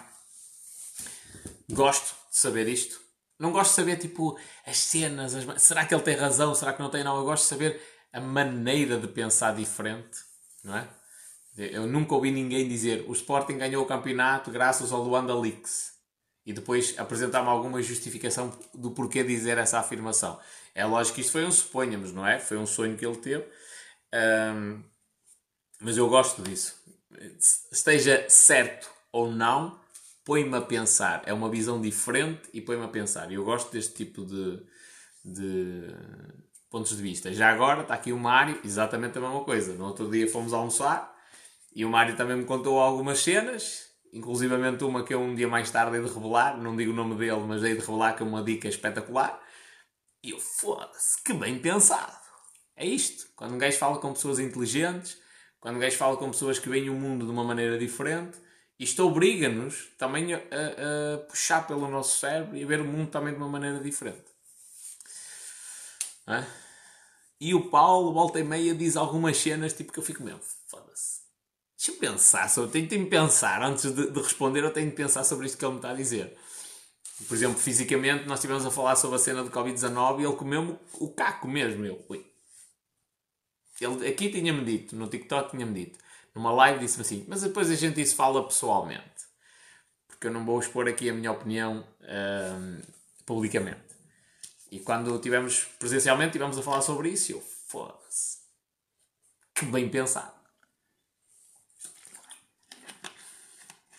Gosto 1.72 2.14
de 2.30 2.38
saber 2.38 2.68
isto. 2.68 2.99
Não 3.40 3.53
gosto 3.53 3.70
de 3.70 3.76
saber, 3.78 3.95
tipo, 3.95 4.38
as 4.68 4.78
cenas. 4.78 5.34
As... 5.34 5.61
Será 5.61 5.86
que 5.86 5.95
ele 5.95 6.03
tem 6.03 6.18
razão? 6.18 6.53
Será 6.53 6.74
que 6.74 6.82
não 6.82 6.90
tem? 6.90 7.06
Não. 7.06 7.16
Eu 7.16 7.24
gosto 7.24 7.44
de 7.44 7.49
saber 7.52 7.82
a 8.11 8.20
maneira 8.20 8.98
de 8.98 9.07
pensar 9.07 9.56
diferente, 9.56 10.20
não 10.61 10.76
é? 10.76 10.90
Eu 11.57 11.88
nunca 11.88 12.16
ouvi 12.16 12.32
ninguém 12.32 12.68
dizer 12.68 13.06
o 13.07 13.14
Sporting 13.14 13.57
ganhou 13.57 13.82
o 13.82 13.88
campeonato 13.88 14.52
graças 14.52 14.91
ao 14.91 15.02
Luanda 15.02 15.34
Leaks 15.34 15.89
e 16.49 16.53
depois 16.53 16.97
apresentar-me 16.97 17.47
alguma 17.47 17.80
justificação 17.80 18.51
do 18.73 18.89
porquê 18.89 19.23
dizer 19.23 19.59
essa 19.59 19.77
afirmação. 19.77 20.39
É 20.73 20.84
lógico 20.84 21.13
que 21.13 21.21
isto 21.21 21.31
foi 21.31 21.45
um 21.45 21.51
suponhamos, 21.51 22.11
não 22.11 22.26
é? 22.26 22.39
Foi 22.39 22.57
um 22.57 22.65
sonho 22.65 22.97
que 22.97 23.05
ele 23.05 23.17
teve, 23.17 23.45
mas 25.80 25.95
eu 25.95 26.09
gosto 26.09 26.41
disso. 26.41 26.76
Esteja 27.71 28.26
certo 28.27 28.89
ou 29.11 29.31
não, 29.31 29.80
põe-me 30.26 30.57
a 30.57 30.61
pensar. 30.61 31.21
É 31.27 31.34
uma 31.34 31.51
visão 31.51 31.80
diferente 31.80 32.49
e 32.51 32.59
põe-me 32.59 32.85
a 32.85 32.88
pensar. 32.88 33.31
Eu 33.31 33.45
gosto 33.45 33.71
deste 33.71 33.93
tipo 33.93 34.26
de, 34.26 34.59
de 35.23 35.95
pontos 36.67 36.97
de 36.97 37.03
vista. 37.03 37.31
Já 37.31 37.51
agora 37.51 37.84
está 37.84 37.93
aqui 37.93 38.11
o 38.11 38.17
Mário, 38.17 38.59
exatamente 38.65 39.19
a 39.19 39.21
mesma 39.21 39.43
coisa. 39.43 39.73
No 39.73 39.85
outro 39.85 40.09
dia 40.09 40.27
fomos 40.27 40.51
almoçar 40.51 41.15
e 41.76 41.85
o 41.85 41.89
Mário 41.91 42.15
também 42.15 42.38
me 42.38 42.45
contou 42.45 42.80
algumas 42.80 43.19
cenas, 43.19 43.89
inclusivamente 44.14 44.84
uma 44.84 45.03
que 45.03 45.14
eu 45.14 45.22
um 45.22 45.36
dia 45.36 45.48
mais 45.48 45.69
tarde 45.72 45.98
hei 45.98 46.03
de 46.03 46.14
revelar, 46.14 46.57
não 46.57 46.76
digo 46.76 46.91
o 46.91 46.95
nome 46.95 47.15
dele, 47.15 47.41
mas 47.48 47.64
hei 47.64 47.73
de 47.73 47.80
revelar 47.80 48.15
que 48.15 48.23
é 48.23 48.26
uma 48.26 48.44
dica 48.44 48.68
espetacular. 48.68 49.41
E 50.23 50.31
eu, 50.31 50.40
foda-se, 50.40 51.22
que 51.23 51.34
bem 51.34 51.60
pensado. 51.60 52.18
É 52.76 52.86
isto. 52.86 53.27
Quando 53.36 53.56
um 53.56 53.57
gajo 53.57 53.77
fala 53.77 53.99
com 53.99 54.14
pessoas 54.14 54.40
inteligentes, 54.40 55.18
quando 55.60 55.77
um 55.77 55.80
gajo 55.80 55.98
fala 55.98 56.18
com 56.18 56.31
pessoas 56.31 56.60
que 56.60 56.69
veem 56.69 56.90
o 56.90 56.94
mundo 56.94 57.26
de 57.26 57.31
uma 57.31 57.44
maneira 57.44 57.77
diferente, 57.77 58.38
isto 58.80 59.06
obriga-nos 59.06 59.90
também 59.98 60.34
a, 60.34 60.38
a, 60.38 61.18
puxar 61.27 61.68
pelo 61.68 61.90
nosso 61.90 62.18
cérebro 62.19 62.56
e 62.56 62.64
a 62.64 62.68
ver 62.68 62.80
o 62.80 62.86
mundo 62.86 63.11
também 63.11 63.34
de 63.34 63.40
uma 63.40 63.49
maneira 63.49 63.80
diferente. 63.80 64.23
É? 66.27 66.45
E 67.41 67.53
o 67.53 67.69
Paulo, 67.69 68.14
volta 68.14 68.40
e 68.40 68.44
meia, 68.44 68.73
diz 68.73 68.95
algumas 68.95 69.38
cenas 69.38 69.73
tipo 69.73 69.91
que 69.91 69.99
eu 69.99 70.03
fico 70.03 70.23
mesmo, 70.23 70.41
foda-se. 70.68 71.18
Deixa 71.80 71.91
eu 71.93 71.95
pensar 71.95 72.49
sobre. 72.49 72.72
Tenho, 72.85 73.06
de 73.06 73.10
pensar 73.10 73.64
antes 73.64 73.89
de, 73.93 74.11
de, 74.11 74.19
responder, 74.19 74.65
eu 74.65 74.73
tenho 74.73 74.89
de 74.89 74.95
pensar 74.97 75.23
sobre 75.23 75.45
isto 75.45 75.57
que 75.57 75.64
ele 75.64 75.72
me 75.72 75.77
está 75.77 75.91
a 75.91 75.93
dizer. 75.93 76.38
Por 77.26 77.34
exemplo, 77.34 77.57
fisicamente, 77.57 78.26
nós 78.26 78.39
estivemos 78.39 78.65
a 78.65 78.72
falar 78.72 78.97
sobre 78.97 79.15
a 79.15 79.19
cena 79.19 79.45
do 79.45 79.49
Covid-19 79.49 80.19
e 80.19 80.26
ele 80.26 80.35
comeu 80.35 80.77
o 80.95 81.07
caco 81.07 81.47
mesmo. 81.47 81.85
Eu, 81.85 82.06
ui. 82.10 82.30
Ele 83.80 84.10
aqui 84.10 84.30
tinha-me 84.30 84.65
dito, 84.65 84.93
no 84.93 85.07
TikTok 85.07 85.51
tinha-me 85.51 85.73
dito, 85.73 85.97
numa 86.35 86.51
live 86.51 86.80
disse-me 86.80 87.01
assim, 87.01 87.26
mas 87.30 87.43
depois 87.43 87.72
a 87.72 87.76
gente 87.76 88.01
isso 88.01 88.14
fala 88.14 88.45
pessoalmente. 88.45 89.30
Porque 90.06 90.27
eu 90.27 90.31
não 90.31 90.45
vou 90.45 90.60
expor 90.60 90.85
aqui 90.89 91.10
a 91.10 91.14
minha 91.14 91.31
opinião 91.31 91.88
uh, 92.01 92.81
publicamente. 93.26 93.95
E 94.69 94.81
quando 94.81 95.18
tivemos 95.19 95.64
presencialmente, 95.80 96.34
tivemos 96.34 96.57
a 96.57 96.61
falar 96.61 96.81
sobre 96.81 97.07
isso 97.07 97.31
e 97.31 97.35
eu, 97.35 97.41
foda-se. 97.68 98.39
Que 99.56 99.64
bem 99.64 99.88
pensado. 99.88 100.39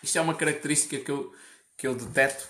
Isto 0.03 0.17
é 0.17 0.21
uma 0.21 0.35
característica 0.35 0.99
que 0.99 1.11
eu, 1.11 1.35
que 1.77 1.87
eu 1.87 1.95
deteto 1.95 2.47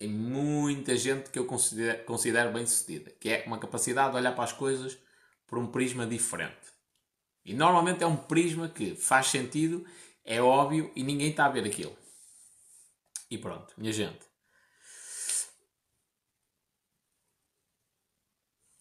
em 0.00 0.08
muita 0.08 0.96
gente 0.96 1.30
que 1.30 1.38
eu 1.38 1.46
considero, 1.46 2.04
considero 2.04 2.52
bem 2.52 2.66
sucedida, 2.66 3.12
que 3.20 3.28
é 3.28 3.44
uma 3.46 3.58
capacidade 3.58 4.10
de 4.10 4.16
olhar 4.16 4.32
para 4.32 4.44
as 4.44 4.52
coisas 4.52 4.98
por 5.46 5.58
um 5.58 5.66
prisma 5.66 6.06
diferente. 6.06 6.72
E 7.44 7.54
normalmente 7.54 8.02
é 8.02 8.06
um 8.06 8.16
prisma 8.16 8.68
que 8.68 8.94
faz 8.94 9.26
sentido, 9.26 9.84
é 10.24 10.40
óbvio 10.40 10.90
e 10.94 11.02
ninguém 11.02 11.30
está 11.30 11.46
a 11.46 11.50
ver 11.50 11.64
aquilo. 11.64 11.96
E 13.30 13.38
pronto, 13.38 13.72
minha 13.76 13.92
gente. 13.92 14.32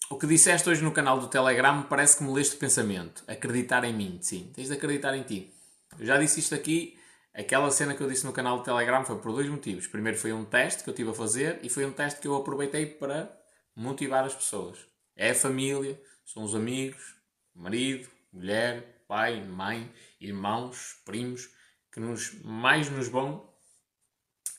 O 0.10 0.18
que 0.18 0.28
disseste 0.28 0.70
hoje 0.70 0.84
no 0.84 0.92
canal 0.92 1.20
do 1.20 1.30
Telegram 1.30 1.84
parece 1.84 2.18
que 2.18 2.24
me 2.24 2.34
leste 2.34 2.58
pensamento. 2.58 3.24
Acreditar 3.28 3.86
em 3.86 3.94
mim. 3.94 4.20
Sim, 4.22 4.52
tens 4.54 4.68
de 4.68 4.74
acreditar 4.74 5.16
em 5.16 5.24
ti. 5.24 5.54
Eu 5.98 6.06
já 6.06 6.18
disse 6.18 6.42
isto 6.42 6.54
aqui. 6.54 7.00
Aquela 7.34 7.72
cena 7.72 7.96
que 7.96 8.02
eu 8.02 8.10
disse 8.10 8.26
no 8.26 8.34
canal 8.34 8.58
do 8.58 8.64
Telegram 8.64 9.06
foi 9.06 9.18
por 9.18 9.32
dois 9.32 9.48
motivos. 9.48 9.88
Primeiro 9.88 10.18
foi 10.18 10.34
um 10.34 10.44
teste 10.44 10.84
que 10.84 10.90
eu 10.90 10.94
tive 10.94 11.12
a 11.12 11.14
fazer 11.14 11.60
e 11.64 11.70
foi 11.70 11.86
um 11.86 11.94
teste 11.94 12.20
que 12.20 12.28
eu 12.28 12.36
aproveitei 12.36 12.86
para 12.86 13.32
motivar 13.76 14.26
as 14.26 14.36
pessoas. 14.36 14.80
É 15.16 15.32
a 15.32 15.36
família, 15.36 16.02
são 16.26 16.44
os 16.44 16.54
amigos, 16.54 17.16
marido, 17.56 18.10
mulher, 18.34 19.04
pai, 19.08 19.42
mãe, 19.42 19.90
irmãos, 20.20 21.02
primos, 21.06 21.50
que 21.92 22.00
nos, 22.00 22.34
mais 22.44 22.90
nos 22.90 23.08
vão 23.08 23.50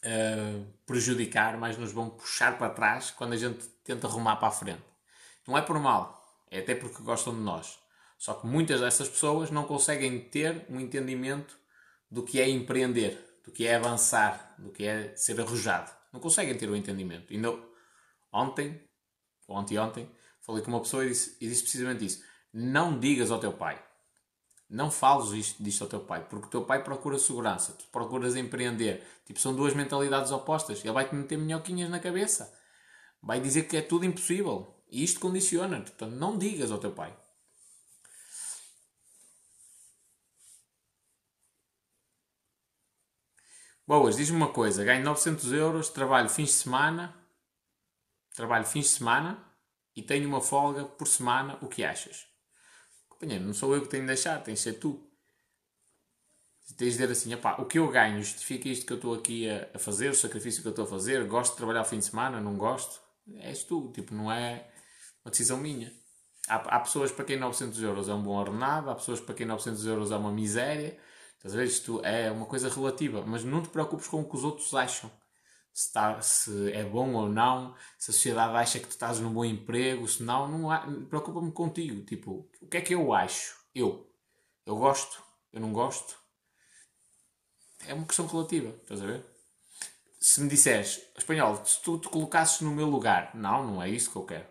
uh, 0.04 0.66
prejudicar, 0.86 1.58
mais 1.58 1.76
nos 1.76 1.92
vão 1.92 2.08
puxar 2.08 2.56
para 2.56 2.72
trás 2.72 3.10
quando 3.10 3.34
a 3.34 3.36
gente 3.36 3.66
tenta 3.84 4.06
arrumar 4.06 4.36
para 4.36 4.48
a 4.48 4.52
frente. 4.52 4.82
Não 5.46 5.58
é 5.58 5.62
por 5.62 5.78
mal, 5.78 6.22
é 6.50 6.60
até 6.60 6.74
porque 6.74 7.02
gostam 7.02 7.34
de 7.34 7.40
nós. 7.40 7.78
Só 8.16 8.34
que 8.34 8.46
muitas 8.46 8.80
dessas 8.80 9.08
pessoas 9.08 9.50
não 9.50 9.64
conseguem 9.64 10.20
ter 10.20 10.64
um 10.70 10.78
entendimento 10.78 11.58
do 12.12 12.22
que 12.22 12.38
é 12.38 12.46
empreender, 12.46 13.40
do 13.42 13.50
que 13.50 13.66
é 13.66 13.76
avançar, 13.76 14.54
do 14.58 14.70
que 14.70 14.84
é 14.84 15.16
ser 15.16 15.40
arrojado. 15.40 15.90
Não 16.12 16.20
conseguem 16.20 16.54
ter 16.54 16.68
o 16.68 16.76
entendimento. 16.76 17.32
Ainda 17.32 17.58
ontem, 18.30 18.78
ou 19.48 19.56
anteontem, 19.56 20.06
falei 20.42 20.62
com 20.62 20.70
uma 20.70 20.82
pessoa 20.82 21.06
e 21.06 21.08
disse, 21.08 21.38
e 21.40 21.48
disse 21.48 21.62
precisamente 21.62 22.04
isso. 22.04 22.22
Não 22.52 23.00
digas 23.00 23.30
ao 23.30 23.40
teu 23.40 23.54
pai. 23.54 23.82
Não 24.68 24.90
fales 24.90 25.30
isto, 25.30 25.62
disto 25.62 25.84
ao 25.84 25.88
teu 25.88 26.00
pai, 26.00 26.26
porque 26.28 26.48
o 26.48 26.50
teu 26.50 26.64
pai 26.64 26.84
procura 26.84 27.18
segurança, 27.18 27.72
tu 27.72 27.86
procuras 27.90 28.36
empreender. 28.36 29.02
Tipo, 29.24 29.40
são 29.40 29.56
duas 29.56 29.72
mentalidades 29.72 30.32
opostas. 30.32 30.84
Ele 30.84 30.92
vai-te 30.92 31.14
meter 31.14 31.38
minhoquinhas 31.38 31.88
na 31.88 31.98
cabeça. 31.98 32.52
Vai 33.22 33.40
dizer 33.40 33.62
que 33.62 33.76
é 33.78 33.80
tudo 33.80 34.04
impossível. 34.04 34.74
E 34.90 35.02
isto 35.02 35.18
condiciona. 35.18 35.80
Portanto, 35.80 36.12
não 36.12 36.36
digas 36.36 36.70
ao 36.70 36.78
teu 36.78 36.92
pai. 36.92 37.16
Boas, 43.86 44.16
diz-me 44.16 44.36
uma 44.36 44.52
coisa. 44.52 44.84
Ganho 44.84 45.04
900 45.04 45.52
euros, 45.52 45.88
trabalho 45.88 46.28
fins 46.28 46.50
de 46.50 46.54
semana. 46.54 47.14
Trabalho 48.34 48.64
fins 48.64 48.84
de 48.84 48.90
semana 48.90 49.44
e 49.94 50.02
tenho 50.02 50.28
uma 50.28 50.40
folga 50.40 50.84
por 50.84 51.08
semana. 51.08 51.58
O 51.60 51.68
que 51.68 51.82
achas? 51.84 52.26
Companheiro, 53.08 53.44
não 53.44 53.52
sou 53.52 53.74
eu 53.74 53.82
que 53.82 53.88
tenho 53.88 54.04
de 54.04 54.08
deixar, 54.08 54.42
tens 54.42 54.58
de 54.58 54.60
ser 54.60 54.74
tu. 54.74 55.08
Tens 56.78 56.92
de 56.92 56.98
dizer 56.98 57.10
assim, 57.10 57.32
epá, 57.32 57.56
o 57.60 57.66
que 57.66 57.78
eu 57.78 57.88
ganho 57.90 58.22
justifica 58.22 58.68
isto 58.68 58.86
que 58.86 58.92
eu 58.92 58.96
estou 58.96 59.14
aqui 59.14 59.50
a, 59.50 59.68
a 59.74 59.78
fazer, 59.78 60.10
o 60.10 60.14
sacrifício 60.14 60.62
que 60.62 60.68
eu 60.68 60.70
estou 60.70 60.84
a 60.84 60.88
fazer, 60.88 61.26
gosto 61.26 61.52
de 61.52 61.56
trabalhar 61.58 61.80
ao 61.80 61.84
fim 61.84 61.98
de 61.98 62.04
semana, 62.04 62.40
não 62.40 62.56
gosto. 62.56 63.00
És 63.40 63.64
tu, 63.64 63.92
tipo, 63.92 64.14
não 64.14 64.30
é 64.30 64.70
uma 65.24 65.30
decisão 65.30 65.58
minha. 65.58 65.92
Há, 66.48 66.54
há, 66.54 66.80
pessoas 66.80 67.12
para 67.12 67.24
quem 67.24 67.36
900 67.36 67.82
euros 67.82 68.08
é 68.08 68.14
um 68.14 68.22
bom 68.22 68.36
ordenado, 68.36 68.90
há 68.90 68.94
pessoas 68.94 69.20
para 69.20 69.34
quem 69.34 69.44
900 69.44 69.86
euros 69.86 70.10
é 70.12 70.16
uma 70.16 70.32
miséria. 70.32 70.98
Às 71.44 71.54
vezes 71.54 71.76
isto 71.76 72.00
é 72.04 72.30
uma 72.30 72.46
coisa 72.46 72.68
relativa, 72.68 73.24
mas 73.26 73.44
não 73.44 73.62
te 73.62 73.68
preocupes 73.68 74.06
com 74.06 74.20
o 74.20 74.28
que 74.28 74.36
os 74.36 74.44
outros 74.44 74.72
acham. 74.74 75.10
Se, 75.72 75.86
está, 75.86 76.20
se 76.20 76.72
é 76.72 76.84
bom 76.84 77.14
ou 77.14 77.28
não, 77.28 77.74
se 77.98 78.10
a 78.10 78.14
sociedade 78.14 78.56
acha 78.56 78.78
que 78.78 78.86
tu 78.86 78.90
estás 78.90 79.18
num 79.18 79.32
bom 79.32 79.44
emprego, 79.44 80.06
se 80.06 80.22
não, 80.22 80.46
não 80.46 81.04
preocupa-me 81.06 81.50
contigo. 81.50 82.04
Tipo, 82.04 82.48
o 82.60 82.66
que 82.68 82.76
é 82.76 82.80
que 82.80 82.94
eu 82.94 83.12
acho? 83.12 83.56
Eu. 83.74 84.08
Eu 84.64 84.76
gosto, 84.76 85.22
eu 85.52 85.60
não 85.60 85.72
gosto. 85.72 86.16
É 87.86 87.94
uma 87.94 88.06
questão 88.06 88.26
relativa, 88.26 88.68
estás 88.82 89.02
a 89.02 89.06
ver? 89.06 89.24
Se 90.20 90.40
me 90.40 90.48
disseres, 90.48 91.02
espanhol, 91.18 91.64
se 91.64 91.82
tu 91.82 91.98
te 91.98 92.08
colocasses 92.08 92.60
no 92.60 92.70
meu 92.70 92.86
lugar, 92.86 93.34
não, 93.34 93.66
não 93.66 93.82
é 93.82 93.88
isso 93.88 94.10
que 94.12 94.16
eu 94.16 94.24
quero. 94.24 94.46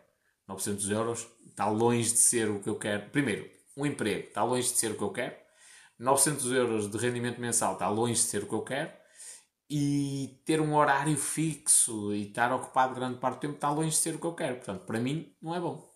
900 0.48 0.90
euros 0.90 1.28
está 1.48 1.70
longe 1.70 2.12
de 2.12 2.18
ser 2.18 2.50
o 2.50 2.60
que 2.60 2.68
eu 2.68 2.78
quero. 2.78 3.10
Primeiro, 3.10 3.50
um 3.78 3.86
emprego 3.86 4.28
está 4.28 4.44
longe 4.44 4.70
de 4.70 4.78
ser 4.78 4.92
o 4.92 4.98
que 4.98 5.04
eu 5.04 5.12
quero. 5.12 5.41
900 6.02 6.52
euros 6.52 6.90
de 6.90 6.98
rendimento 6.98 7.40
mensal 7.40 7.74
está 7.74 7.88
longe 7.88 8.14
de 8.14 8.28
ser 8.28 8.44
o 8.44 8.48
que 8.48 8.56
eu 8.56 8.64
quero. 8.64 8.92
E 9.70 10.42
ter 10.46 10.60
um 10.60 10.76
horário 10.76 11.16
fixo 11.16 12.14
e 12.14 12.28
estar 12.28 12.52
ocupado 12.54 12.96
grande 12.96 13.20
parte 13.20 13.38
do 13.38 13.42
tempo 13.42 13.54
está 13.54 13.70
longe 13.70 13.92
de 13.92 13.96
ser 13.96 14.16
o 14.16 14.20
que 14.20 14.26
eu 14.26 14.34
quero. 14.34 14.56
Portanto, 14.58 14.86
para 14.86 15.00
mim, 15.00 15.34
não 15.42 15.56
é 15.56 15.60
bom. 15.60 15.90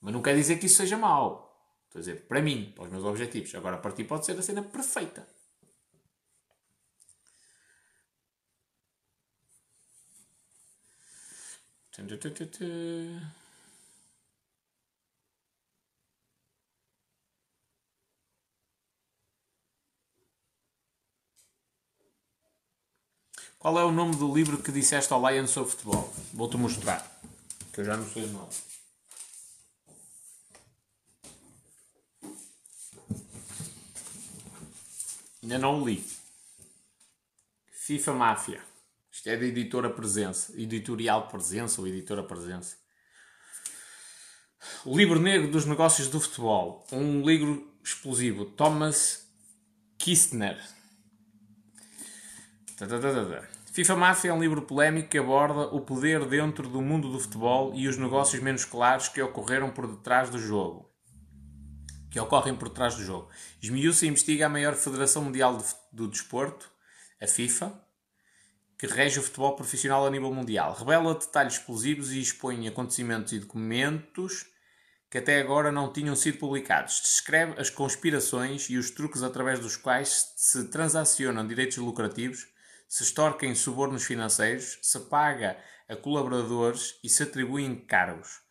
Mas 0.00 0.12
não 0.12 0.22
quer 0.22 0.34
dizer 0.34 0.58
que 0.58 0.66
isso 0.66 0.78
seja 0.78 0.96
mau. 0.96 1.54
Estou 1.86 1.98
a 1.98 2.00
dizer, 2.00 2.26
para 2.26 2.42
mim, 2.42 2.72
para 2.74 2.84
os 2.84 2.90
meus 2.90 3.04
objetivos. 3.04 3.54
Agora, 3.54 3.76
para 3.78 3.92
ti 3.92 4.02
pode 4.02 4.24
ser 4.26 4.36
a 4.38 4.42
cena 4.42 4.62
perfeita. 4.62 5.28
Qual 23.62 23.78
é 23.78 23.84
o 23.84 23.92
nome 23.92 24.16
do 24.16 24.34
livro 24.34 24.60
que 24.60 24.72
disseste 24.72 25.12
ao 25.12 25.24
Lion 25.30 25.46
sobre 25.46 25.70
futebol? 25.70 26.12
Vou-te 26.34 26.56
mostrar, 26.56 27.08
que 27.72 27.80
eu 27.80 27.84
já 27.84 27.96
não 27.96 28.04
sei 28.04 28.24
o 28.24 28.26
nome. 28.26 28.50
Ainda 35.40 35.58
não 35.60 35.84
li. 35.84 36.04
FIFA 37.70 38.12
Máfia. 38.14 38.64
Isto 39.12 39.28
é 39.28 39.36
da 39.36 39.44
editora 39.44 39.88
Presença. 39.90 40.60
Editorial 40.60 41.28
Presença 41.28 41.80
ou 41.80 41.86
editora 41.86 42.24
Presença. 42.24 42.76
O 44.84 44.96
livro 44.96 45.20
negro 45.20 45.48
dos 45.48 45.66
negócios 45.66 46.08
do 46.08 46.20
futebol. 46.20 46.84
Um 46.90 47.22
livro 47.24 47.72
explosivo. 47.80 48.44
Thomas 48.44 49.24
Kistner. 49.98 50.60
FIFA 53.72 53.96
Máfia 53.96 54.30
é 54.30 54.34
um 54.34 54.40
livro 54.40 54.62
polémico 54.62 55.08
que 55.08 55.18
aborda 55.18 55.62
o 55.74 55.80
poder 55.80 56.26
dentro 56.26 56.68
do 56.68 56.82
mundo 56.82 57.10
do 57.10 57.18
futebol 57.18 57.72
e 57.74 57.88
os 57.88 57.96
negócios 57.96 58.42
menos 58.42 58.66
claros 58.66 59.08
que 59.08 59.22
ocorreram 59.22 59.70
por 59.70 59.86
detrás 59.86 60.28
do 60.28 60.38
jogo. 60.38 60.90
Que 62.10 62.20
ocorrem 62.20 62.54
por 62.54 62.68
detrás 62.68 62.96
do 62.96 63.02
jogo. 63.02 63.30
Esmiuça 63.62 64.04
e 64.04 64.08
investiga 64.08 64.44
a 64.44 64.50
maior 64.50 64.74
federação 64.74 65.24
mundial 65.24 65.64
do 65.90 66.06
desporto, 66.06 66.70
a 67.18 67.26
FIFA, 67.26 67.72
que 68.78 68.86
rege 68.86 69.20
o 69.20 69.22
futebol 69.22 69.56
profissional 69.56 70.06
a 70.06 70.10
nível 70.10 70.34
mundial. 70.34 70.74
Revela 70.74 71.14
detalhes 71.14 71.54
explosivos 71.54 72.12
e 72.12 72.20
expõe 72.20 72.68
acontecimentos 72.68 73.32
e 73.32 73.38
documentos 73.38 74.52
que 75.08 75.18
até 75.18 75.40
agora 75.40 75.72
não 75.72 75.92
tinham 75.92 76.14
sido 76.14 76.36
publicados. 76.36 77.00
Descreve 77.00 77.58
as 77.58 77.70
conspirações 77.70 78.68
e 78.68 78.76
os 78.76 78.90
truques 78.90 79.22
através 79.22 79.60
dos 79.60 79.76
quais 79.76 80.34
se 80.36 80.68
transacionam 80.68 81.46
direitos 81.46 81.78
lucrativos 81.78 82.51
se 82.92 83.04
extorquem 83.04 83.54
subornos 83.54 84.04
financeiros, 84.04 84.78
se 84.82 85.00
paga 85.00 85.56
a 85.88 85.96
colaboradores 85.96 87.00
e 87.02 87.08
se 87.08 87.22
atribui 87.22 87.64
encargos. 87.64 88.42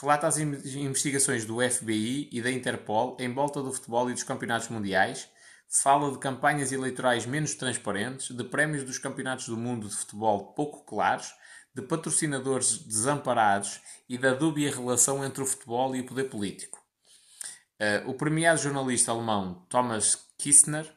Relata 0.00 0.26
as 0.26 0.38
investigações 0.38 1.44
do 1.44 1.60
FBI 1.60 2.30
e 2.32 2.40
da 2.40 2.50
Interpol 2.50 3.14
em 3.20 3.30
volta 3.30 3.62
do 3.62 3.70
futebol 3.70 4.08
e 4.08 4.14
dos 4.14 4.22
campeonatos 4.22 4.68
mundiais. 4.68 5.28
Fala 5.68 6.10
de 6.10 6.18
campanhas 6.18 6.72
eleitorais 6.72 7.26
menos 7.26 7.54
transparentes, 7.54 8.34
de 8.34 8.42
prémios 8.42 8.84
dos 8.84 8.98
campeonatos 8.98 9.48
do 9.48 9.56
mundo 9.58 9.86
de 9.86 9.94
futebol 9.94 10.54
pouco 10.54 10.82
claros, 10.86 11.34
de 11.74 11.82
patrocinadores 11.82 12.78
desamparados 12.78 13.82
e 14.08 14.16
da 14.16 14.32
dúbia 14.32 14.74
relação 14.74 15.22
entre 15.22 15.42
o 15.42 15.46
futebol 15.46 15.94
e 15.94 16.00
o 16.00 16.06
poder 16.06 16.24
político. 16.30 16.82
Uh, 17.78 18.08
o 18.08 18.14
premiado 18.14 18.62
jornalista 18.62 19.12
alemão 19.12 19.66
Thomas 19.68 20.16
Kistner 20.38 20.90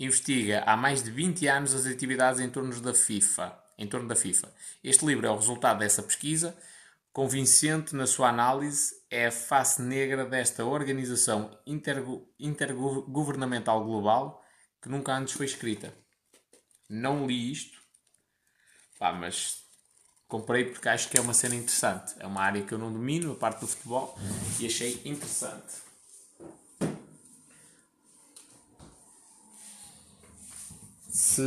investiga 0.00 0.62
há 0.66 0.76
mais 0.76 1.02
de 1.02 1.10
20 1.10 1.46
anos 1.46 1.74
as 1.74 1.86
atividades 1.86 2.40
em 2.40 2.48
torno 2.48 2.78
da 2.80 2.94
FIFA. 2.94 3.56
Em 3.78 3.86
torno 3.86 4.08
da 4.08 4.16
FIFA. 4.16 4.52
Este 4.82 5.04
livro 5.04 5.26
é 5.26 5.30
o 5.30 5.36
resultado 5.36 5.78
dessa 5.78 6.02
pesquisa, 6.02 6.56
convincente 7.12 7.94
na 7.94 8.06
sua 8.06 8.28
análise, 8.28 8.94
é 9.10 9.26
a 9.26 9.32
face 9.32 9.80
negra 9.82 10.24
desta 10.24 10.64
organização 10.64 11.58
intergo 11.66 12.28
intergovernamental 12.38 13.84
global 13.84 14.42
que 14.82 14.88
nunca 14.88 15.14
antes 15.14 15.34
foi 15.34 15.46
escrita. 15.46 15.92
Não 16.88 17.26
li 17.26 17.52
isto, 17.52 17.78
pá, 18.98 19.12
mas 19.12 19.62
comprei 20.26 20.64
porque 20.64 20.88
acho 20.88 21.08
que 21.08 21.18
é 21.18 21.20
uma 21.20 21.34
cena 21.34 21.54
interessante. 21.54 22.14
É 22.18 22.26
uma 22.26 22.40
área 22.40 22.62
que 22.62 22.72
eu 22.72 22.78
não 22.78 22.92
domino, 22.92 23.32
a 23.32 23.36
parte 23.36 23.60
do 23.60 23.66
futebol, 23.66 24.18
e 24.58 24.66
achei 24.66 25.00
interessante. 25.04 25.89
Se 31.10 31.42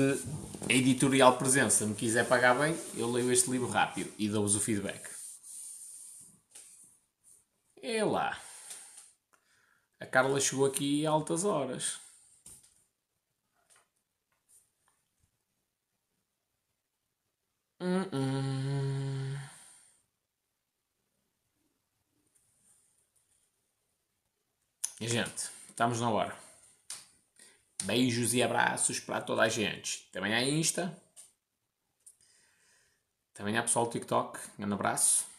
a 0.70 0.74
editorial 0.74 1.38
Presença 1.38 1.86
me 1.86 1.96
quiser 1.96 2.28
pagar 2.28 2.54
bem, 2.60 2.76
eu 2.96 3.10
leio 3.10 3.32
este 3.32 3.50
livro 3.50 3.70
rápido 3.70 4.14
e 4.18 4.28
dou-vos 4.28 4.56
o 4.56 4.60
feedback. 4.60 5.10
É 7.82 8.04
lá. 8.04 8.40
A 10.00 10.06
Carla 10.06 10.40
chegou 10.40 10.66
aqui 10.66 11.06
a 11.06 11.12
altas 11.12 11.46
horas. 11.46 11.98
Hum, 17.80 18.04
hum. 18.14 19.38
Gente, 25.00 25.52
estamos 25.70 26.00
na 26.02 26.10
hora. 26.10 26.43
Beijos 27.84 28.34
e 28.34 28.42
abraços 28.42 29.00
para 29.00 29.22
toda 29.22 29.42
a 29.42 29.50
gente. 29.50 30.08
Também 30.12 30.34
há 30.34 30.44
Insta. 30.44 30.96
Também 33.34 33.58
há 33.58 33.64
pessoal 33.64 33.86
do 33.86 33.92
TikTok. 33.92 34.40
Um 34.60 34.74
abraço. 34.74 35.33